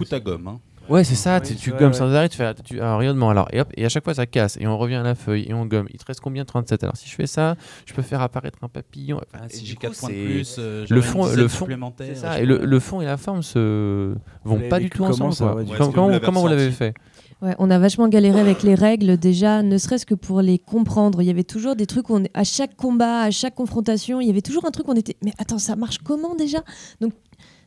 Ouais, 0.88 1.04
c'est 1.04 1.14
ça, 1.14 1.40
Oui, 1.42 1.48
tu, 1.48 1.54
tu 1.56 1.72
ouais, 1.72 1.78
gommes 1.78 1.88
ouais. 1.88 1.96
sans 1.96 2.12
arrêt, 2.12 2.28
tu 2.28 2.36
fais 2.36 2.52
tu- 2.64 2.80
un 2.80 2.96
rayonnement. 2.96 3.30
Alors, 3.30 3.48
et, 3.52 3.60
hop, 3.60 3.68
et 3.76 3.84
à 3.84 3.88
chaque 3.88 4.04
fois, 4.04 4.14
ça 4.14 4.26
casse. 4.26 4.56
Et 4.60 4.66
on 4.66 4.76
revient 4.78 4.96
à 4.96 5.02
la 5.02 5.14
feuille 5.14 5.46
et 5.48 5.54
on 5.54 5.66
gomme. 5.66 5.86
Il 5.92 5.98
te 5.98 6.04
reste 6.04 6.20
combien? 6.20 6.44
37. 6.44 6.82
Alors, 6.84 6.96
si 6.96 7.08
je 7.08 7.14
fais 7.14 7.26
ça, 7.26 7.56
je 7.86 7.92
peux 7.94 8.02
faire 8.02 8.20
apparaître 8.20 8.58
un 8.62 8.68
papillon. 8.68 9.16
Enfin, 9.18 9.44
Ah, 9.44 9.48
si 9.48 9.64
j'ai 9.66 9.74
coup, 9.74 9.82
4 9.82 9.98
points 9.98 10.08
de 10.10 10.14
plus, 10.14 10.56
euh, 10.58 10.86
le 10.88 11.00
fond, 11.00 11.26
le 11.26 11.48
fond, 11.48 11.68
ça. 12.14 12.40
Et 12.40 12.46
le, 12.46 12.80
fond 12.80 13.00
et 13.00 13.04
la 13.06 13.16
forme 13.16 13.42
se 13.42 14.14
vont 14.44 14.60
pas 14.68 14.80
du 14.80 14.90
tout 14.90 15.04
comment, 15.04 15.26
ensemble. 15.26 15.32
ça, 15.34 15.44
quoi. 15.44 15.54
ouais, 15.56 15.64
du 15.64 15.70
coup 15.70 15.76
Comment- 15.92 16.02
vous 16.06 16.10
l'avez 16.10 16.24
comment 16.24 16.40
vous 16.40 16.48
l'avez 16.48 16.66
ressenti 16.66 16.76
fait? 16.78 16.94
Ouais, 17.40 17.56
on 17.58 17.70
a 17.70 17.78
vachement 17.80 18.06
galéré 18.06 18.38
avec 18.38 18.62
les 18.62 18.76
règles 18.76 19.16
déjà, 19.18 19.64
ne 19.64 19.76
serait-ce 19.76 20.06
que 20.06 20.14
pour 20.14 20.42
les 20.42 20.60
comprendre. 20.60 21.20
Il 21.22 21.24
y 21.26 21.30
avait 21.30 21.42
toujours 21.42 21.74
des 21.74 21.86
trucs 21.86 22.08
où 22.08 22.14
on, 22.16 22.22
à 22.34 22.44
chaque 22.44 22.76
combat, 22.76 23.22
à 23.22 23.30
chaque 23.32 23.56
confrontation, 23.56 24.20
il 24.20 24.28
y 24.28 24.30
avait 24.30 24.42
toujours 24.42 24.64
un 24.64 24.70
truc 24.70 24.86
où 24.86 24.92
on 24.92 24.96
était 24.96 25.16
mais 25.24 25.32
attends, 25.38 25.58
ça 25.58 25.74
marche 25.74 25.98
comment 25.98 26.36
déjà? 26.36 26.58
Donc 27.00 27.12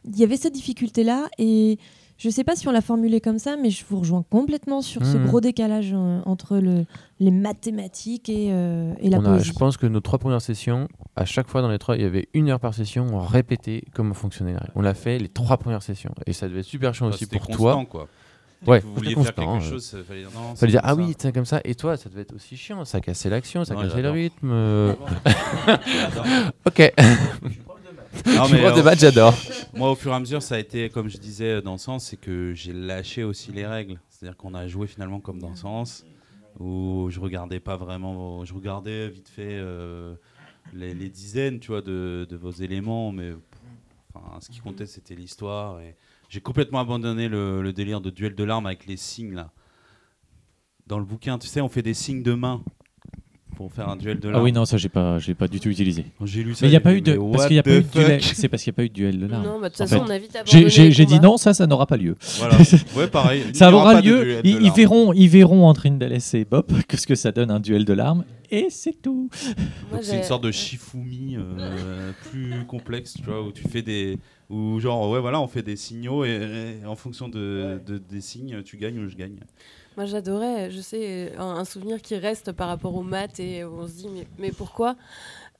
il 0.05 0.17
y 0.17 0.23
avait 0.23 0.37
cette 0.37 0.53
difficulté 0.53 1.03
là 1.03 1.25
et 1.37 1.77
je 2.17 2.29
sais 2.29 2.43
pas 2.43 2.55
si 2.55 2.67
on 2.67 2.71
l'a 2.71 2.81
formulé 2.81 3.19
comme 3.21 3.39
ça, 3.39 3.57
mais 3.61 3.69
je 3.69 3.83
vous 3.89 3.99
rejoins 3.99 4.23
complètement 4.29 4.81
sur 4.81 5.05
ce 5.05 5.17
Mhm. 5.17 5.25
gros 5.27 5.41
décalage 5.41 5.91
euh, 5.93 6.21
entre 6.25 6.57
le, 6.57 6.85
les 7.19 7.31
mathématiques 7.31 8.29
et, 8.29 8.49
euh, 8.51 8.93
et 8.99 9.09
la 9.09 9.19
On 9.19 9.25
a- 9.25 9.39
je 9.39 9.51
pense 9.53 9.77
que 9.77 9.85
nos 9.85 9.99
trois 9.99 10.19
premières 10.19 10.41
sessions, 10.41 10.87
à 11.15 11.25
chaque 11.25 11.47
fois 11.47 11.61
dans 11.61 11.69
les 11.69 11.79
trois, 11.79 11.95
il 11.97 12.01
y 12.03 12.05
avait 12.05 12.27
une 12.33 12.49
heure 12.49 12.59
par 12.59 12.73
session, 12.73 13.05
on 13.11 13.19
répétait 13.19 13.83
comment 13.93 14.13
fonctionnait 14.13 14.53
la 14.53 14.59
règle. 14.59 14.71
On 14.75 14.81
l'a 14.81 14.93
fait 14.93 15.17
les 15.19 15.29
trois 15.29 15.57
premières 15.57 15.83
sessions. 15.83 16.13
Et 16.25 16.33
ça 16.33 16.47
devait 16.47 16.59
être 16.61 16.65
super 16.65 16.93
chiant 16.93 17.07
Enfin, 17.07 17.15
aussi 17.15 17.25
pour 17.27 17.41
constant, 17.41 17.57
toi. 17.57 17.85
quoi. 17.89 18.07
Ouais, 18.65 18.79
Vous 18.79 18.95
vouliez 18.95 19.13
faire 19.13 19.35
constant, 19.35 19.53
quelque 19.59 19.65
euh. 19.65 19.69
chose, 19.69 19.95
il 19.95 20.03
fallait 20.03 20.21
dire 20.21 20.29
non. 20.33 20.55
Fallait 20.55 20.71
dire, 20.71 20.81
comme 20.81 20.89
ah 20.89 20.95
ça. 20.95 21.01
oui, 21.01 21.15
c'est 21.19 21.31
comme 21.33 21.45
ça. 21.45 21.61
Et 21.65 21.75
toi, 21.75 21.97
ça 21.97 22.09
devait 22.09 22.21
être 22.21 22.33
aussi 22.33 22.57
chiant. 22.57 22.83
Ça 22.85 22.99
cassait 22.99 23.29
l'action, 23.29 23.63
ça 23.65 23.75
Non, 23.75 23.81
cassait 23.81 24.01
le 24.01 24.09
rythme. 24.09 24.49
euh. 24.51 24.93
Ok. 26.65 26.93
Non, 28.25 28.47
mais, 28.51 28.65
euh, 28.65 28.95
j'adore. 28.97 29.33
Moi, 29.73 29.91
au 29.91 29.95
fur 29.95 30.11
et 30.11 30.15
à 30.15 30.19
mesure, 30.19 30.41
ça 30.41 30.55
a 30.55 30.59
été, 30.59 30.89
comme 30.89 31.09
je 31.09 31.17
disais, 31.17 31.61
dans 31.61 31.73
le 31.73 31.77
sens, 31.77 32.05
c'est 32.05 32.17
que 32.17 32.53
j'ai 32.53 32.73
lâché 32.73 33.23
aussi 33.23 33.51
les 33.51 33.65
règles. 33.65 33.99
C'est-à-dire 34.09 34.37
qu'on 34.37 34.53
a 34.53 34.67
joué 34.67 34.87
finalement 34.87 35.19
comme 35.19 35.39
dans 35.39 35.49
le 35.49 35.55
sens, 35.55 36.05
où 36.59 37.07
je 37.09 37.19
regardais 37.19 37.59
pas 37.59 37.75
vraiment, 37.77 38.45
je 38.45 38.53
regardais 38.53 39.09
vite 39.09 39.27
fait 39.27 39.57
euh, 39.59 40.15
les, 40.73 40.93
les 40.93 41.09
dizaines, 41.09 41.59
tu 41.59 41.67
vois, 41.67 41.81
de, 41.81 42.25
de 42.29 42.35
vos 42.35 42.51
éléments, 42.51 43.11
mais 43.11 43.33
enfin, 44.13 44.39
ce 44.39 44.49
qui 44.49 44.59
comptait, 44.59 44.85
c'était 44.85 45.15
l'histoire. 45.15 45.79
Et 45.81 45.95
j'ai 46.29 46.41
complètement 46.41 46.79
abandonné 46.79 47.27
le, 47.27 47.61
le 47.61 47.73
délire 47.73 48.01
de 48.01 48.09
duel 48.09 48.35
de 48.35 48.43
larmes 48.43 48.65
avec 48.65 48.85
les 48.85 48.97
signes 48.97 49.33
là. 49.35 49.51
Dans 50.87 50.99
le 50.99 51.05
bouquin, 51.05 51.39
tu 51.39 51.47
sais, 51.47 51.61
on 51.61 51.69
fait 51.69 51.81
des 51.81 51.95
signes 51.95 52.21
de 52.21 52.33
main 52.33 52.63
pour 53.55 53.71
faire 53.71 53.89
un 53.89 53.95
duel 53.95 54.19
de 54.19 54.29
larmes. 54.29 54.41
Ah 54.41 54.43
oui, 54.43 54.51
non, 54.51 54.65
ça, 54.65 54.77
j'ai 54.77 54.89
pas, 54.89 55.17
j'ai 55.19 55.33
pas 55.33 55.47
du 55.47 55.59
tout 55.59 55.69
utilisé. 55.69 56.05
J'ai 56.23 56.43
lu 56.43 56.53
ça. 56.53 56.59
Mais 56.65 56.67
il 56.67 56.71
n'y 56.71 56.77
a 56.77 56.81
pas 56.81 56.93
eu 56.93 57.01
de, 57.01 57.15
parce 57.31 57.47
qu'il 57.47 57.55
y 57.55 57.59
a 57.59 57.63
pas 57.63 57.71
the 57.71 57.73
eu 57.73 57.81
de 57.81 57.87
duel. 57.91 58.21
C'est 58.21 58.47
parce 58.49 58.63
qu'il 58.63 58.71
n'y 58.71 58.75
a 58.75 58.77
pas 58.77 58.83
eu 58.83 58.89
de 58.89 58.93
duel 58.93 59.19
de 59.19 59.25
larmes. 59.27 59.43
Non, 59.45 59.59
bah, 59.59 59.69
de 59.69 59.73
toute 59.73 59.77
façon, 59.77 59.95
fait. 59.95 60.01
on 60.01 60.09
a 60.09 60.17
vite 60.19 60.37
J'ai- 60.45 60.57
abandonné 60.65 60.91
J'ai 60.91 61.05
dit 61.05 61.19
non, 61.19 61.37
ça, 61.37 61.53
ça 61.53 61.65
n'aura 61.67 61.85
pas 61.87 61.97
lieu. 61.97 62.15
Voilà. 62.37 62.57
Ouais, 62.95 63.07
pareil. 63.07 63.43
Il 63.49 63.55
Ça 63.55 63.71
aura 63.71 63.93
pas 63.93 64.01
de 64.01 64.09
lieu. 64.09 64.41
Ils, 64.43 64.71
verront, 64.71 65.11
ils 65.13 65.27
verront 65.29 65.65
entre 65.67 65.87
Indales 65.87 66.19
et 66.33 66.45
Bob 66.45 66.65
que 66.87 66.97
ce 66.97 67.07
que 67.07 67.15
ça 67.15 67.31
donne 67.31 67.51
un 67.51 67.59
duel 67.59 67.85
de 67.85 67.93
larmes, 67.93 68.23
et 68.51 68.67
c'est 68.69 69.01
tout. 69.01 69.29
C'est 70.01 70.17
une 70.17 70.23
sorte 70.23 70.43
de 70.43 70.51
Shifumi 70.51 71.37
euh, 71.37 72.11
plus 72.29 72.65
complexe, 72.67 73.13
tu 73.17 73.23
vois, 73.23 73.41
où 73.41 73.51
tu 73.51 73.63
fais 73.67 73.81
des. 73.81 74.17
Où 74.49 74.79
genre, 74.79 75.09
ouais, 75.09 75.19
voilà, 75.19 75.41
on 75.41 75.47
fait 75.47 75.63
des 75.63 75.75
signaux 75.75 76.23
et, 76.23 76.79
et 76.83 76.85
en 76.85 76.95
fonction 76.95 77.27
de, 77.27 77.81
de- 77.85 77.97
des 77.97 78.21
signes, 78.21 78.61
tu 78.63 78.77
gagnes 78.77 78.99
ou 78.99 79.09
je 79.09 79.15
gagne. 79.15 79.37
Moi, 79.97 80.05
j'adorais, 80.05 80.69
je 80.71 80.81
sais, 80.81 81.33
un, 81.37 81.45
un 81.45 81.65
souvenir 81.65 82.01
qui 82.01 82.15
reste 82.17 82.51
par 82.51 82.67
rapport 82.67 82.95
aux 82.95 83.03
maths 83.03 83.39
et 83.39 83.63
on 83.63 83.87
se 83.87 83.93
dit, 83.93 84.09
mais, 84.09 84.27
mais 84.37 84.51
pourquoi 84.51 84.95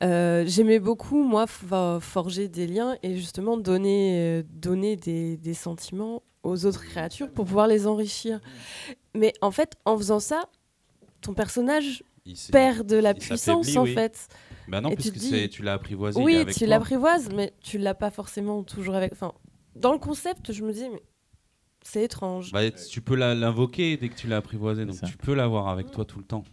Euh, 0.04 0.44
J'aimais 0.46 0.80
beaucoup, 0.80 1.24
moi, 1.24 1.46
forger 1.48 2.50
des 2.50 2.68
liens 2.68 2.98
et 3.02 3.16
justement 3.16 3.56
donner, 3.58 4.20
euh, 4.20 4.44
donner 4.52 4.98
des, 4.98 5.38
des 5.38 5.54
sentiments 5.54 6.22
aux 6.44 6.66
autres 6.66 6.84
créatures 6.84 7.32
pour 7.32 7.46
pouvoir 7.46 7.68
les 7.68 7.88
enrichir. 7.88 8.42
Mais 9.14 9.32
en 9.42 9.52
fait, 9.52 9.76
en 9.86 9.98
faisant 9.98 10.20
ça, 10.20 10.44
ton 11.22 11.34
personnage 11.34 12.04
perd 12.52 12.86
de 12.86 12.98
la 12.98 13.14
puissance, 13.14 13.76
en 13.78 13.84
oui. 13.84 13.94
fait. 13.94 14.28
Bah 14.68 14.82
non, 14.82 14.90
Et 14.90 14.96
tu 14.98 15.12
puisque 15.12 15.14
te 15.16 15.20
dis- 15.20 15.50
tu 15.50 15.64
l'as 15.64 15.74
apprivoisé. 15.74 16.22
Oui, 16.22 16.36
avec 16.36 16.56
tu 16.56 16.66
l'apprivoises, 16.66 17.30
mais 17.34 17.54
tu 17.62 17.78
l'as 17.78 17.94
pas 17.96 18.12
forcément 18.12 18.64
toujours 18.64 18.96
avec. 18.96 19.14
Enfin, 19.14 19.32
dans 19.76 19.94
le 19.94 20.00
concept, 20.00 20.52
je 20.52 20.64
me 20.64 20.74
dis, 20.74 20.90
mais 20.92 21.02
c'est 21.88 22.04
étrange. 22.04 22.52
Bah, 22.52 22.70
tu 22.72 23.02
peux 23.02 23.16
la- 23.16 23.36
l'invoquer 23.36 23.96
dès 23.98 24.10
que 24.10 24.16
tu 24.16 24.28
l'as 24.28 24.38
apprivoisé, 24.38 24.86
donc 24.86 25.02
tu 25.02 25.18
peux 25.18 25.34
l'avoir 25.34 25.68
avec 25.70 25.92
toi 25.92 26.04
tout 26.06 26.18
le 26.20 26.26
temps. 26.26 26.44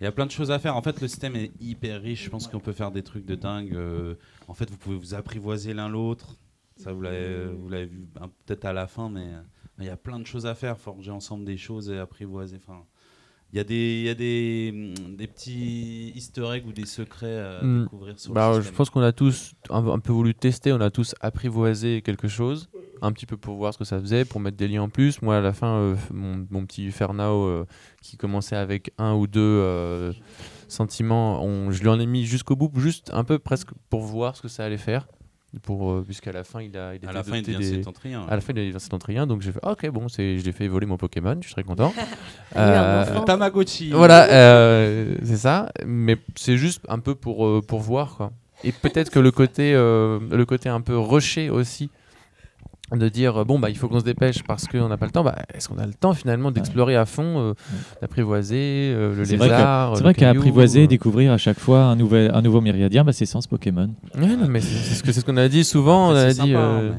Il 0.00 0.04
y 0.04 0.06
a 0.06 0.12
plein 0.12 0.26
de 0.26 0.30
choses 0.30 0.50
à 0.52 0.58
faire. 0.60 0.76
En 0.76 0.82
fait, 0.82 1.00
le 1.00 1.08
système 1.08 1.34
est 1.34 1.50
hyper 1.60 2.00
riche. 2.00 2.24
Je 2.24 2.30
pense 2.30 2.46
qu'on 2.46 2.60
peut 2.60 2.72
faire 2.72 2.92
des 2.92 3.02
trucs 3.02 3.24
de 3.26 3.34
dingue. 3.34 3.74
Euh, 3.74 4.14
en 4.46 4.54
fait, 4.54 4.70
vous 4.70 4.76
pouvez 4.76 4.96
vous 4.96 5.14
apprivoiser 5.14 5.74
l'un 5.74 5.88
l'autre. 5.88 6.36
Ça, 6.76 6.92
vous 6.92 7.00
l'avez 7.00 7.46
vous 7.46 7.68
l'avez 7.68 7.86
vu 7.86 8.06
hein, 8.20 8.30
peut-être 8.46 8.64
à 8.64 8.72
la 8.72 8.86
fin, 8.86 9.10
mais 9.10 9.26
euh, 9.26 9.40
il 9.80 9.86
y 9.86 9.88
a 9.88 9.96
plein 9.96 10.20
de 10.20 10.26
choses 10.26 10.46
à 10.46 10.54
faire. 10.54 10.78
Forger 10.78 11.10
ensemble 11.10 11.44
des 11.44 11.56
choses 11.56 11.90
et 11.90 11.98
apprivoiser. 11.98 12.58
Enfin, 12.64 12.84
il 13.52 13.56
y 13.56 13.60
a 13.60 13.64
des, 13.64 14.02
y 14.04 14.08
a 14.10 14.14
des, 14.14 14.70
hum, 14.74 15.16
des 15.16 15.26
petits 15.26 16.12
easter 16.14 16.46
eggs 16.54 16.66
ou 16.66 16.72
des 16.72 16.84
secrets 16.86 17.38
à 17.38 17.62
Hmm. 17.64 17.82
découvrir 17.84 18.18
sur 18.18 18.32
Bah, 18.34 18.52
le 18.56 18.62
je 18.62 18.70
pense 18.70 18.90
qu'on 18.90 19.00
a 19.02 19.12
tous 19.12 19.54
un, 19.70 19.86
un 19.86 19.98
peu 19.98 20.12
voulu 20.12 20.34
tester, 20.34 20.72
on 20.72 20.80
a 20.80 20.90
tous 20.90 21.14
apprivoisé 21.20 22.02
quelque 22.02 22.28
chose, 22.28 22.68
un 23.00 23.10
petit 23.12 23.26
peu 23.26 23.36
pour 23.36 23.56
voir 23.56 23.72
ce 23.72 23.78
que 23.78 23.84
ça 23.84 23.98
faisait, 24.00 24.24
pour 24.24 24.40
mettre 24.40 24.56
des 24.56 24.68
liens 24.68 24.82
en 24.82 24.88
plus. 24.88 25.22
Moi, 25.22 25.36
à 25.38 25.40
la 25.40 25.52
fin, 25.52 25.76
euh, 25.78 25.96
mon, 26.12 26.46
mon 26.50 26.66
petit 26.66 26.90
Fernao 26.90 27.44
euh, 27.46 27.64
qui 28.02 28.16
commençait 28.16 28.56
avec 28.56 28.92
un 28.98 29.14
ou 29.14 29.26
deux 29.26 29.40
euh, 29.40 30.12
sentiments, 30.68 31.42
on- 31.42 31.70
je 31.70 31.80
lui 31.80 31.88
en 31.88 31.98
ai 32.00 32.06
mis 32.06 32.24
jusqu'au 32.24 32.56
bout, 32.56 32.70
juste 32.76 33.10
un 33.12 33.24
peu 33.24 33.38
presque 33.38 33.70
pour 33.88 34.02
voir 34.02 34.36
ce 34.36 34.42
que 34.42 34.48
ça 34.48 34.64
allait 34.64 34.78
faire. 34.78 35.08
Pour, 35.62 35.90
euh, 35.92 36.02
puisqu'à 36.04 36.32
la 36.32 36.44
fin, 36.44 36.60
il 36.62 36.76
a, 36.76 36.94
il 36.94 37.06
à 37.08 37.12
la 37.12 37.22
fin, 37.22 37.36
il 37.36 37.42
doté 37.42 37.52
devient 37.54 37.70
des- 37.70 37.76
septentrien. 37.76 38.26
À 38.28 38.34
la 38.36 38.40
fin, 38.40 38.52
il 38.52 38.56
devient 38.56 38.80
septentrien, 38.80 39.26
donc 39.26 39.42
j'ai 39.42 39.52
fait 39.52 39.60
ah, 39.62 39.72
ok, 39.72 39.88
bon, 39.90 40.08
c'est, 40.08 40.38
je 40.38 40.44
l'ai 40.44 40.52
fait 40.52 40.64
évoluer 40.64 40.86
mon 40.86 40.96
Pokémon, 40.96 41.36
je 41.40 41.46
suis 41.46 41.54
très 41.54 41.64
content. 41.64 41.92
Euh. 42.56 43.20
Tamagotchi. 43.24 43.90
voilà, 43.90 44.24
euh, 44.30 45.14
c'est 45.22 45.36
ça. 45.36 45.70
Mais 45.86 46.16
c'est 46.34 46.56
juste 46.56 46.82
un 46.88 46.98
peu 46.98 47.14
pour, 47.14 47.46
euh, 47.46 47.60
pour 47.66 47.80
voir, 47.80 48.16
quoi. 48.16 48.32
Et 48.64 48.72
peut-être 48.72 49.10
que 49.10 49.18
le 49.20 49.30
côté, 49.30 49.74
euh, 49.74 50.18
le 50.30 50.44
côté 50.46 50.68
un 50.68 50.80
peu 50.80 50.98
rushé 50.98 51.50
aussi, 51.50 51.90
de 52.96 53.08
dire 53.08 53.38
euh, 53.40 53.44
bon 53.44 53.58
bah 53.58 53.68
il 53.70 53.76
faut 53.76 53.86
qu'on 53.88 54.00
se 54.00 54.04
dépêche 54.04 54.42
parce 54.44 54.66
qu'on 54.66 54.88
n'a 54.88 54.96
pas 54.96 55.06
le 55.06 55.12
temps. 55.12 55.22
Bah, 55.24 55.36
est-ce 55.54 55.68
qu'on 55.68 55.78
a 55.78 55.86
le 55.86 55.92
temps 55.92 56.14
finalement 56.14 56.50
d'explorer 56.50 56.96
à 56.96 57.04
fond, 57.06 57.38
euh, 57.38 57.52
d'apprivoiser 58.00 58.92
euh, 58.94 59.14
le 59.14 59.24
C'est 59.24 59.36
vrai 59.36 59.48
que- 59.48 59.52
lézard 59.52 59.90
C'est 59.94 60.00
le 60.00 60.04
vrai 60.04 60.14
qu'à 60.14 60.20
caillou, 60.26 60.40
apprivoiser, 60.40 60.84
euh. 60.84 60.86
découvrir 60.86 61.32
à 61.32 61.38
chaque 61.38 61.58
fois 61.58 61.82
un, 61.84 61.96
nouvel, 61.96 62.30
un 62.34 62.40
nouveau 62.42 62.60
myriadien, 62.60 63.04
bah, 63.04 63.12
c'est 63.12 63.26
sans 63.26 63.40
ce 63.40 63.48
Pokémon. 63.48 63.90
Ouais, 64.16 64.36
non, 64.36 64.48
mais 64.48 64.60
c'est 64.60 64.76
c'est 64.78 64.94
ce 64.94 65.02
que 65.02 65.12
c'est 65.12 65.20
ce 65.20 65.24
qu'on 65.26 65.36
a 65.36 65.48
dit 65.48 65.64
souvent. 65.64 66.10
Après, 66.10 66.22
on 66.22 66.26
a 66.26 66.30
dit 66.32 66.36
sympa, 66.38 66.58
euh, 66.58 66.92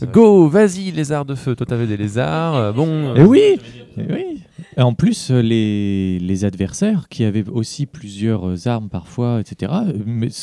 mais 0.00 0.08
go, 0.08 0.48
vas-y 0.48 0.90
lézard 0.90 1.24
de 1.24 1.34
feu. 1.34 1.54
Toi 1.54 1.66
t'avais 1.66 1.86
des 1.86 1.96
lézards, 1.96 2.54
euh, 2.56 2.72
bon. 2.72 3.14
Et 3.14 3.22
oui, 3.22 3.58
et 3.98 4.02
oui. 4.12 4.40
En 4.76 4.94
plus, 4.94 5.30
euh, 5.30 5.40
les, 5.40 6.44
adversaires 6.44 7.08
qui 7.08 7.24
avaient 7.24 7.48
aussi 7.48 7.86
plusieurs 7.86 8.48
euh, 8.48 8.68
armes 8.68 8.88
parfois, 8.88 9.40
etc. 9.40 9.72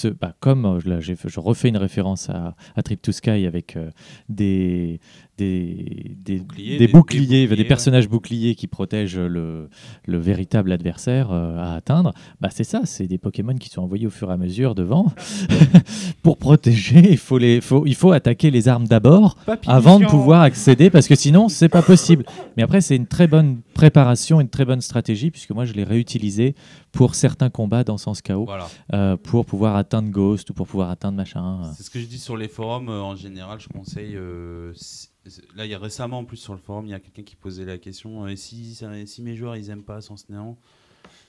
euh, 0.05 0.13
bah, 0.19 0.35
comme 0.39 0.79
là, 0.85 0.99
je 1.01 1.39
refais 1.39 1.69
une 1.69 1.77
référence 1.77 2.29
à, 2.29 2.55
Trip 2.83 3.01
to 3.01 3.11
Sky 3.11 3.45
avec 3.45 3.77
des, 4.29 4.99
des, 5.41 6.15
des, 6.17 6.37
Boucliers, 6.39 6.77
des 6.77 6.87
des- 6.87 6.91
boucliers, 6.93 7.21
des 7.27 7.37
des, 7.47 7.47
boucliers, 7.47 7.65
personnages 7.67 8.07
boucliers 8.07 8.55
qui 8.55 8.67
protègent 8.67 9.17
le, 9.19 9.69
le 10.05 10.17
véritable 10.17 10.71
adversaire 10.71 11.31
euh, 11.31 11.57
à 11.57 11.73
atteindre, 11.75 12.13
bah 12.39 12.49
c'est 12.51 12.63
ça, 12.63 12.81
c'est 12.85 13.07
des 13.07 13.17
Pokémon 13.17 13.55
qui 13.55 13.69
sont 13.69 13.81
envoyés 13.81 14.07
au 14.07 14.11
fur 14.11 14.29
et 14.29 14.33
à 14.33 14.37
mesure 14.37 14.75
devant. 14.75 15.11
Pour 16.23 16.37
protéger, 16.37 17.11
il 17.11 17.17
faut, 17.17 17.37
les, 17.37 17.61
faut, 17.61 17.85
il 17.85 17.95
faut 17.95 18.11
attaquer 18.11 18.51
les 18.51 18.67
armes 18.67 18.87
d'abord 18.87 19.35
avant 19.67 19.99
de 19.99 20.05
pouvoir 20.05 20.41
accéder, 20.41 20.89
parce 20.89 21.07
que 21.07 21.15
sinon, 21.15 21.49
c'est 21.49 21.69
pas 21.69 21.81
possible. 21.81 22.25
Mais 22.57 22.63
après, 22.63 22.81
c'est 22.81 22.95
une 22.95 23.07
très 23.07 23.27
bonne 23.27 23.61
préparation, 23.73 24.39
une 24.41 24.49
très 24.49 24.65
bonne 24.65 24.81
stratégie, 24.81 25.31
puisque 25.31 25.51
moi, 25.51 25.65
je 25.65 25.73
l'ai 25.73 25.83
réutilisé 25.83 26.55
pour 26.91 27.15
certains 27.15 27.49
combats 27.49 27.83
dans 27.83 27.97
Sens 27.97 28.21
Chaos, 28.21 28.45
Voilà. 28.45 28.67
euh, 28.93 29.17
pour 29.17 29.45
pouvoir 29.45 29.75
atteindre 29.75 30.09
Ghost 30.09 30.49
ou 30.49 30.53
pour 30.53 30.67
pouvoir 30.67 30.89
atteindre 30.91 31.17
machin. 31.17 31.61
C'est 31.75 31.83
ce 31.83 31.89
que 31.89 31.99
je 31.99 32.05
dis 32.05 32.19
sur 32.19 32.37
les 32.37 32.47
forums. 32.47 32.89
euh, 32.89 33.01
en 33.01 33.15
général, 33.15 33.59
je 33.59 33.67
conseille. 33.69 34.15
Là, 35.55 35.65
il 35.65 35.71
y 35.71 35.73
a 35.73 35.79
récemment, 35.79 36.19
en 36.19 36.25
plus, 36.25 36.37
sur 36.37 36.53
le 36.53 36.59
forum, 36.59 36.85
il 36.85 36.91
y 36.91 36.93
a 36.93 36.99
quelqu'un 36.99 37.23
qui 37.23 37.35
posait 37.35 37.65
la 37.65 37.77
question 37.77 38.25
euh, 38.25 38.29
et 38.29 38.35
si, 38.35 39.21
mes 39.21 39.35
joueurs 39.35 39.55
ils 39.55 39.69
aiment 39.69 39.83
pas 39.83 40.01
Sens 40.01 40.29
Néant 40.29 40.57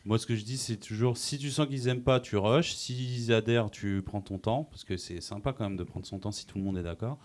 Moi, 0.05 0.19
ce 0.19 0.27
que 0.27 0.35
je 0.35 0.45
dis, 0.45 0.57
c'est 0.57 0.77
toujours 0.77 1.17
si 1.17 1.39
tu 1.39 1.51
sens 1.51 1.67
qu'ils 1.67 1.89
aiment 1.89 2.03
pas, 2.03 2.21
tu 2.21 2.37
rush. 2.37 2.75
S'ils 2.75 3.33
adhèrent, 3.33 3.71
tu 3.71 4.03
prends 4.03 4.21
ton 4.21 4.39
temps. 4.39 4.65
Parce 4.65 4.85
que 4.85 4.97
c'est 4.97 5.21
sympa 5.21 5.53
quand 5.53 5.65
même 5.65 5.77
de 5.77 5.85
prendre 5.85 6.07
son 6.07 6.19
temps 6.19 6.33
si 6.33 6.47
tout 6.47 6.59
le 6.59 6.65
monde 6.65 6.79
est 6.79 6.83
d'accord. 6.83 7.19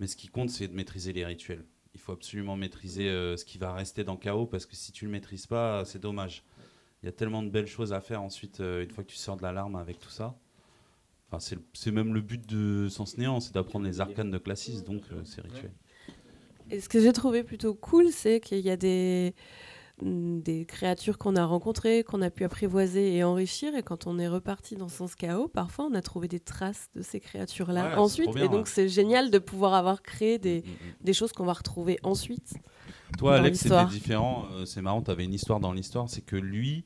Mais 0.00 0.06
ce 0.06 0.16
qui 0.16 0.28
compte, 0.28 0.50
c'est 0.50 0.68
de 0.68 0.74
maîtriser 0.74 1.12
les 1.12 1.24
rituels. 1.24 1.64
Il 1.94 2.00
faut 2.00 2.12
absolument 2.12 2.56
maîtriser 2.56 3.08
euh, 3.08 3.36
ce 3.36 3.44
qui 3.44 3.56
va 3.58 3.72
rester 3.72 4.04
dans 4.04 4.16
KO 4.16 4.46
parce 4.46 4.66
que 4.66 4.76
si 4.76 4.92
tu 4.92 5.06
le 5.06 5.10
maîtrises 5.10 5.46
pas, 5.46 5.84
c'est 5.84 5.98
dommage. 5.98 6.44
Il 7.02 7.06
y 7.06 7.08
a 7.08 7.12
tellement 7.12 7.42
de 7.42 7.48
belles 7.48 7.66
choses 7.66 7.92
à 7.92 8.00
faire 8.00 8.22
ensuite, 8.22 8.60
euh, 8.60 8.82
une 8.82 8.90
fois 8.90 9.04
que 9.04 9.10
tu 9.10 9.16
sors 9.16 9.36
de 9.36 9.42
l'alarme 9.42 9.76
avec 9.76 9.98
tout 9.98 10.10
ça. 10.10 10.38
Enfin, 11.30 11.56
c'est 11.72 11.90
même 11.90 12.14
le 12.14 12.20
but 12.20 12.46
de 12.48 12.88
Sens 12.88 13.18
Néant, 13.18 13.40
c'est 13.40 13.52
d'apprendre 13.52 13.84
les 13.84 14.00
arcanes 14.00 14.30
de 14.30 14.38
Classis, 14.38 14.82
donc 14.82 15.02
euh, 15.10 15.22
c'est 15.24 15.40
rituel. 15.40 15.72
Et 16.70 16.80
ce 16.80 16.88
que 16.88 17.00
j'ai 17.00 17.12
trouvé 17.12 17.42
plutôt 17.42 17.74
cool, 17.74 18.06
c'est 18.10 18.40
qu'il 18.40 18.58
y 18.60 18.70
a 18.70 18.76
des, 18.76 19.34
mm, 20.02 20.40
des 20.40 20.64
créatures 20.64 21.16
qu'on 21.18 21.36
a 21.36 21.44
rencontrées, 21.44 22.02
qu'on 22.04 22.22
a 22.22 22.30
pu 22.30 22.44
apprivoiser 22.44 23.14
et 23.16 23.22
enrichir. 23.24 23.74
Et 23.76 23.82
quand 23.82 24.06
on 24.06 24.18
est 24.18 24.28
reparti 24.28 24.74
dans 24.74 24.88
Sens 24.88 25.14
Chaos, 25.14 25.48
parfois 25.48 25.86
on 25.90 25.94
a 25.94 26.02
trouvé 26.02 26.26
des 26.28 26.40
traces 26.40 26.88
de 26.96 27.02
ces 27.02 27.20
créatures-là 27.20 27.90
Ouais, 27.90 27.94
ensuite. 27.96 28.34
bien, 28.34 28.44
et 28.44 28.48
donc 28.48 28.66
ouais. 28.66 28.72
c'est 28.74 28.88
génial 28.88 29.30
de 29.30 29.38
pouvoir 29.38 29.74
avoir 29.74 30.02
créé 30.02 30.38
des, 30.38 30.60
Mm, 30.62 30.70
mm. 30.70 31.04
des 31.04 31.12
choses 31.12 31.32
qu'on 31.32 31.44
va 31.44 31.52
retrouver 31.52 31.98
ensuite. 32.02 32.54
Toi, 33.18 33.36
dans 33.36 33.44
Alex, 33.44 33.60
c'était 33.60 33.84
différent. 33.86 34.46
euh, 34.54 34.64
c'est 34.66 34.82
marrant, 34.82 35.02
tu 35.02 35.10
avais 35.12 35.24
une 35.24 35.34
histoire 35.34 35.60
dans 35.60 35.72
l'histoire. 35.72 36.10
C'est 36.10 36.22
que 36.22 36.34
lui, 36.36 36.84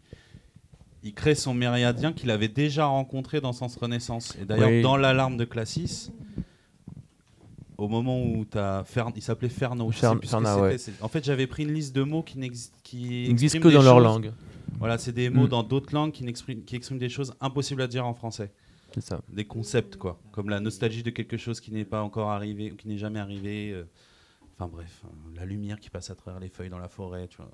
il 1.02 1.14
crée 1.14 1.34
son 1.34 1.54
Myriadien 1.54 2.12
qu'il 2.12 2.30
avait 2.30 2.48
déjà 2.48 2.84
rencontré 2.84 3.40
dans 3.40 3.54
Sens 3.54 3.76
Renaissance. 3.76 4.36
Et 4.40 4.44
d'ailleurs, 4.44 4.68
Oui. 4.68 4.82
dans 4.82 4.98
l'alarme 4.98 5.38
de 5.38 5.46
Classis, 5.46 6.10
au 7.80 7.88
moment 7.88 8.22
où 8.22 8.44
tu 8.44 8.58
as. 8.58 8.84
il 9.16 9.22
s'appelait 9.22 9.48
Ferno. 9.48 9.90
je 9.90 9.96
sais 9.96 10.00
Fer- 10.06 10.18
plus 10.18 10.26
ce 10.26 10.36
que 10.36 10.42
Ferna, 10.42 10.50
c'était. 10.54 10.62
ouais. 10.66 10.78
C'est- 10.78 11.02
En 11.02 11.08
fait, 11.08 11.24
j'avais 11.24 11.46
pris 11.46 11.64
une 11.64 11.72
liste 11.72 11.94
de 11.94 12.02
mots 12.02 12.22
qui 12.22 12.38
n'existent 12.38 12.78
qui 12.82 13.28
que 13.60 13.68
dans 13.68 13.82
leur 13.82 14.00
langue. 14.00 14.32
Voilà, 14.78 14.98
c'est 14.98 15.12
des 15.12 15.30
mots 15.30 15.44
Mm. 15.46 15.48
dans 15.48 15.62
d'autres 15.62 15.94
langues 15.94 16.12
qui, 16.12 16.26
expriment 16.26 16.98
des 16.98 17.08
choses 17.08 17.34
impossibles 17.40 17.82
à 17.82 17.86
dire 17.86 18.06
en 18.06 18.14
français. 18.14 18.52
C'est 18.94 19.00
ça. 19.02 19.20
Des 19.32 19.44
concepts, 19.44 19.96
quoi. 19.96 20.20
Comme 20.32 20.48
la 20.48 20.58
nostalgie 20.60 21.02
de 21.02 21.10
quelque 21.10 21.36
chose 21.36 21.60
qui 21.60 21.70
n'est 21.72 21.84
pas 21.84 22.02
encore 22.02 22.30
arrivé 22.30 22.72
ou 22.72 22.76
qui 22.76 22.88
n'est 22.88 22.98
jamais 22.98 23.18
arrivé. 23.20 23.70
euh, 23.72 23.84
Enfin 24.56 24.68
bref, 24.70 25.02
euh, 25.04 25.08
la 25.36 25.46
lumière 25.46 25.80
qui 25.80 25.88
passe 25.90 26.10
à 26.10 26.14
travers 26.14 26.38
les 26.38 26.48
feuilles 26.50 26.68
dans 26.68 26.78
la 26.78 26.88
forêt, 26.88 27.28
tu 27.28 27.38
vois. 27.38 27.50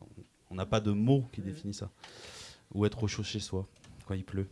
On 0.50 0.54
n'a 0.56 0.66
pas 0.66 0.80
de 0.80 0.90
mots 0.90 1.24
qui 1.32 1.40
définissent 1.40 1.78
ça. 1.78 1.90
Ou 2.74 2.84
être 2.84 3.00
au 3.02 3.06
chaud 3.06 3.22
chez 3.22 3.38
soi 3.38 3.68
quand 4.06 4.14
il 4.14 4.24
pleut. 4.24 4.48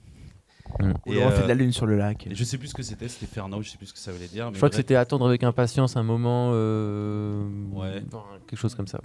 Mm. 0.81 0.93
Et, 1.07 1.25
reflet 1.25 1.41
euh, 1.41 1.43
de 1.43 1.49
la 1.49 1.55
lune 1.55 1.73
sur 1.73 1.87
le 1.87 1.97
lac. 1.97 2.27
je 2.31 2.45
sais 2.45 2.59
plus 2.59 2.69
ce 2.69 2.75
que 2.75 2.83
c'était, 2.83 3.09
c'était 3.09 3.27
Ferno, 3.27 3.63
je 3.63 3.71
sais 3.71 3.77
plus 3.77 3.87
ce 3.87 3.93
que 3.93 3.99
ça 3.99 4.13
voulait 4.13 4.27
dire. 4.27 4.47
Je 4.47 4.53
mais 4.53 4.57
crois 4.57 4.71
que 4.71 4.77
c'était 4.77 4.97
attendre 4.97 5.27
avec 5.27 5.45
impatience 5.45 5.97
un 5.97 6.03
moment, 6.03 6.51
euh, 6.53 7.45
Ouais. 7.73 8.03
quelque 8.47 8.59
chose 8.59 8.75
comme 8.75 8.87
ça. 8.87 9.01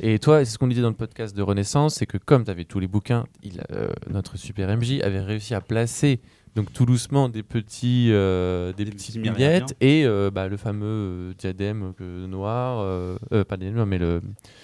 Et 0.00 0.18
toi, 0.18 0.44
c'est 0.44 0.52
ce 0.52 0.58
qu'on 0.58 0.66
disait 0.68 0.82
dans 0.82 0.88
le 0.88 0.94
podcast 0.94 1.36
de 1.36 1.42
Renaissance, 1.42 1.96
c'est 1.96 2.06
que 2.06 2.18
comme 2.18 2.44
tu 2.44 2.50
avais 2.50 2.64
tous 2.64 2.80
les 2.80 2.86
bouquins, 2.86 3.26
il, 3.42 3.62
euh, 3.72 3.88
notre 4.08 4.36
super 4.36 4.68
MJ 4.76 5.00
avait 5.02 5.20
réussi 5.20 5.54
à 5.54 5.60
placer 5.60 6.20
donc 6.56 6.72
tout 6.72 6.86
doucement 6.86 7.28
des 7.28 7.42
petits, 7.42 8.08
euh, 8.12 8.72
des, 8.72 8.84
Des 8.84 8.90
petites 8.92 9.08
petits 9.08 9.18
miettes 9.18 9.36
myriadiens. 9.38 9.66
et 9.80 10.04
euh, 10.06 10.30
bah, 10.30 10.46
le 10.48 10.56
fameux 10.56 10.86
euh, 10.86 11.32
diadème 11.36 11.92
noir, 12.00 12.78
euh, 12.80 13.16
euh, 13.32 13.44
pas 13.44 13.56
diadème 13.56 13.74
noir, 13.76 13.86
mais 13.86 13.98
le 13.98 14.22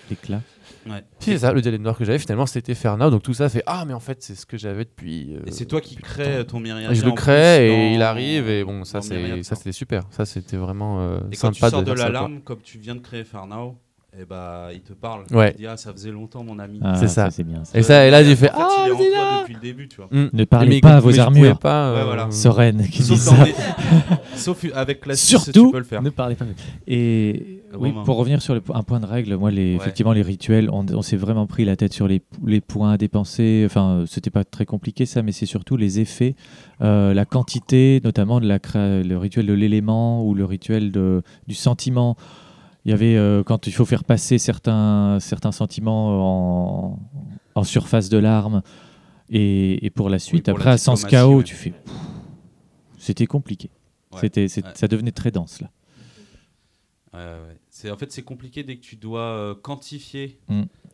L'éclat. 0.09 0.41
Ouais. 0.88 1.05
si, 1.18 1.32
c'est 1.32 1.38
ça, 1.38 1.53
le 1.53 1.61
diadème 1.61 1.82
noir 1.82 1.99
que 1.99 2.05
j'avais 2.05 2.18
finalement 2.18 2.47
c'était 2.47 2.74
Ferna, 2.74 3.11
donc 3.11 3.22
tout 3.22 3.34
ça 3.34 3.49
fait 3.51 3.62
ah 3.66 3.84
mais 3.86 3.93
en 3.93 4.01
fait 4.01 4.22
c'est 4.22 4.34
ce 4.34 4.47
que 4.47 4.57
j'avais 4.57 4.84
depuis. 4.84 5.34
euh, 5.34 5.41
Et 5.47 5.51
c'est 5.51 5.66
toi 5.66 5.80
qui 5.80 5.97
crée 5.97 6.47
ton 6.47 6.59
Myriadien. 6.61 6.91
Et 6.93 6.95
je 6.95 7.05
le 7.05 7.12
crée 7.12 7.59
plus 7.59 7.66
et 7.66 7.88
dans- 7.91 7.95
il 7.97 8.03
arrive 8.03 8.49
et 8.49 8.64
bon 8.64 8.84
ça 8.84 9.03
c'est 9.03 9.43
ça 9.43 9.57
c'était 9.57 9.72
super, 9.72 10.05
ça 10.11 10.24
c'était 10.24 10.57
vraiment 10.57 11.01
euh, 11.03 11.18
Et 11.32 11.36
quand 11.36 11.51
tu 11.51 11.59
sympa 11.59 11.70
sors 11.70 11.82
de 11.82 11.93
l'alarme, 11.93 12.41
comme 12.41 12.61
tu 12.62 12.78
viens 12.78 12.95
de 12.95 13.01
créer 13.01 13.24
Farnao, 13.24 13.76
et 14.19 14.25
bah, 14.25 14.69
il 14.73 14.81
te 14.81 14.93
parle. 14.93 15.25
Ouais. 15.31 15.53
Il 15.57 15.61
dit 15.61 15.67
Ah, 15.67 15.77
ça 15.77 15.93
faisait 15.93 16.11
longtemps, 16.11 16.43
mon 16.45 16.59
ami. 16.59 16.81
Ah, 16.83 16.97
C'est 16.97 17.09
ça. 17.09 17.31
C'est 17.31 17.45
bien. 17.45 17.65
ça. 17.65 17.79
Et 17.79 17.83
ça, 17.83 18.07
et 18.07 18.11
là, 18.11 18.25
j'ai 18.25 18.33
En 18.33 18.37
fait 18.37 18.47
fait, 18.47 18.53
Ah, 18.55 18.69
il 18.87 18.89
est 18.89 18.93
en 18.93 18.97
toi 18.97 19.07
là 19.11 19.39
depuis 19.43 19.55
le 19.55 19.61
début, 19.61 19.89
tu 19.89 19.97
vois. 19.97 20.09
Mm. 20.11 20.31
Ne 20.33 20.45
parlez 20.45 20.69
Mais 20.69 20.81
pas 20.81 20.97
à 20.97 21.01
vos 21.01 21.19
armures. 21.21 21.59
pas, 21.59 21.93
Ouais, 21.95 22.01
euh, 22.01 22.05
voilà. 22.05 22.31
Sereine 22.31 22.83
qui 22.89 23.03
dit 23.03 23.17
Sauf, 23.17 23.37
ça. 23.37 23.45
des- 23.45 23.55
Sauf 24.35 24.65
avec 24.75 25.07
la 25.07 25.15
Surtout, 25.17 25.67
tu 25.67 25.73
peux 25.73 25.79
le 25.79 25.85
faire. 25.85 26.03
ne 26.03 26.11
parlez 26.11 26.35
pas. 26.35 26.45
Et 26.89 27.63
Ah, 27.73 27.77
oui, 27.79 27.93
pour 28.05 28.17
revenir 28.17 28.43
sur 28.43 28.55
le 28.55 28.63
un 28.75 28.83
point 28.83 28.99
de 29.01 29.07
règle, 29.07 29.37
moi, 29.37 29.51
les, 29.51 29.71
Ouais. 29.71 29.77
effectivement, 29.77 30.13
les 30.13 30.23
rituels, 30.23 30.69
on, 30.73 30.85
on 30.93 31.03
s'est 31.03 31.17
vraiment 31.17 31.47
pris 31.47 31.65
la 31.65 31.77
tête 31.77 31.93
sur 31.93 32.09
les, 32.09 32.21
les 32.45 32.61
points 32.61 32.93
à 32.93 32.97
dépenser. 32.97 33.63
Enfin, 33.67 34.05
c'était 34.07 34.31
pas 34.31 34.45
très 34.45 34.67
compliqué 34.67 35.07
ça, 35.07 35.23
mais 35.23 35.31
c'est 35.33 35.47
surtout 35.47 35.77
les 35.77 36.01
effets, 36.01 36.35
euh, 36.83 37.15
la 37.15 37.25
quantité, 37.25 38.01
notamment 38.03 38.41
de 38.41 38.47
la 38.49 38.59
créa- 38.59 39.03
le 39.03 39.17
rituel 39.19 39.47
de 39.47 39.53
l'élément 39.53 40.25
ou 40.27 40.35
le 40.35 40.45
rituel 40.45 40.91
de, 40.91 41.23
du 41.47 41.55
sentiment. 41.55 42.17
Il 42.85 42.91
y 42.91 42.95
avait 42.95 43.16
euh, 43.16 43.43
quand 43.43 43.66
il 43.66 43.72
faut 43.72 43.85
faire 43.85 44.05
passer 44.05 44.39
certains, 44.39 45.18
certains 45.20 45.53
sentiments 45.53 46.93
en, 46.93 46.99
en 47.55 47.64
surface 47.64 48.09
de 48.09 48.18
l'arme. 48.18 48.62
Et, 49.28 49.85
et 49.87 49.91
pour 49.91 50.09
la 50.11 50.18
suite, 50.18 50.47
pour 50.47 50.55
la 50.59 50.61
après, 50.62 50.70
à 50.72 50.78
sens 50.78 51.01
diplomatie, 51.01 51.16
chaos, 51.16 51.39
ouais. 51.39 51.45
tu 51.45 51.55
fais. 51.55 51.72
C'était 52.99 53.26
compliqué. 53.26 53.70
Ouais. 54.12 54.18
C'était, 54.20 54.43
Ouais. 54.43 54.72
Ça 54.74 54.89
devenait 54.89 55.12
très 55.12 55.31
dense 55.31 55.61
là. 55.61 55.70
C'est 57.70 57.91
en 57.91 57.97
fait 57.97 58.12
c'est 58.12 58.22
compliqué 58.22 58.62
dès 58.62 58.76
que 58.76 58.81
tu 58.83 58.97
dois 58.97 59.20
euh, 59.22 59.55
quantifier 59.55 60.39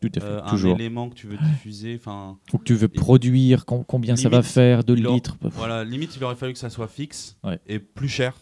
Tout 0.01 0.11
à 0.16 0.20
fait. 0.20 0.26
euh, 0.26 0.43
un 0.43 0.49
toujours. 0.49 0.74
élément 0.74 1.09
que 1.11 1.14
tu 1.14 1.26
veux 1.26 1.37
diffuser. 1.37 1.97
Enfin, 1.99 2.39
Ou 2.53 2.59
que 2.59 2.64
tu 2.64 2.74
veux 2.74 2.89
produire, 2.89 3.64
com- 3.66 3.84
combien 3.87 4.16
ça 4.16 4.28
va 4.28 4.43
faire, 4.43 4.82
de 4.84 4.95
litres. 4.95 5.37
voilà, 5.41 5.84
limite 5.84 6.16
il 6.16 6.24
aurait 6.24 6.37
fallu 6.37 6.53
que 6.53 6.59
ça 6.59 6.70
soit 6.70 6.89
fixe 6.89 7.37
et 7.66 7.78
plus 7.78 8.09
cher. 8.09 8.34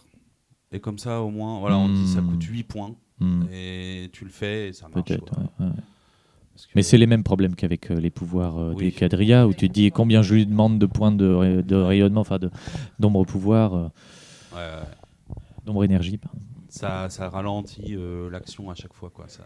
Et 0.71 0.79
comme 0.79 0.99
ça 0.99 1.21
au 1.21 1.29
moins, 1.29 1.59
voilà, 1.59 1.77
on 1.77 1.89
dit 1.89 2.07
ça 2.07 2.21
coûte 2.21 2.43
8 2.43 2.63
points 2.63 2.95
Hmm, 3.19 3.43
et 3.51 4.09
tu 4.11 4.25
le 4.25 4.29
fais 4.31 4.69
et 4.69 4.73
ça 4.73 4.87
marche. 4.89 5.07
Peut-être. 5.07 5.25
quoi. 5.33 5.43
ouais, 5.59 5.65
ouais. 5.67 5.71
Parce 6.53 6.65
que- 6.67 6.71
Mais 6.75 6.81
c'est 6.81 6.97
les 6.97 7.07
mêmes 7.07 7.23
problèmes 7.23 7.55
qu'avec 7.55 7.91
euh, 7.91 7.95
les 7.99 8.09
pouvoirs 8.09 8.57
euh, 8.57 8.73
Oui. 8.75 8.85
des 8.85 8.91
quadrillas, 8.91 9.45
où 9.47 9.53
tu 9.53 9.67
te 9.67 9.73
dis 9.73 9.89
combien 9.91 10.21
je 10.21 10.33
lui 10.35 10.45
demande 10.45 10.79
de 10.79 10.85
points 10.85 11.11
de, 11.11 11.25
ray- 11.29 11.63
de 11.63 11.75
rayonnement, 11.75 12.21
enfin 12.21 12.39
de- 12.39 12.49
d'ombre 12.99 13.25
pouvoir, 13.25 13.73
euh, 13.73 13.83
Ouais, 14.53 14.57
ouais. 14.59 15.35
d'ombre 15.65 15.83
énergie. 15.83 16.17
pardon. 16.17 16.37
Ça, 16.69 17.09
ça 17.09 17.29
ralentit 17.29 17.95
euh, 17.95 18.29
l'action 18.29 18.69
à 18.69 18.75
chaque 18.75 18.93
fois 18.93 19.09
quoi. 19.09 19.25
Ça... 19.29 19.43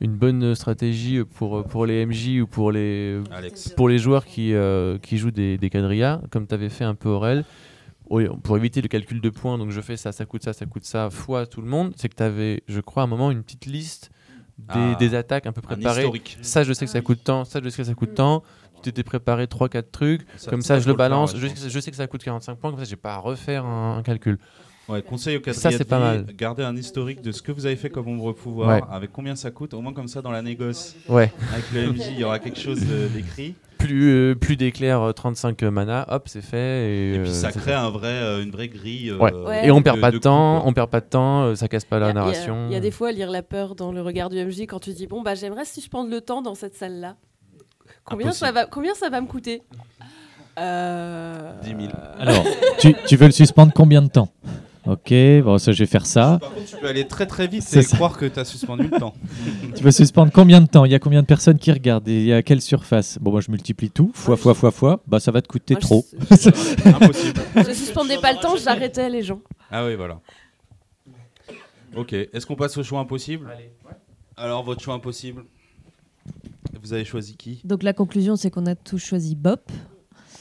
une 0.00 0.14
bonne 0.16 0.54
stratégie 0.54 1.22
pour, 1.24 1.64
pour 1.64 1.84
les 1.84 2.06
MJ 2.06 2.40
ou 2.42 2.46
pour 2.46 2.72
les, 2.72 3.20
Alex. 3.30 3.68
pour 3.70 3.88
les 3.90 3.98
joueurs 3.98 4.24
qui, 4.24 4.54
euh, 4.54 4.96
qui 4.98 5.18
jouent 5.18 5.30
des, 5.30 5.58
des 5.58 5.68
quadrillas, 5.70 6.22
comme 6.30 6.46
tu 6.46 6.54
avais 6.54 6.70
fait 6.70 6.84
un 6.84 6.94
peu 6.94 7.08
Aurel, 7.10 7.44
pour 8.42 8.56
éviter 8.56 8.80
le 8.80 8.88
calcul 8.88 9.20
de 9.20 9.30
points, 9.30 9.58
donc 9.58 9.70
je 9.70 9.80
fais 9.80 9.96
ça, 9.96 10.12
ça 10.12 10.24
coûte 10.24 10.42
ça, 10.44 10.52
ça 10.52 10.66
coûte 10.66 10.84
ça, 10.84 11.10
fois 11.10 11.46
tout 11.46 11.60
le 11.60 11.68
monde, 11.68 11.92
c'est 11.96 12.08
que 12.08 12.16
tu 12.16 12.22
avais, 12.22 12.62
je 12.66 12.80
crois, 12.80 13.02
à 13.02 13.06
un 13.06 13.08
moment, 13.08 13.30
une 13.30 13.42
petite 13.42 13.66
liste 13.66 14.10
des, 14.58 14.64
Ah, 14.74 14.94
des 14.98 15.14
attaques 15.14 15.46
un 15.46 15.52
peu 15.52 15.60
préparées. 15.60 16.10
Ça, 16.42 16.64
je 16.64 16.72
sais 16.72 16.84
que 16.86 16.90
ça 16.90 17.00
coûte 17.00 17.20
tant, 17.22 17.44
ça, 17.44 17.60
je 17.62 17.68
sais 17.68 17.82
que 17.82 17.84
ça 17.88 17.94
coûte 17.94 18.14
tant. 18.14 18.42
Tu 18.76 18.82
t'étais 18.92 19.02
préparé 19.02 19.46
3-4 19.46 19.90
trucs, 19.90 20.22
Ça- 20.36 20.50
comme 20.50 20.62
ça, 20.62 20.76
je 20.78 20.86
le 20.86 20.92
faire, 20.92 20.96
balance. 20.96 21.34
ouais, 21.34 21.40
je, 21.40 21.68
je 21.68 21.80
sais 21.80 21.90
que- 21.90 21.96
ça 21.96 22.06
coûte 22.06 22.22
45 22.22 22.56
points, 22.58 22.70
comme 22.70 22.78
ça, 22.78 22.84
j'ai 22.86 22.94
pas 22.96 23.14
à 23.14 23.18
refaire 23.18 23.64
un, 23.64 23.98
un 23.98 24.02
calcul. 24.02 24.38
Ouais, 24.88 25.02
conseil 25.02 25.36
au 25.36 25.52
Ça, 25.52 25.70
c'est 25.70 25.84
pas 25.84 25.98
mal. 25.98 26.24
Gardez 26.34 26.62
un 26.62 26.74
historique 26.76 27.20
de 27.20 27.30
ce 27.32 27.42
que 27.42 27.52
vous 27.52 27.66
avez 27.66 27.76
fait 27.76 27.90
comme 27.90 28.06
ombre 28.08 28.32
pouvoir, 28.32 28.68
Ouais. 28.70 28.82
avec 28.90 29.12
combien 29.12 29.36
ça 29.36 29.50
coûte, 29.50 29.74
au 29.74 29.80
moins 29.82 29.92
comme 29.92 30.08
ça 30.08 30.22
dans 30.22 30.30
la 30.30 30.40
négoce. 30.42 30.94
Ouais. 31.08 31.30
Avec 31.52 31.64
le 31.74 31.92
MJ, 31.92 32.06
il 32.12 32.18
y 32.20 32.24
aura 32.24 32.38
quelque 32.38 32.58
chose 32.58 32.80
d'écrit. 33.12 33.54
Plus, 33.78 34.10
euh, 34.10 34.34
plus 34.34 34.56
d'éclairs, 34.56 35.00
euh, 35.02 35.12
35 35.12 35.62
mana, 35.62 36.04
hop, 36.10 36.24
c'est 36.28 36.42
fait. 36.42 36.90
Et, 36.90 37.14
Et 37.14 37.18
puis 37.20 37.30
euh, 37.30 37.32
ça 37.32 37.52
crée 37.52 37.72
un 37.74 37.90
vrai, 37.90 38.08
euh, 38.08 38.42
une 38.42 38.50
vraie 38.50 38.68
grille. 38.68 39.10
euh, 39.10 39.18
Ouais. 39.18 39.32
Ouais. 39.32 39.66
Et 39.66 39.70
on 39.70 39.80
perd 39.82 40.00
pas 40.00 40.10
de, 40.10 40.18
temps, 40.18 40.66
on 40.66 40.72
perd 40.72 40.90
pas 40.90 41.00
de 41.00 41.06
temps, 41.06 41.42
euh, 41.44 41.54
ça 41.54 41.68
casse 41.68 41.84
pas 41.84 41.98
la 41.98 42.06
il 42.06 42.08
y 42.08 42.10
a- 42.10 42.14
narration. 42.14 42.66
Il 42.68 42.72
y, 42.72 42.76
a 42.76 42.80
des 42.80 42.90
fois 42.90 43.12
lire 43.12 43.30
la 43.30 43.42
peur 43.42 43.74
dans 43.74 43.92
le 43.92 44.02
regard 44.02 44.30
du 44.30 44.36
MJ 44.44 44.62
quand 44.62 44.80
tu 44.80 44.92
dis 44.92 45.06
bon 45.06 45.22
bah 45.22 45.34
j'aimerais 45.34 45.64
suspendre 45.64 46.10
le 46.10 46.20
temps 46.20 46.42
dans 46.42 46.54
cette 46.54 46.74
salle 46.74 47.00
là. 47.00 47.16
Combien 48.04 48.32
ça 48.32 48.52
va 48.52 48.66
combien 48.66 48.94
ça 48.94 49.08
va 49.10 49.20
me 49.20 49.26
coûter? 49.26 49.62
Euh... 50.58 51.52
10 51.62 51.68
000. 51.68 51.80
Alors, 52.18 52.44
tu, 52.80 52.94
tu 53.06 53.16
veux 53.16 53.26
le 53.26 53.32
suspendre 53.32 53.72
combien 53.74 54.02
de 54.02 54.08
temps? 54.08 54.28
Ok, 54.88 55.12
bon, 55.44 55.58
ça 55.58 55.72
je 55.72 55.80
vais 55.80 55.86
faire 55.86 56.06
ça. 56.06 56.38
Par 56.40 56.50
contre, 56.54 56.64
tu 56.64 56.76
peux 56.76 56.86
aller 56.88 57.06
très 57.06 57.26
très 57.26 57.46
vite 57.46 57.62
C'est 57.62 57.80
et 57.80 57.82
ça. 57.82 57.94
croire 57.96 58.16
que 58.16 58.24
tu 58.24 58.38
as 58.40 58.46
suspendu 58.46 58.84
le 58.84 58.98
temps. 58.98 59.12
Tu 59.76 59.84
veux 59.84 59.90
suspendre 59.90 60.32
combien 60.32 60.62
de 60.62 60.66
temps? 60.66 60.86
Il 60.86 60.92
y 60.92 60.94
a 60.94 60.98
combien 60.98 61.20
de 61.20 61.26
personnes 61.26 61.58
qui 61.58 61.70
regardent 61.70 62.08
Et 62.08 62.16
il 62.20 62.24
y 62.24 62.32
a 62.32 62.42
quelle 62.42 62.62
surface? 62.62 63.18
Bon, 63.20 63.30
moi 63.30 63.42
je 63.42 63.50
multiplie 63.50 63.90
tout, 63.90 64.10
fois, 64.14 64.38
fois, 64.38 64.54
fois, 64.54 64.70
fois. 64.70 65.02
Bah, 65.06 65.20
ça 65.20 65.30
va 65.30 65.42
te 65.42 65.46
coûter 65.48 65.74
Moi, 65.74 65.80
trop. 65.82 66.06
Je, 66.30 66.88
Impossible. 66.88 67.40
je 67.56 67.72
suspendais 67.74 68.16
pas 68.16 68.32
le 68.32 68.38
temps, 68.40 68.56
j'arrêtais 68.56 69.10
les 69.10 69.22
gens. 69.22 69.40
Ah 69.70 69.84
oui, 69.84 69.94
voilà. 69.94 70.20
Ok, 71.94 72.14
est-ce 72.14 72.46
qu'on 72.46 72.56
passe 72.56 72.76
au 72.78 72.82
choix 72.82 73.00
impossible? 73.00 73.46
Alors, 74.38 74.64
votre 74.64 74.80
choix 74.80 74.94
impossible 74.94 75.44
Vous 76.82 76.92
avez 76.94 77.04
choisi 77.04 77.36
qui? 77.36 77.60
Donc 77.64 77.82
la 77.82 77.92
conclusion, 77.92 78.36
c'est 78.36 78.50
qu'on 78.50 78.64
a 78.66 78.74
tous 78.74 78.98
choisi 78.98 79.36
Bop. 79.36 79.70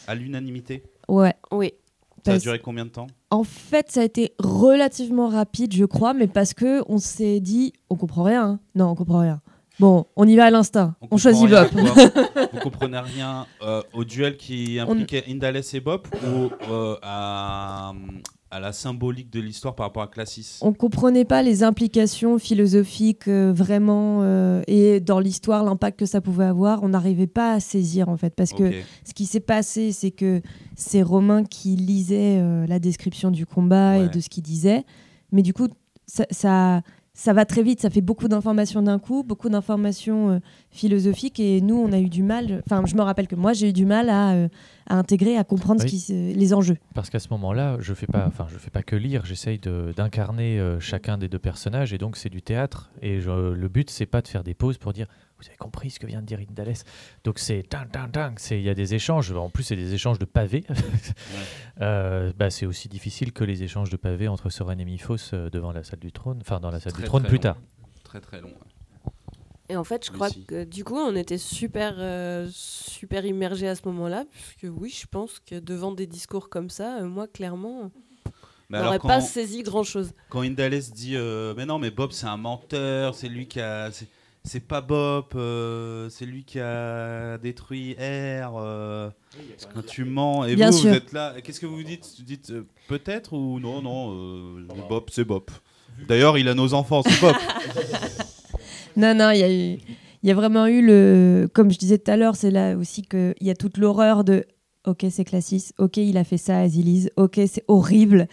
À 0.07 0.15
l'unanimité? 0.15 0.84
Ouais. 1.10 1.34
Oui. 1.52 1.74
Ça 2.28 2.34
a 2.34 2.40
duré 2.40 2.60
combien 2.60 2.86
de 2.86 2.90
temps? 2.90 3.08
En 3.30 3.44
fait, 3.44 3.91
ça 3.91 4.02
a 4.02 4.04
été 4.04 4.34
relativement 4.40 5.28
rapide, 5.30 5.74
je 5.74 5.86
crois, 5.86 6.14
mais 6.14 6.28
parce 6.28 6.54
que 6.54 6.84
on 6.88 6.98
s'est 6.98 7.40
dit, 7.40 7.74
on 7.90 7.95
comprend 7.95 8.24
rien. 8.24 8.44
hein. 8.44 8.60
Non, 8.76 8.90
on 8.90 8.95
comprend 8.95 9.20
rien. 9.20 9.41
Bon, 9.80 10.06
on 10.16 10.28
y 10.28 10.36
va 10.36 10.45
à 10.45 10.49
l'instinct. 10.49 10.95
On, 11.02 11.08
comprend 11.08 11.18
choisit 11.18 11.49
Bop. 11.49 11.70
Vous 12.52 12.60
comprenez 12.60 12.98
rien 12.98 13.45
euh, 13.62 13.84
au 13.94 14.04
duel 14.04 14.36
qui 14.36 14.80
impliquait 14.80 15.24
Indales 15.30 15.62
et 15.74 15.80
Bop 15.80 16.08
ou 16.26 16.49
euh, 16.72 16.95
à, 17.04 17.94
à 18.49 18.60
la 18.60 18.72
symbolique 18.72 19.32
de 19.32 19.40
l'histoire 19.40 19.76
par 19.76 19.88
rapport 19.88 20.03
à 20.03 20.07
Classis. 20.07 20.60
On 20.61 20.74
comprenait 20.74 21.26
pas 21.26 21.44
les 21.44 21.64
implications 21.64 22.40
philosophiques 22.40 23.28
euh, 23.28 23.52
vraiment 23.53 24.19
euh, 24.22 24.61
et 24.68 24.99
dans 24.99 25.19
l'histoire 25.19 25.64
l'impact 25.64 25.99
que 25.99 26.06
ça 26.06 26.22
pouvait 26.22 26.45
avoir. 26.45 26.84
On 26.84 26.90
n'arrivait 26.90 27.28
pas 27.28 27.53
à 27.53 27.60
saisir 27.60 28.10
en 28.10 28.18
fait 28.18 28.34
parce 28.36 28.53
que 28.53 28.72
ce 29.03 29.14
qui 29.14 29.26
s'est 29.26 29.40
passé, 29.41 29.91
c'est 29.91 30.11
que 30.11 30.41
c'est 30.76 31.02
Romain 31.02 31.44
qui 31.44 31.76
lisait 31.76 32.40
euh, 32.40 32.65
la 32.68 32.80
description 32.80 33.32
du 33.32 33.45
combat 33.45 33.98
et 33.98 34.10
de 34.10 34.19
ce 34.19 34.30
qu'il 34.30 34.44
disait, 34.44 34.86
mais 35.32 35.41
du 35.41 35.53
coup 35.53 35.68
ça, 36.06 36.26
ça 36.32 36.82
ça 37.19 37.34
va 37.34 37.45
très 37.45 37.64
vite, 37.64 37.81
ça 37.81 37.89
fait 37.89 38.02
beaucoup 38.02 38.27
d'informations 38.27 38.84
d'un 38.84 38.99
coup, 38.99 39.23
beaucoup 39.23 39.49
d'informations 39.49 40.30
euh, 40.34 40.39
philosophiques 40.69 41.39
et 41.39 41.61
nous 41.61 41.76
on 41.76 41.91
a 41.91 41.98
eu 41.99 42.10
du 42.10 42.22
mal. 42.22 42.61
Enfin, 42.65 42.84
je 42.85 42.95
me 42.95 43.02
rappelle 43.02 43.27
que 43.27 43.34
moi 43.35 43.53
j'ai 43.53 43.69
eu 43.69 43.73
du 43.73 43.85
mal 43.88 44.10
à, 44.10 44.34
euh, 44.34 44.48
à 44.88 44.98
intégrer, 44.99 45.35
à 45.35 45.44
comprendre 45.44 45.81
Oui. 45.84 45.89
ce 45.89 46.06
qui, 46.14 46.34
les 46.35 46.53
enjeux. 46.53 46.77
Parce 46.94 47.10
qu'à 47.10 47.18
ce 47.19 47.30
moment-là, 47.31 47.77
je 47.80 47.95
fais 47.95 48.06
pas, 48.06 48.31
je 48.49 48.57
fais 48.60 48.69
pas 48.69 48.84
que 48.84 48.95
lire. 48.95 49.26
J'essaye 49.26 49.57
de- 49.57 49.94
d'incarner 49.98 50.60
euh, 50.60 50.80
chacun 50.80 51.18
des 51.18 51.27
deux 51.27 51.39
personnages, 51.39 51.91
et 51.91 51.98
donc 51.98 52.18
c'est 52.18 52.30
du 52.30 52.44
théâtre. 52.44 52.91
Et 53.02 53.19
je- 53.19 53.52
le 53.53 53.68
but, 53.68 53.89
c'est 53.89 54.06
pas 54.06 54.22
de 54.22 54.27
faire 54.27 54.44
des 54.44 54.53
pauses 54.53 54.77
pour 54.77 54.94
dire, 54.94 55.07
vous 55.39 55.47
avez 55.47 55.57
compris 55.57 55.89
ce 55.91 55.99
que 55.99 56.07
vient 56.07 56.22
de 56.22 56.26
dire 56.26 56.39
Indales. 56.39 56.73
Donc 57.23 57.38
c'est 57.39 57.64
ding, 57.69 57.85
ding, 57.91 58.11
ding. 58.11 58.35
Il 58.57 58.61
y 58.64 58.69
a 58.69 58.73
des 58.73 58.93
échanges. 58.95 59.31
En 59.31 59.49
plus, 59.49 59.64
c'est 59.64 59.76
des 59.76 59.93
échanges 59.93 60.19
de 60.19 60.26
pavés. 60.26 60.64
Euh, 61.80 62.34
bah, 62.35 62.49
c'est 62.49 62.65
aussi 62.65 62.89
difficile 62.89 63.31
que 63.31 63.43
les 63.43 63.61
échanges 63.61 63.91
de 63.91 63.97
pavés 63.97 64.27
entre 64.27 64.49
Soren 64.49 64.80
et 64.80 64.85
Miphos 64.85 65.34
euh, 65.34 65.49
devant 65.51 65.72
la 65.72 65.84
salle 65.84 65.99
du 65.99 66.11
trône, 66.11 66.39
enfin 66.41 66.59
dans 66.59 66.72
la 66.72 66.80
salle 66.80 66.93
Très, 66.93 67.03
du 67.03 67.07
trône 67.07 67.22
plus 67.23 67.35
long. 67.35 67.41
tard. 67.41 67.57
Très 68.03 68.19
très 68.19 68.41
long. 68.41 68.51
Et 69.69 69.76
en 69.76 69.84
fait, 69.84 70.03
je 70.05 70.11
crois 70.11 70.30
si. 70.30 70.43
que 70.45 70.64
du 70.64 70.84
coup, 70.84 70.95
on 70.95 71.15
était 71.15 71.38
super, 71.38 71.93
euh, 71.99 72.47
super 72.51 73.26
immergés 73.26 73.68
à 73.68 73.76
ce 73.76 73.81
moment-là, 73.85 74.26
puisque 74.31 74.73
oui, 74.76 74.89
je 74.89 75.05
pense 75.05 75.39
que 75.39 75.59
devant 75.59 75.91
des 75.91 76.07
discours 76.07 76.49
comme 76.49 76.69
ça, 76.72 76.97
euh, 77.01 77.05
moi, 77.07 77.27
clairement, 77.27 77.91
Mais 78.69 78.81
n'aurait 78.81 78.97
pas 78.97 79.22
saisi 79.22 79.61
grand-chose. 79.61 80.14
quand 80.30 80.41
Indales 80.41 80.80
dit 80.95 81.15
euh, 81.15 81.53
Mais 81.57 81.65
non, 81.68 81.77
mais 81.80 81.91
Bob 81.91 82.11
c'est 82.11 82.26
un 82.27 82.38
menteur, 82.38 83.14
c'est 83.14 83.30
lui 83.30 83.47
qui 83.47 83.59
a. 83.61 83.91
c'est- 83.91 84.07
C'est 84.48 84.61
pas 84.65 84.80
Bob, 84.82 85.26
euh, 85.36 86.07
c'est 86.10 86.26
lui 86.26 86.45
qui 86.45 86.60
a 86.60 87.38
détruit 87.38 87.94
R. 87.99 88.53
euh, 88.57 89.10
quand 89.74 89.86
tu 89.86 90.06
mens, 90.06 90.45
et 90.45 90.56
Bien 90.56 90.72
vous, 90.72 90.78
sûr. 90.78 90.90
vous 90.90 90.95
êtes 90.95 91.11
là, 91.11 91.36
qu'est-ce 91.44 91.60
que 91.60 91.65
vous 91.65 91.84
dites? 91.84 92.06
Vous 92.18 92.24
dites 92.24 92.52
euh, 92.52 92.65
peut-être 92.88 93.34
ou 93.34 93.60
non, 93.60 93.82
non, 93.82 94.14
euh, 94.15 94.65
Bob, 94.88 95.06
c'est 95.11 95.26
Bob. 95.26 95.44
D'ailleurs, 96.07 96.38
il 96.38 96.48
a 96.48 96.53
nos 96.53 96.74
enfants, 96.74 97.02
c'est 97.03 97.19
Bob. 97.22 97.36
Non, 98.95 99.14
non, 99.14 99.30
il 99.30 99.40
y 99.40 99.44
a 99.44 99.52
eu- 99.52 99.78
il 100.24 100.30
y 100.30 100.32
a 100.32 100.34
vraiment 100.34 100.65
eu 100.65 100.84
le. 100.84 101.48
Comme 101.53 101.72
je 101.72 101.78
disais 101.78 101.99
tout 101.99 102.10
à 102.10 102.18
l'heure, 102.18 102.36
c'est 102.36 102.49
là 102.49 102.76
aussi 102.76 103.03
qu'il 103.03 103.36
y 103.41 103.52
a 103.52 103.56
toute 103.56 103.78
l'horreur 103.78 104.24
de. 104.24 104.44
Ok, 104.88 105.06
c'est 105.11 105.24
Classis. 105.24 105.72
Ok, 105.78 105.98
il 105.98 106.18
a 106.18 106.24
fait 106.24 106.38
ça 106.38 106.57
à 106.57 106.61
Azilis. 106.61 107.07
Ok, 107.15 107.40
c'est 107.48 107.64
horrible. 107.68 108.28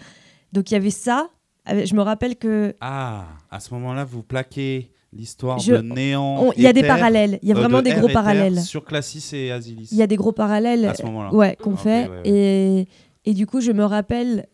Donc 0.55 0.71
il 0.71 0.75
y 0.75 0.77
avait 0.79 0.89
ça. 0.91 1.29
Je 1.69 1.95
me 1.95 2.01
rappelle 2.01 2.37
que. 2.37 2.75
Ah, 2.81 3.27
à 3.51 3.61
ce 3.61 3.75
moment-là, 3.75 4.05
vous 4.07 4.23
plaquez 4.23 4.91
l'histoire 5.15 5.59
Je- 5.59 5.75
de 5.75 5.81
Néant. 5.81 6.51
Il 6.57 6.63
y 6.63 6.67
a 6.67 6.73
des 6.73 6.83
parallèles. 6.83 7.39
Il 7.43 7.49
y 7.49 7.53
a 7.53 7.57
euh, 7.57 7.59
vraiment 7.61 7.79
de 7.79 7.85
des 7.85 7.95
gros 7.95 8.09
parallèles. 8.09 8.61
Sur 8.61 8.85
Classis 8.85 9.25
et 9.37 9.53
Azilis. 9.53 9.89
Il 9.93 9.99
y 9.99 10.03
a 10.03 10.07
des 10.07 10.17
gros 10.17 10.33
parallèles. 10.33 10.85
À 10.87 10.95
ce 10.95 11.03
moment-là. 11.05 11.33
Ouais, 11.35 11.57
qu'on 11.63 11.77
fait. 11.77 12.09
ouais, 12.09 12.11
ouais. 12.11 12.21
Et, 12.25 12.89
et 13.31 13.35
du 13.35 13.47
coup, 13.47 13.61
je 13.61 13.73
me 13.73 13.85
rappelle. 13.85 14.47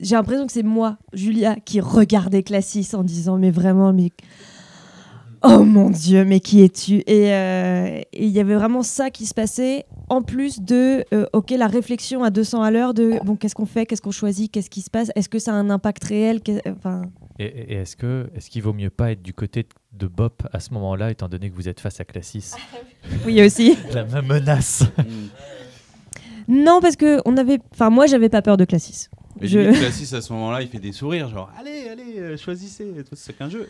J'ai 0.00 0.14
l'impression 0.16 0.46
que 0.46 0.52
c'est 0.52 0.62
moi, 0.62 0.96
Julia, 1.12 1.56
qui 1.56 1.80
regardais 1.80 2.42
Classis 2.42 2.88
en 2.94 3.02
disant 3.04 3.36
Mais 3.38 3.50
vraiment, 3.50 3.92
mais. 3.92 4.10
Oh 5.46 5.62
mon 5.62 5.90
Dieu, 5.90 6.24
mais 6.24 6.40
qui 6.40 6.62
es-tu? 6.62 7.02
Et 7.06 7.32
euh, 7.32 8.00
et 8.12 8.24
il 8.24 8.30
y 8.30 8.40
avait 8.40 8.54
vraiment 8.54 8.82
ça 8.82 9.10
qui 9.10 9.26
se 9.26 9.34
passait, 9.34 9.84
en 10.08 10.22
plus 10.22 10.60
de, 10.60 11.04
euh, 11.12 11.26
ok, 11.32 11.50
la 11.50 11.66
réflexion 11.66 12.22
à 12.24 12.30
200 12.30 12.62
à 12.62 12.70
l'heure 12.70 12.94
de, 12.94 13.18
bon, 13.24 13.36
qu'est-ce 13.36 13.54
qu'on 13.54 13.66
fait, 13.66 13.84
qu'est-ce 13.86 14.00
qu'on 14.02 14.10
choisit, 14.10 14.50
qu'est-ce 14.50 14.70
qui 14.70 14.80
se 14.80 14.90
passe, 14.90 15.10
est-ce 15.14 15.28
que 15.28 15.38
ça 15.38 15.52
a 15.52 15.54
un 15.56 15.68
impact 15.70 16.04
réel? 16.04 16.40
Enfin, 16.66 17.02
Et, 17.38 17.44
et 17.44 17.74
est-ce 17.74 17.96
que 17.96 18.28
est-ce 18.36 18.48
qu'il 18.50 18.62
vaut 18.62 18.72
mieux 18.72 18.90
pas 18.90 19.12
être 19.12 19.22
du 19.22 19.34
côté 19.34 19.66
de 19.92 20.06
Bob 20.06 20.32
à 20.52 20.60
ce 20.60 20.72
moment-là, 20.74 21.10
étant 21.10 21.28
donné 21.28 21.50
que 21.50 21.54
vous 21.54 21.68
êtes 21.68 21.80
face 21.80 22.00
à 22.00 22.04
Classis? 22.04 22.52
Oui 23.26 23.44
aussi. 23.44 23.76
La 23.92 24.04
même 24.04 24.26
menace. 24.26 24.82
Mm. 24.96 25.04
Non, 26.64 26.80
parce 26.80 26.96
que 26.96 27.20
on 27.26 27.36
avait, 27.36 27.58
enfin, 27.72 27.90
moi, 27.90 28.06
j'avais 28.06 28.28
pas 28.30 28.40
peur 28.42 28.56
de 28.56 28.64
Classis. 28.64 29.08
Je- 29.42 29.72
Classis, 29.78 30.14
à 30.14 30.20
ce 30.22 30.32
moment-là, 30.32 30.62
il 30.62 30.68
fait 30.68 30.78
des 30.78 30.92
sourires, 30.92 31.28
genre 31.28 31.50
Allez, 31.58 31.88
allez, 31.90 32.18
euh, 32.18 32.36
choisissez, 32.38 32.86
c'est 33.12 33.36
qu'un 33.36 33.50
jeu. 33.50 33.68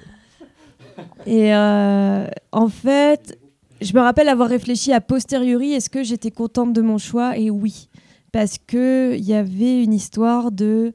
Et 1.26 1.54
euh, 1.54 2.26
en 2.52 2.68
fait, 2.68 3.38
je 3.80 3.92
me 3.94 4.00
rappelle 4.00 4.28
avoir 4.28 4.48
réfléchi 4.48 4.92
à 4.92 5.00
posteriori, 5.00 5.72
est-ce 5.72 5.90
que 5.90 6.02
j'étais 6.02 6.30
contente 6.30 6.72
de 6.72 6.82
mon 6.82 6.98
choix? 6.98 7.36
Et 7.38 7.50
oui, 7.50 7.88
parce 8.32 8.56
que 8.58 9.14
il 9.16 9.24
y 9.24 9.34
avait 9.34 9.82
une 9.82 9.92
histoire 9.94 10.52
de 10.52 10.92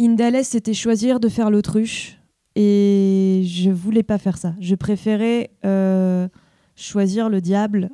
Indales, 0.00 0.44
c'était 0.44 0.74
choisir 0.74 1.20
de 1.20 1.28
faire 1.28 1.50
l'autruche, 1.50 2.18
et 2.56 3.42
je 3.46 3.70
voulais 3.70 4.02
pas 4.02 4.18
faire 4.18 4.38
ça. 4.38 4.54
Je 4.60 4.74
préférais 4.74 5.50
euh, 5.64 6.28
choisir 6.76 7.28
le 7.28 7.40
diable, 7.40 7.90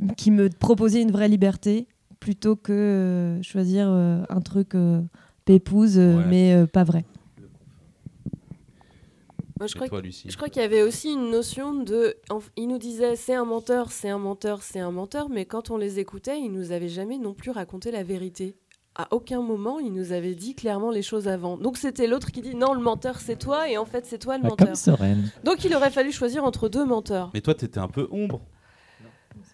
euh, 0.00 0.06
qui 0.16 0.30
me 0.30 0.48
proposait 0.48 1.02
une 1.02 1.10
vraie 1.10 1.28
liberté, 1.28 1.86
plutôt 2.20 2.54
que 2.56 2.72
euh, 2.72 3.42
choisir 3.42 3.88
un 3.88 4.40
truc 4.40 4.70
pépouse, 5.44 5.98
Ouais. 5.98 6.24
mais 6.28 6.66
pas 6.72 6.84
vrai. 6.84 7.04
Moi, 9.62 9.68
je 9.68 9.74
crois 9.76 9.88
toi, 9.88 10.00
Lucie 10.00 10.28
Je 10.28 10.36
crois 10.36 10.48
qu'il 10.48 10.60
y 10.60 10.64
avait 10.64 10.82
aussi 10.82 11.12
une 11.12 11.30
notion 11.30 11.72
de. 11.72 12.16
en- 12.30 12.40
Il 12.56 12.66
nous 12.66 12.78
disait 12.78 13.14
c'est 13.14 13.34
un 13.34 13.44
menteur, 13.44 13.92
c'est 13.92 14.08
un 14.08 14.18
menteur, 14.18 14.62
c'est 14.62 14.80
un 14.80 14.90
menteur, 14.90 15.28
mais 15.28 15.44
quand 15.44 15.70
on 15.70 15.76
les 15.76 16.00
écoutait, 16.00 16.40
ils 16.40 16.50
nous 16.50 16.72
avaient 16.72 16.88
jamais 16.88 17.16
non 17.18 17.32
plus 17.32 17.50
raconté 17.52 17.90
la 17.92 18.02
vérité. 18.02 18.56
À 18.96 19.06
aucun 19.14 19.40
moment, 19.40 19.78
ils 19.78 19.92
nous 19.92 20.12
avaient 20.12 20.34
dit 20.34 20.54
clairement 20.54 20.90
les 20.90 21.00
choses 21.02 21.28
avant. 21.28 21.56
Donc 21.56 21.76
c'était 21.78 22.06
l'autre 22.08 22.30
qui 22.32 22.42
dit 22.42 22.54
non, 22.56 22.74
le 22.74 22.80
menteur 22.80 23.20
c'est 23.20 23.36
toi, 23.38 23.68
et 23.70 23.78
en 23.78 23.84
fait 23.86 24.04
c'est 24.04 24.18
toi 24.18 24.36
le 24.36 24.44
Ah, 24.44 24.48
menteur. 24.48 24.66
comme 24.66 24.74
Soren. 24.74 25.30
Donc 25.44 25.64
il 25.64 25.74
aurait 25.76 25.90
fallu 25.90 26.10
choisir 26.12 26.44
entre 26.44 26.68
deux 26.68 26.84
menteurs. 26.84 27.30
Mais 27.32 27.40
toi, 27.40 27.54
t'étais 27.54 27.78
un 27.78 27.88
peu 27.88 28.08
ombre. 28.10 28.40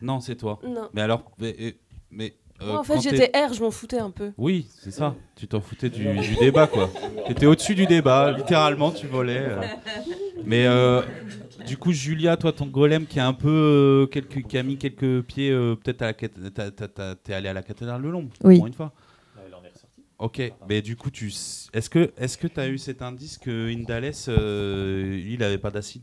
Non, 0.01 0.21
c'est 0.21 0.37
toi. 0.37 0.59
Non. 0.65 0.89
Mais 0.95 1.03
alors, 1.03 1.31
mais, 1.39 1.77
mais, 2.11 2.35
euh, 2.61 2.67
Moi, 2.67 2.79
en 2.81 2.83
fait, 2.85 3.01
j'étais 3.01 3.31
R, 3.37 3.53
je 3.55 3.61
m'en 3.63 3.71
foutais 3.71 3.99
un 3.99 4.11
peu. 4.11 4.33
Oui, 4.37 4.67
c'est 4.81 4.91
ça. 4.91 5.15
Tu 5.37 5.47
t'en 5.47 5.61
foutais 5.61 5.89
du, 5.91 6.05
du 6.19 6.35
débat, 6.37 6.67
quoi. 6.67 6.91
T'étais 7.27 7.47
au-dessus 7.47 7.75
du 7.75 7.87
débat, 7.87 8.33
littéralement, 8.33 8.91
tu 8.91 9.07
volais. 9.07 9.39
euh. 9.43 9.61
Mais 10.45 10.67
euh, 10.67 11.03
du 11.67 11.77
coup, 11.77 11.93
Julia, 11.93 12.37
toi, 12.37 12.53
ton 12.53 12.67
golem 12.67 13.07
qui 13.07 13.21
a 13.21 13.27
un 13.27 13.33
peu 13.35 13.49
euh, 13.49 14.07
quelques, 14.07 14.43
qui 14.47 14.59
a 14.59 14.63
mis 14.63 14.77
quelques 14.77 15.23
pieds, 15.23 15.51
euh, 15.51 15.77
peut-être 15.77 16.03
à 16.03 16.07
la 16.07 16.13
cath- 16.15 16.51
t'as- 16.55 16.71
t'as- 16.71 16.89
t'as- 16.89 17.15
t'es 17.15 17.35
allé 17.35 17.49
à 17.49 17.53
la 17.53 17.63
cathédrale 17.63 18.03
de 18.03 18.09
l'ombre, 18.09 18.31
Oui. 18.43 18.57
pour 18.57 18.67
une 18.67 18.75
fois. 18.75 18.93
Ok, 20.21 20.43
mais 20.69 20.83
du 20.83 20.97
coup, 20.97 21.13
tu, 21.13 21.29
s- 21.29 21.69
est-ce 21.73 21.89
que, 21.89 22.11
est-ce 22.17 22.37
que 22.37 22.49
t'as 22.49 22.67
eu 22.67 22.77
cet 22.77 23.03
indice 23.03 23.39
que 23.39 23.73
Indales, 23.73 24.11
euh, 24.27 25.05
lui, 25.15 25.35
il 25.35 25.43
avait 25.45 25.59
pas 25.59 25.71
d'acide? 25.71 26.03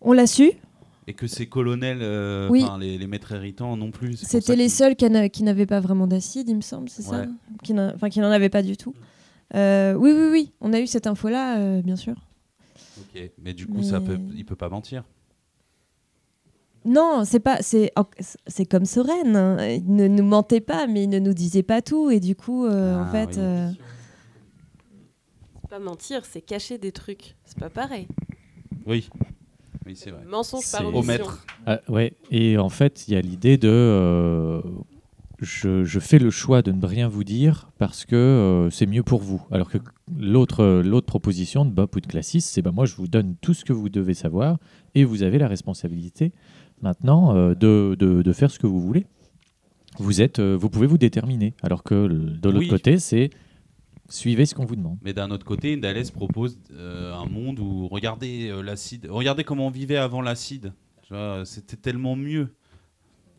On 0.00 0.12
l'a 0.12 0.26
su, 0.26 0.52
et 1.06 1.14
que 1.14 1.26
ses 1.26 1.46
colonels, 1.48 1.98
euh, 2.02 2.48
Oui. 2.48 2.64
les, 2.80 2.96
les 2.98 3.06
maîtres 3.06 3.32
héritants 3.32 3.76
non 3.76 3.90
plus. 3.90 4.16
C'était 4.16 4.40
ça 4.40 4.54
les 4.54 4.68
seuls 4.68 4.94
qui, 4.96 5.08
n'a- 5.10 5.28
qui 5.28 5.42
n'avaient 5.42 5.66
pas 5.66 5.80
vraiment 5.80 6.06
d'acide, 6.06 6.48
il 6.48 6.56
me 6.56 6.60
semble, 6.60 6.88
c'est 6.88 7.02
ça 7.02 7.20
Ouais. 7.22 7.28
Enfin, 7.94 8.08
qui 8.08 8.20
n'en 8.20 8.30
avaient 8.30 8.48
pas 8.50 8.62
du 8.62 8.76
tout. 8.76 8.94
Euh, 9.54 9.94
oui, 9.94 10.12
oui, 10.12 10.28
oui, 10.30 10.52
on 10.60 10.72
a 10.72 10.80
eu 10.80 10.86
cette 10.86 11.06
info-là, 11.06 11.58
euh, 11.58 11.82
bien 11.82 11.96
sûr. 11.96 12.14
Ok, 13.00 13.30
mais 13.42 13.52
du 13.54 13.66
coup, 13.66 13.82
ça 13.82 14.00
Mais- 14.00 14.06
peut, 14.06 14.18
il 14.36 14.44
peut 14.44 14.56
pas 14.56 14.68
mentir. 14.68 15.04
Non, 16.84 17.22
c'est 17.24 17.38
pas, 17.40 17.58
c'est, 17.62 17.92
c'est 18.48 18.66
comme 18.66 18.84
Soren. 18.86 19.36
hein. 19.36 19.56
Il 19.68 19.94
ne 19.94 20.08
nous 20.08 20.24
mentait 20.24 20.60
pas, 20.60 20.86
mais 20.88 21.04
il 21.04 21.10
ne 21.10 21.20
nous 21.20 21.32
disait 21.34 21.62
pas 21.62 21.80
tout, 21.80 22.10
et 22.10 22.18
du 22.18 22.34
coup, 22.34 22.64
euh, 22.66 22.96
en 22.98 23.04
Ah, 23.04 23.10
fait, 23.12 23.26
oui. 23.36 23.38
euh, 23.38 23.70
C'est 25.62 25.70
pas 25.70 25.78
mentir, 25.78 26.24
c'est 26.24 26.40
cacher 26.40 26.78
des 26.78 26.90
trucs. 26.92 27.36
C'est 27.44 27.58
pas 27.58 27.70
pareil. 27.70 28.08
Oui, 28.84 29.08
oui, 29.86 29.94
c'est 29.96 30.10
vrai. 30.10 30.22
Mensonge 30.28 30.70
par 30.70 30.82
omission. 30.86 31.00
Omettre. 31.00 31.46
Ah, 31.66 31.80
ouais, 31.88 32.14
et 32.30 32.58
en 32.58 32.68
fait, 32.68 33.06
il 33.08 33.14
y 33.14 33.16
a 33.16 33.20
l'idée 33.20 33.56
de. 33.58 33.68
euh, 33.68 34.62
je, 35.40 35.82
je 35.82 35.98
fais 35.98 36.20
le 36.20 36.30
choix 36.30 36.62
de 36.62 36.70
ne 36.70 36.86
rien 36.86 37.08
vous 37.08 37.24
dire 37.24 37.68
parce 37.78 38.04
que 38.04 38.14
euh, 38.14 38.70
c'est 38.70 38.86
mieux 38.86 39.02
pour 39.02 39.20
vous. 39.20 39.42
Alors 39.50 39.68
que 39.70 39.78
l'autre 40.16 40.60
euh, 40.62 40.82
l'autre 40.82 41.06
proposition 41.06 41.64
de 41.64 41.70
Bob 41.72 41.88
ou 41.96 42.00
de 42.00 42.06
Classis, 42.06 42.40
c'est 42.42 42.62
bah, 42.62 42.70
moi, 42.72 42.84
je 42.86 42.94
vous 42.94 43.08
donne 43.08 43.34
tout 43.40 43.52
ce 43.54 43.64
que 43.64 43.72
vous 43.72 43.88
devez 43.88 44.14
savoir 44.14 44.58
et 44.94 45.04
vous 45.04 45.24
avez 45.24 45.38
la 45.38 45.48
responsabilité 45.48 46.32
maintenant 46.80 47.34
euh, 47.36 47.54
de, 47.54 47.96
de, 47.98 48.22
de 48.22 48.32
faire 48.32 48.50
ce 48.52 48.58
que 48.60 48.68
vous 48.68 48.80
voulez. 48.80 49.06
Vous, 49.98 50.22
êtes, 50.22 50.38
euh, 50.38 50.56
vous 50.58 50.70
pouvez 50.70 50.86
vous 50.86 50.96
déterminer. 50.98 51.54
Alors 51.62 51.82
que 51.82 52.06
de 52.06 52.48
l'autre 52.48 52.58
Oui. 52.60 52.68
côté, 52.68 52.98
c'est 52.98 53.30
Suivez 54.12 54.44
ce 54.44 54.54
qu'on 54.54 54.66
vous 54.66 54.76
demande. 54.76 54.98
Mais 55.02 55.14
d'un 55.14 55.30
autre 55.30 55.44
côté, 55.46 55.72
Indales 55.72 56.10
propose 56.12 56.58
euh, 56.72 57.14
un 57.14 57.24
monde 57.24 57.58
où 57.60 57.88
regardez 57.88 58.48
euh, 58.50 58.60
l'acide, 58.62 59.06
regardez 59.08 59.42
comment 59.42 59.68
on 59.68 59.70
vivait 59.70 59.96
avant 59.96 60.20
l'acide. 60.20 60.72
C'était 61.44 61.76
tellement 61.76 62.14
mieux. 62.16 62.54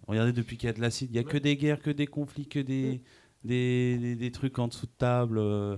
Regardez 0.07 0.31
depuis 0.33 0.57
qu'il 0.57 0.67
y 0.67 0.69
a 0.69 0.73
de 0.73 0.81
l'acide, 0.81 1.09
il 1.11 1.15
y 1.15 1.19
a 1.19 1.23
que 1.23 1.37
des 1.37 1.55
guerres, 1.57 1.79
que 1.81 1.89
des 1.91 2.07
conflits, 2.07 2.47
que 2.47 2.59
des 2.59 3.01
des, 3.43 4.15
des- 4.15 4.31
trucs 4.31 4.57
en 4.59 4.67
dessous 4.67 4.85
de 4.85 4.91
table. 4.97 5.37
euh. 5.39 5.77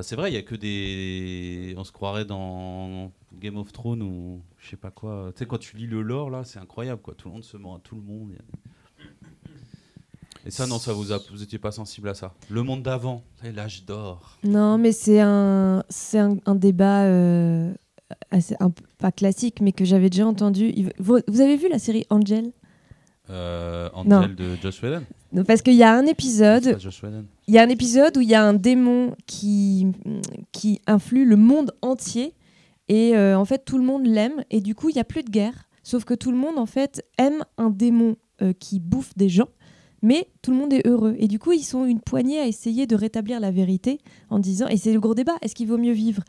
C'est 0.00 0.16
vrai, 0.16 0.30
il 0.30 0.34
y 0.34 0.38
a 0.38 0.42
que 0.42 0.54
des. 0.56 1.74
On 1.76 1.84
se 1.84 1.92
croirait 1.92 2.24
dans 2.24 3.12
Game 3.38 3.56
of 3.56 3.72
Thrones 3.72 4.02
ou 4.02 4.42
je 4.58 4.70
sais 4.70 4.76
pas 4.76 4.90
quoi. 4.90 5.30
Tu 5.34 5.40
sais, 5.40 5.46
quand 5.46 5.58
tu 5.58 5.76
lis 5.76 5.86
le 5.86 6.02
lore 6.02 6.30
là, 6.30 6.42
c'est 6.44 6.58
incroyable 6.58 7.00
quoi. 7.02 7.14
Tout 7.14 7.28
le 7.28 7.34
monde 7.34 7.44
se 7.44 7.56
ment 7.56 7.76
à 7.76 7.80
tout 7.80 7.94
le 7.96 8.02
monde. 8.02 8.32
Et 10.46 10.50
ça, 10.50 10.66
non, 10.66 10.78
ça 10.78 10.92
vous 10.92 11.12
a, 11.12 11.18
vous 11.32 11.42
étiez 11.42 11.58
pas 11.58 11.72
sensible 11.72 12.08
à 12.08 12.14
ça. 12.14 12.34
Le 12.50 12.62
monde 12.62 12.82
d'avant, 12.82 13.22
l'âge 13.54 13.84
d'or. 13.86 14.38
Non, 14.44 14.76
mais 14.78 14.92
c'est 14.92 15.20
un, 15.20 15.82
c'est 15.88 16.18
un, 16.18 16.36
un 16.44 16.54
débat 16.54 17.04
euh, 17.04 17.72
assez, 18.30 18.54
un 18.60 18.70
peu- 18.70 18.84
pas 18.98 19.10
classique, 19.12 19.60
mais 19.62 19.72
que 19.72 19.84
j'avais 19.86 20.10
déjà 20.10 20.26
entendu. 20.26 20.74
Vous, 20.98 21.18
vous 21.28 21.40
avez 21.40 21.56
vu 21.56 21.68
la 21.70 21.78
série 21.78 22.04
Angel? 22.10 22.52
Euh, 23.30 23.88
Non. 24.04 24.18
Angel 24.18 24.34
de 24.36 24.56
Josh 24.62 24.82
Whedon. 24.82 25.02
Non, 25.32 25.44
Parce 25.44 25.62
qu'il 25.62 25.74
y 25.74 25.82
a 25.82 25.96
un 25.96 26.04
épisode, 26.06 26.76
il 27.48 27.54
y 27.54 27.58
a 27.58 27.62
un 27.62 27.68
épisode 27.68 28.16
où 28.16 28.20
il 28.20 28.28
y 28.28 28.34
a 28.34 28.44
un 28.44 28.54
démon 28.54 29.16
qui, 29.26 29.86
qui 30.52 30.80
influe 30.86 31.24
le 31.26 31.36
monde 31.36 31.72
entier 31.82 32.34
et 32.88 33.16
euh, 33.16 33.36
en 33.36 33.44
fait 33.46 33.64
tout 33.64 33.78
le 33.78 33.82
monde 33.84 34.06
l'aime 34.06 34.44
et 34.50 34.60
du 34.60 34.74
coup 34.74 34.90
il 34.90 34.96
y 34.96 35.00
a 35.00 35.04
plus 35.04 35.22
de 35.24 35.30
guerre. 35.30 35.68
Sauf 35.82 36.04
que 36.04 36.14
tout 36.14 36.30
le 36.30 36.36
monde 36.36 36.58
en 36.58 36.66
fait 36.66 37.04
aime 37.18 37.44
un 37.58 37.70
démon 37.70 38.16
euh, 38.42 38.52
qui 38.52 38.78
bouffe 38.78 39.16
des 39.16 39.28
gens, 39.28 39.48
mais 40.04 40.28
tout 40.42 40.52
le 40.52 40.56
monde 40.56 40.72
est 40.72 40.86
heureux 40.86 41.16
et 41.18 41.26
du 41.26 41.38
coup 41.38 41.52
ils 41.52 41.64
sont 41.64 41.84
une 41.84 42.00
poignée 42.00 42.38
à 42.38 42.46
essayer 42.46 42.86
de 42.86 42.94
rétablir 42.94 43.40
la 43.40 43.50
vérité 43.50 43.98
en 44.30 44.38
disant 44.38 44.68
et 44.68 44.76
c'est 44.76 44.92
le 44.92 45.00
gros 45.00 45.14
débat 45.14 45.34
est-ce 45.42 45.54
qu'il 45.54 45.66
vaut 45.66 45.78
mieux 45.78 45.92
vivre 45.92 46.22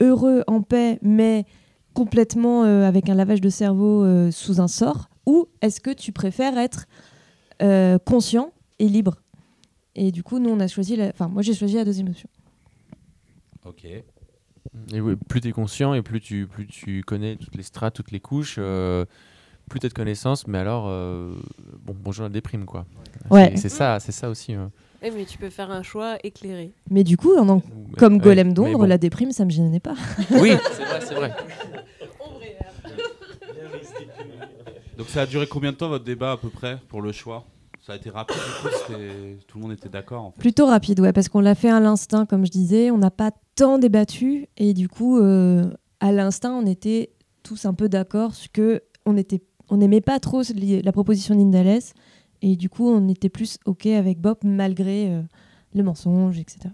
heureux 0.00 0.44
en 0.46 0.62
paix 0.62 0.98
mais 1.02 1.44
complètement 1.92 2.64
euh, 2.64 2.86
avec 2.86 3.08
un 3.08 3.14
lavage 3.14 3.40
de 3.40 3.50
cerveau 3.50 4.04
euh, 4.04 4.30
sous 4.30 4.60
un 4.60 4.68
sort 4.68 5.08
ou 5.26 5.48
est-ce 5.60 5.80
que 5.80 5.90
tu 5.90 6.12
préfères 6.12 6.56
être 6.56 6.86
euh, 7.62 7.98
conscient 7.98 8.52
et 8.78 8.88
libre? 8.88 9.16
Et 9.94 10.12
du 10.12 10.22
coup, 10.22 10.38
nous, 10.38 10.50
on 10.50 10.60
a 10.60 10.68
choisi. 10.68 10.96
La... 10.96 11.08
Enfin, 11.08 11.28
moi, 11.28 11.42
j'ai 11.42 11.54
choisi 11.54 11.74
la 11.74 11.84
deuxième 11.84 12.08
option. 12.08 12.28
Ok. 13.64 13.84
Et 13.84 15.00
oui, 15.00 15.16
plus 15.28 15.40
tu 15.40 15.48
es 15.48 15.52
conscient 15.52 15.94
et 15.94 16.02
plus 16.02 16.20
tu, 16.20 16.46
plus 16.46 16.66
tu 16.66 17.02
connais 17.02 17.36
toutes 17.36 17.56
les 17.56 17.62
strates, 17.62 17.94
toutes 17.94 18.10
les 18.10 18.20
couches, 18.20 18.56
euh, 18.58 19.04
plus 19.68 19.80
de 19.80 19.88
connaissances, 19.88 20.46
mais 20.46 20.58
alors, 20.58 20.86
euh, 20.88 21.32
bon, 21.84 21.94
bonjour 21.98 22.22
la 22.24 22.28
déprime, 22.28 22.64
quoi. 22.64 22.86
Ouais. 23.30 23.52
C'est- 23.56 23.68
ça, 23.68 23.98
c'est 24.00 24.12
ça 24.12 24.28
aussi. 24.30 24.52
hein. 24.54 24.70
Eh, 25.02 25.10
mais 25.10 25.24
tu 25.24 25.38
peux 25.38 25.50
faire 25.50 25.70
un 25.70 25.82
choix 25.82 26.16
éclairé. 26.24 26.72
Mais 26.90 27.04
du 27.04 27.16
coup, 27.16 27.36
en 27.36 27.48
en- 27.48 27.56
Ou- 27.58 27.62
comme 27.98 28.14
ouais, 28.14 28.20
Golem 28.20 28.52
d'ombre, 28.54 28.78
bon. 28.78 28.84
la 28.84 28.98
déprime, 28.98 29.30
ça 29.32 29.44
me 29.44 29.50
gênait 29.50 29.80
pas. 29.80 29.94
Oui, 30.40 30.52
c'est 30.72 30.82
vrai, 30.84 31.00
c'est 31.00 31.14
vrai. 31.14 31.32
Donc 34.96 35.08
ça 35.08 35.22
a 35.22 35.26
duré 35.26 35.46
combien 35.46 35.72
de 35.72 35.76
temps 35.76 35.88
votre 35.88 36.04
débat 36.04 36.32
à 36.32 36.36
peu 36.36 36.48
près 36.48 36.78
pour 36.88 37.02
le 37.02 37.12
choix? 37.12 37.44
Ça 37.86 37.92
a 37.92 37.96
été 37.96 38.10
rapide, 38.10 38.36
du 38.36 38.68
coup, 38.68 38.94
tout 39.46 39.58
le 39.58 39.62
monde 39.62 39.72
était 39.72 39.88
d'accord 39.88 40.24
en 40.24 40.30
fait. 40.32 40.40
Plutôt 40.40 40.66
rapide, 40.66 40.98
ouais, 41.00 41.12
parce 41.12 41.28
qu'on 41.28 41.40
l'a 41.40 41.54
fait 41.54 41.70
à 41.70 41.78
l'instinct, 41.78 42.26
comme 42.26 42.44
je 42.44 42.50
disais. 42.50 42.90
On 42.90 42.98
n'a 42.98 43.10
pas 43.12 43.30
tant 43.54 43.78
débattu. 43.78 44.48
Et 44.56 44.74
du 44.74 44.88
coup, 44.88 45.18
euh, 45.18 45.70
à 46.00 46.10
l'instinct, 46.12 46.52
on 46.52 46.66
était 46.66 47.10
tous 47.44 47.64
un 47.66 47.74
peu 47.74 47.88
d'accord 47.88 48.34
sur 48.34 48.50
que 48.50 48.82
on 49.04 49.16
était, 49.16 49.40
on 49.70 49.76
n'aimait 49.78 50.00
pas 50.00 50.20
trop 50.20 50.42
la 50.84 50.92
proposition 50.92 51.34
d'Indales. 51.34 51.80
Et 52.42 52.56
du 52.56 52.68
coup, 52.68 52.86
on 52.88 53.08
était 53.08 53.30
plus 53.30 53.58
OK 53.64 53.86
avec 53.86 54.20
Bob, 54.20 54.36
malgré 54.44 55.08
euh, 55.10 55.22
le 55.74 55.82
mensonge, 55.82 56.38
etc. 56.38 56.68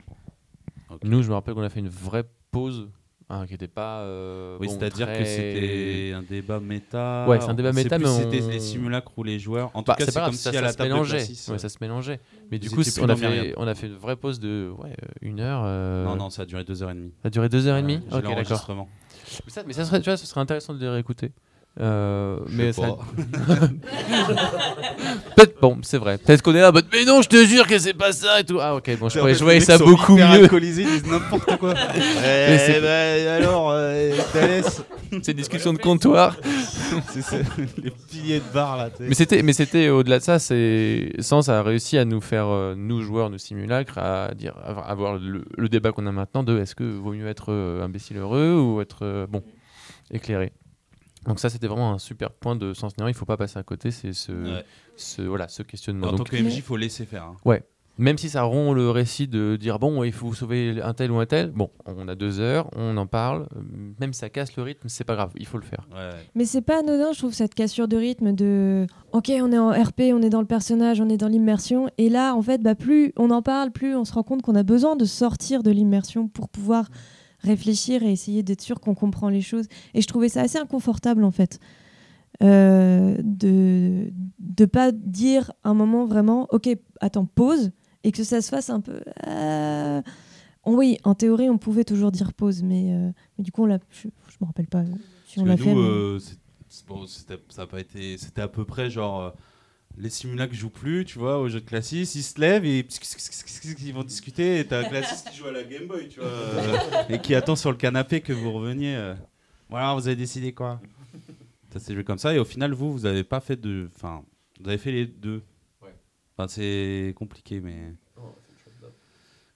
Nous, 1.04 1.22
je 1.22 1.28
me 1.28 1.34
rappelle 1.34 1.54
qu'on 1.54 1.62
a 1.62 1.70
fait 1.70 1.80
une 1.80 1.88
vraie 1.88 2.24
pause 2.50 2.88
hein, 3.30 3.46
qui 3.46 3.52
n'était 3.54 3.68
pas. 3.68 4.00
euh, 4.00 4.58
Oui, 4.60 4.66
bon, 4.66 4.72
c'est-à-dire 4.78 5.06
très- 5.06 5.18
que 5.20 5.24
c'était 5.24 6.12
un 6.14 6.22
débat 6.22 6.60
méta. 6.60 7.26
Ouais, 7.28 7.40
c'est 7.40 7.48
un 7.48 7.54
débat 7.54 7.70
On 7.70 7.74
méta, 7.74 7.98
mais 7.98 8.04
si 8.06 8.16
c'était 8.16 8.42
on- 8.42 8.48
les 8.50 8.58
simulacres 8.60 9.12
ou 9.16 9.22
les 9.22 9.38
joueurs. 9.38 9.70
En 9.74 9.82
tout 9.82 9.86
Bah, 9.92 9.94
cas, 9.96 10.04
c'est 10.04 10.12
comme 10.20 10.32
ça, 10.34 10.50
si 10.50 10.56
à 10.56 10.60
ça 10.60 10.66
la 10.66 10.72
se 10.72 10.76
table 10.76 10.88
de 10.90 10.94
mélangeait. 10.94 11.26
Ouais, 11.48 11.58
ça 11.58 11.68
se 11.68 11.78
mélangeait. 11.80 12.20
Mais 12.50 12.58
du 12.58 12.68
coup, 12.68 12.80
on 13.00 13.08
a, 13.08 13.16
fait, 13.16 13.54
on 13.56 13.66
a 13.66 13.74
fait 13.74 13.86
une 13.86 13.94
vraie 13.96 14.16
pause 14.16 14.38
de 14.40 14.70
ouais, 14.78 14.90
euh, 14.90 15.06
une 15.22 15.40
heure. 15.40 15.62
euh, 15.64 16.04
Non, 16.04 16.16
non, 16.16 16.28
ça 16.30 16.42
a 16.42 16.44
duré 16.44 16.64
deux 16.64 16.82
heures 16.82 16.90
et 16.90 16.94
demie. 16.94 17.12
Ça 17.22 17.28
a 17.28 17.30
duré 17.30 17.48
deux 17.48 17.66
heures 17.68 17.76
et 17.78 17.82
demie 17.82 18.00
Ok, 18.12 18.22
d'accord. 18.24 18.66
Mais 19.46 19.52
ça, 19.52 19.62
mais 19.66 19.72
ça 19.72 19.84
serait, 19.84 20.00
tu 20.00 20.10
vois, 20.10 20.16
ce 20.16 20.26
serait 20.26 20.40
intéressant 20.40 20.74
de 20.74 20.80
les 20.80 20.88
réécouter. 20.88 21.30
Euh, 21.80 22.38
mais 22.50 22.72
ça... 22.72 22.82
Peut-être, 25.36 25.58
bon, 25.60 25.78
c'est 25.82 25.96
vrai. 25.96 26.18
Peut-être 26.18 26.42
qu'on 26.42 26.54
est 26.54 26.60
là, 26.60 26.70
mais 26.92 27.04
non, 27.06 27.22
je 27.22 27.28
te 27.28 27.46
jure 27.46 27.66
que 27.66 27.78
c'est 27.78 27.94
pas 27.94 28.12
ça 28.12 28.40
et 28.40 28.44
tout. 28.44 28.58
Ah, 28.60 28.74
ok, 28.76 28.98
bon, 28.98 29.08
je, 29.08 29.18
pourrais 29.18 29.34
jouer 29.34 29.60
ça 29.60 29.78
beaucoup 29.78 30.16
mieux. 30.16 30.22
alcoolisés, 30.22 30.84
disent 30.84 31.06
n'importe 31.06 31.56
quoi. 31.56 31.72
Mais 31.94 32.58
c'est- 32.58 32.74
Eh 32.76 32.80
ben, 32.80 33.28
alors, 33.28 33.70
euh, 33.70 34.12
Thalès 34.32 34.82
C'est 35.22 35.32
une 35.32 35.38
discussion 35.38 35.72
de 35.72 35.78
comptoir. 35.78 36.36
C'est 37.10 37.42
les 37.82 37.90
piliers 38.10 38.40
de 38.40 38.54
bar 38.54 38.76
là. 38.76 38.88
Mais 39.00 39.14
c'était, 39.14 39.42
mais 39.42 39.52
c'était 39.52 39.88
au-delà 39.88 40.18
de 40.18 40.24
ça. 40.24 40.38
C'est 40.38 41.12
Sens 41.20 41.48
a 41.48 41.62
réussi 41.62 41.96
à 41.98 42.04
nous 42.04 42.20
faire, 42.20 42.48
euh, 42.48 42.74
nous 42.76 43.02
joueurs 43.02 43.30
de 43.30 43.38
simulacre, 43.38 43.98
à 43.98 44.32
dire, 44.34 44.54
à 44.62 44.90
avoir 44.90 45.18
le, 45.18 45.44
le 45.56 45.68
débat 45.68 45.92
qu'on 45.92 46.06
a 46.06 46.12
maintenant 46.12 46.42
de 46.42 46.58
est-ce 46.58 46.74
que 46.74 46.84
vaut 46.84 47.12
mieux 47.12 47.28
être 47.28 47.46
euh, 47.52 47.82
imbécile 47.84 48.18
heureux 48.18 48.54
ou 48.58 48.80
être 48.80 49.26
bon 49.30 49.42
éclairé. 50.10 50.52
Donc 51.26 51.38
ça, 51.38 51.48
c'était 51.50 51.66
vraiment 51.68 51.92
un 51.92 51.98
super 51.98 52.30
point 52.32 52.56
de 52.56 52.72
Sens 52.74 52.96
Néant. 52.98 53.08
Il 53.08 53.14
faut 53.14 53.24
pas 53.26 53.36
passer 53.36 53.58
à 53.58 53.62
côté. 53.62 53.90
C'est 53.90 54.12
ce, 54.12 54.32
Ouais. 54.32 54.64
ce, 54.96 55.22
voilà, 55.22 55.48
ce 55.48 55.62
questionnement. 55.62 56.08
En 56.08 56.16
tant 56.16 56.24
que 56.24 56.36
MJ, 56.36 56.56
il 56.56 56.62
faut 56.62 56.76
laisser 56.76 57.04
faire. 57.06 57.24
hein. 57.24 57.36
Ouais. 57.44 57.62
Même 57.98 58.16
si 58.16 58.30
ça 58.30 58.42
rompt 58.44 58.74
le 58.74 58.88
récit 58.90 59.28
de 59.28 59.56
dire 59.56 59.78
bon, 59.78 60.02
il 60.02 60.12
faut 60.12 60.32
sauver 60.32 60.80
un 60.82 60.94
tel 60.94 61.10
ou 61.12 61.18
un 61.18 61.26
tel, 61.26 61.50
bon, 61.50 61.68
on 61.84 62.08
a 62.08 62.14
deux 62.14 62.40
heures, 62.40 62.70
on 62.74 62.96
en 62.96 63.06
parle, 63.06 63.46
même 64.00 64.14
si 64.14 64.20
ça 64.20 64.30
casse 64.30 64.56
le 64.56 64.62
rythme, 64.62 64.88
c'est 64.88 65.04
pas 65.04 65.14
grave, 65.14 65.30
il 65.36 65.46
faut 65.46 65.58
le 65.58 65.62
faire. 65.64 65.86
Ouais. 65.92 66.08
Mais 66.34 66.46
c'est 66.46 66.62
pas 66.62 66.78
anodin, 66.78 67.12
je 67.12 67.18
trouve, 67.18 67.34
cette 67.34 67.54
cassure 67.54 67.88
de 67.88 67.98
rythme 67.98 68.32
de 68.32 68.86
OK, 69.12 69.30
on 69.30 69.52
est 69.52 69.58
en 69.58 69.68
RP, 69.72 70.04
on 70.14 70.22
est 70.22 70.30
dans 70.30 70.40
le 70.40 70.46
personnage, 70.46 71.02
on 71.02 71.10
est 71.10 71.18
dans 71.18 71.28
l'immersion. 71.28 71.90
Et 71.98 72.08
là, 72.08 72.34
en 72.34 72.40
fait, 72.40 72.62
bah, 72.62 72.74
plus 72.74 73.12
on 73.18 73.30
en 73.30 73.42
parle, 73.42 73.70
plus 73.70 73.94
on 73.94 74.06
se 74.06 74.14
rend 74.14 74.22
compte 74.22 74.40
qu'on 74.40 74.54
a 74.56 74.62
besoin 74.62 74.96
de 74.96 75.04
sortir 75.04 75.62
de 75.62 75.70
l'immersion 75.70 76.28
pour 76.28 76.48
pouvoir 76.48 76.88
réfléchir 77.42 78.02
et 78.02 78.12
essayer 78.12 78.42
d'être 78.42 78.60
sûr 78.62 78.80
qu'on 78.80 78.94
comprend 78.94 79.28
les 79.28 79.40
choses. 79.42 79.66
Et 79.94 80.00
je 80.02 80.06
trouvais 80.06 80.28
ça 80.28 80.42
assez 80.42 80.58
inconfortable, 80.58 81.24
en 81.24 81.30
fait. 81.30 81.58
euh, 82.42 83.16
de 83.22 84.10
de 84.38 84.64
pas 84.64 84.90
dire 84.92 85.52
un 85.64 85.74
moment 85.74 86.06
vraiment 86.06 86.48
OK, 86.50 86.68
attends, 87.00 87.26
pause, 87.26 87.70
et 88.04 88.10
que 88.12 88.24
ça 88.24 88.40
se 88.40 88.48
fasse 88.48 88.70
un 88.70 88.80
peu. 88.80 89.00
euh, 89.26 90.02
Oui, 90.66 90.96
en 91.04 91.14
théorie, 91.14 91.50
on 91.50 91.58
pouvait 91.58 91.84
toujours 91.84 92.10
dire 92.12 92.32
pause, 92.32 92.62
mais, 92.62 92.92
euh, 92.94 93.10
mais 93.38 93.44
du 93.44 93.52
coup, 93.52 93.62
on 93.62 93.66
l'a, 93.66 93.78
je, 93.90 94.08
je 94.28 94.36
me 94.40 94.46
rappelle 94.46 94.66
pas 94.68 94.84
si 95.26 95.38
on 95.40 95.44
l'a 95.44 95.56
fait. 95.56 95.74
mais- 96.14 96.18
bon, 96.88 97.06
c'était- 97.06 97.38
ça 97.50 97.62
a 97.62 97.66
pas 97.66 97.80
été, 97.80 98.16
c'était 98.18 98.40
à 98.42 98.48
peu 98.48 98.64
près 98.64 98.88
genre 98.90 99.34
les 99.98 100.10
simulacres 100.10 100.54
jouent 100.54 100.70
plus, 100.70 101.04
tu 101.04 101.18
vois, 101.18 101.38
au 101.38 101.48
jeu 101.48 101.60
de 101.60 101.66
classis, 101.66 102.02
ils 102.14 102.22
se 102.22 102.40
lèvent 102.40 102.64
et 102.64 102.86
ils 103.80 103.94
vont 103.94 104.04
discuter 104.04 104.60
et 104.60 104.66
t'as 104.66 104.80
un 104.80 104.84
classiste 104.84 105.30
qui 105.30 105.36
joue 105.36 105.46
à 105.46 105.52
la 105.52 105.64
Game 105.64 105.86
Boy, 105.86 106.08
tu 106.08 106.20
vois, 106.20 106.28
euh, 106.28 106.78
et 107.08 107.18
qui 107.20 107.34
attend 107.34 107.56
sur 107.56 107.70
le 107.70 107.76
canapé 107.76 108.20
que 108.20 108.32
vous 108.32 108.52
reveniez. 108.52 108.96
euh. 108.96 109.14
Voilà, 109.68 109.94
vous 109.94 110.06
avez 110.06 110.16
décidé 110.16 110.52
quoi? 110.52 110.80
Ça 111.72 111.80
s'est 111.80 111.94
joué 111.94 112.04
comme 112.04 112.18
ça 112.18 112.34
et 112.34 112.38
au 112.38 112.44
final, 112.44 112.72
vous, 112.72 112.92
vous 112.92 113.06
avez 113.06 113.24
pas 113.24 113.40
fait 113.40 113.60
de, 113.60 113.88
enfin, 113.94 114.22
vous 114.60 114.68
avez 114.68 114.78
fait 114.78 114.92
les 114.92 115.06
deux. 115.06 115.42
Enfin, 116.36 116.48
c'est 116.48 117.14
compliqué, 117.16 117.60
mais. 117.60 117.94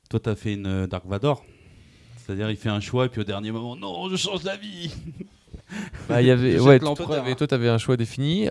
Toi, 0.09 0.21
t'as 0.21 0.37
fait 0.37 0.55
une 0.55 0.67
euh, 0.67 0.87
Dark 0.87 1.05
Vador. 1.07 1.45
C'est-à-dire, 2.19 2.51
il 2.51 2.57
fait 2.57 2.69
un 2.69 2.81
choix 2.81 3.07
et 3.07 3.09
puis 3.09 3.21
au 3.21 3.25
dernier 3.25 3.51
moment, 3.51 3.77
non, 3.77 4.09
je 4.09 4.17
change 4.17 4.43
d'avis. 4.43 4.95
Bah, 6.09 6.23
il 6.23 6.29
y 6.29 6.31
avait, 6.31 6.61
ouais, 6.61 6.79
t'avais, 6.79 7.35
toi, 7.35 7.47
t'avais 7.47 7.69
un 7.69 7.79
choix 7.79 7.97
défini. 7.97 8.49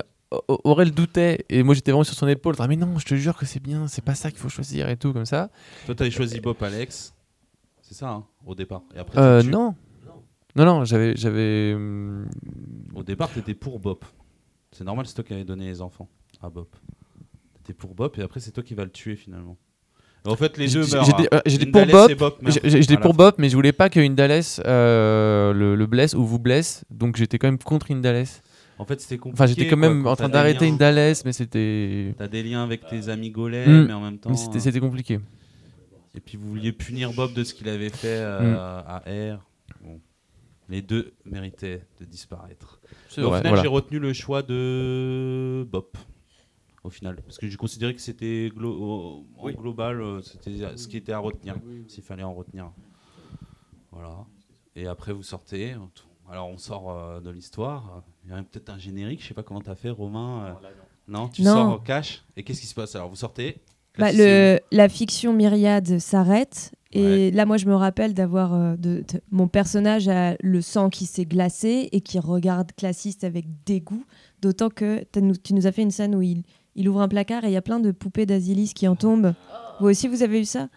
Aurel 0.48 0.92
doutait, 0.92 1.46
et 1.50 1.64
moi 1.64 1.76
j'étais 1.76 1.92
vraiment 1.92 2.04
sur 2.04 2.16
son 2.16 2.28
épaule. 2.28 2.56
Ah, 2.60 2.68
mais 2.68 2.76
non, 2.76 2.98
je 3.00 3.06
te 3.06 3.16
jure 3.16 3.36
que 3.38 3.46
c'est 3.46 3.62
bien, 3.62 3.88
c'est 3.88 4.04
pas 4.04 4.16
ça 4.16 4.30
qu'il 4.32 4.40
faut 4.40 4.50
choisir 4.50 4.90
et 4.90 4.98
tout, 4.98 5.14
comme 5.14 5.26
ça. 5.26 5.50
Toi, 5.86 5.96
t'avais 5.96 6.12
choisi 6.12 6.40
Bob 6.40 6.58
Alex. 6.62 7.14
C'est 7.82 7.94
ça, 7.96 8.10
hein, 8.10 8.26
au 8.46 8.56
départ. 8.56 8.82
Et 8.96 9.00
après, 9.00 9.20
Euh, 9.20 9.44
non. 9.44 9.76
Non, 10.56 10.66
non, 10.66 10.86
j'avais. 10.86 11.16
j'avais 11.18 11.74
hum, 11.76 12.28
Au 12.96 13.04
départ, 13.04 13.30
t'étais 13.30 13.54
pour 13.54 13.80
Bob. 13.80 14.00
C'est 14.72 14.84
normal, 14.86 15.06
c'est 15.06 15.14
toi 15.14 15.24
qui 15.24 15.34
avais 15.34 15.44
donné 15.44 15.66
les 15.68 15.82
enfants 15.82 16.08
à 16.42 16.50
Bob. 16.50 16.68
T'étais 17.58 17.74
pour 17.74 17.94
Bob 17.96 18.14
et 18.18 18.22
après, 18.22 18.40
c'est 18.40 18.52
toi 18.52 18.64
qui 18.64 18.74
vas 18.74 18.84
le 18.86 18.90
tuer 18.92 19.16
finalement. 19.16 19.58
En 20.28 20.36
fait, 20.36 20.58
les 20.58 20.68
deux 20.68 20.80
meurent. 20.88 21.04
j'étais- 21.06 21.28
hein. 21.36 21.42
J'étais 21.46 21.66
pour 21.68 21.86
Bob, 21.86 22.10
j'étais 22.10 22.98
pour. 22.98 23.14
Bob, 23.14 23.36
mais 23.38 23.50
je 23.50 23.56
voulais 23.56 23.74
pas 23.74 23.90
que 23.90 24.00
Indales 24.00 24.42
euh, 24.66 25.54
le, 25.54 25.76
le 25.76 25.86
blesse 25.86 26.16
ou 26.16 26.26
vous 26.26 26.40
blesse, 26.40 26.84
donc 26.90 27.16
j'étais 27.18 27.38
quand 27.38 27.48
même 27.48 27.60
contre 27.60 27.92
Indales. 27.92 28.26
En 28.78 28.86
fait, 28.86 29.00
c'était 29.00 29.18
compliqué. 29.18 29.42
Enfin, 29.44 29.48
j'étais 29.48 29.68
quand 29.70 29.78
même 29.78 30.06
en 30.06 30.16
train 30.16 30.28
d'arrêter 30.30 30.66
liens- 30.68 30.74
Indales, 30.74 31.16
mais 31.24 31.32
c'était. 31.34 32.14
T'as 32.18 32.28
des 32.28 32.44
liens 32.44 32.64
avec 32.64 32.86
tes 32.88 33.08
amis 33.10 33.30
golems, 33.32 33.84
Hmm. 33.84 33.88
mais 33.88 33.94
en 33.94 34.02
même 34.02 34.18
temps. 34.18 34.30
Mais 34.30 34.36
c'était- 34.38 34.58
euh, 34.58 34.60
C'était 34.62 34.80
compliqué. 34.80 35.20
Et 36.14 36.20
puis 36.20 36.38
vous 36.38 36.48
vouliez 36.50 36.72
punir 36.72 37.12
Bob 37.14 37.34
de 37.34 37.44
ce 37.44 37.54
qu'il 37.54 37.68
avait 37.70 37.90
fait 37.90 38.08
euh, 38.20 38.54
Hmm. 38.54 38.56
à 38.88 39.04
R. 39.36 39.46
Bon. 39.84 40.00
Les 40.68 40.82
deux 40.82 41.14
méritaient 41.26 41.86
de 42.00 42.06
disparaître. 42.06 42.80
Au 43.18 43.22
vrai, 43.30 43.38
final, 43.40 43.48
voilà. 43.52 43.62
j'ai 43.62 43.68
retenu 43.68 44.00
le 44.00 44.14
choix 44.14 44.42
de 44.42 45.66
Bob. 45.72 45.86
au 46.84 46.90
final 46.92 47.16
Parce 47.24 47.38
que 47.40 47.48
j'ai 47.48 47.58
considéré 47.58 47.96
que 47.96 48.02
c'était 48.02 48.50
glo- 48.56 49.24
global, 49.58 50.02
euh, 50.02 50.22
c'était 50.22 50.78
ce 50.78 50.88
qui 50.88 50.98
était 50.98 51.14
à 51.14 51.18
retenir, 51.20 51.56
s'il 51.88 52.04
fallait 52.04 52.22
en 52.24 52.34
retenir. 52.34 52.72
Voilà. 53.92 54.26
Et 54.76 54.86
après, 54.88 55.12
vous 55.14 55.24
sortez. 55.24 55.74
Alors, 56.32 56.50
on 56.50 56.58
sort 56.58 56.90
euh, 56.92 57.20
de 57.20 57.30
l'histoire. 57.30 58.04
Il 58.26 58.32
y 58.32 58.34
a 58.34 58.38
peut-être 58.38 58.70
un 58.70 58.78
générique. 58.78 59.22
Je 59.22 59.28
sais 59.28 59.34
pas 59.34 59.44
comment 59.44 59.62
tu 59.62 59.70
as 59.70 59.76
fait, 59.76 59.90
Romain. 59.90 60.46
euh, 60.64 60.68
non, 61.08 61.28
tu 61.28 61.44
Non. 61.44 61.54
sors 61.54 61.76
au 61.76 61.80
cash. 61.80 62.24
Et 62.36 62.44
qu'est-ce 62.44 62.62
qui 62.62 62.68
se 62.68 62.74
passe 62.76 62.96
Alors, 62.96 63.10
vous 63.10 63.16
sortez? 63.16 63.62
Bah, 63.98 64.12
le, 64.12 64.60
la 64.72 64.90
fiction 64.90 65.34
myriade 65.34 66.00
s'arrête. 66.00 66.74
Et 66.92 67.30
là, 67.32 67.46
moi, 67.46 67.58
je 67.58 67.66
me 67.66 67.76
rappelle 67.76 68.14
d'avoir. 68.14 68.54
euh, 68.54 68.76
de, 68.76 69.00
de- 69.02 69.22
mon 69.32 69.48
personnage 69.48 70.08
a 70.08 70.36
le 70.40 70.62
sang 70.62 70.90
qui 70.90 71.06
s'est 71.06 71.26
glacé 71.26 71.90
et 71.92 72.02
qui 72.02 72.20
regarde 72.20 72.72
classiste 72.76 73.24
avec 73.24 73.46
dégoût. 73.66 74.04
D'autant 74.42 74.70
que 74.70 75.04
nous- 75.20 75.36
tu 75.36 75.54
nous 75.54 75.68
as 75.68 75.72
fait 75.72 75.82
une 75.84 75.92
scène 75.92 76.16
où 76.16 76.22
il, 76.22 76.44
il 76.76 76.90
ouvre 76.90 77.02
un 77.02 77.08
placard 77.08 77.44
et 77.44 77.48
il 77.48 77.54
y 77.54 77.58
a 77.58 77.62
plein 77.62 77.80
de 77.80 77.92
poupées 77.92 78.26
d'Asilis 78.26 78.74
qui 78.74 78.88
en 78.88 78.96
tombent. 78.96 79.34
Vous 79.80 79.88
aussi, 79.88 80.08
vous 80.08 80.24
avez 80.24 80.40
eu 80.42 80.46
ça? 80.46 80.70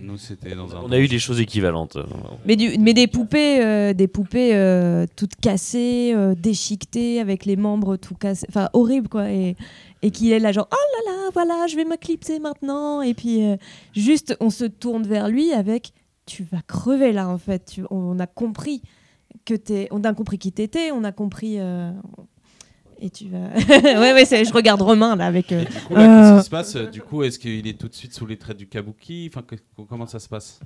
Nous, 0.00 0.16
c'était 0.16 0.54
dans 0.54 0.74
un. 0.76 0.80
On 0.84 0.92
a 0.92 0.98
eu 0.98 1.08
des 1.08 1.18
choses 1.18 1.40
équivalentes. 1.40 1.98
mais, 2.46 2.54
du, 2.56 2.78
mais 2.78 2.94
des 2.94 3.08
poupées, 3.08 3.60
euh, 3.64 3.92
des 3.92 4.06
poupées 4.06 4.54
euh, 4.54 5.06
toutes 5.16 5.34
cassées, 5.36 6.12
euh, 6.14 6.34
déchiquetées, 6.36 7.20
avec 7.20 7.44
les 7.44 7.56
membres 7.56 7.96
tout 7.96 8.14
cassés. 8.14 8.46
Enfin, 8.48 8.68
horrible, 8.74 9.08
quoi. 9.08 9.30
Et, 9.30 9.56
et 10.02 10.10
qui 10.12 10.30
est 10.32 10.38
là, 10.38 10.52
genre, 10.52 10.68
oh 10.70 10.76
là 11.06 11.12
là, 11.12 11.30
voilà, 11.34 11.66
je 11.66 11.74
vais 11.76 11.84
m'éclipser 11.84 12.38
maintenant. 12.38 13.02
Et 13.02 13.14
puis, 13.14 13.44
euh, 13.44 13.56
juste, 13.92 14.36
on 14.40 14.50
se 14.50 14.64
tourne 14.64 15.02
vers 15.02 15.28
lui 15.28 15.52
avec, 15.52 15.92
tu 16.26 16.44
vas 16.44 16.62
crever 16.66 17.12
là, 17.12 17.28
en 17.28 17.38
fait. 17.38 17.64
Tu- 17.64 17.84
on 17.90 18.18
a 18.20 18.26
compris 18.28 18.82
que 19.44 19.54
t'es. 19.54 19.88
On 19.90 20.04
a 20.04 20.14
compris 20.14 20.38
qui 20.38 20.52
t'étais, 20.52 20.92
on 20.92 21.02
a 21.02 21.10
compris. 21.12 21.58
Et 23.00 23.10
tu 23.10 23.28
vas. 23.28 23.38
ouais, 23.68 24.12
ouais, 24.12 24.24
je 24.24 24.52
regarde 24.52 24.82
Romain, 24.82 25.16
là, 25.16 25.26
avec. 25.26 25.52
euh, 25.52 25.64
Du 25.64 25.80
coup, 25.80 25.94
là, 25.94 26.00
qu'est-ce 26.00 26.32
euh, 26.34 26.38
qui 26.38 26.44
se 26.44 26.50
passe? 26.50 26.76
Du 26.90 27.00
coup, 27.02 27.22
est-ce 27.22 27.38
qu'il 27.38 27.66
est 27.66 27.78
tout 27.78 27.88
de 27.88 27.94
suite 27.94 28.12
sous 28.14 28.26
les 28.26 28.36
traits 28.36 28.56
du 28.56 28.66
kabuki? 28.66 29.30
Enfin, 29.32 29.42
que- 29.42 29.56
Comment 29.88 30.06
ça 30.06 30.18
se 30.18 30.28
passe? 30.28 30.60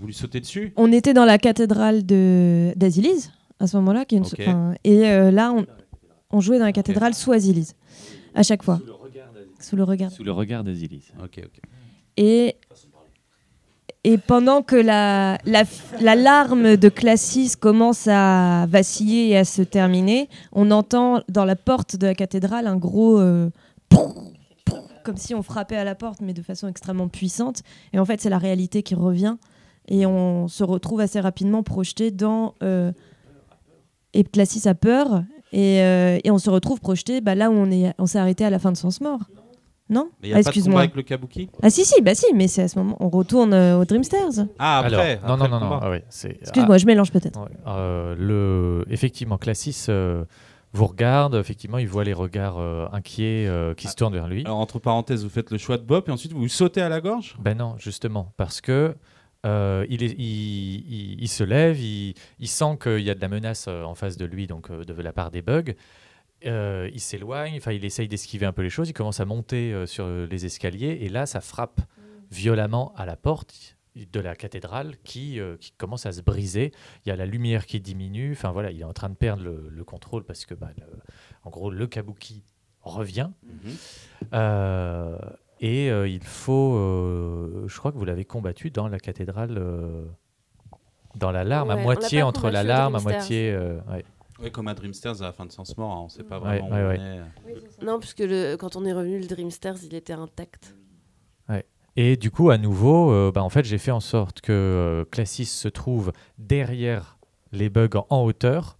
Vous 0.00 0.06
lui 0.06 0.14
sautez 0.14 0.40
dessus? 0.40 0.72
On 0.76 0.92
était 0.92 1.14
dans 1.14 1.24
la 1.24 1.38
cathédrale 1.38 2.04
de 2.04 2.72
d'Asilis 2.76 3.30
à 3.60 3.66
ce 3.66 3.76
moment-là, 3.78 4.04
qui 4.04 4.16
est 4.16 4.18
une- 4.18 4.24
Ok. 4.24 4.34
enfin, 4.40 4.74
et 4.84 5.08
euh, 5.08 5.30
là 5.30 5.52
on, 5.52 5.66
on 6.30 6.40
jouait 6.40 6.58
dans 6.58 6.64
la 6.64 6.72
cathédrale 6.72 7.14
sous 7.14 7.32
Asilis 7.32 7.72
à 8.34 8.42
chaque 8.42 8.62
fois. 8.62 8.80
Sous 9.60 9.74
le 9.76 9.82
regard. 9.82 10.10
Sous 10.12 10.22
le 10.24 10.32
regard 10.32 10.62
d'Asilis. 10.64 11.08
Ok, 11.22 11.40
ok. 11.44 11.60
Et 12.16 12.56
et 14.04 14.16
pendant 14.18 14.62
que 14.62 14.76
la, 14.76 15.38
la, 15.44 15.64
la 16.00 16.14
larme 16.14 16.76
de 16.76 16.88
Classis 16.88 17.52
commence 17.58 18.06
à 18.08 18.66
vaciller 18.68 19.30
et 19.30 19.36
à 19.38 19.44
se 19.44 19.62
terminer, 19.62 20.28
on 20.52 20.70
entend 20.70 21.20
dans 21.28 21.44
la 21.44 21.56
porte 21.56 21.96
de 21.96 22.06
la 22.06 22.14
cathédrale 22.14 22.66
un 22.66 22.76
gros 22.76 23.18
euh, 23.18 23.50
comme 25.04 25.16
si 25.16 25.34
on 25.34 25.42
frappait 25.42 25.76
à 25.76 25.84
la 25.84 25.94
porte, 25.94 26.20
mais 26.20 26.34
de 26.34 26.42
façon 26.42 26.68
extrêmement 26.68 27.08
puissante. 27.08 27.62
Et 27.92 27.98
en 27.98 28.04
fait, 28.04 28.20
c'est 28.20 28.28
la 28.30 28.38
réalité 28.38 28.82
qui 28.82 28.94
revient. 28.94 29.36
Et 29.88 30.04
on 30.04 30.48
se 30.48 30.62
retrouve 30.64 31.00
assez 31.00 31.18
rapidement 31.18 31.62
projeté 31.62 32.10
dans. 32.10 32.54
Euh, 32.62 32.92
et 34.12 34.22
Classis 34.24 34.68
a 34.68 34.74
peur. 34.74 35.22
Et, 35.52 35.80
euh, 35.82 36.18
et 36.24 36.30
on 36.30 36.36
se 36.36 36.50
retrouve 36.50 36.78
projeté 36.80 37.22
bah, 37.22 37.34
là 37.34 37.50
où 37.50 37.54
on 37.54 37.70
est- 37.70 37.94
on 37.98 38.04
s'est 38.04 38.18
arrêté 38.18 38.44
à 38.44 38.50
la 38.50 38.58
fin 38.58 38.70
de 38.70 38.76
Sens 38.76 39.00
Mort. 39.00 39.20
Non 39.90 40.10
Mais 40.22 40.28
il 40.28 40.30
n'y 40.30 40.34
Ah, 40.34 40.38
a 40.38 40.42
pas 40.42 40.42
de 40.42 40.44
combat 40.44 40.50
Excuse-moi. 40.50 40.80
avec 40.80 40.94
le 40.96 41.02
kabuki? 41.02 41.48
Ah 41.62 41.70
si, 41.70 41.84
si, 41.84 42.00
bah 42.02 42.14
si, 42.14 42.26
mais 42.34 42.46
c'est 42.48 42.62
à 42.62 42.68
ce 42.68 42.78
moment. 42.78 42.96
On 43.00 43.08
retourne 43.08 43.52
euh, 43.54 43.78
au 43.78 43.84
Dreamsters. 43.84 44.46
Ah, 44.58 44.78
après 44.80 45.18
Alors, 45.22 45.36
non, 45.38 45.44
après 45.44 45.48
non, 45.48 45.60
non, 45.60 45.70
non, 45.70 45.78
ah 45.82 45.90
ouais, 45.90 46.04
c'est- 46.10 46.36
Excuse-moi, 46.42 46.76
je 46.78 46.86
mélange 46.86 47.10
peut-être. 47.10 47.38
Euh, 47.66 48.14
le, 48.18 48.84
effectivement, 48.92 49.38
Classis 49.38 49.86
euh, 49.88 50.24
vous 50.74 50.86
regarde, 50.86 51.34
effectivement, 51.36 51.78
il 51.78 51.88
voit 51.88 52.04
les 52.04 52.12
regards 52.12 52.58
euh, 52.58 52.86
inquiets 52.92 53.46
euh, 53.48 53.72
qui 53.74 53.88
se 53.88 53.94
tournent 53.96 54.12
vers 54.12 54.28
lui. 54.28 54.42
Alors, 54.44 54.58
entre 54.58 54.78
parenthèses, 54.78 55.24
vous 55.24 55.30
faites 55.30 55.50
le 55.50 55.56
choix 55.58 55.78
de 55.78 55.82
Bob 55.84 56.04
et 56.08 56.10
ensuite 56.10 56.32
vous 56.34 56.42
lui 56.42 56.50
sautez 56.50 56.82
à 56.82 56.88
la 56.90 57.00
gorge? 57.00 57.36
Ben 57.40 57.56
non, 57.56 57.74
justement, 57.78 58.32
parce 58.36 58.60
que 58.60 58.94
euh, 59.46 59.86
il, 59.88 60.02
est, 60.02 60.14
il, 60.18 60.84
il- 60.92 61.16
il 61.22 61.28
se 61.28 61.44
lève, 61.44 61.80
il, 61.80 62.12
il 62.40 62.48
sent 62.48 62.76
qu'il 62.82 63.00
y 63.00 63.08
a 63.10 63.14
de 63.14 63.20
la 63.20 63.28
menace 63.28 63.66
euh, 63.68 63.84
en 63.84 63.94
face 63.94 64.16
de 64.18 64.26
lui, 64.26 64.46
donc 64.46 64.70
euh, 64.70 64.84
de 64.84 65.00
la 65.00 65.12
part 65.12 65.30
des 65.30 65.40
bugs. 65.42 65.72
Euh, 66.46 66.88
il 66.92 67.00
s'éloigne, 67.00 67.56
enfin 67.56 67.72
il 67.72 67.84
essaye 67.84 68.06
d'esquiver 68.08 68.46
un 68.46 68.52
peu 68.52 68.62
les 68.62 68.70
choses, 68.70 68.88
il 68.88 68.92
commence 68.92 69.18
à 69.20 69.24
monter 69.24 69.72
euh, 69.72 69.86
sur 69.86 70.06
les 70.08 70.46
escaliers 70.46 70.98
et 71.02 71.08
là 71.08 71.26
ça 71.26 71.40
frappe 71.40 71.80
violemment 72.30 72.92
à 72.96 73.06
la 73.06 73.16
porte 73.16 73.76
de 73.96 74.20
la 74.20 74.36
cathédrale 74.36 74.94
qui, 75.02 75.40
euh, 75.40 75.56
qui 75.56 75.72
commence 75.72 76.06
à 76.06 76.12
se 76.12 76.20
briser. 76.22 76.70
Il 77.04 77.08
y 77.08 77.12
a 77.12 77.16
la 77.16 77.26
lumière 77.26 77.66
qui 77.66 77.80
diminue, 77.80 78.30
enfin 78.32 78.52
voilà, 78.52 78.70
il 78.70 78.80
est 78.80 78.84
en 78.84 78.92
train 78.92 79.08
de 79.08 79.16
perdre 79.16 79.42
le, 79.42 79.68
le 79.68 79.84
contrôle 79.84 80.22
parce 80.22 80.46
que 80.46 80.54
bah, 80.54 80.70
le- 80.78 80.84
en 81.42 81.50
gros 81.50 81.70
le 81.72 81.86
kabuki 81.88 82.44
revient. 82.82 83.30
Euh, 84.32 85.18
et 85.60 85.90
euh, 85.90 86.06
il 86.06 86.22
faut, 86.22 86.76
euh, 86.76 87.64
je 87.66 87.76
crois 87.78 87.90
que 87.90 87.98
vous 87.98 88.04
l'avez 88.04 88.24
combattu 88.24 88.70
dans 88.70 88.86
la 88.86 89.00
cathédrale, 89.00 89.56
euh, 89.58 90.04
dans 91.16 91.32
la 91.32 91.42
larme, 91.42 91.70
Ouais, 91.70 91.74
à 91.80 91.82
moitié 91.82 92.22
entre 92.22 92.50
la 92.50 92.62
larme, 92.62 92.94
à 92.94 92.98
moitié. 93.02 93.50
euh, 93.52 93.80
ouais. 93.90 94.04
Ouais, 94.40 94.50
comme 94.50 94.68
à 94.68 94.74
Dreamsters 94.74 95.20
à 95.22 95.26
la 95.26 95.32
fin 95.32 95.46
de 95.46 95.52
Sens 95.52 95.76
Mort, 95.76 95.90
hein, 95.90 96.00
on 96.04 96.08
sait 96.08 96.22
pas 96.22 96.38
vraiment 96.38 96.68
ouais, 96.70 96.82
où 96.82 96.88
ouais. 96.88 96.98
on 96.98 97.82
est. 97.82 97.84
Non, 97.84 97.98
puisque 97.98 98.20
le, 98.20 98.56
quand 98.56 98.76
on 98.76 98.84
est 98.84 98.92
revenu, 98.92 99.18
le 99.18 99.26
Dreamsters, 99.26 99.84
il 99.84 99.94
était 99.94 100.12
intact. 100.12 100.74
Et 101.96 102.16
du 102.16 102.30
coup, 102.30 102.50
à 102.50 102.58
nouveau, 102.58 103.10
euh, 103.10 103.32
bah, 103.34 103.42
en 103.42 103.48
fait, 103.48 103.64
j'ai 103.64 103.78
fait 103.78 103.90
en 103.90 103.98
sorte 103.98 104.40
que 104.40 104.52
euh, 104.52 105.04
Classis 105.04 105.46
se 105.46 105.66
trouve 105.66 106.12
derrière 106.36 107.18
les 107.50 107.70
bugs 107.70 107.88
en, 107.96 108.06
en 108.10 108.22
hauteur 108.22 108.78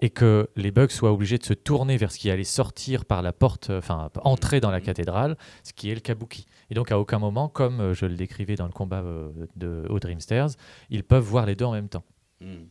et 0.00 0.10
que 0.10 0.48
les 0.56 0.70
bugs 0.70 0.88
soient 0.88 1.12
obligés 1.12 1.38
de 1.38 1.44
se 1.44 1.52
tourner 1.52 1.96
vers 1.96 2.10
ce 2.10 2.18
qui 2.18 2.30
allait 2.30 2.44
sortir 2.44 3.04
par 3.04 3.22
la 3.22 3.32
porte, 3.32 3.70
euh, 3.70 3.78
enfin 3.78 4.10
entrer 4.22 4.60
dans 4.60 4.70
la 4.70 4.80
cathédrale, 4.80 5.36
ce 5.62 5.72
qui 5.72 5.90
est 5.90 5.94
le 5.94 6.00
kabuki. 6.00 6.46
Et 6.70 6.74
donc, 6.74 6.90
à 6.92 6.98
aucun 6.98 7.18
moment, 7.18 7.48
comme 7.48 7.80
euh, 7.80 7.94
je 7.94 8.06
le 8.06 8.14
décrivais 8.14 8.56
dans 8.56 8.66
le 8.66 8.72
combat 8.72 9.00
euh, 9.00 9.30
de, 9.56 9.86
au 9.90 9.98
Dreamsters, 9.98 10.50
ils 10.88 11.04
peuvent 11.04 11.24
voir 11.24 11.46
les 11.46 11.54
deux 11.54 11.66
en 11.66 11.72
même 11.72 11.88
temps. 11.88 12.04
Hmm. 12.40 12.64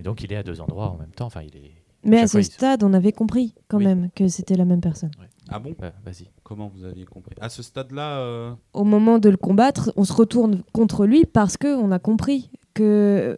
Et 0.00 0.02
donc, 0.02 0.22
il 0.24 0.32
est 0.32 0.36
à 0.36 0.42
deux 0.42 0.60
endroits 0.60 0.90
en 0.90 0.96
même 0.96 1.10
temps. 1.12 1.26
Enfin, 1.26 1.42
il 1.42 1.54
est. 1.56 1.72
Mais 2.04 2.18
à 2.20 2.26
ce 2.26 2.32
fois, 2.32 2.40
il 2.40 2.44
se- 2.44 2.52
stade, 2.52 2.82
on 2.82 2.94
avait 2.94 3.12
compris 3.12 3.54
quand 3.68 3.76
Oui. 3.76 3.84
même 3.84 4.08
que 4.16 4.26
c'était 4.28 4.56
la 4.56 4.64
même 4.64 4.80
personne. 4.80 5.10
Ah 5.50 5.58
bon? 5.58 5.74
Ouais, 5.80 5.92
Vas-y. 6.04 6.30
Comment 6.42 6.68
vous 6.74 6.84
aviez 6.84 7.04
compris? 7.04 7.34
À 7.40 7.50
ce 7.50 7.62
stade-là, 7.62 8.20
euh, 8.20 8.52
Au 8.72 8.84
moment 8.84 9.18
de 9.18 9.28
le 9.28 9.36
combattre, 9.36 9.92
on 9.96 10.04
se 10.04 10.12
retourne 10.14 10.62
contre 10.72 11.04
lui 11.04 11.26
parce 11.26 11.56
que 11.58 11.68
on 11.76 11.90
a 11.90 11.98
compris 11.98 12.50
que 12.72 13.36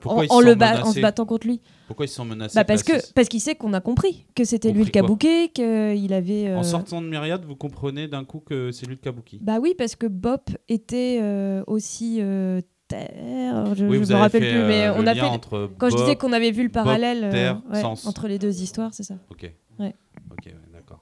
Pourquoi 0.00 0.24
en, 0.28 0.40
le 0.40 0.52
en 0.52 0.92
se 0.92 1.00
battant 1.00 1.26
contre 1.26 1.46
lui. 1.46 1.60
pourquoi 1.88 2.04
ils 2.04 2.08
se 2.08 2.14
sont 2.16 2.24
menacés? 2.24 2.54
Bah 2.56 2.64
parce 2.64 2.82
que 2.84 2.92
parce 3.14 3.28
qu'il 3.28 3.40
sait 3.40 3.54
qu'on 3.56 3.72
a 3.72 3.80
compris 3.80 4.26
que 4.36 4.44
c'était 4.44 4.70
lui 4.72 4.84
le 4.84 4.90
kabuki, 4.90 5.50
qu'il 5.52 6.12
avait. 6.12 6.48
euh, 6.48 6.58
En 6.58 6.62
sortant 6.62 7.00
de 7.02 7.08
Myriade, 7.08 7.44
vous 7.46 7.56
comprenez 7.56 8.06
d'un 8.08 8.24
coup 8.24 8.40
que 8.40 8.70
c'est 8.70 8.86
lui 8.86 8.94
le 8.94 9.00
kabuki? 9.00 9.38
Bah 9.42 9.58
oui, 9.60 9.74
parce 9.76 9.96
que 9.96 10.06
Bob 10.06 10.40
était 10.68 11.18
euh, 11.22 11.64
aussi 11.66 12.18
euh, 12.20 12.60
terre. 12.98 13.74
Je, 13.74 13.84
Oui, 13.86 14.04
je 14.04 14.12
me 14.12 14.18
rappelle 14.18 14.42
fait, 14.42 14.50
plus, 14.50 14.60
euh, 14.60 14.68
mais 14.68 14.86
le 14.86 14.92
on 15.02 15.06
a 15.06 15.14
fait. 15.14 15.20
entre 15.22 15.70
Quand 15.78 15.90
je 15.90 15.96
disais 15.96 16.16
qu'on 16.16 16.32
avait 16.32 16.50
vu 16.50 16.62
le 16.62 16.68
Bob, 16.68 16.84
parallèle 16.84 17.24
euh, 17.24 17.30
Terre, 17.30 17.62
ouais, 17.72 17.80
Sens. 17.80 18.06
entre 18.06 18.28
les 18.28 18.38
deux 18.38 18.62
histoires, 18.62 18.92
c'est 18.94 19.02
ça. 19.02 19.14
Ok. 19.30 19.50
Ouais. 19.78 19.94
Ok, 20.30 20.46
ouais, 20.46 20.54
d'accord. 20.72 21.00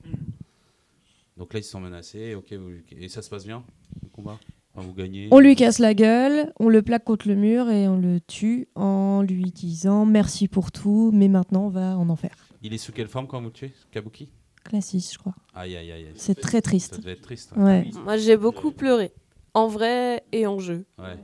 Donc 1.37 1.53
là, 1.55 1.61
ils 1.61 1.65
se 1.65 1.71
sont 1.71 1.81
menacés. 1.81 2.35
Ok, 2.35 2.53
vous- 2.53 2.71
et 2.99 3.09
ça 3.09 3.23
se 3.23 3.31
passe 3.31 3.45
bien 3.47 3.65
le 4.03 4.09
combat? 4.11 4.39
Enfin, 4.75 4.87
Vous 4.87 4.95
gagnez 4.95 5.29
On 5.31 5.39
lui 5.39 5.55
casse 5.55 5.79
la 5.79 5.93
gueule, 5.95 6.53
on 6.59 6.69
le 6.69 6.81
plaque 6.83 7.05
contre 7.05 7.29
le 7.29 7.35
mur 7.35 7.69
et 7.71 7.89
on 7.89 7.99
le 7.99 8.21
tue 8.21 8.69
en 8.75 9.23
lui 9.23 9.45
disant 9.51 10.07
merci 10.07 10.49
pour 10.49 10.73
tout, 10.73 11.11
mais 11.13 11.29
maintenant 11.29 11.67
on 11.67 11.69
va 11.69 11.97
en 11.99 12.09
enfer. 12.09 12.31
Il 12.63 12.73
est 12.73 12.79
sous 12.79 12.93
quelle 12.93 13.09
forme 13.09 13.27
quand 13.27 13.39
vous 13.41 13.47
le 13.49 13.53
tuez? 13.53 13.73
Kabuki? 13.91 14.31
Classis, 14.65 15.11
je 15.13 15.19
crois. 15.19 15.35
Aïe, 15.55 15.77
aïe, 15.77 15.91
aïe. 15.93 16.07
C'est 16.15 16.37
très 16.41 16.59
Ça 16.59 16.63
triste. 16.63 17.01
devait 17.01 17.13
être 17.13 17.21
triste. 17.23 17.53
Ouais. 17.57 17.91
Moi, 18.05 18.17
j'ai 18.17 18.37
beaucoup 18.37 18.71
pleuré. 18.71 19.13
En 19.55 19.67
vrai 19.67 20.23
et 20.33 20.47
en 20.47 20.59
jeu. 20.61 20.87
Ouais. 20.99 21.19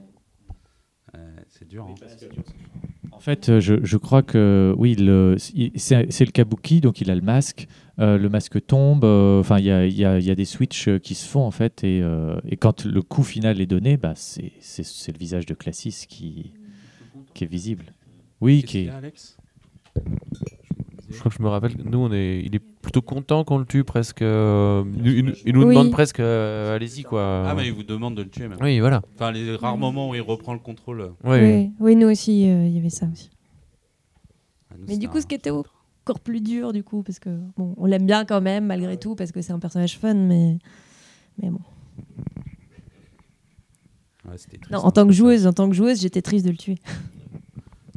Euh, 1.16 1.36
c'est 1.48 1.66
dur. 1.68 1.86
hein. 1.88 1.94
En 3.12 3.20
fait, 3.20 3.48
euh, 3.48 3.60
je, 3.60 3.74
je 3.82 3.96
crois 3.96 4.22
que 4.22 4.74
oui, 4.76 4.94
c'est 5.76 6.06
c'est 6.12 6.24
le 6.24 6.30
kabuki, 6.30 6.80
donc 6.80 7.00
il 7.00 7.10
a 7.10 7.14
le 7.14 7.20
masque. 7.22 7.66
euh, 7.98 8.16
le 8.18 8.28
masque 8.28 8.64
tombe. 8.66 9.04
euh, 9.04 9.40
Enfin, 9.40 9.58
il 9.58 9.64
y 9.64 9.70
a, 9.72 9.86
il 9.86 9.94
y 9.96 10.04
a- 10.04 10.18
il 10.18 10.24
y 10.24 10.30
a 10.30 10.34
des 10.36 10.44
switches 10.44 10.88
qui 11.00 11.14
se 11.16 11.26
font 11.26 11.40
en 11.42 11.50
fait, 11.50 11.82
et, 11.82 12.00
euh, 12.02 12.38
et 12.46 12.56
quand 12.56 12.84
le 12.84 13.02
coup 13.02 13.24
final 13.24 13.60
est 13.60 13.66
donné, 13.66 13.96
bah, 13.96 14.12
c'est 14.14 14.52
c'est- 14.60 14.84
c'est 14.84 15.10
le 15.12 15.18
visage 15.18 15.46
de 15.46 15.54
Classis 15.54 16.06
qui, 16.08 16.52
qui 17.34 17.44
est 17.44 17.48
visible. 17.50 17.92
Oui, 18.40 18.60
Qu'est-ce 18.60 18.70
qui 18.70 18.78
est. 18.84 18.88
Alex? 18.90 19.36
Je 21.10 21.18
crois 21.18 21.30
que 21.30 21.36
je 21.38 21.42
me 21.42 21.48
rappelle, 21.48 21.72
nous, 21.84 21.98
on 21.98 22.12
est, 22.12 22.42
il 22.44 22.54
est 22.54 22.62
plutôt 22.88 23.02
content 23.02 23.44
qu'on 23.44 23.58
le 23.58 23.66
tue 23.66 23.84
presque. 23.84 24.22
euh, 24.22 24.82
il, 25.04 25.06
il- 25.18 25.34
il 25.44 25.52
nous 25.52 25.64
Oui. 25.64 25.74
demande 25.74 25.90
presque, 25.90 26.20
euh, 26.20 26.74
allez-y 26.74 27.02
quoi. 27.02 27.44
Ah, 27.46 27.54
mais 27.54 27.66
il 27.66 27.72
vous 27.74 27.82
demande 27.82 28.14
de 28.16 28.22
le 28.22 28.30
tuer 28.30 28.48
même. 28.48 28.58
Oui, 28.62 28.80
voilà. 28.80 29.02
Enfin, 29.14 29.30
les 29.30 29.54
rares 29.56 29.76
moments 29.76 30.08
où 30.08 30.14
il 30.14 30.22
reprend 30.22 30.54
le 30.54 30.58
contrôle. 30.58 31.12
Oui, 31.24 31.70
oui. 31.80 31.96
Nous 31.96 32.08
aussi, 32.08 32.48
euh, 32.48 32.66
il 32.66 32.72
y 32.74 32.78
avait 32.78 32.88
ça 32.88 33.06
aussi. 33.12 33.28
ah, 34.70 34.74
nous, 34.78 34.86
Mais 34.88 34.96
du 34.96 35.06
coup, 35.08 35.20
ce 35.20 35.26
qui 35.26 35.34
était 35.34 35.50
encore 35.50 36.20
plus 36.20 36.40
dur, 36.40 36.72
du 36.72 36.82
coup, 36.82 37.02
parce 37.02 37.18
que 37.18 37.28
bon, 37.58 37.74
on 37.76 37.84
l'aime 37.84 38.06
bien 38.06 38.24
quand 38.24 38.40
même, 38.40 38.64
malgré 38.66 38.96
tout, 38.96 39.14
parce 39.14 39.32
que 39.32 39.42
c'est 39.42 39.52
un 39.52 39.58
personnage 39.58 39.98
fun, 39.98 40.14
mais, 40.14 40.56
mais 41.42 41.50
bon. 41.50 41.60
Ouais, 44.26 44.38
c'était 44.38 44.56
triste, 44.56 44.72
Non, 44.72 44.78
hein. 44.78 44.82
en 44.84 44.90
tant 44.90 45.06
que 45.06 45.12
joueuse, 45.12 45.46
en 45.46 45.52
tant 45.52 45.68
que 45.68 45.74
joueuse, 45.74 46.00
j'étais 46.00 46.22
triste 46.22 46.46
de 46.46 46.50
le 46.52 46.56
tuer. 46.56 46.78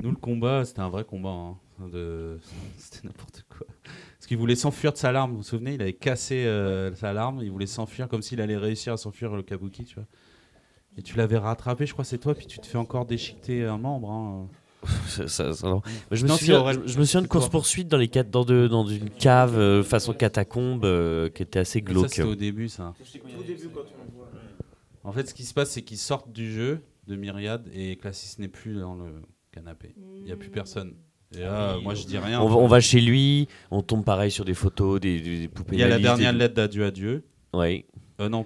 Nous, 0.03 0.09
le 0.09 0.17
combat, 0.17 0.65
c'était 0.65 0.81
un 0.81 0.89
vrai 0.89 1.03
combat. 1.05 1.29
hein, 1.29 1.55
de... 1.93 2.39
C'était 2.77 3.07
n'importe 3.07 3.45
quoi. 3.49 3.50
Qu'il 4.31 4.37
voulait 4.37 4.55
s'enfuir 4.55 4.93
de 4.93 4.97
sa 4.97 5.11
larme. 5.11 5.31
Vous 5.31 5.37
vous 5.39 5.43
souvenez 5.43 5.73
Il 5.73 5.81
avait 5.81 5.91
cassé 5.91 6.45
euh, 6.45 6.95
sa 6.95 7.11
larme. 7.11 7.41
Il 7.43 7.51
voulait 7.51 7.65
s'enfuir 7.65 8.07
comme 8.07 8.21
s'il 8.21 8.39
allait 8.39 8.55
réussir 8.55 8.93
à 8.93 8.97
s'enfuir 8.97 9.35
le 9.35 9.43
kabuki, 9.43 9.83
tu 9.83 9.95
vois. 9.95 10.05
Et 10.97 11.01
tu 11.01 11.17
l'avais 11.17 11.37
rattrapé, 11.37 11.85
je 11.85 11.91
crois, 11.91 12.05
c'est 12.05 12.17
toi, 12.17 12.33
puis 12.33 12.45
tu 12.45 12.57
te 12.59 12.65
fais 12.65 12.77
encore 12.77 13.05
déchiqueter 13.05 13.65
un 13.65 13.77
membre. 13.77 14.09
hein. 14.09 14.47
Ça- 15.09 15.27
ça- 15.27 15.51
ça- 15.51 15.67
non. 15.67 15.81
Mais 16.09 16.15
je, 16.15 16.23
me 16.23 16.29
Non, 16.29 16.37
souviens, 16.37 16.61
Aurel. 16.61 16.79
je, 16.85 16.93
je 16.93 16.97
me 16.99 17.03
souviens 17.03 17.23
de 17.23 17.27
course-poursuite 17.27 17.89
dans, 17.89 17.97
les 17.97 18.07
quatre- 18.07 18.29
dans, 18.29 18.45
de- 18.45 18.69
dans 18.69 18.85
une 18.87 19.09
cave 19.09 19.59
euh, 19.59 19.83
façon 19.83 20.13
catacombe 20.13 20.85
euh, 20.85 21.27
qui 21.27 21.43
était 21.43 21.59
assez 21.59 21.81
glauque. 21.81 22.07
c'était 22.07 22.21
au 22.23 22.35
début, 22.35 22.69
ça. 22.69 22.93
En 25.03 25.11
fait, 25.11 25.27
ce 25.27 25.33
qui 25.33 25.43
se 25.43 25.53
passe, 25.53 25.71
c'est 25.71 25.81
qu'ils 25.81 25.97
sortent 25.97 26.31
du 26.31 26.49
jeu 26.53 26.79
de 27.05 27.17
Myriade 27.17 27.67
et 27.73 27.97
Classis 27.97 28.39
n'est 28.39 28.47
plus 28.47 28.79
dans 28.79 28.95
le 28.95 29.11
canapé. 29.51 29.93
Il 30.15 30.23
n'y 30.23 30.31
a 30.31 30.37
plus 30.37 30.49
personne. 30.51 30.93
Et 31.35 31.39
là, 31.41 31.77
moi, 31.81 31.93
je 31.95 32.05
dis 32.05 32.17
rien. 32.17 32.41
on, 32.41 32.47
va, 32.49 32.55
on 32.57 32.67
va 32.67 32.79
chez 32.81 32.99
lui, 33.01 33.47
on 33.71 33.81
tombe 33.81 34.03
pareil 34.03 34.31
sur 34.31 34.43
des 34.45 34.53
photos, 34.53 34.99
des, 34.99 35.21
des- 35.21 35.39
des 35.41 35.47
poupées. 35.47 35.75
Il 35.75 35.79
y 35.79 35.83
a 35.83 35.87
la 35.87 35.99
dernière 35.99 36.33
des- 36.33 36.39
lettre 36.39 36.55
d'adieu 36.55 36.85
à 36.85 36.91
Dieu. 36.91 37.23
Ouais. 37.53 37.85
Euh, 38.19 38.27
non. 38.29 38.45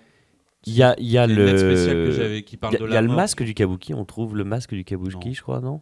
Il 0.67 0.73
y 0.73 0.83
a, 0.83 0.95
il 0.99 1.07
y 1.07 1.17
a 1.17 1.27
le. 1.27 1.35
que 1.35 2.39
qui 2.39 2.57
parle 2.57 2.73
il 2.73 2.75
y 2.75 2.77
a, 2.77 2.79
de 2.81 2.85
il 2.87 2.89
y 2.89 2.93
la 2.93 2.99
a 2.99 3.01
le 3.01 3.07
masque 3.07 3.43
du 3.43 3.53
kabuki, 3.53 3.93
on 3.93 4.05
trouve 4.05 4.35
le 4.35 4.43
masque 4.43 4.73
du 4.73 4.83
kabuki, 4.83 5.27
Non. 5.27 5.33
je 5.33 5.41
crois, 5.41 5.59
non 5.61 5.81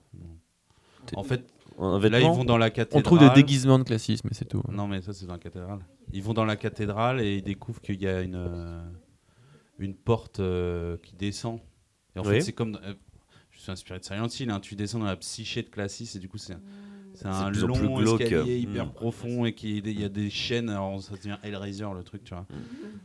En 1.16 1.24
fait, 1.24 1.42
là, 1.80 2.20
ils 2.20 2.26
vont 2.26 2.44
dans 2.44 2.58
la 2.58 2.68
On 2.68 2.70
cathédrale. 2.70 3.04
trouve 3.04 3.20
des 3.20 3.30
déguisements 3.32 3.80
de 3.80 3.84
classisme, 3.84 4.28
mais 4.30 4.36
c'est 4.36 4.46
tout. 4.46 4.62
Non, 4.72 4.88
mais 4.88 5.02
ça, 5.02 5.14
c'est 5.14 5.26
dans 5.26 5.34
la 5.34 5.40
cathédrale. 5.40 5.80
Ils 6.12 6.22
vont 6.24 6.34
dans 6.34 6.46
la 6.46 6.56
cathédrale 6.56 7.22
et 7.22 7.38
ils 7.38 7.42
découvrent 7.44 7.82
qu'il 7.82 8.02
y 8.02 8.08
a 8.08 8.22
une, 8.22 8.36
euh, 8.36 8.82
une 9.80 9.96
porte 9.96 10.40
euh, 10.40 10.98
qui 11.02 11.16
descend. 11.16 11.60
Et 12.16 12.20
en 12.20 12.24
Oui. 12.24 12.30
fait, 12.36 12.42
c'est 12.42 12.54
comme. 12.54 12.78
Euh, 13.64 13.66
je 13.66 13.72
suis 13.72 13.72
inspiré 13.72 14.00
de 14.00 14.04
Silent 14.06 14.28
Hill, 14.28 14.50
hein, 14.50 14.60
tu 14.60 14.76
descends 14.76 15.00
dans 15.00 15.06
la 15.06 15.16
psyché 15.16 15.62
de 15.64 15.70
Classis 15.70 16.12
et 16.16 16.20
du 16.20 16.28
coup, 16.30 16.38
c'est. 16.38 16.58
C'est 17.16 17.28
un 17.28 17.52
plus 17.52 17.64
en 17.64 17.68
long 17.68 17.76
plus 17.76 17.88
glauque. 18.06 18.22
escalier 18.22 18.58
hyper 18.58 18.88
Mm. 18.88 18.92
profond 18.94 19.46
et 19.46 19.54
qui 19.54 19.78
il 19.78 20.00
y 20.00 20.04
a 20.04 20.10
des 20.10 20.32
chaînes. 20.32 20.68
Alors 20.70 21.00
ça 21.00 21.16
devient 21.16 21.38
Hellraiser 21.44 21.86
le 21.96 22.04
truc, 22.04 22.24
tu 22.24 22.34
vois. 22.34 22.48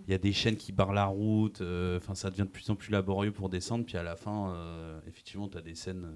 Il 0.06 0.10
y 0.10 0.14
a 0.14 0.18
des 0.18 0.32
chaînes 0.32 0.56
qui 0.56 0.72
barrent 0.72 0.94
la 0.94 1.04
route. 1.04 1.60
euh, 1.60 1.98
Enfin, 1.98 2.14
ça 2.14 2.30
devient 2.30 2.44
de 2.44 2.48
plus 2.48 2.70
en 2.70 2.74
plus 2.74 2.90
laborieux 2.90 3.32
pour 3.32 3.50
descendre. 3.50 3.84
Puis 3.84 3.98
à 3.98 4.02
la 4.02 4.16
fin, 4.16 4.54
euh, 4.54 4.98
effectivement, 5.06 5.46
tu 5.46 5.58
as 5.58 5.60
des 5.60 5.74
scènes 5.74 6.06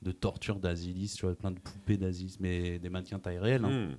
de 0.00 0.12
torture 0.12 0.60
d'Asilis, 0.60 1.14
tu 1.16 1.26
vois, 1.26 1.34
plein 1.34 1.50
de 1.50 1.58
poupées 1.58 1.96
d'Asilis, 1.96 2.36
mais 2.38 2.78
des 2.78 2.88
mannequins 2.88 3.18
taille 3.18 3.38
réelle. 3.40 3.64
hein. 3.64 3.96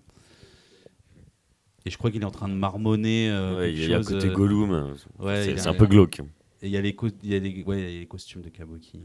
Et 1.86 1.90
je 1.90 1.98
crois 1.98 2.10
qu'il 2.10 2.22
est 2.22 2.26
en 2.26 2.32
train 2.32 2.48
de 2.48 2.54
marmonner. 2.54 3.30
euh, 3.30 3.58
Ouais, 3.58 3.74
Il 3.74 3.80
y 3.90 3.94
a 3.94 3.98
un 3.98 4.00
chose, 4.04 4.14
côté 4.14 4.28
euh, 4.30 4.34
Gollum. 4.34 4.96
ouais, 5.20 5.58
c'est 5.58 5.68
un 5.68 5.74
peu 5.74 5.88
glauque. 5.88 6.20
Et 6.62 6.68
il 6.68 6.70
y 6.72 6.78
a 6.78 6.82
les, 6.82 6.96
co- 6.96 7.10
il 7.24 7.30
y 7.30 7.36
a 7.36 7.40
les, 7.40 7.64
ouais, 7.64 7.80
il 7.82 7.94
y 7.96 7.98
a 7.98 8.00
les 8.00 8.06
costumes 8.08 8.42
de 8.44 8.50
Kabuki. 8.50 9.02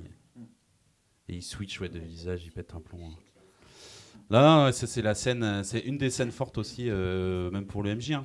Et 1.29 1.35
il 1.37 1.43
switch 1.43 1.81
ouais, 1.81 1.89
de 1.89 1.99
visage, 1.99 2.43
il 2.45 2.53
pète 2.53 2.75
un 2.75 2.81
plomb. 2.81 3.01
hein. 3.07 3.15
Là, 4.31 4.71
c'est 4.73 5.03
la 5.03 5.15
scène, 5.15 5.43
euh, 5.45 5.63
c'est 5.63 5.81
une 5.81 5.99
des 5.99 6.11
scènes 6.11 6.33
fortes 6.33 6.59
aussi, 6.59 6.87
euh, 6.89 7.51
même 7.51 7.67
pour 7.67 7.83
le 7.83 7.95
MJ. 7.95 8.13
hein. 8.13 8.25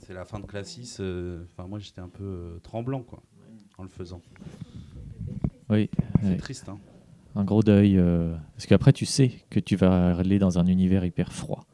C'est 0.00 0.12
la 0.14 0.24
fin 0.24 0.40
de 0.40 0.46
Classis. 0.46 0.96
euh, 1.00 1.44
Enfin, 1.52 1.66
moi, 1.68 1.78
j'étais 1.78 2.00
un 2.00 2.08
peu 2.08 2.24
euh, 2.24 2.58
tremblant, 2.62 3.02
quoi, 3.02 3.22
en 3.78 3.82
le 3.82 3.88
faisant. 3.88 4.20
Oui, 5.70 5.88
C'est 6.22 6.36
triste, 6.36 6.68
hein. 6.68 6.78
un 7.34 7.44
gros 7.44 7.62
deuil. 7.62 7.98
parce 8.54 8.66
qu'après, 8.66 8.92
tu 8.92 9.06
sais 9.06 9.30
que 9.48 9.58
tu 9.60 9.76
vas 9.76 10.16
aller 10.16 10.38
dans 10.38 10.58
un 10.58 10.66
univers 10.66 11.04
hyper 11.04 11.32
froid. 11.32 11.66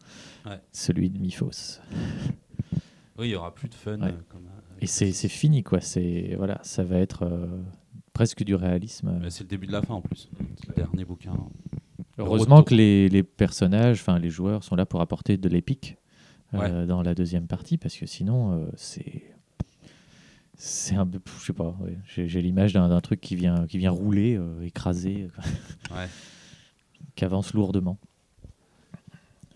Ouais. 0.47 0.61
Celui 0.73 1.11
de 1.11 1.19
Miphos. 1.19 1.81
Oui, 3.19 3.29
il 3.29 3.31
y 3.31 3.35
aura 3.35 3.53
plus 3.53 3.69
de 3.69 3.75
fun. 3.75 4.01
Ouais. 4.01 4.15
comme, 4.29 4.47
Et 4.81 4.87
c'est 4.87 5.13
fini, 5.29 5.65
quoi. 5.65 5.81
C'est 5.81 6.35
voilà, 6.37 6.61
ça 6.63 6.85
va 6.85 6.99
être 6.99 7.29
presque 8.19 8.43
du 8.43 8.57
réalisme. 8.57 9.17
Mais 9.23 9.31
C'est 9.31 9.45
le 9.45 9.49
début 9.49 9.69
de 9.69 9.73
la 9.73 9.81
fin 9.81 9.95
en 9.95 10.01
plus. 10.01 10.29
C'est 10.61 10.69
le 10.71 10.75
dernier 10.75 11.05
bouquin. 11.05 11.35
Heureusement 12.19 12.65
que 12.65 12.75
les, 12.75 13.09
les 13.09 13.23
personnages, 13.23 14.01
enfin 14.01 14.19
les 14.19 14.29
joueurs 14.29 14.65
sont 14.65 14.75
là 14.75 14.85
pour 14.87 15.01
apporter 15.01 15.37
de 15.37 15.49
l'épique 15.49 15.97
euh, 16.53 16.59
Ouais. 16.81 16.87
dans 16.87 17.01
la 17.03 17.15
deuxième 17.15 17.47
partie, 17.47 17.79
parce 17.79 17.95
que 17.97 18.07
sinon 18.07 18.53
euh, 18.55 18.67
c'est 18.75 19.23
c'est 20.57 20.97
un 20.97 21.07
peu, 21.07 21.21
je 21.39 21.45
sais 21.45 21.53
pas, 21.53 21.77
ouais. 21.81 21.97
j'ai 22.27 22.43
l'image 22.43 22.73
d'un 22.73 23.01
truc 23.01 23.21
qui 23.21 23.37
vient 23.37 23.69
qui 23.69 23.79
vient 23.79 23.93
rouler, 23.93 24.35
euh, 24.35 24.63
écraser, 24.67 25.29
Ouais. 25.93 26.09
qui 27.15 27.25
avance 27.25 27.55
lourdement. 27.55 27.99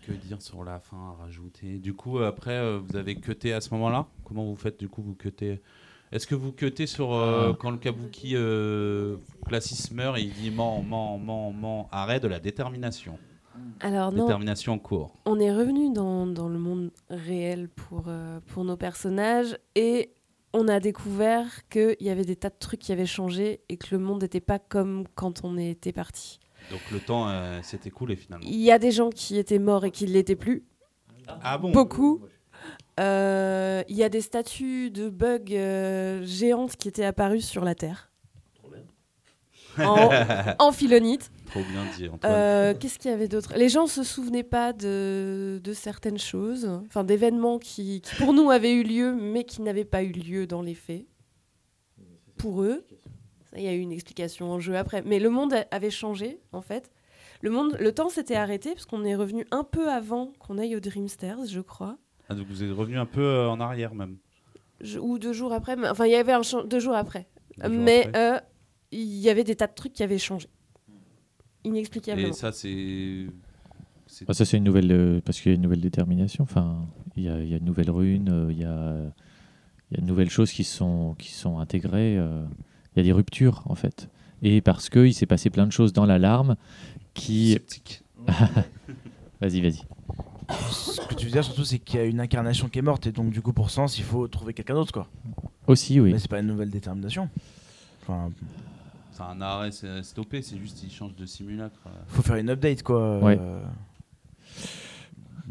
Que 0.07 0.13
dire 0.13 0.41
sur 0.41 0.63
la 0.63 0.79
fin 0.79 1.15
à 1.19 1.23
rajouter? 1.23 1.79
Du 1.79 1.93
coup, 1.93 2.19
euh, 2.19 2.27
après, 2.29 2.53
euh, 2.57 2.79
vous 2.79 2.95
avez 2.95 3.15
cuté 3.15 3.51
à 3.51 3.59
ce 3.59 3.73
moment-là? 3.73 4.07
Comment 4.23 4.45
vous 4.45 4.55
faites 4.55 4.79
du 4.79 4.87
coup 4.87 5.01
Vous 5.01 5.15
cuttez 5.15 5.61
Est-ce 6.13 6.27
que 6.27 6.35
vous 6.35 6.51
cutez 6.51 6.85
sur 6.85 7.13
euh, 7.13 7.49
Ah. 7.51 7.57
quand 7.59 7.71
le 7.71 7.77
kabuki 7.77 8.33
euh, 8.35 9.17
Classis 9.47 9.91
meurt 9.93 10.17
et 10.17 10.21
il 10.21 10.31
dit 10.33 10.51
ment, 10.51 10.81
ment, 10.83 11.17
ment, 11.17 11.51
ment, 11.51 11.89
arrêt 11.91 12.19
de 12.19 12.27
la 12.27 12.39
détermination? 12.39 13.17
Alors 13.81 14.11
non, 14.11 14.25
Détermination 14.25 14.73
en 14.73 14.79
cours. 14.79 15.11
on 15.25 15.39
est 15.39 15.51
revenu 15.53 15.91
dans, 15.91 16.25
dans 16.27 16.47
le 16.49 16.59
monde 16.59 16.91
réel 17.09 17.67
pour, 17.67 18.05
euh, 18.07 18.39
pour 18.47 18.63
nos 18.63 18.77
personnages 18.77 19.57
et 19.75 20.11
on 20.53 20.67
a 20.67 20.79
découvert 20.79 21.67
qu'il 21.69 21.97
y 21.99 22.09
avait 22.09 22.25
des 22.25 22.35
tas 22.35 22.49
de 22.49 22.55
trucs 22.59 22.79
qui 22.79 22.91
avaient 22.91 23.07
changé 23.07 23.61
et 23.69 23.77
que 23.77 23.87
le 23.95 23.97
monde 23.99 24.21
n'était 24.21 24.39
pas 24.39 24.59
comme 24.59 25.05
quand 25.15 25.41
on 25.43 25.57
était 25.57 25.91
parti. 25.91 26.39
Donc 26.71 26.79
le 26.91 26.99
temps 26.99 27.27
euh, 27.27 27.59
s'est 27.63 27.79
écoulé 27.85 28.15
finalement. 28.15 28.45
Il 28.47 28.59
y 28.59 28.71
a 28.71 28.77
des 28.79 28.91
gens 28.91 29.09
qui 29.09 29.37
étaient 29.37 29.59
morts 29.59 29.83
et 29.85 29.91
qui 29.91 30.05
ne 30.05 30.11
l'étaient 30.11 30.35
plus, 30.35 30.63
Ah 31.41 31.57
bon? 31.57 31.71
Beaucoup. 31.71 32.21
Euh, 32.99 33.83
Il 33.89 33.95
y 33.95 34.03
a 34.03 34.09
des 34.09 34.21
statues 34.21 34.91
de 34.91 35.09
bugs 35.09 35.39
euh, 35.51 36.23
géantes 36.25 36.75
qui 36.77 36.87
étaient 36.87 37.05
apparues 37.05 37.41
sur 37.41 37.63
la 37.63 37.75
Terre. 37.75 38.09
En, 39.79 40.09
en 40.59 40.71
philonite. 40.71 41.31
Trop 41.47 41.61
bien 41.61 41.83
dit. 41.97 42.07
Euh, 42.25 42.75
Qu'est-ce 42.79 42.99
qu'il 42.99 43.09
y 43.09 43.13
avait 43.13 43.27
d'autre? 43.27 43.53
Les 43.55 43.69
gens 43.69 43.87
se 43.87 44.03
souvenaient 44.03 44.43
pas 44.43 44.71
de, 44.71 45.59
de 45.63 45.73
certaines 45.73 46.19
choses, 46.19 46.65
enfin 46.85 47.03
d'événements 47.03 47.57
qui, 47.57 48.01
qui 48.01 48.15
pour 48.17 48.33
nous 48.33 48.51
avaient 48.51 48.73
eu 48.73 48.83
lieu, 48.83 49.15
mais 49.15 49.43
qui 49.45 49.63
n'avaient 49.63 49.83
pas 49.83 50.03
eu 50.03 50.11
lieu 50.11 50.45
dans 50.45 50.61
les 50.61 50.75
faits. 50.75 51.05
Pour 52.37 52.61
eux, 52.61 52.85
ça, 53.51 53.57
il 53.57 53.63
y 53.63 53.67
a 53.67 53.73
eu 53.73 53.79
une 53.79 53.91
explication 53.91 54.51
en 54.51 54.59
jeu 54.59 54.77
après. 54.77 55.01
Mais 55.03 55.17
le 55.17 55.31
monde 55.31 55.53
a- 55.53 55.65
avait 55.71 55.89
changé 55.89 56.39
en 56.51 56.61
fait. 56.61 56.91
Le 57.41 57.49
monde, 57.49 57.75
le 57.79 57.91
temps 57.91 58.09
s'était 58.09 58.35
arrêté 58.35 58.73
parce 58.73 58.85
qu'on 58.85 59.03
est 59.03 59.15
revenu 59.15 59.47
un 59.49 59.63
peu 59.63 59.89
avant 59.89 60.33
qu'on 60.37 60.59
aille 60.59 60.75
au 60.75 60.79
Dreamsters, 60.79 61.45
je 61.47 61.61
crois, 61.61 61.97
Ah, 62.29 62.35
donc 62.35 62.47
vous 62.47 62.63
êtes 62.63 62.71
revenu 62.71 62.97
un 62.97 63.05
peu 63.05 63.21
euh, 63.21 63.49
en 63.49 63.59
arrière 63.59 63.93
même. 63.95 64.17
Je- 64.81 64.99
ou 64.99 65.19
deux 65.19 65.33
jours 65.33 65.53
après. 65.53 65.75
mais- 65.75 65.89
Enfin, 65.89 66.05
il 66.05 66.11
y 66.11 66.15
avait 66.15 66.31
un 66.33 66.41
deux 66.65 66.79
jours 66.79 66.95
après. 66.95 67.27
Deux 67.57 67.63
jours 67.71 67.83
mais 67.83 68.09
euh, 68.15 68.39
il 68.91 69.17
y 69.19 69.29
avait 69.29 69.43
des 69.43 69.55
tas 69.55 69.67
de 69.67 69.73
trucs 69.73 69.93
qui 69.93 70.03
avaient 70.03 70.17
changé, 70.17 70.47
inexplicablement. 71.63 72.29
Et 72.29 72.33
ça 72.33 72.51
c'est. 72.51 73.25
Ah, 74.27 74.33
ça 74.33 74.45
c'est 74.45 74.57
une 74.57 74.63
nouvelle, 74.63 74.91
euh, 74.91 75.21
parce 75.25 75.39
qu'il 75.41 75.51
y 75.51 75.53
a 75.53 75.55
une 75.55 75.61
nouvelle 75.63 75.81
détermination. 75.81 76.43
Enfin, 76.43 76.85
il 77.15 77.23
y 77.23 77.29
a, 77.29 77.39
il 77.41 77.49
y 77.49 77.53
a 77.53 77.57
une 77.57 77.65
nouvelle 77.65 77.89
rune, 77.89 78.29
euh, 78.29 78.51
il 78.51 78.59
y 78.59 78.63
a, 78.65 78.95
il 79.91 79.97
y 79.97 79.99
a 79.99 80.01
de 80.01 80.05
nouvelles 80.07 80.29
choses 80.29 80.51
qui 80.51 80.63
sont 80.63 81.15
qui 81.17 81.31
sont 81.31 81.59
intégrées. 81.59 82.17
euh, 82.17 82.45
il 82.95 82.99
y 82.99 83.01
a 83.01 83.03
des 83.03 83.11
ruptures 83.11 83.63
en 83.65 83.73
fait, 83.75 84.07
et 84.43 84.61
parce 84.61 84.89
que 84.89 85.03
il 85.05 85.13
s'est 85.13 85.25
passé 85.25 85.49
plein 85.49 85.65
de 85.65 85.71
choses 85.71 85.93
dans 85.93 86.05
l'alarme 86.05 86.55
qui. 87.13 87.51
Sceptique. 87.53 88.03
Vas-y, 89.41 89.59
vas-y. 89.61 89.81
Ce 90.71 91.01
que 91.07 91.15
tu 91.15 91.25
veux 91.25 91.31
dire 91.31 91.43
surtout, 91.43 91.63
c'est 91.65 91.79
qu'il 91.79 91.99
y 91.99 92.03
a 92.03 92.05
une 92.05 92.19
incarnation 92.19 92.67
qui 92.69 92.79
est 92.79 92.83
morte 92.83 93.07
et 93.07 93.11
donc 93.11 93.31
du 93.31 93.41
coup 93.41 93.53
pour 93.53 93.69
sens, 93.69 93.97
il 93.97 94.03
faut 94.03 94.27
trouver 94.27 94.53
quelqu'un 94.53 94.73
d'autre 94.75 94.91
quoi. 94.91 95.07
Aussi, 95.67 95.99
oui. 95.99 96.11
Mais 96.13 96.19
c'est 96.19 96.29
pas 96.29 96.39
une 96.39 96.47
nouvelle 96.47 96.69
détermination. 96.69 97.29
Enfin, 98.01 98.31
C'est 99.11 99.23
un 99.23 99.39
arrêt 99.41 99.71
c'est 99.71 100.03
stoppé, 100.03 100.41
c'est 100.41 100.57
juste 100.57 100.83
il 100.83 100.91
change 100.91 101.15
de 101.15 101.25
simulacre. 101.25 101.79
faut 102.07 102.21
faire 102.21 102.35
une 102.37 102.49
update 102.49 102.83
quoi. 102.83 103.19
Ouais. 103.19 103.37
Euh, 103.39 103.59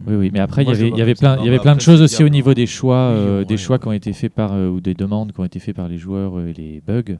Oui, 0.06 0.14
oui, 0.16 0.30
mais 0.32 0.40
après, 0.40 0.62
il 0.64 0.68
y 0.68 0.72
avait, 0.72 0.88
y 0.90 1.02
avait 1.02 1.14
plein, 1.14 1.38
il 1.38 1.44
y 1.44 1.48
avait 1.48 1.58
plein 1.58 1.76
de 1.76 1.80
choses 1.80 2.00
aussi 2.00 2.24
au 2.24 2.28
niveau 2.28 2.54
des 2.54 2.66
choix, 2.66 2.96
euh, 2.96 3.38
ouais. 3.40 3.44
des 3.44 3.56
choix 3.56 3.78
qui 3.78 3.88
ont 3.88 3.92
été 3.92 4.12
faits 4.12 4.32
par, 4.32 4.52
euh, 4.52 4.68
ou 4.68 4.80
des 4.80 4.94
demandes 4.94 5.32
qui 5.32 5.40
ont 5.40 5.44
été 5.44 5.58
faites 5.60 5.76
par 5.76 5.88
les 5.88 5.98
joueurs 5.98 6.38
euh, 6.38 6.48
et 6.48 6.52
les 6.54 6.80
bugs 6.80 7.16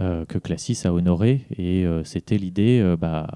euh, 0.00 0.24
que 0.24 0.38
Classis 0.38 0.78
a 0.84 0.92
honoré. 0.92 1.44
Et 1.58 1.84
euh, 1.84 2.04
c'était 2.04 2.38
l'idée, 2.38 2.80
euh, 2.80 2.96
bah, 2.96 3.26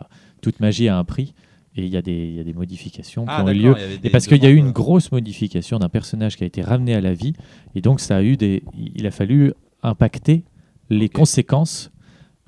toute 0.40 0.60
magie 0.60 0.88
a 0.88 0.96
un 0.96 1.04
prix. 1.04 1.34
Et 1.76 1.84
il 1.84 1.92
y, 1.92 1.96
a 1.96 2.02
des- 2.02 2.28
il 2.28 2.34
y 2.34 2.40
a 2.40 2.44
des 2.44 2.54
modifications 2.54 3.24
Ah, 3.28 3.36
qui 3.36 3.42
ont 3.42 3.52
eu 3.52 3.58
lieu. 3.58 3.74
Et 4.02 4.08
parce 4.10 4.26
qu'il 4.26 4.42
y 4.42 4.46
a 4.46 4.50
eu 4.50 4.56
une 4.56 4.70
grosse 4.72 5.12
modification 5.12 5.78
d'un 5.78 5.90
personnage 5.90 6.36
qui 6.36 6.44
a 6.44 6.46
été 6.46 6.62
ramené 6.62 6.94
à 6.94 7.00
la 7.02 7.12
vie. 7.12 7.34
Et 7.74 7.82
donc, 7.82 8.00
ça 8.00 8.16
a 8.16 8.22
eu 8.22 8.36
des, 8.38 8.62
il 8.94 9.06
a 9.06 9.10
fallu 9.10 9.52
impacter 9.82 10.44
les 10.88 11.08
conséquences 11.10 11.92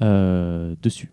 euh, 0.00 0.74
dessus 0.82 1.10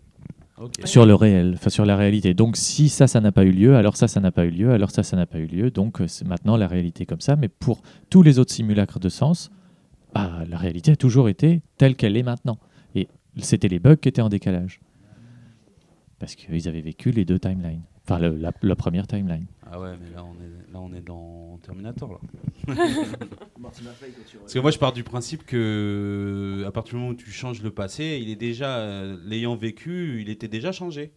sur 0.84 1.04
le 1.04 1.14
réel, 1.14 1.52
enfin 1.54 1.68
sur 1.68 1.84
la 1.84 1.96
réalité. 1.96 2.32
Donc 2.32 2.56
si 2.56 2.88
ça, 2.88 3.06
ça 3.06 3.20
n'a 3.20 3.30
pas 3.32 3.44
eu 3.44 3.50
lieu, 3.50 3.76
alors 3.76 3.96
ça, 3.98 4.08
ça 4.08 4.20
n'a 4.20 4.32
pas 4.32 4.46
eu 4.46 4.50
lieu, 4.50 4.70
alors 4.72 4.90
ça, 4.90 5.02
ça 5.02 5.14
n'a 5.14 5.26
pas 5.26 5.38
eu 5.38 5.46
lieu. 5.46 5.70
Donc 5.70 6.00
euh, 6.00 6.06
c'est 6.08 6.26
maintenant 6.26 6.56
la 6.56 6.66
réalité 6.66 7.02
est 7.02 7.06
comme 7.06 7.20
ça. 7.20 7.36
Mais 7.36 7.48
pour 7.48 7.82
tous 8.08 8.22
les 8.22 8.38
autres 8.38 8.52
simulacres 8.54 8.98
de 8.98 9.10
sens, 9.10 9.50
bah, 10.14 10.44
la 10.48 10.56
réalité 10.56 10.92
a 10.92 10.96
toujours 10.96 11.28
été 11.28 11.60
telle 11.76 11.94
qu'elle 11.94 12.16
est 12.16 12.22
maintenant. 12.22 12.58
Et 12.94 13.06
c'était 13.42 13.68
les 13.68 13.78
bugs 13.78 13.96
qui 13.96 14.08
étaient 14.08 14.22
en 14.22 14.30
décalage. 14.30 14.80
Parce 16.18 16.34
qu'ils 16.34 16.66
avaient 16.68 16.80
vécu 16.80 17.10
les 17.10 17.26
deux 17.26 17.38
timelines. 17.38 17.82
Enfin, 18.08 18.20
le- 18.20 18.36
la, 18.36 18.52
la 18.62 18.76
première 18.76 19.06
timeline. 19.08 19.46
Ah 19.68 19.80
ouais, 19.80 19.94
mais 20.00 20.14
là 20.14 20.24
on 20.24 20.34
est, 20.34 20.72
là, 20.72 20.80
on 20.80 20.92
est 20.94 21.00
dans 21.00 21.58
Terminator 21.62 22.12
là. 22.12 22.74
Parce 24.40 24.54
que 24.54 24.58
moi 24.60 24.70
je 24.70 24.78
pars 24.78 24.92
du 24.92 25.02
principe 25.02 25.44
que 25.44 26.62
à 26.66 26.70
partir 26.70 26.94
du 26.94 27.00
moment 27.00 27.10
où 27.12 27.16
tu 27.16 27.30
changes 27.30 27.62
le 27.62 27.70
passé, 27.70 28.18
il 28.22 28.30
est 28.30 28.36
déjà 28.36 28.78
euh, 28.78 29.16
l'ayant 29.24 29.56
vécu, 29.56 30.20
il 30.20 30.28
était 30.30 30.48
déjà 30.48 30.72
changé. 30.72 31.12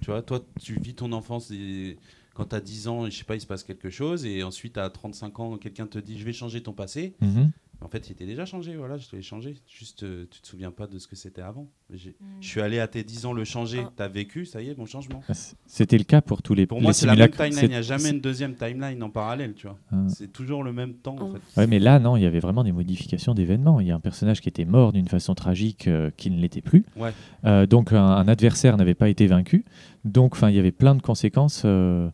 Tu 0.00 0.06
vois, 0.10 0.22
toi 0.22 0.44
tu 0.60 0.78
vis 0.80 0.94
ton 0.94 1.12
enfance 1.12 1.50
et 1.52 1.98
quand 2.34 2.46
tu 2.46 2.56
as 2.56 2.60
10 2.60 2.88
ans, 2.88 3.06
je 3.06 3.10
sais 3.16 3.24
pas, 3.24 3.36
il 3.36 3.40
se 3.40 3.46
passe 3.46 3.62
quelque 3.62 3.90
chose, 3.90 4.26
et 4.26 4.42
ensuite 4.42 4.76
à 4.76 4.90
35 4.90 5.38
ans, 5.38 5.56
quelqu'un 5.56 5.86
te 5.86 5.98
dit 5.98 6.18
je 6.18 6.24
vais 6.24 6.32
changer 6.32 6.60
ton 6.62 6.72
passé. 6.72 7.14
Mhm. 7.20 7.52
En 7.80 7.88
fait, 7.88 8.08
il 8.08 8.12
était 8.12 8.24
déjà 8.24 8.46
changé, 8.46 8.76
voilà, 8.76 8.96
je 8.96 9.06
l'ai 9.12 9.20
changé. 9.20 9.56
Juste, 9.68 10.04
euh, 10.04 10.24
tu 10.30 10.40
te 10.40 10.46
souviens 10.46 10.70
pas 10.70 10.86
de 10.86 10.98
ce 10.98 11.06
que 11.06 11.16
c'était 11.16 11.42
avant. 11.42 11.68
J'ai- 11.92 12.16
Je 12.40 12.48
suis 12.48 12.60
allé 12.62 12.78
à 12.78 12.88
tes 12.88 13.04
10 13.04 13.26
ans 13.26 13.34
le 13.34 13.44
changer, 13.44 13.82
Ah. 13.84 13.92
tu 13.94 14.02
as 14.02 14.08
vécu, 14.08 14.46
ça 14.46 14.62
y 14.62 14.70
est, 14.70 14.78
mon 14.78 14.86
changement. 14.86 15.22
C- 15.32 15.54
C'était 15.66 15.98
le 15.98 16.04
cas 16.04 16.22
pour 16.22 16.40
tous 16.42 16.54
les 16.54 16.66
Pour 16.66 16.78
les 16.78 16.82
moi, 16.84 16.92
c'est 16.94 17.06
la 17.06 17.14
même 17.14 17.28
timeline, 17.30 17.58
il 17.64 17.68
n'y 17.68 17.74
a 17.74 17.82
jamais 17.82 18.08
une 18.10 18.20
deuxième 18.20 18.54
timeline 18.54 19.02
en 19.02 19.10
parallèle, 19.10 19.52
tu 19.54 19.66
vois. 19.66 19.78
Ah. 19.92 19.96
C'est 20.08 20.32
toujours 20.32 20.64
le 20.64 20.72
même 20.72 20.94
temps, 20.94 21.16
en 21.20 21.30
Oh. 21.30 21.34
fait. 21.34 21.60
Ouais, 21.60 21.66
mais 21.66 21.78
là, 21.78 21.98
non, 21.98 22.16
il 22.16 22.22
y 22.22 22.26
avait 22.26 22.40
vraiment 22.40 22.64
des 22.64 22.72
modifications 22.72 23.34
d'événements. 23.34 23.80
Il 23.80 23.86
y 23.86 23.90
a 23.90 23.94
un 23.94 24.00
personnage 24.00 24.40
qui 24.40 24.48
était 24.48 24.64
mort 24.64 24.92
d'une 24.92 25.08
façon 25.08 25.34
tragique 25.34 25.86
euh, 25.86 26.10
qui 26.16 26.30
ne 26.30 26.40
l'était 26.40 26.62
plus. 26.62 26.84
Ouais. 26.96 27.12
Euh, 27.44 27.66
donc, 27.66 27.92
un, 27.92 28.02
un 28.02 28.28
adversaire 28.28 28.76
n'avait 28.78 28.94
pas 28.94 29.10
été 29.10 29.26
vaincu. 29.26 29.64
Donc, 30.06 30.32
enfin, 30.34 30.48
il 30.48 30.56
y 30.56 30.58
avait 30.58 30.72
plein 30.72 30.94
de 30.94 31.02
conséquences 31.02 31.62
euh, 31.66 32.08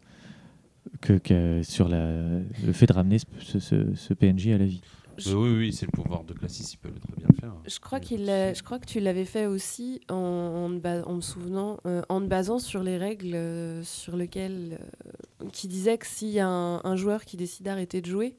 que, 1.01 1.12
que- 1.15 1.62
sur 1.62 1.89
la- 1.89 2.41
le 2.66 2.73
fait 2.73 2.87
de 2.87 2.93
ramener 2.93 3.19
ce, 3.19 3.27
ce- 3.41 3.59
ce- 3.61 3.95
ce 3.95 4.15
PNJ 4.15 4.49
à 4.49 4.59
la 4.59 4.65
vie. 4.65 4.81
Euh, 5.29 5.35
oui, 5.35 5.51
oui, 5.57 5.73
c'est 5.73 5.87
le 5.87 5.93
pouvoir 5.93 6.25
de 6.25 6.33
Classis, 6.33 6.69
il 6.73 6.77
peut 6.79 6.89
le 6.89 6.99
très 7.01 7.15
bien 7.17 7.29
faire. 7.41 7.53
Je 7.67 7.79
crois, 7.79 8.01
qu'il 8.01 8.21
de 8.27 8.55
je 8.55 8.63
crois 8.63 8.79
que 8.79 8.87
tu 8.87 9.01
l'avais 9.01 9.25
fait 9.25 9.47
aussi 9.47 10.01
en, 10.09 10.69
me 10.69 11.21
souvenant, 11.21 11.79
euh, 11.87 12.03
en 12.09 12.21
te 12.21 12.27
basant 12.27 12.59
sur 12.59 12.83
les 12.83 12.97
règles 12.99 13.35
euh, 13.35 13.83
sur 13.83 14.17
lesquelles. 14.17 14.79
euh, 14.81 15.47
qui 15.53 15.69
disaient 15.69 15.97
que 15.99 16.07
s'il 16.07 16.29
y 16.29 16.39
a 16.41 16.47
un, 16.49 16.81
un 16.85 16.97
joueur 16.97 17.25
qui 17.25 17.37
décide 17.39 17.65
d'arrêter 17.65 18.01
de 18.03 18.07
jouer, 18.07 18.37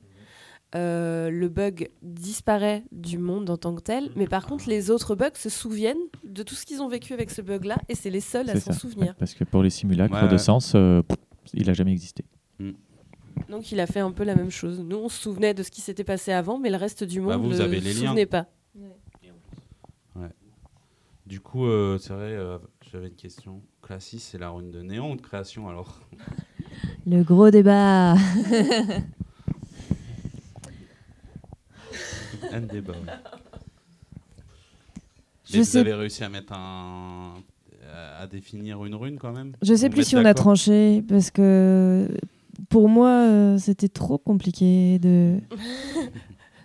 euh, 0.75 1.29
le 1.29 1.49
bug 1.49 1.89
disparaît 2.01 2.83
du 2.91 3.17
monde 3.17 3.49
en 3.49 3.57
tant 3.57 3.75
que 3.75 3.81
tel, 3.81 4.11
mais 4.15 4.27
par 4.27 4.45
contre, 4.45 4.69
les 4.69 4.89
autres 4.91 5.15
bugs 5.15 5.31
se 5.35 5.49
souviennent 5.49 5.97
de 6.23 6.43
tout 6.43 6.55
ce 6.55 6.65
qu'ils 6.65 6.81
ont 6.81 6.87
vécu 6.87 7.13
avec 7.13 7.29
ce 7.31 7.41
bug-là, 7.41 7.77
et 7.89 7.95
c'est 7.95 8.09
les 8.11 8.21
seuls 8.21 8.49
à 8.49 8.59
s'en 8.59 8.71
souvenir. 8.71 9.07
Ouais, 9.09 9.15
parce 9.19 9.33
que 9.33 9.43
pour 9.43 9.63
les 9.63 9.69
simulacres 9.71 10.13
Ouais, 10.13 10.27
de 10.27 10.33
ouais. 10.33 10.37
sens, 10.37 10.73
euh, 10.75 11.01
pff, 11.01 11.17
il 11.53 11.65
n'a 11.67 11.73
jamais 11.73 11.91
existé. 11.91 12.23
Donc 13.49 13.71
il 13.71 13.79
a 13.79 13.87
fait 13.87 13.99
un 13.99 14.11
peu 14.11 14.23
la 14.23 14.35
même 14.35 14.49
chose. 14.51 14.79
Nous, 14.79 14.95
on 14.97 15.09
se 15.09 15.21
souvenait 15.21 15.53
de 15.53 15.63
ce 15.63 15.71
qui 15.71 15.81
s'était 15.81 16.03
passé 16.03 16.31
avant, 16.31 16.57
mais 16.59 16.69
le 16.69 16.77
reste 16.77 17.03
du 17.03 17.19
monde 17.19 17.29
Bah, 17.31 17.37
vous, 17.37 17.49
ne 17.49 17.55
se 17.55 17.63
liens. 17.63 18.07
souvenait 18.07 18.25
pas. 18.25 18.47
Du 21.27 21.39
coup, 21.39 21.65
euh, 21.65 21.97
c'est 21.97 22.11
vrai, 22.11 22.31
euh, 22.33 22.57
j'avais 22.91 23.07
une 23.07 23.15
question. 23.15 23.61
Classis, 23.81 24.19
c'est 24.19 24.37
la 24.37 24.49
rune 24.49 24.69
de 24.69 24.81
néant 24.81 25.11
ou 25.11 25.15
de 25.15 25.21
création 25.21 25.69
alors 25.69 26.01
Le 27.07 27.23
gros 27.23 27.49
débat. 27.49 28.15
Un 32.51 32.61
débat. 32.61 32.93
oui. 33.01 33.09
Je 35.45 35.53
Mais 35.53 35.59
vous 35.59 35.63
sais- 35.65 35.79
avez 35.79 35.93
réussi 35.93 36.23
à 36.23 36.29
mettre 36.29 36.53
un. 36.53 37.35
à 38.19 38.27
définir 38.27 38.83
une 38.85 38.95
rune 38.95 39.17
quand 39.17 39.31
même? 39.31 39.53
Je 39.61 39.73
sais 39.75 39.87
Vous 39.87 39.93
plus 39.95 40.03
si 40.07 40.15
on 40.15 40.25
a 40.25 40.33
tranché 40.33 41.01
parce 41.07 41.29
que 41.31 42.07
pour 42.69 42.89
moi 42.89 43.09
euh, 43.09 43.57
c'était 43.57 43.89
trop 43.89 44.17
compliqué 44.17 44.99
de. 44.99 45.39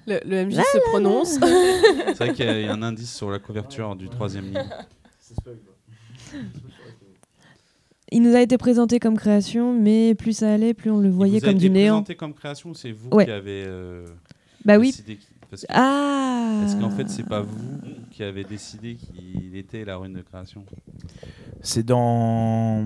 Le, 0.08 0.20
le 0.24 0.44
MJ 0.46 0.54
se 0.54 0.78
prononce. 0.90 1.30
C'est 2.06 2.14
vrai 2.18 2.32
qu'il 2.32 2.44
y, 2.44 2.48
a- 2.48 2.60
il 2.60 2.66
y 2.66 2.68
a 2.68 2.72
un 2.72 2.82
indice 2.82 3.12
sur 3.12 3.28
la 3.28 3.40
couverture 3.40 3.96
du 3.96 4.08
troisième 4.08 4.44
livre. 4.44 4.62
Il 8.12 8.22
nous 8.22 8.36
a 8.36 8.40
été 8.40 8.56
présenté 8.56 9.00
comme 9.00 9.16
création, 9.16 9.72
mais 9.72 10.14
plus 10.14 10.32
ça 10.32 10.52
allait, 10.54 10.74
plus 10.74 10.92
on 10.92 10.98
le 10.98 11.10
voyait 11.10 11.38
Il 11.38 11.40
vous 11.40 11.46
a 11.46 11.48
comme 11.48 11.56
été 11.56 11.68
du 11.68 11.70
néant. 11.74 11.94
présenté 11.94 12.14
comme 12.14 12.34
création 12.34 12.70
ou 12.70 12.74
c'est 12.74 12.92
vous 12.92 13.08
Ouais. 13.10 13.24
qui 13.24 13.32
avez 13.32 13.64
euh, 13.66 14.06
Bah 14.64 14.78
oui. 14.78 14.88
décidé 14.92 15.18
parce 15.50 15.62
que- 15.62 15.66
Ah. 15.70 16.62
Est-ce 16.64 16.76
qu'en 16.76 16.90
fait, 16.90 17.08
c'est 17.10 17.26
pas 17.26 17.40
vous 17.40 17.80
qui 18.12 18.22
avez 18.22 18.44
décidé 18.44 18.94
qu'il 18.94 19.56
était 19.56 19.84
la 19.84 19.96
rune 19.96 20.12
de 20.14 20.20
création? 20.22 20.64
C'est 21.62 21.84
dans 21.84 22.84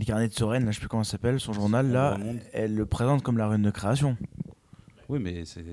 les 0.00 0.04
carnets 0.06 0.26
de 0.28 0.32
Soren, 0.34 0.64
là, 0.64 0.70
je 0.72 0.76
sais 0.76 0.80
plus 0.80 0.88
comment 0.88 1.04
ça 1.04 1.12
s'appelle, 1.12 1.38
son 1.38 1.52
journal, 1.52 1.92
là, 1.92 2.18
elle 2.52 2.74
le 2.74 2.86
présente 2.86 3.22
comme 3.22 3.38
la 3.38 3.46
rune 3.46 3.62
de 3.62 3.70
création. 3.70 4.16
Oui, 5.08 5.18
mais 5.22 5.44
c'est. 5.44 5.64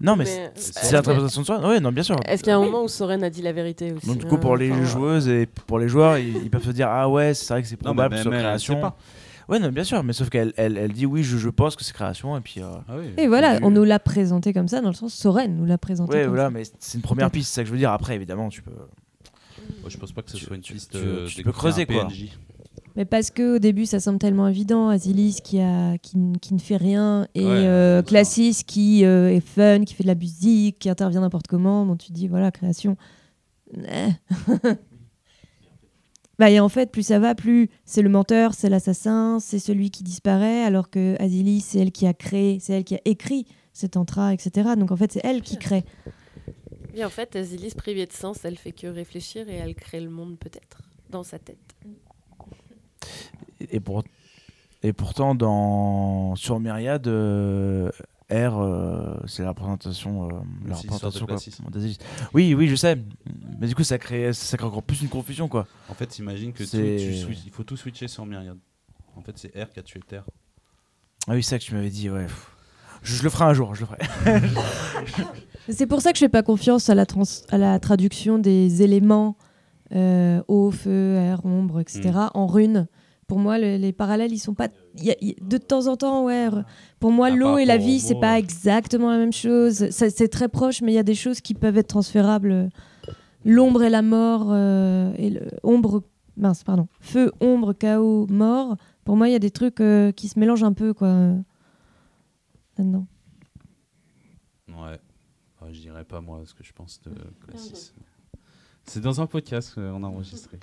Non, 0.00 0.16
mais, 0.16 0.24
Mais- 0.24 0.50
c'est- 0.56 0.92
l'interprétation 0.92 1.40
de 1.42 1.46
Soren. 1.46 1.64
Oui, 1.64 1.80
non, 1.80 1.92
bien 1.92 2.02
sûr. 2.02 2.16
Est-ce 2.26 2.42
qu'il 2.42 2.50
y 2.50 2.54
a 2.54 2.58
un 2.58 2.64
moment 2.64 2.82
où 2.84 2.88
Soren 2.88 3.22
a 3.24 3.30
dit 3.30 3.40
la 3.42 3.52
vérité 3.52 3.92
aussi 3.92 4.06
Donc 4.06 4.18
du 4.18 4.26
coup, 4.26 4.36
pour 4.36 4.54
hein, 4.54 4.58
les 4.58 4.72
enfin, 4.72 4.84
joueuses 4.84 5.28
et 5.28 5.46
pour 5.46 5.78
les 5.78 5.88
joueurs, 5.88 6.18
ils, 6.18 6.36
ils 6.38 6.50
peuvent 6.50 6.64
se 6.64 6.70
dire 6.72 6.88
ah 6.88 7.08
ouais, 7.08 7.34
c'est 7.34 7.54
vrai 7.54 7.62
que 7.62 7.68
c'est 7.68 7.76
probable 7.76 8.16
sait 8.18 8.28
création. 8.28 8.80
pas. 8.80 8.96
Ouais, 9.48 9.58
non, 9.58 9.68
bien 9.70 9.84
sûr, 9.84 10.02
mais 10.02 10.12
sauf 10.12 10.28
qu'elle 10.28 10.52
elle, 10.56 10.76
elle 10.76 10.92
dit 10.92 11.06
oui, 11.06 11.22
je, 11.22 11.36
je 11.38 11.48
pense 11.48 11.76
que 11.76 11.84
c'est 11.84 11.92
création 11.92 12.36
et 12.36 12.40
puis. 12.40 12.60
euh, 12.60 12.66
Ah 12.88 12.94
oui. 12.98 13.06
Et 13.16 13.28
voilà, 13.28 13.58
on 13.62 13.70
nous 13.70 13.84
l'a 13.84 13.98
présenté 14.00 14.52
comme 14.52 14.66
ça, 14.68 14.80
dans 14.80 14.88
le 14.88 14.94
sens 14.94 15.14
Soren 15.14 15.56
nous 15.56 15.64
l'a 15.64 15.78
présenté. 15.78 16.12
Ouais, 16.14 16.20
comme 16.22 16.28
voilà, 16.30 16.44
ça. 16.44 16.50
mais 16.50 16.62
c'est 16.80 16.98
une 16.98 17.02
première 17.02 17.30
piste, 17.30 17.48
c'est 17.50 17.54
ça 17.56 17.62
que 17.62 17.68
je 17.68 17.72
veux 17.72 17.78
dire. 17.78 17.92
Après, 17.92 18.14
évidemment, 18.16 18.48
tu 18.48 18.60
peux. 18.62 18.72
Moi, 18.72 19.88
je 19.88 19.96
pense 19.98 20.10
pas 20.12 20.22
que 20.22 20.30
ce 20.32 20.36
Tu- 20.36 20.44
soit 20.46 20.56
une 20.56 20.62
piste. 20.62 20.92
tu- 20.92 20.98
euh, 20.98 21.26
tu 21.26 21.42
peux 21.44 21.52
creuser, 21.52 21.82
un 21.82 21.92
quoi. 21.92 22.04
PNJ. 22.08 22.30
Mais 22.96 23.04
parce 23.04 23.30
que 23.30 23.56
au 23.56 23.58
début 23.58 23.86
ça 23.86 24.00
semble 24.00 24.18
tellement 24.18 24.48
évident, 24.48 24.88
Azilis 24.88 25.38
qui 25.42 25.60
a 25.60 25.96
qui, 25.98 26.18
ne 26.18 26.58
fait 26.58 26.76
rien 26.76 27.26
et 27.34 27.44
Ouais, 27.44 27.50
euh. 27.50 28.02
Classis 28.02 28.64
qui 28.66 29.04
euh, 29.04 29.30
est 29.30 29.40
fun, 29.40 29.84
qui 29.84 29.94
fait 29.94 30.02
de 30.02 30.08
la 30.08 30.14
musique, 30.14 30.78
qui 30.78 30.90
intervient 30.90 31.20
n'importe 31.20 31.46
comment. 31.46 31.86
Bon, 31.86 31.96
tu 31.96 32.08
te 32.08 32.12
dis 32.12 32.28
voilà 32.28 32.50
création. 32.50 32.96
Bah 36.38 36.50
et 36.50 36.58
en 36.58 36.70
fait 36.70 36.90
plus 36.90 37.02
ça 37.02 37.18
va, 37.18 37.34
plus 37.34 37.68
c'est 37.84 38.00
le 38.00 38.08
menteur, 38.08 38.54
c'est 38.54 38.70
l'assassin, 38.70 39.38
c'est 39.38 39.58
celui 39.58 39.90
qui 39.90 40.02
disparaît, 40.02 40.64
alors 40.64 40.88
que 40.88 41.14
Azilis 41.20 41.60
c'est 41.60 41.78
elle 41.78 41.92
qui 41.92 42.06
a 42.06 42.14
créé, 42.14 42.58
c'est 42.58 42.72
elle 42.72 42.84
qui 42.84 42.94
a 42.94 43.00
écrit 43.04 43.46
cet 43.74 43.96
entra, 43.98 44.32
etc. 44.32 44.70
Donc 44.76 44.90
en 44.90 44.96
fait 44.96 45.12
c'est 45.12 45.20
elle 45.24 45.42
qui 45.42 45.58
crée. 45.58 45.84
Et 46.94 47.04
en 47.04 47.10
fait, 47.10 47.36
Azilis 47.36 47.74
privée 47.74 48.06
de 48.06 48.12
sens, 48.12 48.44
elle 48.44 48.58
fait 48.58 48.72
que 48.72 48.86
réfléchir 48.86 49.48
et 49.48 49.54
elle 49.54 49.74
crée 49.74 50.00
le 50.00 50.10
monde 50.10 50.38
peut-être 50.38 50.82
dans 51.10 51.22
sa 51.22 51.38
tête. 51.38 51.58
Et, 53.72 53.80
pour... 53.80 54.04
et 54.82 54.92
pourtant, 54.92 55.34
dans 55.34 56.36
sur 56.36 56.60
Myriade, 56.60 57.06
euh, 57.08 57.90
R, 58.30 58.58
euh, 58.60 59.16
c'est 59.26 59.42
la 59.42 59.50
représentation, 59.50 60.24
euh, 60.24 60.28
la 60.66 60.74
représentation 60.82 61.26
quoi. 61.26 61.34
Oui, 62.34 62.54
oui, 62.54 62.68
je 62.68 62.76
sais. 62.76 62.96
Mais 63.60 63.66
du 63.66 63.74
coup, 63.74 63.84
ça 63.84 63.98
crée, 63.98 64.32
ça 64.32 64.56
crée 64.56 64.66
encore 64.66 64.82
plus 64.82 65.02
une 65.02 65.08
confusion, 65.08 65.48
quoi. 65.48 65.66
En 65.88 65.94
fait, 65.94 66.18
imagine 66.18 66.52
que 66.52 66.62
tu 66.62 67.14
switch- 67.14 67.42
il 67.46 67.50
faut 67.52 67.64
tout 67.64 67.76
switcher 67.76 68.08
sur 68.08 68.24
Myriad. 68.26 68.56
En 69.16 69.20
fait, 69.22 69.36
c'est 69.36 69.48
R 69.60 69.70
qui 69.70 69.80
a 69.80 69.82
tué 69.82 70.00
Terre. 70.06 70.24
Ah 71.28 71.32
oui, 71.32 71.42
c'est 71.42 71.50
ça 71.50 71.58
que 71.58 71.64
tu 71.64 71.74
m'avais 71.74 71.90
dit, 71.90 72.08
ouais. 72.10 72.26
Je, 73.02 73.14
je 73.16 73.22
le 73.22 73.30
ferai 73.30 73.44
un 73.44 73.52
jour, 73.54 73.74
je 73.74 73.80
le 73.82 73.86
ferai. 73.86 74.40
C'est 75.68 75.86
pour 75.86 76.00
ça 76.02 76.10
que 76.12 76.18
je 76.18 76.24
fais 76.24 76.28
pas 76.28 76.42
confiance 76.42 76.90
à 76.90 76.94
la, 76.94 77.06
trans- 77.06 77.22
à 77.50 77.58
la 77.58 77.78
traduction 77.78 78.38
des 78.38 78.82
éléments 78.82 79.36
euh, 79.94 80.42
eau, 80.48 80.70
feu, 80.70 81.14
air, 81.16 81.44
ombre, 81.44 81.80
etc. 81.80 82.10
Mm. 82.10 82.28
en 82.34 82.46
runes. 82.46 82.88
Pour 83.32 83.38
moi, 83.40 83.58
le- 83.58 83.78
les 83.78 83.94
parallèles, 83.94 84.30
ils 84.34 84.38
sont 84.38 84.52
pas. 84.52 84.68
il 84.96 85.04
y 85.04 85.10
a- 85.10 85.16
il 85.22 85.28
y 85.28 85.30
a- 85.30 85.34
de 85.42 85.56
temps 85.56 85.86
en 85.86 85.96
temps, 85.96 86.26
ouais. 86.26 86.50
Pour 87.00 87.10
moi, 87.12 87.30
l'eau 87.30 87.56
et 87.56 87.64
la 87.64 87.78
vie, 87.78 87.98
c'est 87.98 88.20
pas 88.20 88.38
exactement 88.38 89.10
la 89.10 89.16
même 89.16 89.32
chose. 89.32 89.88
C'est 89.88 90.28
très 90.28 90.50
proche, 90.50 90.82
mais 90.82 90.92
il 90.92 90.94
y 90.96 90.98
a 90.98 91.02
des 91.02 91.14
choses 91.14 91.40
qui 91.40 91.54
peuvent 91.54 91.78
être 91.78 91.86
transférables. 91.88 92.68
L'ombre 93.46 93.84
et 93.84 93.88
la 93.88 94.02
mort, 94.02 94.48
euh, 94.50 95.14
et 95.16 95.30
le, 95.30 95.48
ombre, 95.62 96.02
mince, 96.36 96.62
pardon, 96.62 96.88
feu, 97.00 97.32
ombre, 97.40 97.72
chaos, 97.72 98.26
mort. 98.28 98.76
Pour 99.02 99.16
moi, 99.16 99.30
il 99.30 99.32
y 99.32 99.34
a 99.34 99.38
des 99.38 99.50
trucs 99.50 99.80
euh, 99.80 100.12
qui 100.12 100.28
se 100.28 100.38
mélangent 100.38 100.62
un 100.64 100.74
peu, 100.74 100.92
quoi. 100.92 101.08
euh, 101.08 101.34
Là-dedans. 102.76 103.06
Ouais. 104.68 104.98
Enfin, 105.58 105.72
je 105.72 105.80
dirais 105.80 106.04
pas 106.04 106.20
moi 106.20 106.42
ce 106.44 106.52
que 106.52 106.62
je 106.64 106.72
pense 106.74 107.00
de 107.00 107.12
Classis. 107.46 107.92
C'est 108.84 109.00
dans 109.00 109.22
un 109.22 109.26
podcast 109.26 109.74
qu'on 109.74 110.04
a 110.04 110.06
enregistré. 110.06 110.58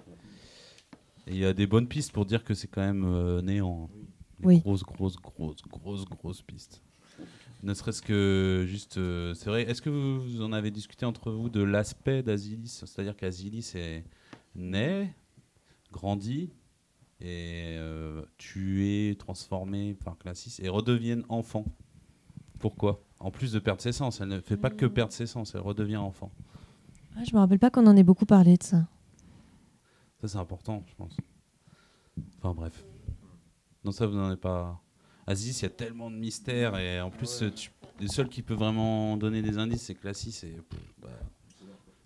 Et 1.30 1.34
il 1.34 1.38
y 1.38 1.46
a 1.46 1.54
des 1.54 1.68
bonnes 1.68 1.88
pistes 1.88 2.12
pour 2.12 2.26
dire 2.26 2.44
que 2.44 2.54
c'est 2.56 2.68
quand 2.68 2.82
même 2.82 3.06
euh, 3.06 3.42
néant. 3.42 3.90
hein. 3.94 3.96
Oui. 4.42 4.60
Grosses, 4.62 4.84
grosses, 4.84 5.16
grosses, 5.18 5.62
grosses, 5.62 6.06
grosses 6.06 6.42
pistes. 6.42 6.82
Ne 7.62 7.74
serait-ce 7.74 8.02
que 8.02 8.66
juste. 8.68 8.98
euh, 8.98 9.34
c'est 9.36 9.50
vrai. 9.50 9.64
Est-ce 9.64 9.82
que 9.82 9.90
vous, 9.90 10.22
vous 10.22 10.42
en 10.42 10.54
avez 10.54 10.72
discuté 10.72 11.06
entre 11.06 11.32
vous 11.32 11.50
de 11.50 11.62
l'aspect 11.62 12.24
d'Asilis? 12.24 12.82
C'est-à-dire 12.86 13.16
qu'Asilis 13.16 13.74
est 13.76 14.06
né, 14.56 15.14
grandi, 15.92 16.50
et 17.22 17.76
euh, 17.78 18.24
tué, 18.38 19.16
transformé 19.20 19.94
par 19.94 20.18
Classis, 20.18 20.56
et 20.64 20.70
redeviennent 20.70 21.26
enfant. 21.30 21.66
Pourquoi? 22.60 23.04
En 23.20 23.30
plus 23.30 23.52
de 23.52 23.60
perdre 23.60 23.82
ses 23.82 23.92
sens, 23.92 24.22
elle 24.22 24.30
ne 24.30 24.40
fait 24.40 24.58
pas 24.58 24.70
que 24.70 24.86
perdre 24.86 25.12
ses 25.12 25.28
sens, 25.28 25.54
elle 25.54 25.62
redevient 25.62 25.98
enfant. 25.98 26.32
Ah, 27.18 27.24
je 27.26 27.36
me 27.36 27.40
rappelle 27.40 27.60
pas 27.60 27.70
qu'on 27.70 27.86
en 27.88 27.98
ait 27.98 28.04
beaucoup 28.04 28.26
parlé 28.26 28.56
de 28.56 28.64
ça. 28.64 28.88
Ça, 30.22 30.28
c'est 30.28 30.38
important, 30.38 30.84
je 30.88 30.96
pense. 30.96 31.16
Enfin, 32.38 32.54
bref. 32.54 32.84
Non, 33.84 33.92
ça, 33.92 34.06
vous 34.06 34.16
n'en 34.18 34.28
avez 34.28 34.38
pas. 34.38 34.82
Aziz, 35.28 35.60
il 35.60 35.64
y 35.64 35.66
a 35.66 35.70
tellement 35.70 36.10
de 36.12 36.16
mystères, 36.16 36.78
et 36.78 37.00
en 37.00 37.10
plus, 37.12 37.44
euh, 37.44 37.52
tu... 37.52 37.72
le 38.02 38.08
seul 38.08 38.28
qui 38.30 38.42
peut 38.42 38.54
vraiment 38.56 39.16
donner 39.16 39.42
des 39.42 39.58
indices, 39.58 39.84
c'est 39.84 39.94
pff, 39.94 40.80
bah, 41.02 41.08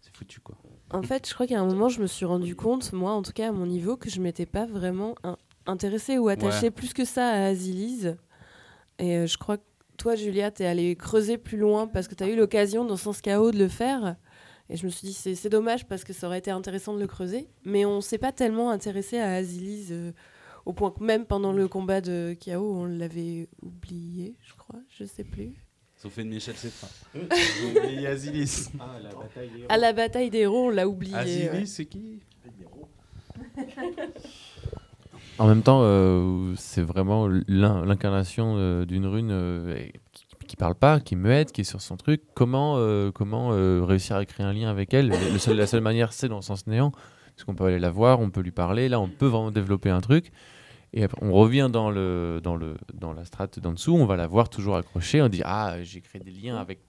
c'est 0.02 0.16
foutu, 0.16 0.40
quoi. 0.42 0.58
En 0.92 1.02
fait, 1.02 1.28
je 1.28 1.34
crois 1.34 1.48
qu'à 1.48 1.60
un 1.60 1.66
moment, 1.66 1.90
je 1.90 2.02
me 2.02 2.08
suis 2.08 2.26
rendu 2.26 2.56
compte, 2.56 2.92
moi, 2.94 3.14
en 3.14 3.22
tout 3.24 3.32
cas 3.32 3.50
à 3.50 3.52
mon 3.52 3.66
niveau, 3.66 3.96
que 3.98 4.10
je 4.10 4.20
m'étais 4.22 4.46
pas 4.46 4.66
vraiment 4.66 5.16
in- 5.24 5.38
intéressée 5.66 6.18
ou 6.20 6.28
attachée 6.28 6.66
Ouais. 6.66 6.72
plus 6.72 6.94
que 6.94 7.06
ça 7.06 7.28
à 7.30 7.46
Azilise. 7.46 8.18
Et 9.00 9.18
euh, 9.18 9.26
je 9.26 9.38
crois 9.38 9.58
que 9.58 9.64
toi, 9.98 10.16
Julia, 10.16 10.52
t'es 10.52 10.66
allée 10.66 10.96
creuser 10.96 11.38
plus 11.38 11.58
loin 11.58 11.88
parce 11.88 12.08
que 12.08 12.14
t'as 12.16 12.28
eu 12.28 12.36
l'occasion 12.36 12.84
dans 12.86 12.98
Sens 12.98 13.22
Chaos 13.22 13.52
de 13.52 13.58
le 13.58 13.70
faire. 13.70 14.18
Et 14.70 14.78
je 14.78 14.86
me 14.86 14.90
suis 14.92 15.06
dit, 15.08 15.14
c'est 15.14 15.36
c'est 15.36 15.50
dommage 15.50 15.86
parce 15.88 16.04
que 16.04 16.14
ça 16.14 16.28
aurait 16.28 16.40
été 16.40 16.50
intéressant 16.52 16.94
de 16.96 17.00
le 17.00 17.08
creuser. 17.08 17.48
Mais 17.66 17.86
on 17.86 18.02
s'est 18.02 18.18
pas 18.18 18.32
tellement 18.32 18.70
intéressé 18.72 19.18
à 19.20 19.34
Azilise 19.34 19.90
euh, 19.92 20.12
au 20.66 20.74
point 20.74 20.92
que 20.92 21.04
même 21.04 21.26
pendant 21.26 21.52
le 21.52 21.68
combat 21.68 22.00
de 22.02 22.36
K.O., 22.40 22.76
on 22.82 22.86
l'avait 22.86 23.50
oublié, 23.62 24.36
je 24.42 24.54
crois, 24.56 24.80
je 24.90 25.04
sais 25.04 25.26
plus. 25.26 25.52
Sauf 25.98 26.18
une 26.18 26.30
Michel. 26.30 26.56
J'ai 27.14 27.20
oublié 27.80 28.08
Azilis. 28.08 28.70
À 29.70 29.78
la 29.78 29.94
bataille 29.94 30.30
des 30.30 30.40
héros, 30.40 30.68
on 30.68 30.70
l'a 30.70 30.88
oublié. 30.88 31.16
Azilis, 31.16 31.50
ouais. 31.50 31.66
c'est 31.66 31.86
qui? 31.86 32.20
En 35.40 35.48
même 35.48 35.64
temps, 35.64 35.80
euh, 35.84 36.54
c'est 36.58 36.82
vraiment 36.84 37.28
l'in- 37.48 37.86
l'incarnation 37.86 38.56
euh, 38.58 38.86
d'une 38.86 39.06
rune 39.08 39.32
euh, 39.32 39.76
et 39.78 39.94
qui, 40.54 40.58
parle 40.58 40.76
pas, 40.76 41.00
qui 41.00 41.16
est 41.16 41.18
muette, 41.18 41.52
qui 41.52 41.62
est 41.62 41.64
sur 41.64 41.82
son 41.82 41.98
truc. 41.98 42.22
Comment, 42.36 42.76
euh, 42.78 43.10
comment 43.12 43.54
euh, 43.54 43.84
réussir 43.84 44.18
à 44.18 44.26
créer 44.26 44.46
un 44.46 44.54
lien 44.54 44.70
avec 44.70 44.94
elle? 44.94 45.12
La 45.48 45.66
seule 45.66 45.82
manière, 45.82 46.14
c'est 46.14 46.30
dans 46.30 46.36
le 46.36 46.44
sens 46.44 46.68
néant, 46.68 46.92
parce 46.92 47.44
qu'on 47.44 47.56
peut 47.56 47.64
aller 47.64 47.80
la 47.80 47.90
voir, 47.90 48.20
on 48.20 48.30
peut 48.30 48.42
lui 48.42 48.52
parler. 48.52 48.88
Là, 48.88 49.00
on 49.00 49.08
peut 49.08 49.26
vraiment 49.26 49.50
développer 49.50 49.90
un 49.90 50.00
truc. 50.00 50.32
Et 50.94 51.04
après, 51.04 51.18
on 51.26 51.32
revient 51.32 51.70
dans, 51.74 51.90
le, 51.90 52.40
dans, 52.44 52.56
le, 52.56 52.76
dans 52.94 53.14
la 53.14 53.26
strate 53.26 53.58
d'en 53.58 53.72
dessous, 53.72 53.96
on 53.96 54.06
va 54.06 54.16
la 54.16 54.28
voir 54.28 54.48
toujours 54.50 54.76
accrochée. 54.76 55.24
On 55.24 55.28
dit 55.28 55.42
Ah, 55.44 55.78
j'ai 55.82 56.02
créé 56.02 56.22
des 56.22 56.30
liens 56.30 56.58
avec 56.58 56.82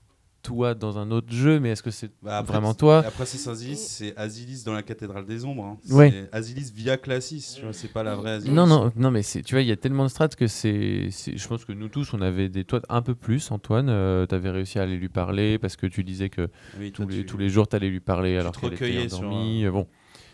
toi 0.45 0.75
dans 0.75 0.99
un 0.99 1.11
autre 1.11 1.33
jeu, 1.33 1.59
mais 1.59 1.71
est-ce 1.71 1.83
que 1.83 1.91
c'est 1.91 2.11
Bah, 2.23 2.43
vraiment 2.43 2.75
toi 2.75 2.99
Après, 3.05 3.27
c'est 3.27 3.51
Azilis, 3.51 3.77
c'est 3.77 4.17
Azilis 4.17 4.63
dans 4.65 4.73
la 4.75 4.83
cathédrale 4.83 5.25
des 5.27 5.45
ombres. 5.45 5.65
hein. 5.65 5.79
Ouais. 5.91 6.11
C'est 6.13 6.37
Azilis 6.37 6.71
via 6.75 6.97
Classis, 6.97 7.55
tu 7.57 7.63
vois, 7.65 7.73
c'est 7.73 7.93
pas 7.93 8.03
la 8.03 8.15
vraie 8.15 8.33
Azilis. 8.35 8.55
Non, 8.55 8.67
non, 8.67 8.93
non, 8.95 9.11
mais 9.11 9.23
tu 9.25 9.43
vois, 9.55 9.63
il 9.63 9.69
y 9.69 9.73
a 9.73 9.77
tellement 9.77 10.05
de 10.05 10.11
strates 10.11 10.37
que 10.37 10.47
c'est, 10.47 11.09
je 11.11 11.49
pense 11.49 11.65
que 11.65 11.73
nous 11.73 11.89
tous, 11.89 12.13
on 12.15 12.21
avait 12.21 12.49
des 12.49 12.65
toi 12.65 12.81
un 12.89 13.03
peu 13.03 13.15
plus. 13.15 13.51
Antoine, 13.51 13.87
tu 14.29 14.35
avais 14.35 14.51
réussi 14.51 14.79
à 14.79 14.83
aller 14.83 14.97
lui 14.97 15.09
parler 15.09 15.59
parce 15.59 15.77
que 15.77 15.87
tu 15.87 16.05
disais 16.05 16.29
que 16.29 16.49
Oui, 16.79 16.93
tous, 16.93 17.09
les, 17.09 17.17
tu- 17.21 17.27
tous 17.27 17.39
les 17.39 17.49
jours, 17.49 17.67
tu 17.67 17.75
allais 17.77 17.89
lui 17.89 18.01
parler 18.01 18.37
alors 18.37 18.53
qu'elle 18.53 18.75
était 18.75 18.85
recueillais 18.85 19.09
sur, 19.09 19.19
endormie. 19.21 19.65
euh, 19.65 19.71
Bon. 19.73 19.87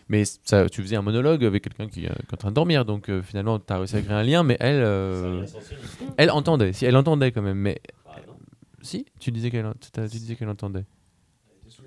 Mais 0.08 0.24
ça, 0.24 0.68
tu 0.68 0.82
faisais 0.82 0.96
un 0.96 1.02
monologue 1.02 1.44
avec 1.44 1.62
quelqu'un 1.62 1.86
qui, 1.86 2.04
euh, 2.04 2.08
qui 2.08 2.32
est 2.32 2.34
en 2.34 2.36
train 2.36 2.48
de 2.50 2.54
dormir, 2.56 2.84
donc 2.84 3.08
euh, 3.08 3.22
finalement, 3.22 3.60
tu 3.60 3.72
as 3.72 3.78
réussi 3.78 3.94
à 3.94 4.02
créer 4.02 4.16
un 4.16 4.24
lien, 4.24 4.42
mais 4.42 4.56
elle, 4.58 4.82
euh, 4.82 5.44
elle 6.16 6.32
entendait, 6.32 6.72
si 6.72 6.84
elle 6.84 6.96
entendait 6.96 7.30
quand 7.30 7.42
même, 7.42 7.58
mais 7.58 7.80
si, 8.82 9.06
tu 9.18 9.30
disais 9.30 9.50
qu'elle, 9.50 9.72
tu 9.80 10.00
disais 10.18 10.36
qu'elle 10.36 10.48
entendait. 10.48 10.84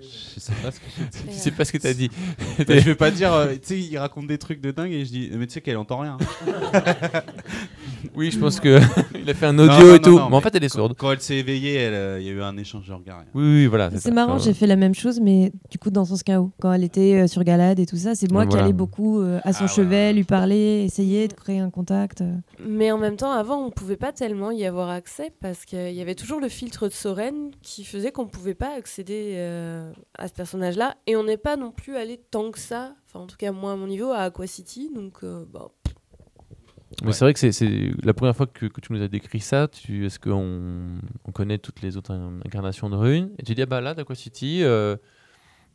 Je 0.00 0.40
sais 0.40 0.52
pas 0.62 0.70
ce 0.70 0.80
que 0.80 0.86
j'ai 0.98 1.04
dit. 1.04 1.18
Je 1.28 1.32
sais 1.38 1.50
pas 1.50 1.64
ce 1.64 1.72
que 1.72 1.78
tu 1.78 1.86
as 1.86 1.94
dit. 1.94 2.10
Bah, 2.58 2.64
je 2.78 2.84
vais 2.84 2.94
pas 2.94 3.10
dire, 3.10 3.32
euh, 3.32 3.52
tu 3.54 3.60
sais, 3.62 3.78
il 3.78 3.96
raconte 3.98 4.26
des 4.26 4.38
trucs 4.38 4.60
de 4.60 4.70
dingue 4.70 4.92
et 4.92 5.04
je 5.04 5.10
dis, 5.10 5.30
mais 5.34 5.46
tu 5.46 5.54
sais 5.54 5.60
qu'elle 5.60 5.76
entend 5.76 5.98
rien. 6.00 6.18
Oui, 8.16 8.30
je 8.30 8.38
pense 8.38 8.60
que 8.60 8.78
il 9.20 9.28
a 9.28 9.34
fait 9.34 9.46
un 9.46 9.58
audio 9.58 9.72
Non, 9.72 9.86
non, 9.88 9.94
et 9.94 9.98
tout, 10.00 10.10
non, 10.10 10.16
non, 10.16 10.28
mais 10.28 10.36
en 10.36 10.38
mais 10.38 10.42
fait, 10.42 10.54
elle 10.54 10.64
est 10.64 10.68
quand- 10.68 10.74
sourde. 10.78 10.94
Quand 10.96 11.10
elle 11.12 11.20
s'est 11.20 11.36
éveillée, 11.36 11.74
elle, 11.74 11.94
euh, 11.94 12.20
il 12.20 12.26
y 12.26 12.28
a 12.28 12.32
eu 12.32 12.42
un 12.42 12.56
échange 12.56 12.86
de 12.86 12.92
regards. 12.92 13.24
Oui, 13.34 13.42
oui, 13.42 13.66
voilà. 13.66 13.90
C'est 13.90 13.98
ça. 13.98 14.10
marrant, 14.12 14.38
j'ai 14.38 14.54
fait 14.54 14.66
la 14.68 14.76
même 14.76 14.94
chose, 14.94 15.18
mais 15.20 15.50
du 15.70 15.78
coup 15.78 15.90
dans 15.90 16.04
son 16.04 16.14
chaos. 16.16 16.52
Quand 16.60 16.72
elle 16.72 16.84
était 16.84 17.22
euh, 17.22 17.26
sur 17.26 17.42
Galade 17.42 17.80
et 17.80 17.86
tout 17.86 17.96
ça, 17.96 18.14
c'est 18.14 18.30
moi 18.30 18.44
qui 18.44 18.50
voilà. 18.50 18.64
allais 18.64 18.72
beaucoup 18.72 19.20
euh, 19.20 19.40
à 19.42 19.52
son 19.52 19.64
Ah, 19.64 19.68
chevet, 19.68 20.12
lui 20.12 20.22
parler, 20.22 20.84
essayer 20.86 21.26
de 21.26 21.32
créer 21.32 21.58
un 21.58 21.70
contact. 21.70 22.20
euh. 22.20 22.32
Mais 22.64 22.92
en 22.92 22.98
même 22.98 23.16
temps, 23.16 23.32
avant, 23.32 23.64
on 23.66 23.70
pouvait 23.70 23.96
pas 23.96 24.12
tellement 24.12 24.50
y 24.52 24.64
avoir 24.64 24.90
accès 24.90 25.32
parce 25.40 25.64
qu'il 25.64 25.92
y 25.92 26.00
avait 26.00 26.14
toujours 26.14 26.40
le 26.40 26.48
filtre 26.48 26.86
de 26.88 26.92
Soren 26.92 27.50
qui 27.62 27.84
faisait 27.84 28.12
qu'on 28.12 28.26
pouvait 28.26 28.54
pas 28.54 28.70
accéder 28.78 29.32
euh, 29.34 29.90
à 30.18 30.28
ce 30.28 30.32
personnage-là. 30.34 30.96
Et 31.06 31.16
on 31.16 31.24
n'est 31.24 31.36
pas 31.36 31.56
non 31.56 31.70
plus 31.70 31.96
allé 31.96 32.18
tant 32.30 32.50
que 32.50 32.58
ça, 32.58 32.94
enfin 33.06 33.20
en 33.20 33.26
tout 33.26 33.36
cas 33.36 33.52
moi 33.52 33.72
à 33.72 33.76
mon 33.76 33.86
niveau, 33.86 34.10
à 34.12 34.18
Aqua 34.20 34.46
City. 34.46 34.90
Donc, 34.94 35.18
euh, 35.22 35.44
bah, 35.52 35.68
Mais 37.04 37.12
c'est 37.12 37.24
vrai 37.24 37.32
que 37.34 37.40
c'est- 37.40 37.50
c'est 37.52 37.90
la 38.04 38.14
première 38.14 38.36
fois 38.36 38.46
que, 38.46 38.66
que 38.66 38.80
tu 38.80 38.92
nous 38.92 39.02
as 39.02 39.08
décrit 39.08 39.40
ça. 39.40 39.66
Tu, 39.68 40.06
Est-ce 40.06 40.18
qu'on 40.20 40.98
on 41.24 41.32
connaît 41.32 41.58
toutes 41.58 41.82
les 41.82 41.96
autres 41.96 42.12
in- 42.12 42.40
incarnations 42.46 42.88
de 42.88 42.96
runes 42.96 43.30
Et 43.38 43.42
tu 43.42 43.54
dis, 43.54 43.62
ah 43.62 43.66
bah 43.66 43.80
là, 43.80 43.94
d'Aqua 43.94 44.14
City, 44.14 44.62
euh, 44.62 44.96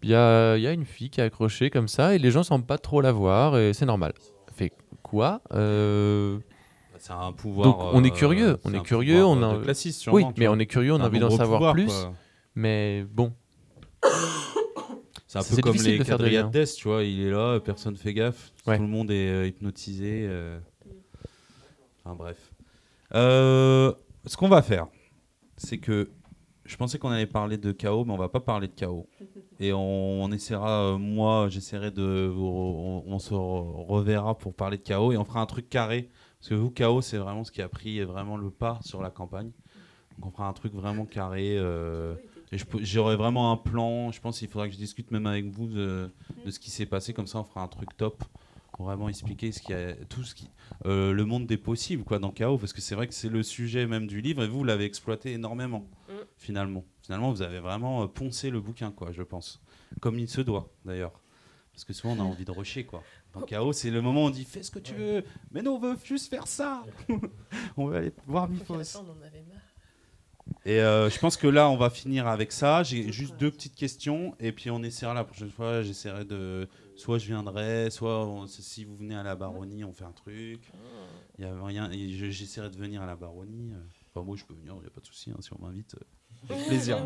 il 0.02 0.10
y, 0.10 0.16
a, 0.16 0.56
il 0.56 0.62
y 0.64 0.68
a 0.68 0.72
une 0.72 0.86
fille 0.86 1.10
qui 1.10 1.20
est 1.20 1.24
accrochée 1.26 1.70
comme 1.70 1.90
ça 1.90 2.16
et 2.16 2.20
les 2.20 2.32
gens 2.32 2.44
semblent 2.44 2.66
pas 2.66 2.78
trop 2.78 3.02
la 3.02 3.12
voir 3.12 3.58
et 3.58 3.74
c'est 3.74 3.86
normal. 3.86 4.14
Fait 4.54 4.72
quoi 5.04 5.41
Euh, 5.54 6.40
C'est 6.98 7.12
un 7.12 7.34
pouvoir. 7.34 7.66
Donc, 7.68 7.78
on 7.94 8.04
est 8.06 8.08
euh, 8.14 8.16
curieux, 8.16 8.58
on 8.64 8.74
est 8.74 8.82
curieux, 8.82 9.16
pouvoir, 9.16 9.30
on 9.38 9.44
euh, 9.44 9.56
a- 9.56 9.58
de 9.58 9.64
Classis, 9.64 9.90
Oui, 9.90 9.94
sûrement, 9.94 10.32
tu 10.34 10.40
mais 10.40 10.48
vois. 10.48 10.56
on 10.56 10.60
est 10.60 10.66
curieux, 10.68 10.94
on 10.94 11.02
a 11.02 11.06
envie 11.06 11.20
d'en 11.20 11.30
savoir 11.32 11.60
pouvoir, 11.60 11.74
plus. 11.74 11.86
quoi. 11.88 12.14
Mais 12.56 13.04
bon, 13.12 13.34
C'est 15.27 15.38
un 15.38 15.41
peu 15.43 15.55
comme 15.61 15.73
les 15.91 15.97
de 15.99 16.03
quadrillades 16.17 16.45
d'Est, 16.51 16.76
tu 16.77 16.88
vois. 16.88 17.03
Il 17.03 17.21
est 17.21 17.30
là, 17.31 17.59
personne 17.59 17.95
fait 17.95 18.13
gaffe. 18.13 18.51
Ouais. 18.65 18.77
Tout 18.77 18.84
le 18.84 18.89
monde 18.89 19.11
est 19.11 19.30
euh, 19.30 19.47
hypnotisé. 19.47 20.26
euh. 20.27 20.59
Enfin 22.03 22.15
bref. 22.15 22.51
Euh, 23.13 23.93
ce 24.26 24.35
qu'on 24.38 24.49
va 24.49 24.61
faire, 24.61 24.88
c'est 25.57 25.77
que 25.77 26.09
je 26.65 26.76
pensais 26.77 26.97
qu'on 26.99 27.09
allait 27.09 27.26
parler 27.27 27.57
de 27.57 27.71
chaos, 27.71 28.05
mais 28.05 28.13
on 28.13 28.17
va 28.17 28.30
pas 28.30 28.39
parler 28.39 28.67
de 28.67 28.73
chaos. 28.73 29.07
Et 29.59 29.73
on, 29.73 30.23
on 30.23 30.31
essaiera, 30.31 30.93
euh, 30.93 30.97
moi, 30.97 31.47
j'essaierai 31.49 31.91
de. 31.91 32.31
vous- 32.34 32.45
On, 32.45 33.03
on 33.07 33.19
se 33.19 33.34
re- 33.34 33.85
reverra 33.88 34.35
pour 34.38 34.53
parler 34.55 34.77
de 34.77 34.84
chaos 34.84 35.11
et 35.11 35.17
on 35.17 35.26
fera 35.26 35.41
un 35.41 35.45
truc 35.45 35.69
carré. 35.69 36.09
Parce 36.39 36.49
que 36.49 36.55
vous, 36.55 36.71
chaos, 36.71 37.01
c'est 37.01 37.17
vraiment 37.17 37.43
ce 37.43 37.51
qui 37.51 37.61
a 37.61 37.69
pris 37.69 38.01
vraiment 38.03 38.38
le 38.38 38.49
pas 38.49 38.80
sur 38.81 39.01
la 39.01 39.09
campagne. 39.11 39.51
Donc 40.17 40.30
on 40.30 40.31
fera 40.31 40.47
un 40.47 40.53
truc 40.53 40.73
vraiment 40.73 41.05
carré. 41.05 41.57
Et 42.51 42.57
je 42.57 42.65
peux- 42.65 42.84
j'aurai 42.84 43.15
vraiment 43.15 43.51
un 43.51 43.57
plan. 43.57 44.11
Je 44.11 44.19
pense 44.21 44.39
qu'il 44.39 44.47
faudra 44.47 44.67
que 44.67 44.73
je 44.73 44.77
discute 44.80 45.11
même 45.11 45.27
avec 45.27 45.45
vous 45.45 45.67
de, 45.67 46.09
de 46.45 46.51
ce 46.51 46.59
qui 46.59 46.71
s'est 46.71 46.85
passé. 46.85 47.13
Comme 47.13 47.27
ça, 47.27 47.39
on 47.39 47.43
fera 47.43 47.61
un 47.61 47.67
truc 47.67 47.95
top 47.97 48.23
pour 48.73 48.85
vraiment 48.85 49.09
expliquer 49.09 49.51
ce 49.51 49.61
qui 49.61 49.73
a, 49.73 49.93
tout 50.05 50.23
ce 50.23 50.34
qui, 50.34 50.49
euh, 50.85 51.11
le 51.11 51.26
monde 51.26 51.45
des 51.45 51.57
possibles 51.57 52.03
quoi 52.03 52.17
dans 52.19 52.31
Chaos. 52.31 52.57
Parce 52.57 52.73
que 52.73 52.81
c'est 52.81 52.95
vrai 52.95 53.07
que 53.07 53.13
c'est 53.13 53.30
le 53.30 53.43
sujet 53.43 53.85
même 53.88 54.07
du 54.07 54.21
livre 54.21 54.43
et 54.43 54.47
vous, 54.47 54.63
l'avez 54.63 54.85
exploité 54.85 55.34
énormément 55.34 55.85
Mm. 56.07 56.13
finalement. 56.38 56.85
Finalement, 57.03 57.31
vous 57.31 57.41
avez 57.41 57.59
vraiment 57.59 58.03
euh, 58.03 58.07
poncé 58.07 58.49
le 58.49 58.61
bouquin 58.61 58.91
quoi, 58.91 59.11
je 59.11 59.21
pense. 59.23 59.61
Comme 60.01 60.17
il 60.17 60.30
se 60.30 60.41
doit 60.41 60.71
d'ailleurs. 60.85 61.19
Parce 61.73 61.84
que 61.85 61.93
souvent 61.93 62.13
on 62.15 62.19
a 62.19 62.23
envie 62.23 62.45
de 62.45 62.51
rusher 62.51 62.84
quoi. 62.85 63.03
Dans 63.34 63.41
Chaos, 63.41 63.73
c'est 63.73 63.91
le 63.91 64.01
moment 64.01 64.23
où 64.23 64.27
on 64.27 64.30
dit 64.31 64.43
fais 64.43 64.63
ce 64.63 64.71
que 64.71 64.80
tu 64.80 64.93
veux. 64.95 65.23
Mais 65.51 65.61
non, 65.61 65.76
on 65.76 65.80
veut 65.80 65.97
juste 66.03 66.30
faire 66.30 66.47
ça. 66.47 66.84
on 67.77 67.88
veut 67.88 67.97
aller 67.97 68.11
voir 68.27 68.49
Mifos. 68.49 68.73
on 68.76 69.09
en 69.09 69.21
avait 69.26 69.43
marre. 69.43 69.59
Et 70.65 70.80
euh, 70.81 71.09
je 71.09 71.19
pense 71.19 71.38
que 71.38 71.47
là, 71.47 71.69
on 71.69 71.77
va 71.77 71.89
finir 71.89 72.27
avec 72.27 72.51
ça. 72.51 72.84
J'ai 72.84 73.11
juste 73.11 73.35
deux 73.38 73.51
petites 73.51 73.76
questions 73.76 74.35
et 74.39 74.51
puis 74.51 74.69
on 74.71 74.81
essaiera 74.84 75.13
la 75.13 75.23
prochaine 75.23 75.51
fois. 75.51 75.81
J'essaierai 75.81 76.26
de. 76.26 76.67
Soit 76.95 77.17
je 77.17 77.27
viendrai, 77.27 77.89
soit 77.91 78.26
on- 78.27 78.45
si 78.47 78.84
vous 78.84 78.95
venez 78.97 79.15
à 79.15 79.23
la 79.23 79.35
baronnie, 79.35 79.84
on 79.85 79.93
fait 79.93 80.03
un 80.03 80.11
truc. 80.11 80.59
Il 81.38 81.45
y 81.45 81.47
a 81.47 81.63
rien. 81.65 81.89
J'essaierai 81.91 82.69
de 82.69 82.76
venir 82.76 83.01
à 83.01 83.05
la 83.05 83.15
baronnie. 83.15 83.71
Enfin, 84.13 84.26
moi, 84.26 84.35
je 84.35 84.43
peux 84.43 84.53
venir, 84.53 84.73
il 84.77 84.81
n'y 84.81 84.88
a 84.88 84.89
pas 84.89 84.99
de 85.01 85.05
souci. 85.05 85.31
hein, 85.31 85.38
si 85.39 85.49
on 85.53 85.65
m'invite, 85.65 85.95
euh, 85.95 86.53
avec 86.53 86.67
plaisir. 86.67 86.97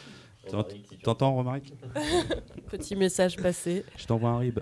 T'ent- 0.50 0.64
T'entends, 1.02 1.34
Romaric? 1.34 1.72
Petit 2.70 2.96
message 2.96 3.36
passé. 3.36 3.84
Je 3.96 4.06
t'envoie 4.06 4.30
un 4.30 4.38
rib. 4.38 4.60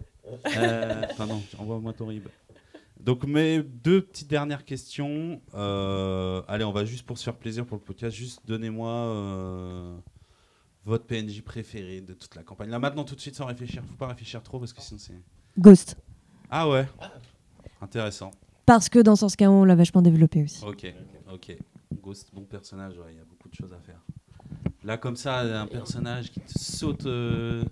Euh, 0.56 1.02
Enfin, 1.10 1.26
non, 1.26 1.42
envoie-moi 1.58 1.92
ton 1.92 2.06
rib. 2.06 2.26
Donc, 3.00 3.24
mes 3.24 3.62
deux 3.62 4.02
petites 4.02 4.28
dernières 4.28 4.64
questions. 4.64 5.40
Euh, 5.54 6.42
allez, 6.48 6.64
on 6.64 6.72
va 6.72 6.84
juste 6.84 7.06
pour 7.06 7.18
se 7.18 7.24
faire 7.24 7.36
plaisir 7.36 7.64
pour 7.64 7.76
le 7.76 7.82
podcast. 7.82 8.16
Juste 8.16 8.40
donnez-moi 8.46 8.90
euh, 8.90 9.96
votre 10.84 11.04
PNJ 11.04 11.42
préféré 11.42 12.00
de 12.00 12.14
toute 12.14 12.34
la 12.34 12.42
campagne. 12.42 12.70
Là, 12.70 12.78
maintenant, 12.78 13.04
tout 13.04 13.14
de 13.14 13.20
suite, 13.20 13.36
sans 13.36 13.46
réfléchir. 13.46 13.82
Faut 13.84 13.96
pas 13.96 14.08
réfléchir 14.08 14.42
trop 14.42 14.58
parce 14.58 14.72
que 14.72 14.82
sinon, 14.82 14.98
c'est. 14.98 15.20
Ghost. 15.58 15.96
Ah 16.50 16.68
ouais 16.68 16.88
Intéressant. 17.80 18.30
Parce 18.66 18.88
que 18.88 18.98
dans 18.98 19.16
Sens 19.16 19.36
Chaos, 19.36 19.52
on 19.52 19.64
l'a 19.64 19.74
vachement 19.74 20.02
développé 20.02 20.42
aussi. 20.42 20.64
Ok, 20.64 20.92
ok. 21.32 21.56
Ghost, 22.02 22.30
bon 22.34 22.42
personnage, 22.42 22.98
ouais, 22.98 23.12
il 23.12 23.16
y 23.16 23.20
a 23.20 23.24
beaucoup 23.24 23.48
de 23.48 23.54
choses 23.54 23.72
à 23.72 23.80
faire. 23.80 24.00
Là, 24.84 24.96
comme 24.98 25.16
ça, 25.16 25.40
un 25.40 25.66
personnage 25.66 26.30
qui 26.30 26.40
te 26.40 26.58
saute, 26.58 27.06
euh, 27.06 27.64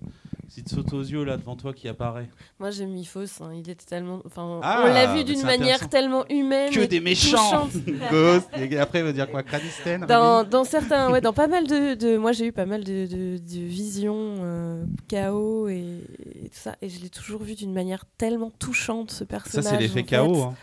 qui 0.57 0.65
te 0.65 0.71
saute 0.71 0.91
aux 0.95 1.03
yeux 1.03 1.23
là 1.23 1.37
devant 1.37 1.55
toi, 1.55 1.75
qui 1.75 1.87
apparaît. 1.87 2.31
Moi 2.59 2.71
j'aime 2.71 2.89
Mifos, 2.93 3.43
hein, 3.43 3.51
il 3.55 3.69
était 3.69 3.85
tellement. 3.85 4.23
Enfin, 4.25 4.59
Ah, 4.63 4.85
on 4.87 4.89
l'a 4.89 5.15
vu 5.15 5.23
d'une 5.23 5.43
manière 5.43 5.87
tellement 5.91 6.25
humaine. 6.31 6.73
Que 6.73 6.81
et 6.81 6.87
des 6.89 7.01
méchants. 7.01 7.69
Ghost, 8.11 8.49
et 8.57 8.79
après, 8.79 9.01
il 9.01 9.05
va 9.05 9.13
dire 9.13 9.31
quoi 9.31 9.43
Cranisten 9.43 10.07
Dans, 10.07 10.45
dans 10.45 10.65
certains, 10.65 11.11
ouais, 11.13 11.21
dans 11.21 11.35
pas 11.35 11.47
mal 11.47 11.67
de, 11.67 11.93
de- 11.95 12.17
moi 12.17 12.33
j'ai 12.33 12.47
eu 12.47 12.53
pas 12.53 12.65
mal 12.65 12.85
de, 12.85 13.05
de, 13.07 13.37
de 13.37 13.61
visions, 13.67 14.17
euh, 14.41 14.85
chaos 15.09 15.69
et, 15.69 16.01
et 16.45 16.49
tout 16.49 16.55
ça, 16.59 16.75
et 16.81 16.89
je 16.89 17.03
l'ai 17.03 17.11
toujours 17.11 17.43
vu 17.43 17.55
d'une 17.55 17.75
manière 17.75 18.05
tellement 18.17 18.51
touchante 18.59 19.11
ce 19.11 19.19
Ça, 19.19 19.27
personnage. 19.27 19.73
c'est 19.75 19.79
l'effet 19.79 20.05
chaos. 20.05 20.43
Hein. 20.43 20.55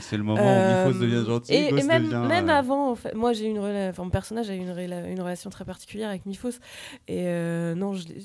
C'est 0.00 0.16
le 0.16 0.22
moment 0.22 0.40
Euh, 0.42 0.86
où 0.86 0.88
Mifos 0.88 0.98
devient 1.00 1.24
gentil. 1.26 1.52
Et, 1.52 1.66
et 1.66 1.70
Ghost 1.72 1.86
même, 1.86 2.04
devient, 2.04 2.24
même 2.26 2.48
euh, 2.48 2.58
avant, 2.58 2.90
en 2.90 2.94
fait, 2.94 3.14
moi 3.14 3.34
j'ai 3.34 3.46
eu 3.46 3.50
une 3.50 3.58
rela- 3.58 3.90
enfin, 3.90 4.04
mon 4.04 4.10
personnage 4.10 4.48
a 4.48 4.54
eu 4.54 4.58
une, 4.60 4.72
rela- 4.72 5.10
une 5.10 5.20
relation 5.20 5.50
très 5.50 5.66
particulière 5.66 6.08
avec 6.08 6.24
Mifos. 6.24 6.48
Et 7.06 7.24
euh, 7.26 7.74
non, 7.74 7.92
je 7.92 8.08
l'ai- 8.08 8.22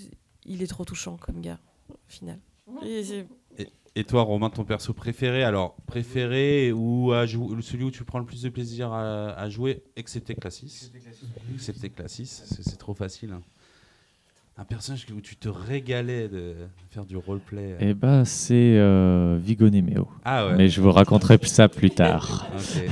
il 0.47 0.61
est 0.63 0.67
trop 0.67 0.85
touchant 0.85 1.17
comme 1.17 1.41
gars, 1.41 1.59
au 1.89 1.95
final. 2.07 2.39
Et 3.95 4.03
toi, 4.03 4.21
Romain, 4.21 4.51
ton 4.51 4.63
perso 4.63 4.93
préféré 4.93 5.43
Alors, 5.43 5.75
préféré 5.87 6.71
ou 6.71 7.13
à 7.13 7.25
celui 7.27 7.83
où 7.83 7.89
tu 7.91 8.03
prends 8.03 8.19
le 8.19 8.25
plus 8.25 8.43
de 8.43 8.49
plaisir 8.49 8.91
à, 8.93 9.29
à 9.31 9.49
jouer, 9.49 9.81
excepté 9.95 10.35
Classis 10.35 10.91
Excepté 11.53 11.89
Classis, 11.89 12.27
c'est 12.27 12.61
c'est 12.63 12.75
trop 12.77 12.93
facile. 12.93 13.31
hein. 13.33 13.41
Un 14.59 14.65
personnage 14.65 15.05
où 15.15 15.21
tu 15.21 15.35
te 15.35 15.49
régalais 15.49 16.27
de 16.29 16.55
faire 16.89 17.05
du 17.05 17.15
roleplay. 17.17 17.75
Eh 17.79 17.93
ben, 17.93 18.23
c'est 18.25 18.75
euh, 18.77 19.37
Vigo 19.41 19.69
Nemeo. 19.69 20.07
Ah 20.25 20.47
ouais. 20.47 20.55
Mais 20.55 20.69
je 20.69 20.81
vous 20.81 20.91
raconterai 20.91 21.37
ça 21.43 21.67
plus 21.69 21.91
tard. 21.91 22.47
Ok. 22.55 22.83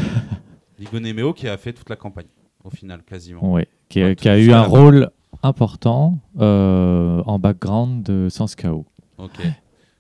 Vigo 0.80 1.00
Nemeo 1.00 1.34
qui 1.34 1.48
a 1.48 1.58
fait 1.58 1.74
toute 1.74 1.90
la 1.90 1.96
campagne, 1.96 2.28
au 2.64 2.70
final, 2.70 3.02
quasiment. 3.04 3.52
Ouais, 3.52 3.68
qui, 3.90 4.02
a- 4.02 4.06
Ouais, 4.08 4.16
qui 4.16 4.30
a 4.30 4.36
tout 4.36 4.42
eu 4.42 4.52
un 4.52 4.62
là-bas. 4.62 4.68
rôle 4.68 5.10
important 5.46 6.20
euh, 6.40 7.22
en 7.26 7.40
background 7.40 8.04
de 8.04 8.28
Sans 8.30 8.54
Chaos. 8.56 8.86
Ok. 9.18 9.40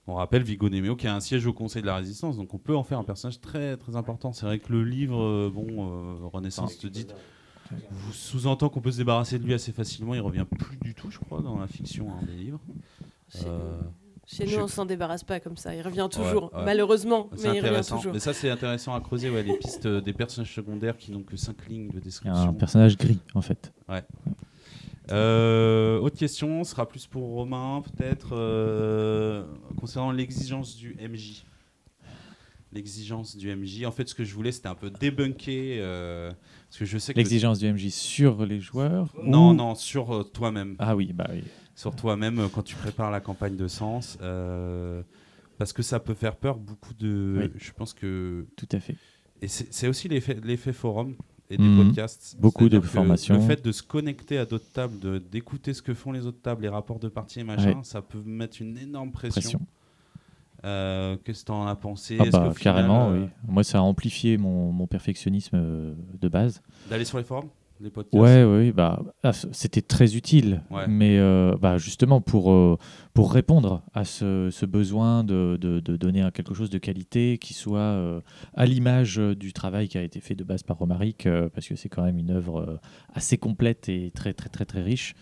On 0.07 0.15
rappelle 0.15 0.43
Vigo 0.43 0.69
Nemeo 0.69 0.95
qui 0.95 1.07
a 1.07 1.15
un 1.15 1.19
siège 1.19 1.47
au 1.47 1.53
Conseil 1.53 1.81
de 1.81 1.87
la 1.87 1.95
Résistance, 1.95 2.37
donc 2.37 2.53
on 2.53 2.59
peut 2.59 2.75
en 2.75 2.83
faire 2.83 2.99
un 2.99 3.03
personnage 3.03 3.41
très 3.41 3.75
très 3.77 3.95
important. 3.95 4.33
C'est 4.33 4.45
vrai 4.45 4.59
que 4.59 4.71
le 4.71 4.83
livre, 4.83 5.19
euh, 5.19 5.51
bon, 5.53 5.65
euh, 5.69 6.27
Renaissance 6.31 6.77
te 6.77 6.85
dit, 6.85 7.07
vous 7.89 8.13
sous-entend 8.13 8.69
qu'on 8.69 8.81
peut 8.81 8.91
se 8.91 8.97
débarrasser 8.97 9.39
de 9.39 9.43
lui 9.45 9.53
assez 9.53 9.71
facilement. 9.71 10.13
Il 10.13 10.21
revient 10.21 10.45
plus 10.45 10.77
du 10.77 10.93
tout, 10.93 11.09
je 11.09 11.17
crois, 11.19 11.41
dans 11.41 11.57
la 11.57 11.67
fiction 11.67 12.09
hein, 12.11 12.23
des 12.25 12.33
livres. 12.33 12.61
Chez, 14.27 14.43
Euh, 14.43 14.57
nous, 14.57 14.63
on 14.63 14.67
s'en 14.67 14.85
débarrasse 14.85 15.23
pas 15.23 15.39
comme 15.39 15.57
ça. 15.57 15.75
Il 15.75 15.81
revient 15.81 16.07
toujours, 16.11 16.51
ouais. 16.53 16.65
malheureusement, 16.65 17.29
mais 17.43 17.57
il 17.57 17.65
revient 17.65 17.87
toujours. 17.87 18.13
Mais 18.13 18.19
ça, 18.19 18.33
c'est 18.33 18.49
intéressant 18.51 18.93
à 18.93 19.01
creuser, 19.01 19.31
ouais, 19.31 19.41
les 19.41 19.57
pistes 19.57 19.87
des 19.87 20.13
personnages 20.13 20.53
secondaires 20.53 20.97
qui 20.97 21.11
n'ont 21.11 21.23
que 21.23 21.35
5 21.35 21.67
lignes 21.67 21.89
de 21.89 21.99
description. 21.99 22.49
un 22.49 22.53
personnage 22.53 22.97
gris, 22.97 23.19
en 23.33 23.41
fait. 23.41 23.73
Euh, 25.11 25.99
autre 25.99 26.17
question, 26.17 26.63
ce 26.63 26.71
sera 26.71 26.87
plus 26.87 27.05
pour 27.07 27.23
Romain, 27.27 27.81
peut-être, 27.83 28.29
euh, 28.35 29.45
concernant 29.77 30.11
l'exigence 30.11 30.75
du 30.75 30.95
MJ. 30.99 31.43
L'exigence 32.71 33.37
du 33.37 33.55
MJ. 33.55 33.85
En 33.85 33.91
fait, 33.91 34.09
ce 34.09 34.15
que 34.15 34.23
je 34.25 34.33
voulais, 34.33 34.51
c'était 34.51 34.67
un 34.67 34.75
peu 34.75 34.89
débunker. 34.89 35.77
euh, 35.79 36.31
parce 36.67 36.77
que 36.79 36.85
je 36.85 36.97
sais 36.97 37.13
que. 37.13 37.19
L'exigence 37.19 37.59
du 37.59 37.71
MJ 37.71 37.89
sur 37.89 38.45
les 38.45 38.59
joueurs 38.59 39.13
Non, 39.23 39.51
ou- 39.51 39.53
non, 39.53 39.75
sur 39.75 40.29
toi-même. 40.33 40.75
Ah 40.79 40.95
oui, 40.95 41.13
bah 41.13 41.27
oui. 41.31 41.43
Sur 41.75 41.95
toi-même 41.95 42.49
quand 42.53 42.63
tu 42.63 42.75
prépares 42.75 43.11
la 43.11 43.21
campagne 43.21 43.55
de 43.55 43.67
sens. 43.67 44.17
parce 45.57 45.71
que 45.71 45.83
ça 45.83 45.99
peut 46.01 46.13
faire 46.15 46.35
peur 46.35 46.57
beaucoup 46.57 46.93
de. 46.95 47.35
Oui. 47.43 47.51
Je 47.57 47.71
pense 47.71 47.93
que. 47.93 48.45
Tout 48.57 48.67
à 48.71 48.79
fait. 48.79 48.95
Et 49.41 49.47
c'est 49.47 49.87
aussi 49.87 50.07
l'effet 50.09 50.73
forum 50.73 51.15
et 51.49 51.57
des 51.57 51.63
Mhm. 51.63 51.85
podcasts. 51.87 52.35
Beaucoup 52.39 52.69
de 52.69 52.79
formations. 52.79 53.35
Le 53.35 53.41
fait 53.41 53.63
de 53.63 53.71
se 53.71 53.83
connecter 53.83 54.37
à 54.37 54.45
d'autres 54.45 54.71
tables, 54.73 55.19
d'écouter 55.29 55.73
ce 55.73 55.81
que 55.81 55.93
font 55.93 56.11
les 56.11 56.25
autres 56.25 56.41
tables, 56.41 56.63
les 56.63 56.69
rapports 56.69 56.99
de 56.99 57.07
partie 57.07 57.39
et 57.39 57.43
machin, 57.43 57.69
Ouais. 57.69 57.83
ça 57.83 58.01
peut 58.01 58.21
mettre 58.25 58.61
une 58.61 58.77
énorme 58.77 59.11
pression. 59.11 59.41
Pression. 59.41 59.61
Euh, 60.63 61.17
Qu'est-ce 61.23 61.41
que 61.41 61.45
tu 61.47 61.51
en 61.51 61.67
as 61.67 61.75
pensé? 61.75 62.17
Ah 62.19 62.23
bah, 62.23 62.29
final, 62.31 62.53
carrément, 62.55 63.09
euh, 63.11 63.19
oui. 63.21 63.29
Moi, 63.47 63.63
ça 63.63 63.77
a 63.77 63.81
amplifié 63.81 64.37
mon, 64.37 64.71
mon 64.71 64.87
perfectionnisme 64.87 65.55
euh, 65.55 65.93
de 66.19 66.27
base. 66.27 66.61
D'aller 66.89 67.05
sur 67.05 67.19
les 67.19 67.23
forums? 67.23 67.49
Les 67.81 67.89
podcasts 67.89 68.21
Ouais, 68.23 68.43
ouais, 68.43 68.71
bah, 68.71 69.03
ah, 69.23 69.33
c'était 69.33 69.81
très 69.81 70.15
utile. 70.15 70.63
Ouais. 70.71 70.87
Mais 70.87 71.19
euh, 71.19 71.55
bah, 71.59 71.77
justement, 71.77 72.21
pour, 72.21 72.51
euh, 72.51 72.77
pour 73.13 73.33
répondre 73.33 73.83
à 73.93 74.05
ce, 74.05 74.49
ce 74.49 74.65
besoin 74.65 75.23
de, 75.23 75.57
de, 75.59 75.79
de 75.79 75.97
donner 75.97 76.27
quelque 76.33 76.53
chose 76.53 76.69
de 76.69 76.77
qualité 76.77 77.37
qui 77.37 77.53
soit 77.53 77.79
euh, 77.79 78.21
à 78.53 78.65
l'image 78.65 79.17
du 79.17 79.51
travail 79.51 79.89
qui 79.89 79.97
a 79.97 80.03
été 80.03 80.21
fait 80.21 80.35
de 80.35 80.43
base 80.43 80.63
par 80.63 80.77
Romaric, 80.77 81.27
parce 81.53 81.67
que 81.67 81.75
c'est 81.75 81.89
quand 81.89 82.03
même 82.03 82.17
une 82.17 82.31
œuvre 82.31 82.79
assez 83.13 83.37
complète 83.37 83.89
et 83.89 84.11
très, 84.11 84.33
très, 84.33 84.49
très, 84.49 84.65
très 84.65 84.81
riche, 84.81 85.13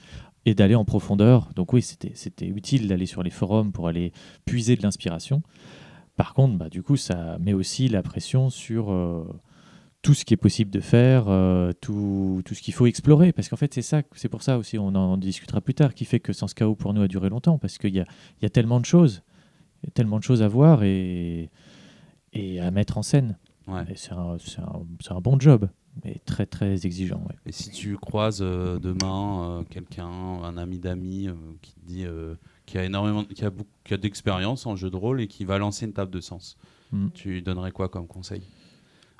et 0.45 0.53
d'aller 0.53 0.75
en 0.75 0.85
profondeur. 0.85 1.49
Donc, 1.55 1.73
oui, 1.73 1.81
c'était 1.81 2.11
c'était 2.13 2.47
utile 2.47 2.87
d'aller 2.87 3.05
sur 3.05 3.23
les 3.23 3.29
forums 3.31 3.71
pour 3.71 3.87
aller 3.87 4.11
puiser 4.45 4.75
de 4.75 4.83
l'inspiration. 4.83 5.41
Par 6.15 6.33
contre, 6.33 6.57
bah, 6.57 6.69
du 6.69 6.83
coup, 6.83 6.95
ça 6.95 7.37
met 7.39 7.53
aussi 7.53 7.87
la 7.87 8.03
pression 8.03 8.49
sur 8.49 8.91
euh, 8.91 9.25
tout 10.03 10.13
ce 10.13 10.23
qui 10.25 10.33
est 10.35 10.37
possible 10.37 10.69
de 10.69 10.79
faire, 10.81 11.25
euh, 11.29 11.71
tout, 11.81 12.41
tout 12.45 12.53
ce 12.53 12.61
qu'il 12.61 12.73
faut 12.75 12.85
explorer. 12.85 13.31
Parce 13.33 13.49
qu'en 13.49 13.55
fait, 13.55 13.73
c'est 13.73 13.81
ça, 13.81 14.03
c'est 14.13 14.29
pour 14.29 14.43
ça 14.43 14.57
aussi, 14.59 14.77
on 14.77 14.93
en 14.93 15.17
discutera 15.17 15.61
plus 15.61 15.73
tard, 15.73 15.95
qui 15.95 16.05
fait 16.05 16.19
que 16.19 16.31
Sans 16.33 16.53
Chaos 16.53 16.75
pour 16.75 16.93
nous 16.93 17.01
a 17.01 17.07
duré 17.07 17.29
longtemps. 17.29 17.57
Parce 17.57 17.77
qu'il 17.79 17.95
y 17.95 17.99
a, 18.01 18.05
y 18.41 18.45
a 18.45 18.49
tellement 18.49 18.79
de 18.79 18.85
choses, 18.85 19.23
il 19.81 19.87
y 19.87 19.89
a 19.89 19.91
tellement 19.91 20.19
de 20.19 20.23
choses 20.23 20.41
à 20.43 20.47
voir 20.47 20.83
et, 20.83 21.49
et 22.33 22.59
à 22.59 22.69
mettre 22.69 22.97
en 22.99 23.01
scène. 23.01 23.37
Ouais. 23.67 23.85
C'est 23.95 24.11
un, 24.11 24.35
un- 24.59 25.15
un 25.15 25.21
bon 25.21 25.39
job, 25.39 25.69
mais 26.03 26.21
très 26.25 26.45
très 26.45 26.85
exigeant. 26.85 27.21
ouais. 27.29 27.35
Et 27.45 27.53
si 27.53 27.71
tu 27.71 27.95
croises 27.97 28.39
euh, 28.41 28.77
demain 28.79 29.59
euh, 29.59 29.63
quelqu'un, 29.69 30.05
un 30.07 30.57
ami 30.57 30.79
d'amis 30.79 31.29
qui 31.61 31.73
te 31.75 31.79
dit 31.85 32.05
qui 32.65 32.77
a 32.77 32.83
énormément, 32.83 33.23
qui 33.23 33.45
a 33.45 33.51
qui 33.85 33.93
a 33.93 33.97
d'expérience 33.97 34.65
en 34.65 34.75
jeu 34.75 34.89
de 34.89 34.97
rôle 34.97 35.21
et 35.21 35.27
qui 35.27 35.45
va 35.45 35.57
lancer 35.59 35.85
une 35.85 35.93
table 35.93 36.11
de 36.11 36.19
sens, 36.19 36.57
Mm. 36.91 37.07
tu 37.13 37.41
donnerais 37.41 37.71
quoi 37.71 37.87
comme 37.89 38.05
conseil? 38.05 38.43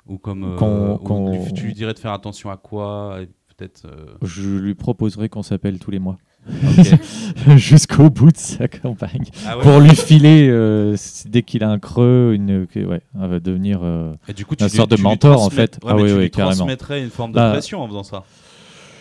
Ou 0.06 0.18
comme 0.18 0.44
euh, 0.44 0.96
ou 1.00 1.52
tu 1.54 1.64
lui 1.66 1.72
dirais 1.74 1.94
de 1.94 1.98
faire 1.98 2.12
attention 2.12 2.50
à 2.50 2.56
quoi 2.56 3.18
peut-être. 3.56 3.84
euh, 3.86 4.14
Je 4.22 4.42
lui 4.58 4.74
proposerai 4.74 5.28
qu'on 5.28 5.42
s'appelle 5.42 5.78
tous 5.78 5.90
les 5.90 5.98
mois. 5.98 6.18
Jusqu'au 7.56 8.10
bout 8.10 8.30
de 8.30 8.36
sa 8.36 8.68
campagne. 8.68 9.24
Ah 9.46 9.56
ouais 9.56 9.62
Pour 9.62 9.80
lui 9.80 9.94
filer, 9.96 10.46
euh, 10.50 10.94
dès 11.26 11.42
qu'il 11.42 11.64
a 11.64 11.70
un 11.70 11.78
creux, 11.78 12.32
une, 12.34 12.66
ouais, 12.76 13.00
devenir 13.40 13.80
euh, 13.82 14.12
Et 14.28 14.34
du 14.34 14.44
coup, 14.44 14.54
tu 14.54 14.64
une 14.64 14.68
sorte 14.68 14.90
de 14.90 15.00
mentor 15.00 15.40
en 15.42 15.48
fait. 15.50 15.78
Ouais, 15.82 15.90
ah 15.92 15.96
oui, 15.96 16.08
tu 16.08 16.18
lui 16.20 16.30
carrément. 16.30 16.54
transmettrais 16.56 17.02
une 17.02 17.08
forme 17.10 17.30
de 17.32 17.36
Bah, 17.36 17.50
pression 17.52 17.80
en 17.82 17.88
faisant 17.88 18.02
ça. 18.02 18.24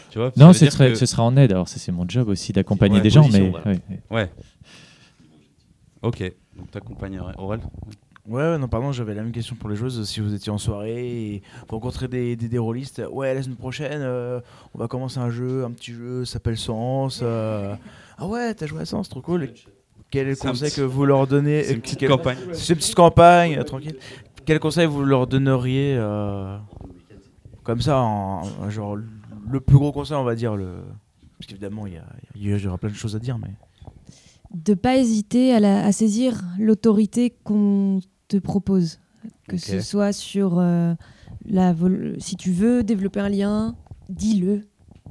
Tu 0.09 0.19
vois, 0.19 0.31
ça 0.33 0.45
Non, 0.45 0.53
ce 0.53 0.69
serait, 0.69 0.89
que- 0.91 0.95
ce 0.95 1.05
sera 1.05 1.23
en 1.23 1.35
aide. 1.35 1.51
Alors, 1.51 1.67
c'est 1.67 1.91
mon 1.91 2.05
job 2.07 2.29
aussi 2.29 2.53
d'accompagner 2.53 3.01
des 3.01 3.09
gens. 3.09 3.23
position, 3.23 3.53
Mais. 3.65 3.81
Ouais. 4.09 4.31
Ok. 6.01 6.23
Donc 6.55 6.69
t'accompagnerais 6.71 7.33
Aurel. 7.37 7.61
Ouais, 8.25 8.41
ouais, 8.41 8.57
non, 8.57 8.69
pardon, 8.69 8.91
j'avais 8.93 9.13
la 9.13 9.21
même 9.23 9.33
question 9.33 9.55
pour 9.55 9.69
les 9.69 9.75
joueuses. 9.75 10.07
Si 10.07 10.21
vous 10.21 10.33
étiez 10.33 10.49
en 10.51 10.57
soirée 10.57 11.33
et 11.35 11.41
vous 11.67 11.75
rencontrez 11.75 12.07
des, 12.07 12.35
des, 12.37 12.47
des 12.47 12.57
rôlistes, 12.57 13.01
ouais, 13.11 13.33
la 13.33 13.43
semaine 13.43 13.57
prochaine, 13.57 14.01
euh, 14.01 14.39
on 14.73 14.79
va 14.79 14.87
commencer 14.87 15.19
un 15.19 15.29
jeu, 15.29 15.65
un 15.65 15.71
petit 15.71 15.91
jeu, 15.91 16.23
ça 16.23 16.33
s'appelle 16.33 16.57
Sens. 16.57 17.19
euh, 17.21 17.75
Ah 18.17 18.27
ouais, 18.27 18.53
t'as 18.53 18.65
joué 18.65 18.81
à 18.81 18.85
Sens, 18.85 19.09
trop 19.09 19.21
cool. 19.21 19.49
Quel 20.09 20.27
est 20.27 20.31
le 20.31 20.35
conseil 20.49 20.69
petit- 20.69 20.77
que 20.77 20.81
vous 20.85 21.05
leur 21.05 21.27
donnez 21.27 21.63
C'est 21.63 21.71
une 21.73 21.79
euh, 21.79 21.81
petite 21.81 21.99
quel- 21.99 22.09
campagne. 22.09 22.37
C'est 22.53 22.73
une 22.73 22.79
petite 22.79 22.95
campagne, 22.95 23.57
euh, 23.57 23.63
tranquille. 23.63 23.97
Quel 24.45 24.59
conseil 24.59 24.85
vous 24.85 25.03
leur 25.03 25.27
donneriez 25.27 25.95
euh, 25.97 26.57
comme 27.63 27.81
ça, 27.81 27.99
en, 27.99 28.43
en- 28.61 28.69
genre 28.69 28.95
le 28.95 29.59
plus 29.59 29.77
gros 29.77 29.91
conseil, 29.91 30.15
on 30.15 30.23
va 30.23 30.35
dire 30.35 30.55
le. 30.55 30.75
Parce 31.39 31.47
qu'évidemment, 31.47 31.87
il 31.87 31.99
y, 32.35 32.47
y 32.47 32.57
y 32.57 32.67
aura 32.67 32.77
plein 32.77 32.89
de 32.89 32.95
choses 32.95 33.15
à 33.17 33.19
dire, 33.19 33.37
mais. 33.37 33.49
de 34.53 34.75
pas 34.75 34.95
hésiter 34.97 35.53
à, 35.53 35.59
la- 35.59 35.83
à 35.85 35.91
saisir 35.91 36.41
l'autorité 36.59 37.33
qu'on 37.43 37.99
te 38.39 38.43
propose. 38.43 38.99
Que 39.47 39.57
ce 39.57 39.79
soit 39.81 40.11
sur 40.13 40.59
euh, 40.59 40.93
la 41.45 41.73
vol- 41.73 42.15
si 42.19 42.35
tu 42.35 42.51
veux 42.51 42.83
développer 42.83 43.19
un 43.21 43.29
lien, 43.29 43.75
dis-le 44.09 44.67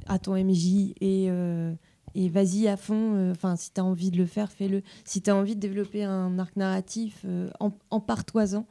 à 0.07 0.19
ton 0.19 0.35
MJ 0.35 0.93
et, 1.01 1.27
euh, 1.29 1.73
et 2.15 2.29
vas-y 2.29 2.67
à 2.67 2.77
fond. 2.77 3.15
euh, 3.15 3.31
Enfin, 3.31 3.55
si 3.55 3.71
tu 3.73 3.81
as 3.81 3.85
envie 3.85 4.11
de 4.11 4.17
le 4.17 4.25
faire, 4.25 4.51
fais-le. 4.51 4.81
Si 5.03 5.21
tu 5.21 5.29
as 5.29 5.35
envie 5.35 5.55
de 5.55 5.59
développer 5.59 6.03
un 6.03 6.37
arc 6.39 6.55
narratif, 6.55 7.21
euh, 7.25 7.49
en- 7.59 7.71
empare-toi-en. 7.89 8.65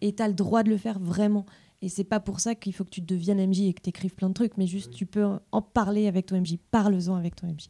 Et 0.00 0.14
tu 0.14 0.22
as 0.22 0.28
le 0.28 0.34
droit 0.34 0.62
de 0.62 0.70
le 0.70 0.76
faire 0.76 0.98
vraiment. 0.98 1.44
Et 1.82 1.88
c'est 1.88 2.04
pas 2.04 2.20
pour 2.20 2.40
ça 2.40 2.54
qu'il 2.54 2.72
faut 2.74 2.84
que 2.84 2.90
tu 2.90 3.00
deviennes 3.00 3.38
MJ 3.40 3.60
et 3.68 3.72
que 3.74 3.80
tu 3.82 3.90
écrives 3.90 4.14
plein 4.14 4.28
de 4.28 4.34
trucs, 4.34 4.56
mais 4.58 4.66
juste 4.66 4.90
tu 4.92 5.06
peux 5.06 5.24
en 5.52 5.62
parler 5.62 6.08
avec 6.08 6.26
ton 6.26 6.36
MJ. 6.40 6.56
Parle-en 6.70 7.14
avec 7.14 7.36
ton 7.36 7.46
MJ. 7.46 7.68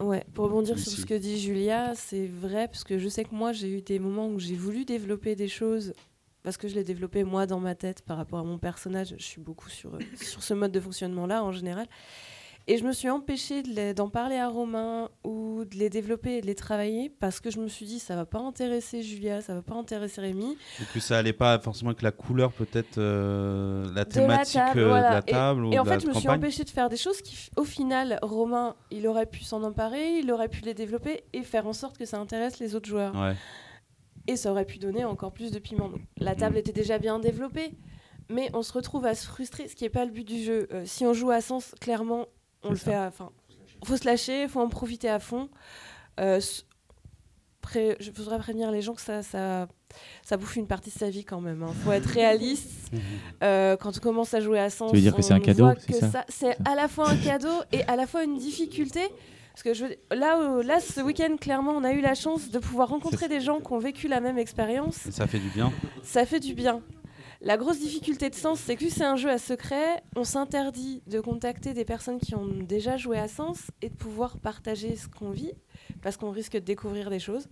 Ouais, 0.00 0.24
pour 0.34 0.44
rebondir 0.44 0.78
sur 0.78 0.92
ce 0.92 1.06
que 1.06 1.14
dit 1.14 1.40
Julia, 1.40 1.94
c'est 1.94 2.26
vrai 2.26 2.68
parce 2.68 2.84
que 2.84 2.98
je 2.98 3.08
sais 3.08 3.24
que 3.24 3.34
moi 3.34 3.52
j'ai 3.52 3.70
eu 3.70 3.80
des 3.80 3.98
moments 3.98 4.28
où 4.28 4.38
j'ai 4.38 4.54
voulu 4.54 4.84
développer 4.84 5.36
des 5.36 5.48
choses 5.48 5.94
parce 6.42 6.58
que 6.58 6.68
je 6.68 6.74
l'ai 6.74 6.84
développé 6.84 7.24
moi 7.24 7.46
dans 7.46 7.60
ma 7.60 7.74
tête 7.74 8.02
par 8.02 8.18
rapport 8.18 8.38
à 8.38 8.44
mon 8.44 8.58
personnage. 8.58 9.14
Je 9.18 9.24
suis 9.24 9.40
beaucoup 9.40 9.70
sur, 9.70 9.94
euh, 9.94 9.98
sur 10.20 10.42
ce 10.42 10.54
mode 10.54 10.70
de 10.70 10.80
fonctionnement-là 10.80 11.42
en 11.42 11.50
général. 11.50 11.86
Et 12.68 12.78
je 12.78 12.84
me 12.84 12.92
suis 12.92 13.08
empêchée 13.08 13.62
de 13.62 13.92
d'en 13.92 14.08
parler 14.08 14.36
à 14.36 14.48
Romain 14.48 15.08
ou 15.22 15.64
de 15.64 15.76
les 15.76 15.88
développer 15.88 16.38
et 16.38 16.40
de 16.40 16.46
les 16.46 16.56
travailler 16.56 17.08
parce 17.10 17.38
que 17.38 17.48
je 17.48 17.60
me 17.60 17.68
suis 17.68 17.86
dit 17.86 18.00
ça 18.00 18.16
va 18.16 18.24
pas 18.26 18.40
intéresser 18.40 19.02
Julia, 19.02 19.40
ça 19.40 19.54
va 19.54 19.62
pas 19.62 19.74
intéresser 19.76 20.20
Rémi. 20.20 20.56
Et 20.80 20.84
que 20.92 20.98
ça 20.98 21.18
allait 21.18 21.32
pas 21.32 21.60
forcément 21.60 21.90
avec 21.90 22.02
la 22.02 22.10
couleur, 22.10 22.52
peut-être 22.52 22.98
euh, 22.98 23.84
la 23.84 23.90
De 23.90 23.94
la 23.94 24.04
thématique 24.04 24.54
table, 24.54 24.80
euh, 24.80 24.88
voilà. 24.88 25.08
de 25.10 25.14
la 25.14 25.22
table 25.22 25.64
ou 25.64 25.72
Et 25.72 25.78
en 25.78 25.84
de 25.84 25.88
la 25.88 25.94
fait, 25.94 26.00
je 26.06 26.08
me 26.08 26.14
suis 26.14 26.28
empêchée 26.28 26.64
de 26.64 26.70
faire 26.70 26.88
des 26.88 26.96
choses 26.96 27.22
qui, 27.22 27.50
au 27.56 27.62
final, 27.64 28.18
Romain, 28.22 28.74
il 28.90 29.06
aurait 29.06 29.26
pu 29.26 29.44
s'en 29.44 29.62
emparer, 29.62 30.18
il 30.18 30.32
aurait 30.32 30.48
pu 30.48 30.62
les 30.62 30.74
développer 30.74 31.22
et 31.32 31.42
faire 31.44 31.68
en 31.68 31.72
sorte 31.72 31.96
que 31.96 32.04
ça 32.04 32.18
intéresse 32.18 32.58
les 32.58 32.74
autres 32.74 32.88
joueurs. 32.88 33.14
Ouais. 33.14 33.34
Et 34.26 34.34
ça 34.34 34.50
aurait 34.50 34.64
pu 34.64 34.78
donner 34.78 35.04
encore 35.04 35.32
plus 35.32 35.52
de 35.52 35.60
piment. 35.60 35.88
Donc, 35.88 36.00
la 36.18 36.34
table 36.34 36.56
Mm. 36.56 36.58
était 36.58 36.72
déjà 36.72 36.98
bien 36.98 37.20
développée, 37.20 37.70
mais 38.28 38.50
on 38.54 38.62
se 38.62 38.72
retrouve 38.72 39.06
à 39.06 39.14
se 39.14 39.24
frustrer, 39.24 39.68
ce 39.68 39.76
qui 39.76 39.84
n'est 39.84 39.90
pas 39.90 40.04
le 40.04 40.10
but 40.10 40.26
du 40.26 40.42
jeu. 40.42 40.66
Euh, 40.72 40.82
si 40.84 41.06
on 41.06 41.12
joue 41.12 41.30
à 41.30 41.40
sens, 41.40 41.76
clairement, 41.80 42.26
on 42.62 42.70
le 42.70 42.76
ça. 42.76 42.84
fait. 42.84 42.96
Enfin, 42.96 43.30
faut 43.84 43.96
se 43.96 44.04
lâcher, 44.04 44.42
il 44.44 44.48
faut 44.48 44.60
en 44.60 44.68
profiter 44.68 45.08
à 45.08 45.18
fond. 45.18 45.48
Euh, 46.20 46.40
pré- 47.60 47.96
je 48.00 48.10
voudrais 48.10 48.38
prévenir 48.38 48.70
les 48.70 48.82
gens 48.82 48.94
que 48.94 49.00
ça, 49.00 49.22
ça, 49.22 49.66
ça 50.22 50.36
bouffe 50.36 50.56
une 50.56 50.66
partie 50.66 50.90
de 50.90 50.98
sa 50.98 51.10
vie 51.10 51.24
quand 51.24 51.40
même. 51.40 51.64
Il 51.68 51.74
faut 51.84 51.92
être 51.92 52.06
réaliste. 52.08 52.70
Euh, 53.42 53.76
quand 53.76 53.94
on 53.98 54.00
commence 54.00 54.32
à 54.32 54.40
jouer 54.40 54.58
à 54.58 54.70
sens, 54.70 54.90
Tu 54.90 54.96
veux 54.96 55.02
dire 55.02 55.14
que 55.14 55.20
c'est 55.20 55.34
un 55.34 55.38
on 55.38 55.40
cadeau, 55.40 55.68
c'est 55.78 55.92
que 55.92 55.98
ça 56.10 56.24
C'est 56.28 56.56
à 56.66 56.74
la 56.74 56.88
fois 56.88 57.10
un 57.10 57.16
cadeau 57.18 57.52
et 57.70 57.82
à 57.84 57.94
la 57.96 58.06
fois 58.06 58.24
une 58.24 58.38
difficulté. 58.38 59.00
Parce 59.52 59.62
que 59.62 59.74
je, 59.74 59.84
là, 60.14 60.38
euh, 60.40 60.62
là, 60.62 60.80
ce 60.80 61.00
week-end, 61.02 61.36
clairement, 61.38 61.72
on 61.72 61.84
a 61.84 61.92
eu 61.92 62.00
la 62.00 62.14
chance 62.14 62.50
de 62.50 62.58
pouvoir 62.58 62.88
rencontrer 62.88 63.28
des 63.28 63.40
gens 63.40 63.60
qui 63.60 63.72
ont 63.72 63.78
vécu 63.78 64.08
la 64.08 64.20
même 64.20 64.38
expérience. 64.38 64.96
Ça 65.10 65.26
fait 65.26 65.38
du 65.38 65.48
bien. 65.50 65.70
Ça 66.02 66.24
fait 66.24 66.40
du 66.40 66.54
bien. 66.54 66.80
La 67.40 67.56
grosse 67.56 67.78
difficulté 67.78 68.30
de 68.30 68.34
Sens, 68.34 68.60
c'est 68.60 68.76
que 68.76 68.88
c'est 68.88 69.04
un 69.04 69.16
jeu 69.16 69.30
à 69.30 69.38
secret, 69.38 70.02
on 70.16 70.24
s'interdit 70.24 71.02
de 71.06 71.20
contacter 71.20 71.74
des 71.74 71.84
personnes 71.84 72.18
qui 72.18 72.34
ont 72.34 72.46
déjà 72.46 72.96
joué 72.96 73.18
à 73.18 73.28
Sens 73.28 73.70
et 73.82 73.90
de 73.90 73.94
pouvoir 73.94 74.38
partager 74.38 74.96
ce 74.96 75.08
qu'on 75.08 75.30
vit, 75.30 75.52
parce 76.02 76.16
qu'on 76.16 76.30
risque 76.30 76.54
de 76.54 76.60
découvrir 76.60 77.10
des 77.10 77.18
choses. 77.18 77.48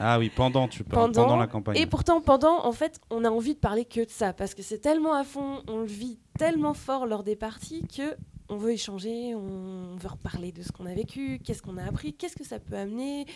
Ah 0.00 0.18
oui, 0.18 0.30
pendant, 0.34 0.68
tu 0.68 0.84
parles, 0.84 1.06
Pendant, 1.06 1.24
pendant 1.24 1.36
la 1.36 1.46
campagne. 1.46 1.76
Et 1.76 1.86
pourtant, 1.86 2.20
pendant, 2.20 2.64
en 2.64 2.72
fait, 2.72 3.00
on 3.10 3.24
a 3.24 3.30
envie 3.30 3.54
de 3.54 3.58
parler 3.60 3.84
que 3.84 4.00
de 4.04 4.10
ça, 4.10 4.32
parce 4.32 4.54
que 4.54 4.62
c'est 4.62 4.78
tellement 4.78 5.14
à 5.14 5.24
fond, 5.24 5.62
on 5.68 5.78
le 5.78 5.86
vit 5.86 6.18
tellement 6.38 6.74
fort 6.74 7.06
lors 7.06 7.22
des 7.24 7.36
parties 7.36 7.82
que 7.86 8.16
on 8.48 8.56
veut 8.56 8.72
échanger, 8.72 9.34
on 9.34 9.96
veut 9.96 10.08
reparler 10.08 10.52
de 10.52 10.62
ce 10.62 10.72
qu'on 10.72 10.86
a 10.86 10.94
vécu, 10.94 11.38
qu'est-ce 11.44 11.62
qu'on 11.62 11.76
a 11.76 11.84
appris, 11.84 12.14
qu'est-ce 12.14 12.36
que 12.36 12.44
ça 12.44 12.58
peut 12.58 12.76
amener, 12.76 13.26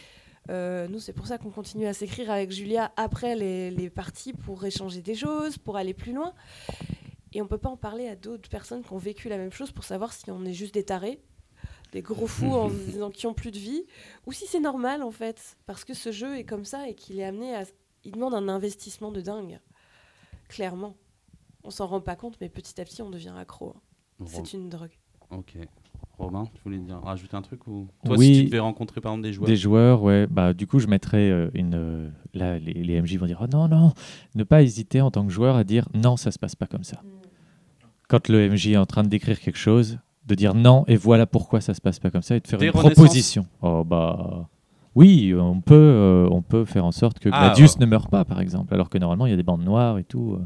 Euh, 0.50 0.88
nous, 0.88 0.98
c'est 0.98 1.12
pour 1.12 1.26
ça 1.26 1.38
qu'on 1.38 1.50
continue 1.50 1.86
à 1.86 1.92
s'écrire 1.92 2.30
avec 2.30 2.50
Julia 2.50 2.92
après 2.96 3.36
les, 3.36 3.70
les 3.70 3.90
parties 3.90 4.32
pour 4.32 4.64
échanger 4.64 5.00
des 5.00 5.14
choses, 5.14 5.56
pour 5.58 5.76
aller 5.76 5.94
plus 5.94 6.12
loin. 6.12 6.34
Et 7.32 7.40
on 7.40 7.46
peut 7.46 7.58
pas 7.58 7.68
en 7.70 7.76
parler 7.76 8.08
à 8.08 8.16
d'autres 8.16 8.48
personnes 8.50 8.82
qui 8.82 8.92
ont 8.92 8.98
vécu 8.98 9.28
la 9.28 9.38
même 9.38 9.52
chose 9.52 9.72
pour 9.72 9.84
savoir 9.84 10.12
si 10.12 10.30
on 10.30 10.44
est 10.44 10.52
juste 10.52 10.74
des 10.74 10.84
tarés, 10.84 11.20
des 11.92 12.02
gros 12.02 12.26
fous 12.26 12.52
en 12.52 12.68
disant 12.86 13.10
qui 13.10 13.26
ont 13.26 13.34
plus 13.34 13.50
de 13.50 13.58
vie, 13.58 13.84
ou 14.26 14.32
si 14.32 14.46
c'est 14.46 14.60
normal 14.60 15.02
en 15.02 15.10
fait, 15.12 15.56
parce 15.66 15.84
que 15.84 15.94
ce 15.94 16.12
jeu 16.12 16.36
est 16.36 16.44
comme 16.44 16.64
ça 16.64 16.88
et 16.88 16.94
qu'il 16.94 17.18
est 17.18 17.24
amené 17.24 17.54
à, 17.54 17.64
il 18.04 18.12
demande 18.12 18.34
un 18.34 18.48
investissement 18.48 19.12
de 19.12 19.20
dingue, 19.20 19.60
clairement. 20.48 20.96
On 21.64 21.70
s'en 21.70 21.86
rend 21.86 22.00
pas 22.00 22.16
compte, 22.16 22.36
mais 22.40 22.48
petit 22.48 22.80
à 22.80 22.84
petit, 22.84 23.00
on 23.02 23.10
devient 23.10 23.32
accro. 23.38 23.70
hein. 23.76 23.80
C'est 24.26 24.52
une 24.52 24.68
drogue. 24.68 24.98
Ok. 25.30 25.56
Romain, 26.22 26.44
tu 26.54 26.60
voulais 26.64 26.78
dire, 26.78 27.00
rajouter 27.02 27.36
un 27.36 27.42
truc 27.42 27.66
ou 27.66 27.86
toi 28.04 28.16
Oui. 28.16 28.34
si 28.34 28.40
tu 28.40 28.46
devais 28.46 28.58
rencontrer 28.60 29.00
par 29.00 29.12
exemple 29.12 29.26
des 29.26 29.32
joueurs? 29.32 29.46
Des 29.48 29.56
joueurs, 29.56 30.02
ouais. 30.02 30.26
Bah, 30.30 30.52
du 30.54 30.66
coup, 30.66 30.78
je 30.78 30.86
mettrais 30.86 31.30
euh, 31.30 31.50
une. 31.54 31.74
euh, 31.74 32.08
là, 32.34 32.58
les, 32.58 32.72
les 32.74 33.00
MJ 33.02 33.16
vont 33.16 33.26
dire 33.26 33.38
oh, 33.42 33.46
non, 33.52 33.68
non. 33.68 33.92
Ne 34.34 34.44
pas 34.44 34.62
hésiter 34.62 35.00
en 35.00 35.10
tant 35.10 35.24
que 35.26 35.32
joueur 35.32 35.56
à 35.56 35.64
dire 35.64 35.88
non, 35.94 36.16
ça 36.16 36.30
se 36.30 36.38
passe 36.38 36.54
pas 36.56 36.66
comme 36.66 36.84
ça. 36.84 37.00
Quand 38.08 38.28
le 38.28 38.48
MJ 38.50 38.68
est 38.68 38.76
en 38.76 38.86
train 38.86 39.02
de 39.02 39.08
décrire 39.08 39.40
quelque 39.40 39.58
chose, 39.58 39.98
de 40.26 40.34
dire 40.34 40.54
non 40.54 40.84
et 40.86 40.96
voilà 40.96 41.26
pourquoi 41.26 41.60
ça 41.60 41.74
se 41.74 41.80
passe 41.80 41.98
pas 41.98 42.10
comme 42.10 42.22
ça 42.22 42.36
et 42.36 42.40
de 42.40 42.46
faire 42.46 42.58
Des 42.58 42.66
une 42.66 42.72
proposition. 42.72 43.46
Oh 43.62 43.84
bah. 43.84 44.48
Oui, 44.94 45.32
on 45.34 45.60
peut, 45.62 45.74
euh, 45.74 46.28
on 46.30 46.42
peut 46.42 46.66
faire 46.66 46.84
en 46.84 46.92
sorte 46.92 47.18
que 47.18 47.30
Ah, 47.32 47.46
Gladius 47.46 47.74
ouais. 47.74 47.80
ne 47.80 47.86
meure 47.86 48.08
pas, 48.08 48.26
par 48.26 48.40
exemple, 48.40 48.74
alors 48.74 48.90
que 48.90 48.98
normalement 48.98 49.24
il 49.26 49.30
y 49.30 49.32
a 49.32 49.36
des 49.36 49.42
bandes 49.42 49.64
noires 49.64 49.98
et 49.98 50.04
tout. 50.04 50.34
euh, 50.34 50.44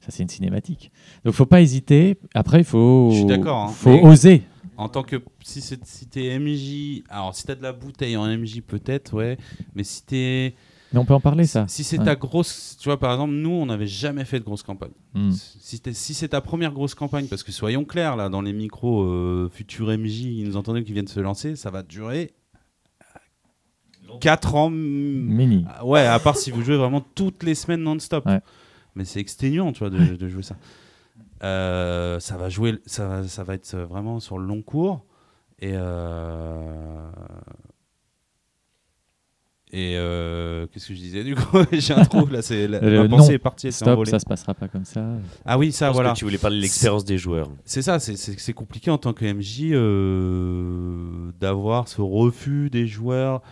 ça, 0.00 0.10
c'est 0.10 0.22
une 0.22 0.28
cinématique. 0.28 0.92
Donc, 1.24 1.32
faut 1.32 1.46
pas 1.46 1.62
hésiter. 1.62 2.18
Après, 2.34 2.58
il 2.58 2.64
faut, 2.64 3.08
Je 3.10 3.16
suis 3.16 3.24
d'accord, 3.24 3.56
hein. 3.64 3.68
faut 3.68 3.88
Mais- 3.88 4.02
oser. 4.06 4.42
En 4.76 4.88
tant 4.88 5.02
que 5.02 5.16
si 5.42 5.60
si 5.62 6.06
t'es 6.08 6.38
MJ, 6.38 7.02
alors 7.08 7.34
si 7.34 7.44
t'as 7.44 7.54
de 7.54 7.62
la 7.62 7.72
bouteille 7.72 8.16
en 8.16 8.26
MJ 8.26 8.60
peut-être 8.60 9.14
ouais, 9.14 9.38
mais 9.74 9.84
si 9.84 10.04
t'es 10.04 10.54
Mais 10.92 10.98
on 10.98 11.04
peut 11.04 11.14
en 11.14 11.20
parler, 11.20 11.46
ça. 11.46 11.66
si 11.68 11.84
c'est 11.84 11.98
Ouais. 11.98 12.04
ta 12.04 12.16
grosse, 12.16 12.76
tu 12.80 12.88
vois 12.88 12.98
par 12.98 13.12
exemple 13.12 13.34
nous 13.34 13.50
on 13.50 13.66
n'avait 13.66 13.86
jamais 13.86 14.24
fait 14.24 14.40
de 14.40 14.44
grosse 14.44 14.62
campagne. 14.62 14.90
Hmm. 15.14 15.30
Si, 15.32 16.14
c'est 16.14 16.28
ta 16.28 16.40
première 16.40 16.72
grosse 16.72 16.94
campagne, 16.94 17.26
parce 17.26 17.42
que 17.42 17.52
soyons 17.52 17.84
clairs 17.84 18.16
là 18.16 18.28
dans 18.28 18.42
les 18.42 18.52
micros 18.52 19.02
euh, 19.04 19.48
futurs 19.52 19.88
MJ, 19.96 20.20
ils 20.22 20.44
nous 20.44 20.56
entendent 20.56 20.82
qui 20.84 20.92
viennent 20.92 21.06
se 21.08 21.20
lancer, 21.20 21.56
ça 21.56 21.70
va 21.70 21.82
durer 21.82 22.32
4 24.20 24.54
ans. 24.54 24.70
Mini. 24.70 25.64
ah, 25.68 25.84
Ouais, 25.84 26.06
à 26.06 26.18
part 26.18 26.36
si 26.36 26.50
vous 26.50 26.62
jouez 26.62 26.76
vraiment 26.76 27.00
toutes 27.14 27.42
les 27.42 27.54
semaines 27.54 27.82
non-stop. 27.82 28.26
Ouais. 28.26 28.40
Mais 28.94 29.04
c'est 29.04 29.18
exténuant, 29.20 29.72
tu 29.72 29.80
vois, 29.80 29.90
de, 29.90 30.14
de 30.16 30.28
jouer 30.28 30.42
ça. 30.42 30.56
Euh, 31.42 32.20
ça 32.20 32.36
va 32.36 32.48
jouer, 32.48 32.78
ça 32.86 33.06
va, 33.08 33.28
ça 33.28 33.44
va 33.44 33.54
être 33.54 33.76
vraiment 33.76 34.20
sur 34.20 34.38
le 34.38 34.46
long 34.46 34.62
cours. 34.62 35.04
Et 35.60 35.72
euh, 35.74 37.10
et 39.76 39.96
euh, 39.96 40.68
qu'est-ce 40.68 40.86
que 40.86 40.94
je 40.94 41.00
disais 41.00 41.24
du 41.24 41.34
coup? 41.34 41.58
J'ai 41.72 41.94
un 41.94 42.04
trou 42.04 42.26
là, 42.26 42.42
c'est 42.42 42.68
la, 42.68 42.80
ma 42.80 43.08
pensée 43.08 43.28
non, 43.28 43.34
est 43.34 43.38
partie, 43.38 43.72
Stop, 43.72 44.06
ça 44.06 44.20
se 44.20 44.24
passera 44.24 44.54
pas 44.54 44.68
comme 44.68 44.84
ça. 44.84 45.04
Ah 45.44 45.58
oui, 45.58 45.72
ça 45.72 45.90
voilà. 45.90 46.12
que 46.12 46.18
tu 46.18 46.24
voulais 46.24 46.38
parler 46.38 46.58
de 46.58 46.62
l'expérience 46.62 47.04
des 47.04 47.18
joueurs. 47.18 47.50
C'est 47.64 47.82
ça, 47.82 47.98
c'est- 47.98 48.52
compliqué 48.52 48.92
en 48.92 48.98
tant 48.98 49.12
que 49.12 49.24
MJ 49.24 49.72
euh, 49.72 51.32
d'avoir 51.40 51.88
ce 51.88 52.00
refus 52.00 52.70
des 52.70 52.86
joueurs. 52.86 53.42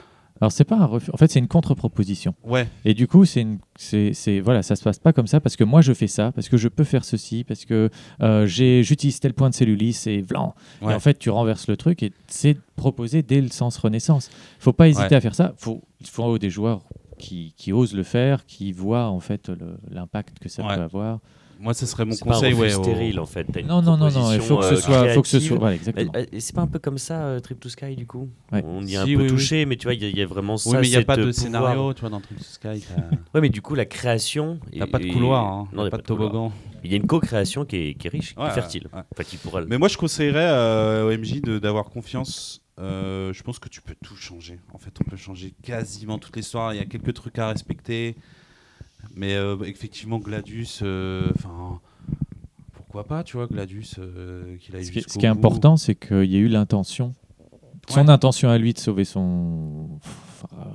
Alors 0.42 0.50
c'est 0.50 0.64
pas 0.64 0.76
un 0.76 0.86
refus. 0.86 1.08
En 1.14 1.16
fait, 1.16 1.30
c'est 1.30 1.38
une 1.38 1.46
contre-proposition. 1.46 2.34
Ouais, 2.42 2.66
Et 2.84 2.94
du 2.94 3.06
coup, 3.06 3.24
c'est 3.24 3.42
une, 3.42 3.60
c'est, 3.76 4.12
c'est- 4.12 4.40
voilà, 4.40 4.64
ça 4.64 4.74
se 4.74 4.82
passe 4.82 4.98
pas 4.98 5.12
comme 5.12 5.28
ça 5.28 5.40
parce 5.40 5.54
que 5.54 5.62
moi 5.62 5.82
je 5.82 5.92
fais 5.92 6.08
ça, 6.08 6.32
parce 6.32 6.48
que 6.48 6.56
je 6.56 6.66
peux 6.66 6.82
faire 6.82 7.04
ceci, 7.04 7.44
parce 7.44 7.64
que 7.64 7.90
euh, 8.22 8.44
j'ai, 8.46 8.82
j'utilise 8.82 9.20
tel 9.20 9.34
point 9.34 9.50
de 9.50 9.54
cellulis 9.54 9.96
et 10.06 10.20
blanc. 10.22 10.56
Ouais. 10.82 10.92
Et 10.92 10.96
en 10.96 10.98
fait, 10.98 11.16
tu 11.16 11.30
renverses 11.30 11.68
le 11.68 11.76
truc 11.76 12.02
et 12.02 12.12
c'est 12.26 12.56
proposé 12.74 13.22
dès 13.22 13.40
le 13.40 13.50
sens 13.50 13.76
renaissance. 13.78 14.30
Faut 14.58 14.72
pas 14.72 14.88
hésiter 14.88 15.06
Ouais. 15.10 15.14
à 15.14 15.20
faire 15.20 15.36
ça. 15.36 15.54
Faut, 15.58 15.80
il 16.00 16.08
faut 16.08 16.36
des 16.38 16.50
joueurs 16.50 16.82
qui, 17.20 17.54
qui 17.56 17.72
osent 17.72 17.94
le 17.94 18.02
faire, 18.02 18.44
qui 18.44 18.72
voient 18.72 19.06
en 19.10 19.20
fait 19.20 19.48
l'impact 19.92 20.40
que 20.40 20.48
ça 20.48 20.66
Ouais. 20.66 20.74
peut 20.74 20.82
avoir. 20.82 21.20
Moi 21.62 21.72
ce 21.74 21.86
serait 21.86 22.04
mon 22.04 22.12
C'est 22.12 22.24
pas 22.24 22.32
un 22.32 22.34
conseil. 22.34 22.54
Ouais, 22.54 22.74
au- 22.74 22.82
stérile 22.82 23.20
en 23.20 23.26
fait. 23.26 23.46
Une 23.56 23.66
Non, 23.66 23.80
non, 23.80 23.96
non, 23.96 24.10
non. 24.10 24.32
Il 24.32 24.40
faut 24.40 24.58
que 24.58 24.64
ce 24.68 24.76
soit, 24.76 25.04
euh, 25.04 25.14
faut 25.14 25.22
que 25.22 25.28
ce 25.28 25.36
créative. 25.38 25.48
soit, 25.48 25.58
voilà, 25.58 25.70
Mais, 25.72 25.76
exactement. 25.76 26.12
euh, 26.16 26.24
C'est 26.38 26.54
pas 26.54 26.62
un 26.62 26.66
peu 26.66 26.78
comme 26.78 26.98
ça, 26.98 27.22
euh, 27.24 27.40
Trip 27.40 27.58
to 27.60 27.68
Sky, 27.68 27.96
du 27.96 28.06
coup 28.06 28.28
Ouais. 28.52 28.62
On 28.66 28.84
y 28.84 28.94
est 28.94 28.96
un 28.96 29.04
Si, 29.06 29.12
peu 29.14 29.18
oui, 29.20 29.24
oui. 29.24 29.30
touché, 29.30 29.64
mais 29.64 29.76
tu 29.76 29.84
vois, 29.86 29.94
il 29.94 30.02
y, 30.02 30.04
a- 30.04 30.08
il 30.08 30.16
y 30.18 30.22
a 30.22 30.26
vraiment 30.26 30.56
ça. 30.56 30.70
Oui, 30.70 30.76
mais 30.80 30.86
il 30.88 30.90
n'y 30.90 30.96
a 30.96 31.04
pas 31.04 31.16
de 31.16 31.22
pouvoir. 31.22 31.34
scénario, 31.34 31.94
tu 31.94 32.00
vois, 32.00 32.10
dans 32.10 32.20
Trip 32.20 32.36
to 32.38 32.44
Sky. 32.44 32.84
Ouais, 33.34 33.40
mais 33.40 33.48
du 33.48 33.62
coup, 33.62 33.74
la 33.74 33.86
création. 33.86 34.58
T'as 34.78 34.86
pas 34.86 34.98
de 34.98 35.06
couloir, 35.12 35.46
hein. 35.46 35.68
Non, 35.72 35.84
y 35.84 35.86
a 35.86 35.90
pas 35.90 35.98
de 35.98 36.02
toboggan. 36.02 36.52
Il 36.84 36.90
y 36.90 36.94
a 36.94 36.96
une 36.96 37.06
co-création 37.06 37.64
qui 37.64 37.76
est, 37.76 37.94
qui 37.94 38.08
est 38.08 38.10
riche, 38.10 38.34
qui 38.34 38.40
Ouais, 38.40 38.48
est 38.48 38.50
fertile. 38.50 38.88
Enfin, 38.92 39.22
qui 39.24 39.36
pourra. 39.36 39.60
Mais 39.62 39.78
moi, 39.78 39.86
je 39.88 39.96
conseillerais 39.96 41.02
au 41.04 41.10
MJ 41.16 41.40
de- 41.40 41.58
d'avoir 41.60 41.84
confiance. 41.84 42.60
Euh, 42.80 43.32
je 43.32 43.42
pense 43.42 43.58
que 43.58 43.68
tu 43.68 43.80
peux 43.82 43.94
tout 44.02 44.16
changer. 44.16 44.58
En 44.72 44.78
fait, 44.78 44.90
on 45.00 45.08
peut 45.08 45.16
changer 45.16 45.52
quasiment 45.62 46.18
toute 46.18 46.34
l'histoire. 46.34 46.74
Il 46.74 46.78
y 46.78 46.80
a 46.80 46.86
quelques 46.86 47.12
trucs 47.14 47.38
à 47.38 47.48
respecter. 47.48 48.16
Mais 49.14 49.34
euh, 49.34 49.56
effectivement, 49.64 50.18
Gladius, 50.18 50.80
euh, 50.82 51.30
enfin, 51.36 51.80
pourquoi 52.74 53.04
pas, 53.04 53.22
tu 53.24 53.36
vois, 53.36 53.46
Gladius, 53.46 53.96
euh, 53.98 54.56
qu'il 54.58 54.74
aille 54.76 54.84
Ce 54.86 54.90
qui, 54.92 55.02
ce 55.02 55.18
qui 55.18 55.26
est 55.26 55.28
important, 55.28 55.76
c'est 55.76 55.94
qu'il 55.94 56.24
y 56.30 56.36
a 56.36 56.38
eu 56.38 56.48
l'intention, 56.48 57.14
son 57.88 58.04
Ouais. 58.06 58.10
intention 58.10 58.48
à 58.48 58.58
lui 58.58 58.72
de 58.72 58.78
sauver 58.78 59.04
son 59.04 59.98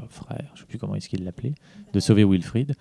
frère, 0.10 0.52
je 0.54 0.54
ne 0.54 0.58
sais 0.60 0.66
plus 0.68 0.78
comment 0.78 0.96
est-ce 0.96 1.10
qu'il 1.10 1.24
l'appelait, 1.24 1.54
de 1.94 2.00
sauver 2.00 2.24
Wilfried, 2.24 2.76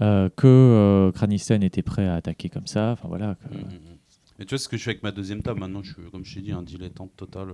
euh, 0.00 0.28
que 0.34 0.46
euh, 0.46 1.12
Craniston 1.12 1.60
était 1.62 1.82
prêt 1.82 2.06
à 2.06 2.14
attaquer 2.14 2.48
comme 2.48 2.66
ça. 2.66 2.92
Enfin 2.92 3.08
voilà. 3.08 3.34
que- 3.36 3.54
Mm, 3.54 3.58
mm, 3.58 3.62
mm. 3.64 3.96
Mais 4.38 4.46
tu 4.46 4.50
vois 4.54 4.58
ce 4.58 4.68
que 4.70 4.78
je 4.78 4.82
fais 4.84 4.90
avec 4.92 5.02
ma 5.02 5.12
deuxième 5.12 5.42
table 5.42 5.60
maintenant, 5.60 5.82
je 5.82 5.92
suis, 5.92 6.02
comme 6.10 6.24
je 6.24 6.34
t'ai 6.34 6.40
dit, 6.40 6.52
un 6.52 6.62
dilettante 6.62 7.10
total. 7.16 7.48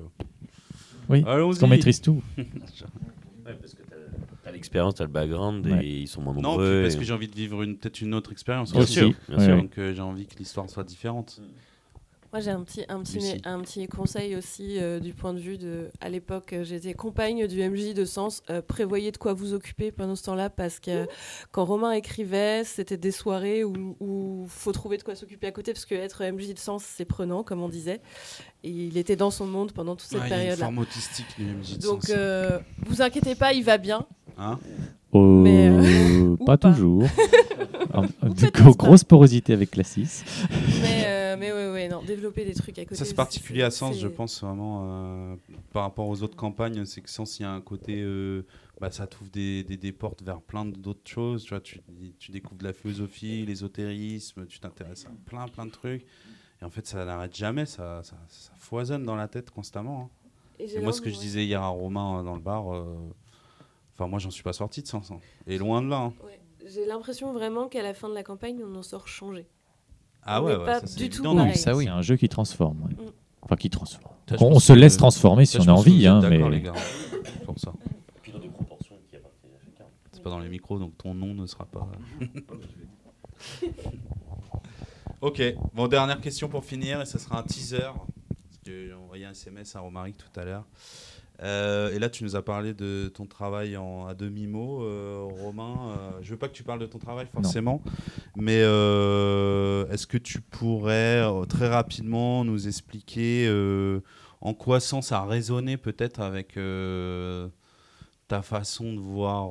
Oui, 1.09 1.23
parce 1.23 1.59
qu'on 1.59 1.67
maîtrise 1.69 2.01
tout. 2.01 2.23
Ouais, 2.39 3.55
parce 3.61 3.75
que 3.75 3.83
t'as 4.47 4.53
l'expérience, 4.53 4.95
t'as 4.95 5.05
le 5.05 5.11
background 5.11 5.67
Ouais. 5.67 5.85
et 5.85 5.99
ils 6.03 6.09
sont 6.09 6.23
moins 6.23 6.35
Non, 6.35 6.41
nombreux. 6.43 6.75
puis 6.75 6.83
parce 6.85 6.95
et- 6.95 6.99
que 6.99 7.05
j'ai 7.05 7.13
envie 7.13 7.29
de 7.29 7.35
vivre 7.37 7.63
une- 7.63 7.77
peut-être 7.77 8.01
une 8.01 8.15
autre 8.15 8.33
expérience. 8.33 8.73
Bien 8.73 8.83
aussi. 8.83 8.93
sûr, 8.95 9.13
bien 9.29 9.39
Ouais, 9.39 9.45
sûr. 9.45 9.55
ouais. 9.55 9.61
Donc 9.63 9.79
euh, 9.79 9.95
j'ai 9.95 10.03
envie 10.03 10.27
que 10.27 10.37
l'histoire 10.39 10.71
soit 10.71 10.85
différente. 10.85 11.41
Moi, 12.33 12.41
j'ai 12.43 12.51
un 12.51 12.63
petit, 12.65 12.85
un, 12.89 13.01
petit, 13.03 13.41
un 13.45 13.61
petit 13.61 13.87
conseil 13.87 14.37
aussi 14.37 14.79
euh, 14.79 14.99
du 15.01 15.15
point 15.15 15.33
de 15.33 15.39
vue 15.39 15.57
de. 15.57 15.89
À 16.01 16.11
l'époque, 16.11 16.53
euh, 16.53 16.65
j'étais 16.65 16.93
compagne 16.93 17.47
du 17.47 17.63
MJ 17.63 17.95
de 17.95 18.05
Sens. 18.05 18.43
Euh, 18.51 18.61
prévoyez 18.61 19.11
de 19.11 19.17
quoi 19.17 19.33
vous 19.33 19.55
occuper 19.55 19.91
pendant 19.91 20.17
ce 20.17 20.25
temps-là 20.25 20.51
parce 20.51 20.79
que 20.81 21.07
quand 21.53 21.65
Romain 21.65 21.93
écrivait, 21.93 22.63
c'était 22.65 22.99
des 22.99 23.13
soirées 23.13 23.65
où 23.65 24.43
il 24.45 24.49
faut 24.51 24.73
trouver 24.73 24.99
de 24.99 25.03
quoi 25.03 25.15
s'occuper 25.15 25.47
à 25.47 25.53
côté 25.53 25.73
parce 25.73 25.87
que 25.87 25.95
être 25.95 26.23
MJ 26.25 26.53
de 26.53 26.59
Sens, 26.59 26.83
c'est 26.85 27.07
prenant, 27.07 27.43
comme 27.43 27.63
on 27.63 27.71
disait. 27.71 28.01
Et 28.65 28.71
il 28.71 28.99
était 28.99 29.17
dans 29.17 29.31
son 29.31 29.47
monde 29.47 29.73
pendant 29.73 29.95
toute 29.97 30.09
cette 30.11 30.21
Ouais, 30.21 30.27
il 30.27 30.31
y 30.31 30.33
a 30.33 30.37
une 30.37 30.41
période-là. 30.43 30.65
forme 30.67 30.79
autistique 30.79 31.27
du 31.39 31.45
MJ 31.45 31.79
de 31.79 31.83
Donc, 31.83 32.03
sens. 32.03 32.13
euh, 32.15 32.59
vous 32.85 33.01
inquiétez 33.01 33.37
pas, 33.37 33.55
il 33.55 33.65
va 33.65 33.79
bien. 33.79 34.05
Hein 34.37 34.59
Oh, 35.13 35.41
Mais, 35.43 35.69
euh, 35.71 36.37
pas, 36.47 36.57
pas. 36.59 36.73
toujours. 36.73 37.05
Pas. 37.89 38.05
grosse 38.77 39.05
porosité 39.05 39.53
avec 39.55 39.77
la 39.77 39.85
6. 39.85 40.25
mais, 40.83 41.05
euh, 41.07 41.37
mais 41.39 41.53
ouais, 41.53 41.71
ouais, 41.71 41.89
non, 41.89 42.03
développer 42.03 42.45
des 42.45 42.53
trucs 42.53 42.79
à 42.79 42.85
côté. 42.85 42.97
Ça 42.97 43.05
c'est 43.07 43.15
particulier 43.15 43.63
à 43.63 43.71
Sens, 43.71 43.99
je 43.99 44.09
pense 44.09 44.43
vraiment 44.43 44.83
euh, 44.85 45.37
par 45.73 45.85
rapport 45.85 46.07
aux 46.09 46.23
autres 46.23 46.37
campagnes, 46.37 46.85
c'est 46.85 47.01
que 47.01 47.09
Sens 47.09 47.39
il 47.39 47.45
y 47.45 47.47
a 47.47 47.51
un 47.53 47.61
côté, 47.63 48.03
euh, 48.03 48.45
bah, 48.81 48.91
ça 48.91 49.07
t'ouvre 49.07 49.31
des, 49.31 49.63
des, 49.63 49.77
des 49.79 49.93
portes 49.93 50.23
vers 50.23 50.43
plein 50.43 50.67
d'autres 50.67 51.09
choses. 51.09 51.45
Tu 51.45 51.51
vois, 51.51 51.61
tu, 51.61 51.81
tu 52.19 52.33
découvres 52.33 52.59
de 52.59 52.65
la 52.65 52.73
philosophie, 52.75 53.47
l'ésotérisme, 53.47 54.47
tu 54.47 54.59
t'intéresses 54.61 55.07
à 55.07 55.11
plein 55.25 55.47
plein 55.49 55.65
de 55.65 55.71
trucs. 55.71 56.05
Et 56.61 56.65
en 56.65 56.71
fait, 56.71 56.87
ça 56.87 57.05
n'arrête 57.05 57.35
jamais, 57.35 57.65
ça, 57.67 58.03
ça, 58.03 58.17
ça 58.29 58.51
foisonne 58.59 59.05
dans 59.05 59.17
la 59.17 59.29
tête 59.29 59.51
constamment. 59.51 60.11
hein. 60.13 60.27
Et 60.59 60.69
j'ai 60.69 60.79
Et 60.79 60.81
moi, 60.81 60.93
ce 60.93 61.01
que 61.03 61.11
je 61.11 61.19
disais 61.19 61.45
hier 61.45 61.63
à 61.63 61.69
Romain 61.69 62.21
euh, 62.21 62.23
dans 62.23 62.35
le 62.35 62.41
bar, 62.41 62.75
euh, 62.75 62.85
enfin 63.99 64.07
moi, 64.09 64.19
j'en 64.19 64.31
suis 64.31 64.43
pas 64.43 64.53
sorti 64.53 64.83
de 64.83 64.87
Sens, 64.87 65.11
hein. 65.11 65.19
et 65.47 65.59
loin 65.59 65.83
de 65.83 65.89
là. 65.89 65.97
hein. 65.99 66.13
Ouais. 66.25 66.41
J'ai 66.69 66.85
l'impression 66.87 67.33
vraiment 67.33 67.69
qu'à 67.69 67.83
la 67.83 67.95
fin 67.95 68.09
de 68.09 68.15
la 68.15 68.23
campagne, 68.25 68.61
on 68.65 68.75
en 68.77 68.83
sort 68.83 69.07
changé. 69.09 69.47
Ah 70.23 70.43
On 70.43 70.47
ouais, 70.47 70.57
ouais, 70.57 70.65
pas 70.67 70.81
ça, 70.81 70.97
du 70.97 71.09
tout 71.09 71.17
évident. 71.23 71.37
pareil. 71.37 71.57
ça 71.57 71.77
oui. 71.77 71.85
C'est 71.85 71.91
un 71.91 72.03
jeu 72.03 72.17
qui 72.17 72.29
transforme. 72.29 72.83
ouais. 72.83 72.95
Mm. 72.95 73.11
Enfin, 73.43 73.55
qui 73.57 73.71
transforme. 73.71 74.13
Ça, 74.29 74.35
on, 74.41 74.47
on 74.57 74.59
se 74.59 74.73
que- 74.73 74.79
laisse 74.79 74.97
transformer 74.97 75.47
si 75.47 75.61
on 75.61 75.69
a 75.69 75.73
envie. 75.73 76.05
Hein, 76.07 76.19
d'accord, 76.21 76.49
mais... 76.51 76.57
les 76.57 76.63
gars, 76.63 76.73
pour 77.45 77.57
ça. 77.59 77.73
C'est 80.13 80.23
pas 80.23 80.31
dans 80.31 80.41
les 80.41 80.49
micros, 80.49 80.81
donc 80.81 80.99
ton 80.99 81.15
nom 81.15 81.33
ne 81.35 81.47
sera 81.47 81.65
pas. 81.67 81.87
ok, 85.21 85.43
bon, 85.75 85.87
dernière 85.89 86.21
question 86.21 86.49
pour 86.49 86.65
finir, 86.65 87.01
et 87.01 87.07
ça 87.07 87.19
sera 87.21 87.39
un 87.39 87.43
teaser. 87.43 87.79
Parce 87.79 88.59
que 88.65 88.87
j'ai 88.89 88.93
envoyé 88.95 89.25
un 89.25 89.31
SMS 89.31 89.77
à 89.77 89.81
Romaric 89.81 90.17
tout 90.17 90.41
à 90.41 90.45
l'heure. 90.45 90.65
Euh, 91.43 91.93
et 91.93 91.99
là, 91.99 92.09
tu 92.09 92.25
nous 92.25 92.35
as 92.35 92.43
parlé 92.43 92.73
de 92.73 93.09
ton 93.15 93.27
travail 93.27 93.77
en, 93.77 94.07
à 94.07 94.15
demi-mot, 94.15 94.83
euh, 94.83 95.21
Romain. 95.23 95.91
Euh, 95.91 96.11
je 96.23 96.31
veux 96.31 96.39
pas 96.39 96.49
que 96.49 96.55
tu 96.55 96.63
parles 96.63 96.79
de 96.81 96.87
ton 96.87 96.99
travail 96.99 97.27
forcément, 97.31 97.83
mais 98.37 98.61
euh, 98.63 99.87
est-ce 99.91 100.07
que 100.07 100.17
tu 100.19 100.41
pourrais 100.41 101.23
très 101.49 101.69
rapidement 101.69 102.45
nous 102.45 102.69
expliquer 102.69 103.49
en 104.41 104.55
quoi 104.55 104.81
sens 104.81 105.09
ça 105.09 105.19
a 105.21 105.27
résonné 105.27 105.77
peut-être 105.77 106.21
avec 106.21 106.57
ta 108.29 108.43
façon 108.43 108.93
de 108.95 108.99
voir 108.99 109.49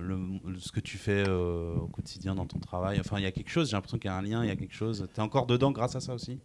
le- 0.00 0.40
le- 0.52 0.58
ce 0.58 0.70
que 0.72 0.80
tu 0.80 0.98
fais 0.98 1.28
au 1.28 1.88
quotidien 1.88 2.34
dans 2.34 2.46
ton 2.46 2.58
travail? 2.58 3.00
Enfin, 3.00 3.18
il 3.18 3.22
y 3.22 3.26
a 3.26 3.32
quelque 3.32 3.50
chose, 3.50 3.70
j'ai 3.70 3.76
l'impression 3.76 3.98
qu'il 3.98 4.10
y 4.10 4.12
a 4.12 4.16
un 4.16 4.22
lien, 4.22 4.44
il 4.44 4.48
y 4.48 4.52
a 4.52 4.56
quelque 4.56 4.74
chose. 4.74 5.08
Tu 5.14 5.20
es 5.20 5.22
encore 5.22 5.46
dedans 5.46 5.70
grâce 5.72 5.96
à 5.96 6.00
ça 6.00 6.14
aussi? 6.14 6.38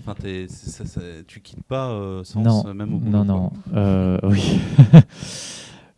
Enfin, 0.00 0.14
ça- 0.48 0.84
ça- 0.84 1.00
tu 1.26 1.40
quittes 1.40 1.62
pas 1.64 1.90
euh, 1.90 2.24
Sens, 2.24 2.44
non, 2.44 2.64
euh, 2.66 2.74
même 2.74 2.94
au 2.94 2.98
boulot, 2.98 3.10
non, 3.10 3.24
non. 3.24 3.52
Euh, 3.74 4.18
oui. 4.24 4.58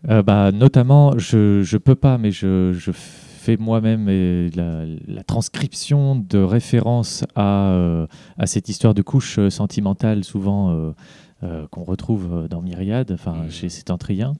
Euh, 0.08 0.22
bah, 0.22 0.50
notamment, 0.50 1.18
je 1.18 1.58
ne 1.60 1.78
peux 1.78 1.94
pas, 1.94 2.16
mais 2.16 2.30
je, 2.30 2.72
je 2.72 2.90
fais 2.90 3.58
moi-même 3.58 4.06
la, 4.56 4.86
la 5.06 5.22
transcription 5.24 6.16
de 6.16 6.38
références 6.38 7.24
à, 7.36 8.06
à 8.38 8.46
cette 8.46 8.70
histoire 8.70 8.94
de 8.94 9.02
couche 9.02 9.38
sentimentale, 9.50 10.24
souvent 10.24 10.94
qu'on 11.70 11.84
retrouve 11.84 12.46
dans 12.48 12.62
Myriade, 12.62 13.12
enfin 13.12 13.34
Mhm. 13.44 13.50
chez 13.50 13.68
Sétentrien, 13.68 14.32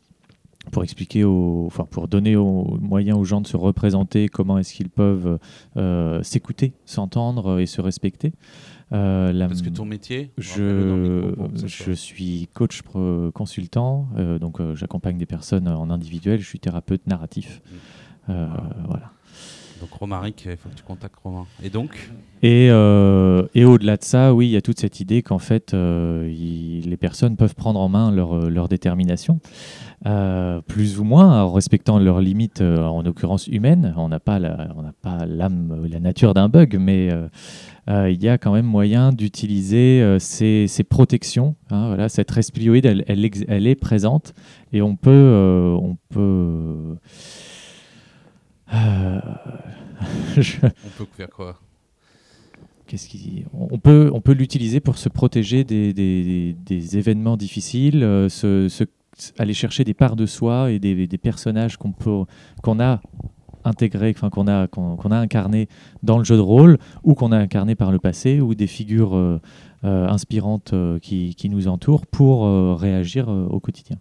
pour 0.73 0.83
expliquer, 0.83 1.25
aux, 1.25 1.65
enfin 1.67 1.85
pour 1.91 2.09
donner 2.09 2.37
aux 2.37 2.79
moyens 2.81 3.19
aux 3.19 3.25
gens 3.25 3.43
de 3.43 3.47
se 3.47 3.57
représenter 3.59 4.29
comment 4.31 4.57
est-ce 4.57 4.73
qu'ils 4.73 4.89
peuvent 4.91 5.39
euh, 5.77 6.23
s'écouter, 6.23 6.73
s'entendre 6.87 7.61
et 7.61 7.67
se 7.67 7.83
respecter. 7.83 8.33
Euh, 8.93 9.33
la- 9.33 9.47
Parce 9.47 9.63
que 9.63 9.69
ton 9.69 9.85
métier, 9.85 10.33
je, 10.37 11.33
je 11.67 11.93
suis 11.93 12.49
coach 12.55 12.83
pro- 12.83 13.31
consultant, 13.33 14.09
euh, 14.17 14.39
donc 14.41 14.61
euh, 14.61 14.75
j'accompagne 14.75 15.17
des 15.17 15.27
personnes 15.27 15.69
en 15.69 15.91
individuel, 15.91 16.41
je 16.41 16.47
suis 16.47 16.59
thérapeute 16.59 17.07
narratif. 17.07 17.63
Euh, 18.29 18.49
voilà. 18.89 19.13
Donc 19.81 19.91
Romaric, 19.93 20.45
il 20.45 20.57
faut 20.57 20.69
que 20.69 20.75
tu 20.75 20.83
contactes 20.83 21.17
Romain. 21.25 21.47
Et 21.63 21.71
donc 21.71 22.11
Et, 22.43 22.69
euh, 22.71 23.47
et 23.55 23.65
au-delà 23.65 23.97
de 23.97 24.05
ça, 24.05 24.35
oui, 24.35 24.49
il 24.49 24.51
y 24.51 24.57
a 24.57 24.61
toute 24.63 24.79
cette 24.79 25.01
idée 25.01 25.23
qu'en 25.23 25.39
fait, 25.39 25.73
euh, 25.73 26.27
les 26.29 26.97
personnes 26.99 27.37
peuvent 27.37 27.55
prendre 27.55 27.81
en 27.81 27.89
main 27.89 28.11
leur, 28.11 28.35
euh, 28.35 28.67
détermination, 28.69 29.41
plus 30.69 31.01
ou 31.01 31.05
moins, 31.05 31.43
en 31.45 31.53
respectant 31.53 31.99
leurs 31.99 32.21
limites, 32.21 32.61
en 32.61 33.03
l'occurrence 33.03 33.47
humaines. 33.47 33.95
On 33.97 34.09
n'a 34.09 34.21
pas 34.21 34.39
la- 34.39 34.69
l'âme, 35.27 35.73
euh, 35.73 35.89
la 35.89 36.01
nature 36.01 36.35
d'un 36.35 36.49
bug, 36.49 36.77
mais 36.79 37.09
il 37.89 38.23
y 38.23 38.29
a 38.29 38.37
quand 38.39 38.53
même 38.53 38.67
moyen 38.67 39.13
d'utiliser 39.13 40.19
ces, 40.19 40.85
protections. 40.89 41.57
hein, 41.71 41.89
voilà, 41.89 42.09
cette 42.09 42.31
resplioïde, 42.31 42.85
elle, 42.87 43.05
elle, 43.07 43.67
est 43.67 43.75
présente 43.75 44.35
et 44.73 44.83
on 44.83 44.95
peut, 44.97 45.77
on 45.81 45.97
peut. 46.11 46.97
Euh, 48.75 49.21
je- 50.37 50.57
on 50.65 50.89
peut 50.99 51.07
faire 51.17 51.31
quoi? 51.31 51.59
Qu'est-ce 52.87 53.09
qui... 53.09 53.45
On 53.53 53.79
peut, 53.79 54.11
on 54.13 54.21
peut 54.21 54.33
l'utiliser 54.33 54.81
pour 54.81 54.99
se 54.99 55.09
protéger 55.09 55.63
des, 55.65 55.93
des- 55.93 56.57
des 56.67 56.99
événements 56.99 57.37
difficiles, 57.37 58.03
euh, 58.03 58.29
se, 58.29 58.69
se- 58.69 58.85
aller 59.39 59.55
chercher 59.55 59.85
des 59.85 59.95
parts 59.95 60.17
de 60.17 60.27
soi 60.27 60.73
et 60.73 60.79
des, 60.81 61.07
des 61.07 61.19
personnages 61.19 61.77
qu'on 61.77 61.93
peut, 61.93 62.25
qu'on 62.63 62.81
a 62.81 63.01
intégrés, 63.63 64.13
enfin 64.17 64.31
qu'on 64.31 64.49
a, 64.49 64.67
qu'on, 64.67 64.97
a 64.97 65.17
incarnés 65.19 65.69
dans 66.03 66.19
le 66.19 66.25
jeu 66.25 66.35
de 66.37 66.41
rôle 66.41 66.79
ou 67.05 67.15
qu'on 67.15 67.31
a 67.31 67.37
incarné 67.39 67.75
par 67.77 67.93
le 67.93 67.99
passé 67.99 68.41
ou 68.41 68.55
des 68.57 68.67
figures 68.67 69.15
euh, 69.15 69.39
inspirantes 69.85 70.75
qui, 71.03 71.35
qui 71.35 71.49
nous 71.51 71.69
entourent 71.69 72.07
pour 72.07 72.81
réagir 72.81 73.29
au 73.29 73.61
quotidien. 73.61 73.99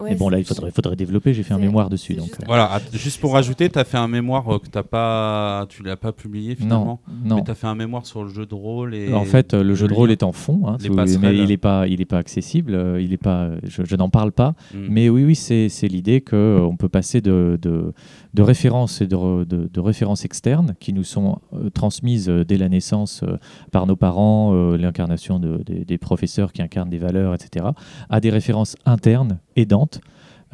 Ouais, 0.00 0.10
Mais 0.10 0.16
bon, 0.16 0.28
là, 0.28 0.38
il 0.38 0.44
faudrait, 0.44 0.70
faudrait 0.70 0.94
développer. 0.96 1.32
J'ai 1.32 1.42
fait 1.42 1.54
un 1.54 1.58
mémoire 1.58 1.88
dessus. 1.88 2.14
Donc, 2.14 2.26
juste 2.26 2.40
euh, 2.42 2.46
Voilà, 2.46 2.66
att- 2.70 2.94
juste 2.94 3.18
pour 3.18 3.32
rajouter, 3.32 3.70
tu 3.70 3.78
as 3.78 3.84
fait 3.84 3.96
un 3.96 4.08
mémoire 4.08 4.46
euh, 4.54 4.58
que 4.58 4.68
t'as 4.68 4.82
pas, 4.82 5.64
tu 5.70 5.82
l'as 5.82 5.96
pas 5.96 6.12
publié 6.12 6.54
finalement. 6.54 7.00
non, 7.08 7.28
non. 7.30 7.36
Mais 7.36 7.44
tu 7.44 7.50
as 7.50 7.54
fait 7.54 7.66
un 7.66 7.74
mémoire 7.74 8.04
sur 8.04 8.22
le 8.22 8.28
jeu 8.28 8.44
de 8.44 8.54
rôle 8.54 8.94
et 8.94 9.12
En 9.14 9.24
fait, 9.24 9.54
euh, 9.54 9.62
le 9.64 9.74
jeu 9.74 9.88
de 9.88 9.94
rôle 9.94 10.08
lien. 10.08 10.12
est 10.12 10.22
en 10.22 10.32
fond, 10.32 10.62
hein, 10.66 10.76
mais 11.20 11.34
il 11.36 11.46
n'est 11.48 11.56
pas, 11.56 11.86
il 11.86 12.00
est 12.00 12.04
pas 12.04 12.18
accessible. 12.18 12.78
il 13.00 13.12
est 13.14 13.16
pas, 13.16 13.50
je, 13.62 13.82
je 13.84 13.96
n'en 13.96 14.10
parle 14.10 14.32
pas. 14.32 14.54
Mm. 14.74 14.78
Mais 14.90 15.08
oui, 15.08 15.24
oui, 15.24 15.34
c'est 15.34 15.88
l'idée 15.88 16.20
qu'on 16.20 16.76
peut 16.78 16.88
passer 16.90 17.22
de, 17.22 17.58
de, 17.62 17.94
de 18.34 18.42
références 18.42 19.00
et 19.00 19.06
de, 19.06 19.16
re- 19.16 19.46
de- 19.46 19.68
de 19.72 19.80
références 19.80 20.24
externes 20.26 20.74
qui 20.78 20.92
nous 20.92 21.04
sont 21.04 21.38
transmises 21.72 22.28
dès 22.28 22.58
la 22.58 22.68
naissance 22.68 23.24
par 23.72 23.86
nos 23.86 23.96
parents, 23.96 24.52
l'incarnation 24.76 25.38
de- 25.38 25.62
des- 25.64 25.84
des 25.84 25.98
professeurs 25.98 26.52
qui 26.52 26.60
incarnent 26.60 26.90
des 26.90 26.98
valeurs, 26.98 27.32
etc., 27.34 27.66
à 28.10 28.20
des 28.20 28.30
références 28.30 28.76
internes, 28.84 29.38
aidantes, 29.56 29.85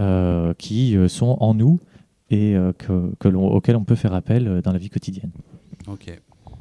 euh, 0.00 0.54
qui 0.54 0.96
euh, 0.96 1.08
sont 1.08 1.36
en 1.40 1.54
nous 1.54 1.78
et 2.30 2.54
euh, 2.56 2.72
que, 2.72 3.12
que 3.18 3.28
l'on- 3.28 3.50
auxquelles 3.52 3.76
on 3.76 3.84
peut 3.84 3.94
faire 3.94 4.14
appel 4.14 4.60
dans 4.62 4.72
la 4.72 4.78
vie 4.78 4.90
quotidienne. 4.90 5.30
Ok, 5.88 6.10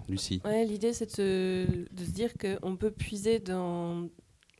Lucie. 0.09 0.41
Ouais, 0.43 0.65
l'idée 0.65 0.93
c'est 0.93 1.05
de 1.05 1.11
se, 1.11 1.93
de 1.93 2.03
se 2.05 2.11
dire 2.11 2.31
qu'on 2.37 2.75
peut 2.75 2.91
puiser 2.91 3.39
dans 3.39 4.07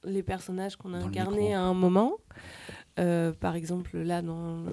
les 0.04 0.24
personnages 0.24 0.76
qu'on 0.78 0.94
a 0.94 0.98
incarnés 0.98 1.54
à 1.54 1.62
un 1.62 1.74
moment. 1.74 2.14
Euh, 3.00 3.32
par 3.32 3.56
exemple, 3.56 3.98
là, 3.98 4.22
dans 4.22 4.64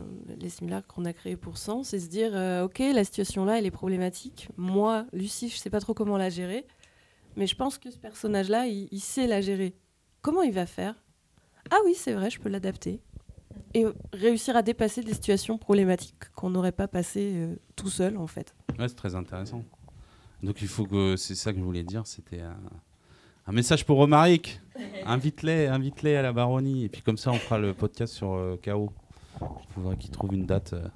les 0.40 0.48
similacres 0.48 0.88
qu'on 0.92 1.04
a 1.04 1.12
créés 1.12 1.36
pour 1.36 1.56
Sens, 1.58 1.88
c'est 1.88 2.00
se 2.00 2.08
dire 2.08 2.30
euh, 2.34 2.64
Ok, 2.64 2.78
la 2.80 3.04
situation 3.04 3.44
là, 3.44 3.58
elle 3.58 3.66
est 3.66 3.70
problématique. 3.70 4.48
Moi, 4.56 5.06
Lucie, 5.12 5.48
je 5.48 5.56
sais 5.56 5.70
pas 5.70 5.80
trop 5.80 5.94
comment 5.94 6.16
la 6.16 6.28
gérer, 6.28 6.66
mais 7.36 7.46
je 7.46 7.54
pense 7.54 7.78
que 7.78 7.90
ce 7.90 7.98
personnage-là, 7.98 8.66
il, 8.66 8.88
il 8.90 9.00
sait 9.00 9.26
la 9.26 9.40
gérer. 9.40 9.74
Comment 10.22 10.42
il 10.42 10.52
va 10.52 10.66
faire? 10.66 10.94
Ah 11.70 11.76
oui, 11.84 11.94
c'est 11.94 12.12
vrai, 12.12 12.30
je 12.30 12.40
peux 12.40 12.48
l'adapter. 12.48 13.00
Et 13.74 13.84
réussir 14.12 14.56
à 14.56 14.62
dépasser 14.62 15.02
des 15.02 15.14
situations 15.14 15.58
problématiques 15.58 16.14
qu'on 16.34 16.50
n'aurait 16.50 16.72
pas 16.72 16.88
passées 16.88 17.32
euh, 17.34 17.56
tout 17.76 17.88
seul, 17.88 18.16
en 18.16 18.26
fait. 18.26 18.54
Ouais, 18.78 18.88
c'est 18.88 18.94
très 18.96 19.14
intéressant. 19.14 19.62
Donc 20.42 20.62
il 20.62 20.68
faut 20.68 20.86
que 20.86 21.16
c'est 21.16 21.34
ça 21.34 21.52
que 21.52 21.58
je 21.58 21.64
voulais 21.64 21.82
dire, 21.82 22.06
c'était 22.06 22.40
un, 22.40 22.56
un 23.46 23.52
message 23.52 23.84
pour 23.84 23.96
Romaric. 23.96 24.60
Invite-les, 25.06 25.66
invite-les 25.66 26.14
à 26.16 26.22
la 26.22 26.32
baronnie 26.32 26.84
et 26.84 26.88
puis 26.88 27.02
comme 27.02 27.16
ça 27.16 27.30
on 27.32 27.34
fera 27.38 27.58
le 27.58 27.74
podcast 27.74 28.12
sur 28.14 28.34
euh, 28.34 28.56
KO. 28.62 28.92
Il 29.40 29.72
faudrait 29.74 29.96
qu'il 29.96 30.10
trouve 30.10 30.34
une 30.34 30.46
date. 30.46 30.74
euh. 30.74 30.86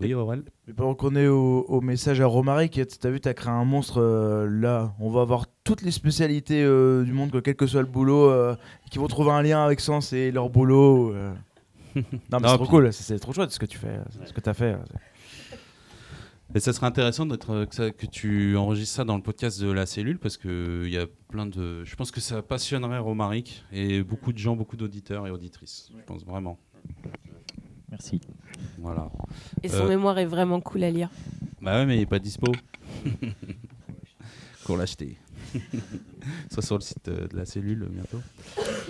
Oui, 0.00 0.14
Aurel? 0.14 0.44
Mais 0.66 0.72
pendant 0.72 0.94
qu'on 0.94 1.14
est 1.14 1.26
au, 1.28 1.64
au 1.68 1.80
message 1.80 2.20
à 2.20 2.26
Romaric, 2.26 2.80
t'as 2.98 3.10
vu, 3.10 3.20
t'as 3.20 3.34
créé 3.34 3.52
un 3.52 3.64
monstre 3.64 4.00
euh, 4.00 4.46
là. 4.48 4.94
On 4.98 5.10
va 5.10 5.20
avoir 5.20 5.46
toutes 5.64 5.82
les 5.82 5.90
spécialités 5.92 6.62
euh, 6.62 7.04
du 7.04 7.12
monde, 7.12 7.40
quel 7.42 7.54
que 7.56 7.66
soit 7.66 7.82
le 7.82 7.86
boulot, 7.88 8.30
euh, 8.30 8.56
qui 8.90 8.98
vont 8.98 9.06
trouver 9.06 9.30
un 9.30 9.42
lien 9.42 9.64
avec 9.64 9.80
Sens 9.80 10.12
et 10.12 10.30
leur 10.32 10.50
boulot. 10.50 11.12
euh. 11.14 11.32
Non, 11.94 12.02
mais 12.04 12.08
Non, 12.30 12.38
c'est 12.40 12.40
trop 12.54 12.58
puis- 12.64 12.68
cool, 12.68 12.92
c'est 12.92 13.18
trop 13.18 13.32
chouette 13.32 13.50
ce 13.52 13.58
que 13.58 13.66
tu 13.66 13.76
fais, 13.78 13.98
ce 14.24 14.32
que 14.32 14.40
t'as 14.40 14.54
fait. 14.54 14.76
Et 16.54 16.60
ça 16.60 16.72
serait 16.72 16.86
intéressant 16.86 17.24
d'être 17.26 17.64
que, 17.66 17.74
ça- 17.74 17.90
que 17.90 18.06
tu 18.06 18.56
enregistres 18.56 18.96
ça 18.96 19.04
dans 19.04 19.16
le 19.16 19.22
podcast 19.22 19.60
de 19.60 19.70
la 19.70 19.86
cellule 19.86 20.18
parce 20.18 20.36
que 20.36 20.82
il 20.86 20.92
y 20.92 20.98
a 20.98 21.06
plein 21.28 21.46
de. 21.46 21.84
Je 21.84 21.94
pense 21.96 22.10
que 22.10 22.20
ça 22.20 22.42
passionnerait 22.42 22.98
Romaric 22.98 23.64
et 23.72 24.02
beaucoup 24.02 24.32
de 24.32 24.38
gens, 24.38 24.56
beaucoup 24.56 24.76
d'auditeurs 24.76 25.26
et 25.26 25.30
auditrices. 25.30 25.90
Je 25.96 26.02
pense 26.04 26.24
vraiment. 26.24 26.58
Merci. 27.90 28.20
Voilà. 28.78 29.10
Et 29.62 29.68
son 29.68 29.84
Euh, 29.84 29.88
mémoire 29.88 30.18
est 30.18 30.24
vraiment 30.26 30.60
cool 30.60 30.84
à 30.84 30.90
lire. 30.90 31.08
Bah 31.60 31.74
ouais, 31.76 31.86
mais 31.86 31.96
il 31.96 32.00
n'est 32.00 32.06
pas 32.06 32.18
dispo. 32.18 32.50
Pour 34.64 34.76
l'acheter. 34.76 35.16
Soit 36.50 36.62
sur 36.62 36.76
le 36.76 36.80
site 36.82 37.08
euh, 37.08 37.26
de 37.28 37.36
la 37.36 37.44
cellule 37.44 37.86
bientôt. 37.90 38.18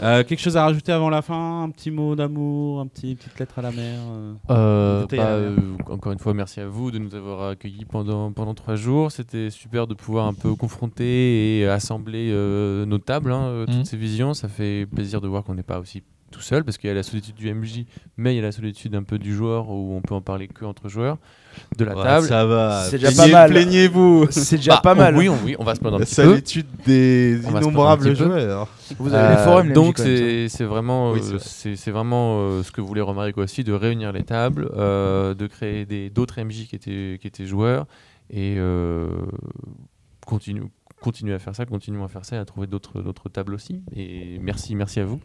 Euh, 0.02 0.22
quelque 0.24 0.40
chose 0.40 0.56
à 0.56 0.64
rajouter 0.64 0.92
avant 0.92 1.08
la 1.10 1.22
fin? 1.22 1.62
Un 1.64 1.70
petit 1.70 1.90
mot 1.90 2.14
d'amour 2.14 2.80
Un 2.80 2.86
petit 2.86 3.14
petite 3.14 3.38
lettre 3.38 3.58
à 3.58 3.62
la 3.62 3.72
mer 3.72 3.98
euh, 4.10 4.32
bah, 4.48 4.54
à 4.54 5.16
la 5.16 5.16
mer. 5.16 5.28
euh, 5.30 5.56
encore 5.90 6.12
une 6.12 6.18
fois, 6.18 6.34
merci 6.34 6.60
à 6.60 6.66
vous 6.68 6.90
de 6.90 6.98
nous 6.98 7.14
avoir 7.14 7.48
accueillis 7.50 7.84
pendant, 7.84 8.32
pendant 8.32 8.54
trois 8.54 8.76
jours. 8.76 9.10
C'était 9.12 9.50
super 9.50 9.86
de 9.86 9.94
pouvoir 9.94 10.26
un 10.26 10.34
peu 10.34 10.54
confronter 10.54 11.58
et 11.60 11.66
assembler 11.68 12.30
euh, 12.32 12.84
nos 12.86 12.98
tables, 12.98 13.32
hein, 13.32 13.64
toutes 13.66 13.76
Mhm. 13.76 13.84
ces 13.84 13.96
visions. 13.96 14.34
Ça 14.34 14.48
fait 14.48 14.86
plaisir 14.86 15.20
de 15.20 15.28
voir 15.28 15.44
qu'on 15.44 15.54
n'est 15.54 15.62
pas 15.62 15.78
aussi 15.80 16.02
tout 16.30 16.40
seul, 16.40 16.64
parce 16.64 16.78
qu'il 16.78 16.88
y 16.88 16.90
a 16.90 16.94
la 16.94 17.02
solitude 17.02 17.34
du 17.34 17.52
MJ, 17.52 17.84
mais 18.16 18.32
il 18.32 18.36
y 18.36 18.38
a 18.38 18.42
la 18.42 18.52
solitude 18.52 18.94
un 18.94 19.02
peu 19.02 19.18
du 19.18 19.34
joueur, 19.34 19.68
où 19.68 19.94
on 19.94 20.00
peut 20.00 20.14
en 20.14 20.22
parler 20.22 20.48
que 20.48 20.64
entre 20.64 20.88
joueurs, 20.88 21.18
de 21.76 21.84
la 21.84 21.96
ouais, 21.96 22.02
table. 22.02 22.26
Ça 22.26 22.44
va. 22.46 22.84
C'est 22.84 22.98
déjà 22.98 23.08
Plaignez- 23.10 23.32
pas 23.32 23.38
mal. 23.38 23.50
Plaignez-vous. 23.50 24.26
C'est 24.30 24.56
déjà 24.56 24.74
Bah, 24.76 24.80
pas 24.82 24.92
on- 24.92 24.96
mal. 24.96 25.16
oui, 25.16 25.28
on, 25.28 25.36
oui, 25.44 25.56
on 25.58 25.64
va 25.64 25.74
se 25.74 25.80
plaindre 25.80 25.96
un 25.96 26.00
La 26.00 26.06
petit 26.06 26.16
peu. 26.16 26.22
solitude 26.24 26.66
des 26.86 27.38
On 27.46 27.50
innombrables 27.58 28.14
joueurs. 28.16 28.68
Vous 28.98 29.12
avez 29.14 29.34
les 29.34 29.40
Euh, 29.40 29.44
forums, 29.44 29.68
les 29.68 29.72
donc 29.74 29.98
même, 29.98 30.06
ça. 30.06 30.12
c'est 30.16 30.48
c'est 30.48 30.64
vraiment, 30.64 31.12
Oui, 31.12 31.18
euh, 31.20 31.22
c'est 31.22 31.30
vrai. 31.32 31.40
c'est 31.44 31.76
c'est 31.76 31.90
vraiment 31.90 32.40
euh, 32.40 32.62
ce 32.62 32.70
que 32.72 32.80
voulait 32.80 33.00
Romaric 33.00 33.38
aussi, 33.38 33.64
de 33.64 33.72
réunir 33.72 34.12
les 34.12 34.22
tables, 34.24 34.70
euh, 34.76 35.34
de 35.34 35.46
créer 35.46 35.86
des- 35.86 36.10
d'autres 36.10 36.38
MJ 36.40 36.66
qui 36.68 36.76
étaient, 36.76 37.18
qui 37.20 37.26
étaient 37.26 37.46
joueurs 37.46 37.86
et 38.30 38.56
euh, 38.58 39.06
continue, 40.26 40.62
continuer 41.00 41.34
à 41.34 41.38
faire 41.38 41.54
ça, 41.56 41.64
continuons 41.66 42.04
à 42.04 42.08
faire 42.08 42.24
ça 42.24 42.36
et 42.36 42.38
à 42.38 42.44
trouver 42.44 42.66
d'autres 42.66 43.00
d'autres 43.02 43.28
tables 43.28 43.54
aussi. 43.54 43.82
Et 43.96 44.38
merci, 44.40 44.74
merci 44.74 45.00
à 45.00 45.04
vous. 45.06 45.20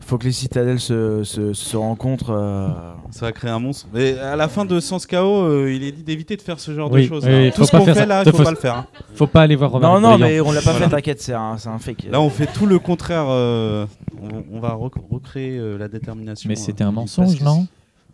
Faut 0.00 0.18
que 0.18 0.24
les 0.24 0.32
citadelles 0.32 0.80
se, 0.80 1.22
se, 1.22 1.52
se 1.52 1.76
rencontrent. 1.76 2.30
euh, 2.34 2.68
Ça 3.12 3.26
va 3.26 3.32
créer 3.32 3.50
un 3.50 3.60
monstre. 3.60 3.86
Mais 3.94 4.18
à 4.18 4.34
la 4.34 4.48
fin 4.48 4.64
de 4.64 4.80
Sens 4.80 5.06
KO, 5.06 5.16
euh, 5.44 5.72
il 5.72 5.84
est 5.84 5.92
dit 5.92 6.02
d'éviter 6.02 6.36
de 6.36 6.42
faire 6.42 6.58
ce 6.58 6.74
genre 6.74 6.90
Oui, 6.90 7.02
de 7.04 7.08
choses. 7.08 7.24
oui, 7.26 7.32
hein. 7.48 7.50
Tout 7.54 7.60
faut 7.60 7.66
ce 7.66 7.70
pas 7.70 7.78
qu'on 7.78 7.84
faire 7.84 7.94
fait 7.94 8.00
ça. 8.00 8.06
là, 8.06 8.22
il 8.26 8.30
faut 8.32 8.38
Faut- 8.38 8.42
pas 8.44 8.50
le 8.50 8.56
faire. 8.56 8.74
hein. 8.76 8.86
Faut 9.14 9.26
pas 9.28 9.42
aller 9.42 9.54
voir 9.56 9.70
Romaric 9.70 10.02
Non, 10.02 10.10
non, 10.10 10.18
mais 10.18 10.40
on 10.40 10.50
l'a 10.50 10.62
pas 10.62 10.72
Voilà. 10.72 10.86
fait, 10.88 10.96
t'inquiète, 10.96 11.20
c'est 11.22 11.34
un, 11.34 11.58
c'est 11.58 11.68
un 11.68 11.78
fake. 11.78 12.06
Là, 12.10 12.20
on 12.20 12.30
fait 12.30 12.46
tout 12.52 12.66
le 12.66 12.78
contraire. 12.80 13.26
euh, 13.28 13.86
on, 14.20 14.56
on 14.56 14.60
va 14.60 14.72
rec- 14.72 14.94
recréer 15.10 15.58
euh, 15.58 15.78
la 15.78 15.86
détermination. 15.88 16.48
Mais 16.48 16.56
c'était 16.56 16.82
un 16.84 16.92
mensonge, 16.92 17.40
non? 17.40 17.66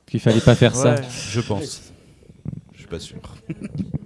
Qu'il 0.06 0.20
fallait 0.20 0.40
pas 0.40 0.54
faire 0.54 0.74
ça. 0.76 0.96
Je 1.30 1.40
pense. 1.40 1.92
Je 2.74 2.78
suis 2.78 2.88
pas 2.88 2.98
sûr. 3.00 3.16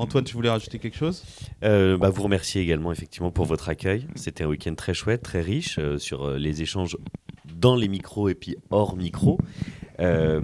Antoine, 0.00 0.24
tu 0.24 0.32
voulais 0.32 0.48
rajouter 0.48 0.78
quelque 0.78 0.96
chose? 0.96 1.22
Euh, 1.62 1.98
bah, 1.98 2.08
vous 2.08 2.22
remercier 2.22 2.62
également 2.62 2.90
effectivement 2.90 3.30
pour 3.30 3.44
votre 3.44 3.68
accueil. 3.68 4.06
C'était 4.14 4.44
un 4.44 4.48
week-end 4.48 4.74
très 4.74 4.94
chouette, 4.94 5.20
très 5.20 5.42
riche 5.42 5.78
euh, 5.78 5.98
sur 5.98 6.24
euh, 6.24 6.38
les 6.38 6.62
échanges 6.62 6.96
dans 7.54 7.76
les 7.76 7.86
micros 7.88 8.30
et 8.30 8.34
puis 8.34 8.56
hors 8.70 8.96
micro. 8.96 9.38
Euh, 9.98 10.40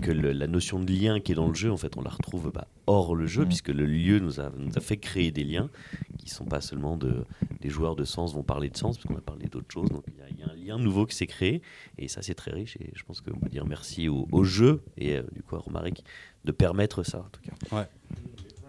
que 0.00 0.10
le- 0.10 0.32
la 0.32 0.46
notion 0.46 0.80
de 0.80 0.90
lien 0.90 1.20
qui 1.20 1.32
est 1.32 1.34
dans 1.34 1.48
le 1.48 1.52
jeu, 1.54 1.70
en 1.70 1.76
fait, 1.76 1.98
on 1.98 2.00
la 2.00 2.08
retrouve 2.08 2.50
bah, 2.50 2.66
hors 2.86 3.14
le 3.14 3.26
jeu, 3.26 3.42
puisque 3.44 3.68
le 3.68 3.84
lieu 3.84 4.18
nous 4.18 4.40
a, 4.40 4.50
nous 4.56 4.72
a 4.74 4.80
fait 4.80 4.96
créer 4.96 5.30
des 5.30 5.44
liens 5.44 5.68
qui 6.16 6.30
sont 6.30 6.46
pas 6.46 6.62
seulement 6.62 6.96
de, 6.96 7.26
les 7.62 7.68
joueurs 7.68 7.96
de 7.96 8.04
sens 8.06 8.32
vont 8.32 8.42
parler 8.42 8.70
de 8.70 8.78
sens, 8.78 8.96
parce 8.96 9.06
qu'on 9.06 9.18
a 9.18 9.20
parlé 9.20 9.44
d'autres 9.48 9.70
choses. 9.70 9.90
Donc 9.90 10.04
il 10.08 10.14
y, 10.18 10.22
a- 10.22 10.30
il 10.30 10.38
y 10.38 10.42
a 10.42 10.50
un 10.50 10.56
lien 10.78 10.82
nouveau 10.82 11.04
qui 11.04 11.14
s'est 11.14 11.26
créé. 11.26 11.60
Et 11.98 12.08
ça, 12.08 12.22
c'est 12.22 12.32
très 12.34 12.52
riche. 12.52 12.78
Et 12.80 12.92
je 12.94 13.02
pense 13.04 13.20
qu'on 13.20 13.38
peut 13.38 13.50
dire 13.50 13.66
merci 13.66 14.08
au, 14.08 14.26
au 14.32 14.42
jeu 14.44 14.80
et 14.96 15.16
euh, 15.18 15.22
du 15.34 15.42
coup 15.42 15.56
à 15.56 15.58
Romaric 15.58 16.02
de 16.46 16.52
permettre 16.52 17.02
ça, 17.02 17.18
en 17.18 17.28
tout 17.30 17.42
cas. 17.42 17.76
Ouais, 17.76 17.86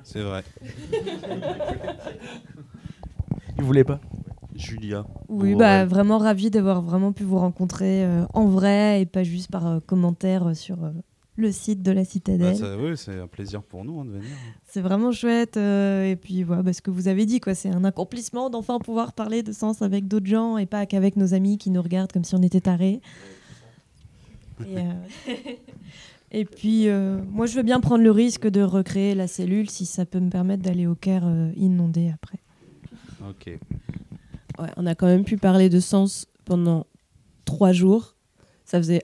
c'est 0.05 0.21
vrai. 0.21 0.43
Il 3.57 3.63
voulait 3.63 3.83
pas? 3.83 3.99
Julia. 4.55 5.05
Oui, 5.27 5.53
Ou 5.53 5.57
bah 5.57 5.83
vraiment 5.85 6.17
ravi 6.17 6.49
d'avoir 6.49 6.81
vraiment 6.81 7.11
pu 7.11 7.23
vous 7.23 7.37
rencontrer 7.39 8.05
euh, 8.05 8.23
en 8.33 8.45
vrai 8.45 9.01
et 9.01 9.05
pas 9.05 9.23
juste 9.23 9.51
par 9.51 9.67
euh, 9.67 9.79
commentaire 9.85 10.47
euh, 10.47 10.53
sur 10.53 10.81
euh, 10.83 10.91
le 11.35 11.51
site 11.51 11.81
de 11.83 11.91
la 11.91 12.01
Bah, 12.01 12.05
Citadelle. 12.05 12.55
oui, 12.79 12.95
c'est 12.95 13.19
un 13.19 13.27
plaisir 13.27 13.61
pour 13.61 13.83
nous 13.83 13.99
hein, 13.99 14.05
de 14.05 14.11
venir. 14.11 14.29
C'est 14.65 14.79
vraiment 14.81 15.11
chouette. 15.11 15.57
euh, 15.57 16.05
et 16.09 16.15
puis, 16.15 16.43
voilà, 16.43 16.63
bah, 16.63 16.71
ce 16.71 16.81
que 16.81 16.89
vous 16.91 17.09
avez 17.09 17.25
dit, 17.25 17.41
quoi, 17.41 17.53
c'est 17.55 17.69
un 17.69 17.83
accomplissement 17.83 18.49
d'enfin 18.49 18.79
pouvoir 18.79 19.11
parler 19.11 19.43
de 19.43 19.51
sens 19.51 19.81
avec 19.81 20.07
d'autres 20.07 20.25
gens 20.27 20.57
et 20.57 20.65
pas 20.65 20.85
qu'avec 20.85 21.17
nos 21.17 21.33
amis 21.33 21.57
qui 21.57 21.69
nous 21.69 21.81
regardent 21.81 22.11
comme 22.13 22.23
si 22.23 22.35
on 22.35 22.41
était 22.41 22.61
tarés. 22.61 23.01
Et, 24.65 24.77
euh, 24.77 24.81
et 26.37 26.43
puis, 26.43 26.89
euh, 26.89 27.17
moi, 27.31 27.45
je 27.45 27.55
veux 27.55 27.63
bien 27.63 27.79
prendre 27.79 28.03
le 28.03 28.11
risque 28.11 28.45
de 28.45 28.61
recréer 28.61 29.15
la 29.15 29.25
cellule 29.25 29.69
si 29.69 29.85
ça 29.85 30.05
peut 30.05 30.19
me 30.19 30.29
permettre 30.29 30.63
d'aller 30.63 30.85
au 30.85 30.93
Caire 30.93 31.23
euh, 31.25 31.49
inondé 31.55 32.11
après. 32.13 32.39
Ok. 33.21 33.57
Ouais, 34.59 34.69
on 34.75 34.85
a 34.85 34.95
quand 34.95 35.07
même 35.07 35.23
pu 35.23 35.37
parler 35.37 35.69
de 35.69 35.79
sens 35.79 36.27
pendant 36.43 36.87
trois 37.45 37.71
jours. 37.71 38.17
Ça 38.65 38.79
faisait 38.79 39.03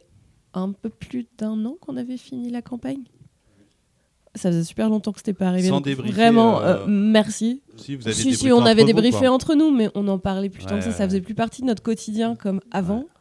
un 0.53 0.73
peu 0.73 0.89
plus 0.89 1.25
d'un 1.37 1.63
an 1.63 1.77
qu'on 1.79 1.95
avait 1.95 2.17
fini 2.17 2.49
la 2.49 2.61
campagne. 2.61 3.03
Ça 4.35 4.49
faisait 4.49 4.65
super 4.65 4.89
longtemps 4.89 5.13
que 5.13 5.19
c'était 5.19 5.31
pas 5.31 5.47
arrivé. 5.47 5.69
Sans 5.69 5.79
débriefer, 5.79 6.13
Vraiment, 6.13 6.59
euh, 6.59 6.79
euh, 6.79 6.85
merci. 6.85 7.61
Si, 7.77 7.95
vous 7.95 8.07
avez 8.07 8.13
Si, 8.13 8.51
on 8.51 8.65
avait 8.65 8.83
débriefé 8.83 9.29
entre 9.29 9.55
nous, 9.55 9.71
mais 9.71 9.89
on 9.95 10.05
en 10.09 10.19
parlait 10.19 10.49
plus 10.49 10.65
tant 10.65 10.79
que 10.79 10.83
ça. 10.83 10.91
Ça 10.91 11.05
faisait 11.05 11.21
plus 11.21 11.33
partie 11.33 11.61
de 11.61 11.67
notre 11.67 11.83
quotidien 11.83 12.35
comme 12.35 12.59
avant. 12.71 12.99
Ouais, 12.99 13.20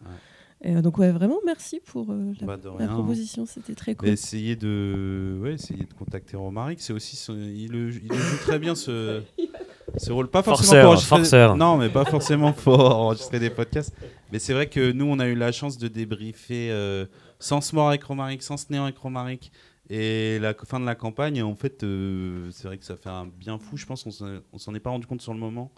Et, 0.63 0.77
euh, 0.77 0.83
donc, 0.83 0.99
ouais, 0.99 1.11
vraiment, 1.11 1.39
merci 1.47 1.81
pour 1.87 2.11
euh, 2.13 2.33
la, 2.41 2.47
Bah, 2.47 2.59
la 2.79 2.87
proposition. 2.89 3.47
C'était 3.47 3.75
très 3.75 3.95
cool. 3.95 4.09
Essayez 4.09 4.57
de, 4.57 5.39
ouais, 5.43 5.55
essayez 5.55 5.85
de 5.85 5.95
contacter 5.95 6.37
Romaric. 6.37 6.81
C'est 6.81 6.93
aussi, 6.93 7.17
son- 7.17 7.35
il, 7.35 7.73
le, 7.73 7.91
il 7.95 8.09
le 8.09 8.15
joue 8.15 8.37
très 8.43 8.59
bien 8.59 8.75
ce, 8.75 9.23
ce 9.97 10.13
rôle. 10.13 10.29
Pas 10.29 10.43
forcément 10.43 10.67
Forceur, 10.67 10.83
pour 10.85 10.93
enregistrer- 10.93 11.17
forceur. 11.17 11.57
Non, 11.57 11.79
mais 11.79 11.89
pas 11.89 12.05
forcément 12.05 12.53
pour 12.53 12.79
enregistrer 12.79 13.39
des 13.39 13.49
podcasts. 13.51 13.95
Mais 14.33 14.39
c'est 14.39 14.53
vrai 14.53 14.69
que 14.69 14.93
nous, 14.93 15.07
on 15.07 15.19
a 15.19 15.27
eu 15.29 15.35
la 15.35 15.51
chance 15.51 15.79
de 15.79 15.89
débriefer 15.89 16.71
euh, 16.71 17.07
Sans 17.39 17.73
Mort 17.73 17.89
avec 17.89 18.05
Romaric, 18.05 18.43
Sans 18.43 18.69
Néant 18.71 18.85
avec 18.85 18.99
Romaric. 18.99 19.51
Et 19.89 20.39
la 20.41 20.55
fin 20.55 20.79
de 20.79 20.85
la 20.85 20.95
campagne, 20.95 21.43
en 21.43 21.55
fait, 21.57 21.83
euh, 21.83 22.49
c'est 22.53 22.69
vrai 22.69 22.77
que 22.79 22.85
ça 22.85 22.97
fait 22.97 23.09
un 23.09 23.27
bien 23.27 23.59
fou. 23.59 23.77
Je 23.79 23.87
pense 23.87 24.05
qu'on 24.05 24.11
s'en- 24.11 24.39
on 24.53 24.59
s'en 24.59 24.75
est 24.75 24.81
pas 24.81 24.91
rendu 24.91 25.07
compte 25.07 25.23
sur 25.23 25.33
le 25.33 25.41
moment. 25.41 25.73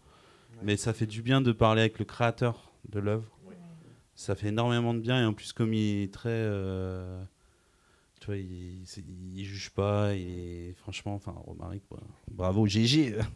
Mais 0.64 0.76
ça 0.76 0.92
fait 0.92 1.06
du 1.06 1.22
bien 1.22 1.40
de 1.40 1.50
parler 1.52 1.80
avec 1.82 1.98
le 1.98 2.04
créateur 2.04 2.72
de 2.90 2.98
l'œuvre. 3.00 3.24
Ça 4.22 4.36
fait 4.36 4.48
énormément 4.48 4.94
de 4.94 5.00
bien. 5.00 5.20
Et 5.20 5.24
en 5.24 5.32
plus, 5.34 5.52
comme 5.52 5.74
il 5.74 6.04
est 6.04 6.14
très. 6.14 6.28
euh, 6.30 7.22
tu 8.20 8.26
vois, 8.26 8.36
il, 8.36 8.84
il 9.34 9.44
juge 9.44 9.70
pas. 9.70 10.14
Et 10.14 10.74
franchement, 10.76 11.14
enfin, 11.14 11.32
Romaric, 11.32 11.82
bah, 11.90 11.98
bravo, 12.30 12.66
GG. 12.66 13.16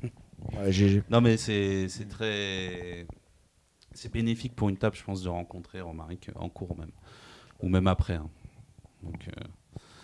Ouais, 0.52 0.70
GG. 0.70 1.02
non, 1.10 1.20
mais 1.22 1.36
c'est 1.38 1.88
c'est 1.88 2.06
très. 2.08 3.06
C'est 3.92 4.12
bénéfique 4.12 4.54
pour 4.54 4.68
une 4.68 4.76
table, 4.76 4.94
je 4.94 5.02
pense, 5.02 5.22
de 5.22 5.28
rencontrer 5.30 5.80
Romaric 5.80 6.30
en 6.36 6.48
cours 6.50 6.78
même. 6.78 6.92
Ou 7.62 7.68
même 7.68 7.86
après. 7.86 8.14
hein. 8.14 8.28
Donc, 9.02 9.26
euh, 9.28 9.44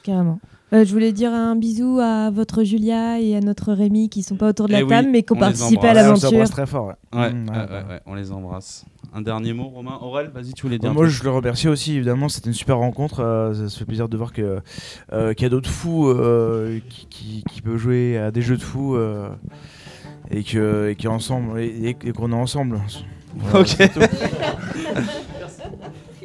Carrément. 0.02 0.40
Euh, 0.72 0.86
je 0.86 0.92
voulais 0.92 1.12
dire 1.12 1.32
un 1.34 1.54
bisou 1.54 1.98
à 2.00 2.30
votre 2.30 2.64
Julia 2.64 3.20
et 3.20 3.36
à 3.36 3.40
notre 3.40 3.74
Rémi 3.74 4.08
qui 4.08 4.22
sont 4.22 4.36
pas 4.36 4.48
autour 4.48 4.68
de 4.68 4.72
la 4.72 4.80
Eh 4.80 4.82
oui, 4.82 4.88
table 4.88 5.08
mais 5.12 5.22
qui 5.22 5.32
ont 5.32 5.36
on 5.36 5.40
les 5.40 5.40
participé 5.46 5.86
à 5.86 5.90
embrasse. 5.90 5.96
Ouais, 6.06 6.10
on 6.12 6.16
s'embrasse 6.16 6.32
l'aventure. 6.32 6.50
très 6.54 6.66
fort. 6.66 6.86
ouais. 6.86 6.94
ouais, 7.20 7.32
Mmh, 7.32 7.48
ouais, 7.50 7.50
ouais, 7.50 7.58
ouais, 7.58 7.66
ouais. 7.72 7.84
ouais, 7.90 8.00
on 8.06 8.14
les 8.14 8.32
embrasse. 8.32 8.84
Un 9.14 9.20
dernier 9.20 9.52
mot, 9.52 9.64
Romain. 9.68 9.98
Aurel, 10.00 10.30
vas-y, 10.34 10.54
tu 10.54 10.62
voulais 10.62 10.78
dire. 10.78 10.88
Bah, 10.88 10.94
moi, 10.94 11.04
truc 11.04 11.14
je 11.18 11.24
le 11.24 11.30
remercie 11.30 11.68
aussi, 11.68 11.94
évidemment. 11.96 12.30
C'était 12.30 12.48
une 12.48 12.54
super 12.54 12.78
rencontre. 12.78 13.20
euh, 13.20 13.52
ça 13.52 13.68
se 13.68 13.78
fait 13.78 13.84
plaisir 13.84 14.08
de 14.08 14.16
voir 14.16 14.32
euh, 14.38 15.34
qu'il 15.34 15.42
y 15.42 15.46
a 15.46 15.50
d'autres 15.50 15.68
fous 15.68 16.08
euh, 16.08 16.78
qui, 16.88 17.06
qui, 17.10 17.44
qui 17.52 17.60
peuvent 17.60 17.76
jouer 17.76 18.16
à 18.16 18.30
des 18.30 18.40
jeux 18.40 18.56
de 18.56 18.62
fous 18.62 18.96
euh, 18.96 19.28
et 20.30 20.42
que 20.42 20.88
et 20.88 20.96
et, 21.58 21.88
et- 21.90 21.96
et 22.08 22.12
qu'on 22.12 22.32
est 22.32 22.34
ensemble. 22.34 22.80
Voilà, 23.36 23.60
Ok. 23.60 23.66
c'est 23.68 23.92
tout. 23.92 24.00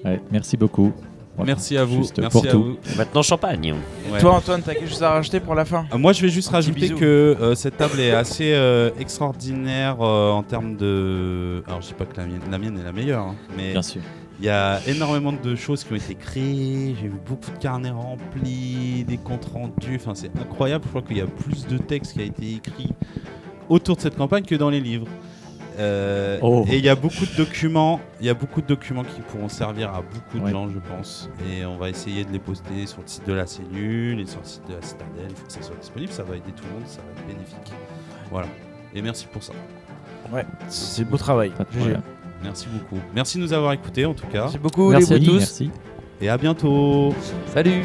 Ouais, 0.06 0.22
merci 0.32 0.56
beaucoup. 0.56 0.94
Voilà. 1.38 1.54
Merci 1.54 1.78
à 1.78 1.86
vous. 1.86 1.98
Juste 1.98 2.18
Merci 2.20 2.32
pour 2.38 2.46
à 2.48 2.52
tout. 2.52 2.64
vous. 2.64 2.98
Maintenant, 2.98 3.22
champagne. 3.22 3.76
Ouais. 4.12 4.20
Toi, 4.20 4.34
Antoine, 4.34 4.62
t'as 4.64 4.74
quelque 4.74 4.90
chose 4.90 5.04
à 5.04 5.12
rajouter 5.12 5.40
pour 5.40 5.54
la 5.56 5.66
fin 5.66 5.86
Euh, 5.94 5.98
Moi, 5.98 6.12
je 6.14 6.22
vais 6.24 6.30
juste 6.30 6.50
Un 6.50 6.54
rajouter 6.54 6.90
que 6.90 7.38
euh, 7.40 7.54
cette 7.56 7.78
table 7.78 8.00
est 8.00 8.12
assez 8.12 8.54
euh, 8.54 8.90
extraordinaire 9.00 9.98
euh, 10.02 10.32
en 10.32 10.42
termes 10.44 10.76
de. 10.76 11.64
Alors, 11.68 11.82
je 11.82 11.88
dis 11.88 11.94
pas 11.94 12.06
que 12.06 12.18
la 12.18 12.26
mienne, 12.26 12.42
la 12.50 12.58
mienne 12.58 12.78
est 12.80 12.84
la 12.84 12.92
meilleure, 12.92 13.22
hein, 13.24 13.36
mais 13.56 13.72
Bien 13.74 13.82
sûr. 13.84 14.02
il 14.40 14.46
y 14.46 14.50
a 14.50 14.80
énormément 14.88 15.32
de 15.32 15.56
choses 15.56 15.84
qui 15.84 15.94
ont 15.94 15.98
été 15.98 16.16
créées. 16.16 16.96
J'ai 17.00 17.08
vu 17.08 17.20
beaucoup 17.28 17.52
de 17.52 17.58
carnets 17.60 17.92
remplis, 17.92 19.06
des 19.08 19.18
comptes 19.18 19.46
rendus. 19.54 19.96
Enfin, 20.02 20.14
c'est 20.16 20.32
incroyable. 20.40 20.86
Je 20.86 20.90
crois 20.90 21.02
qu'il 21.04 21.18
y 21.18 21.22
a 21.22 21.28
plus 21.28 21.68
de 21.68 21.78
texte 21.78 22.14
qui 22.14 22.22
a 22.22 22.26
été 22.26 22.56
écrit 22.56 22.90
autour 23.70 23.96
de 23.98 24.02
cette 24.02 24.16
campagne 24.18 24.44
que 24.44 24.56
dans 24.56 24.70
les 24.72 24.80
livres. 24.82 25.08
Euh, 25.80 26.40
Oh. 26.42 26.66
Et 26.70 26.78
il 26.78 26.84
y 26.84 26.90
a 26.90 26.96
beaucoup 26.96 27.26
de 27.26 27.36
documents. 27.38 28.00
Il 28.20 28.26
y 28.26 28.30
a 28.30 28.34
beaucoup 28.34 28.62
de 28.62 28.68
documents 28.68 29.04
qui 29.04 29.22
pourront 29.22 29.50
servir 29.50 29.90
à 29.94 30.02
beaucoup 30.02 30.40
de 30.40 30.44
Ouais. 30.44 30.52
gens, 30.52 30.68
je 30.70 30.80
pense. 30.80 31.30
Et 31.50 31.66
on 31.66 31.78
va 31.78 31.90
essayer 31.90 32.24
de 32.26 32.32
les 32.32 32.40
poster 32.40 32.86
sur 32.88 33.02
le 33.02 33.08
site 33.08 33.28
de 33.28 33.34
la 33.34 33.46
cellule 33.46 34.20
et 34.20 34.26
sur 34.26 34.40
le 34.40 34.46
site 34.48 34.68
de 34.68 34.74
la 34.76 34.82
citadelle. 34.82 35.28
Il 35.30 35.36
faut 35.36 35.46
que 35.46 35.54
ça 35.54 35.62
soit 35.62 35.76
disponible. 35.80 36.12
Ça 36.12 36.24
va 36.24 36.36
aider 36.36 36.52
tout 36.56 36.64
le 36.68 36.74
monde. 36.80 36.88
Ça 36.88 37.00
va 37.02 37.12
être 37.22 37.28
bénéfique. 37.28 37.74
Voilà. 38.32 38.48
Et 38.96 39.02
merci 39.02 39.28
pour 39.32 39.44
ça. 39.44 39.54
Ouais, 40.34 40.46
c'est 40.68 41.06
beau 41.06 41.18
travail. 41.18 41.52
Merci 42.44 42.68
beaucoup. 42.72 43.02
Merci 43.16 43.38
de 43.38 43.44
nous 43.44 43.54
avoir 43.54 43.74
écoutés 43.74 44.06
en 44.06 44.14
tout 44.14 44.28
cas. 44.28 44.42
Merci 44.42 44.58
beaucoup, 44.60 44.90
Merci 44.92 45.14
les 45.14 45.22
à 45.22 45.26
tous. 45.26 45.38
Merci. 45.38 45.72
Et 46.22 46.30
à 46.30 46.38
bientôt. 46.38 47.14
Salut. 47.54 47.84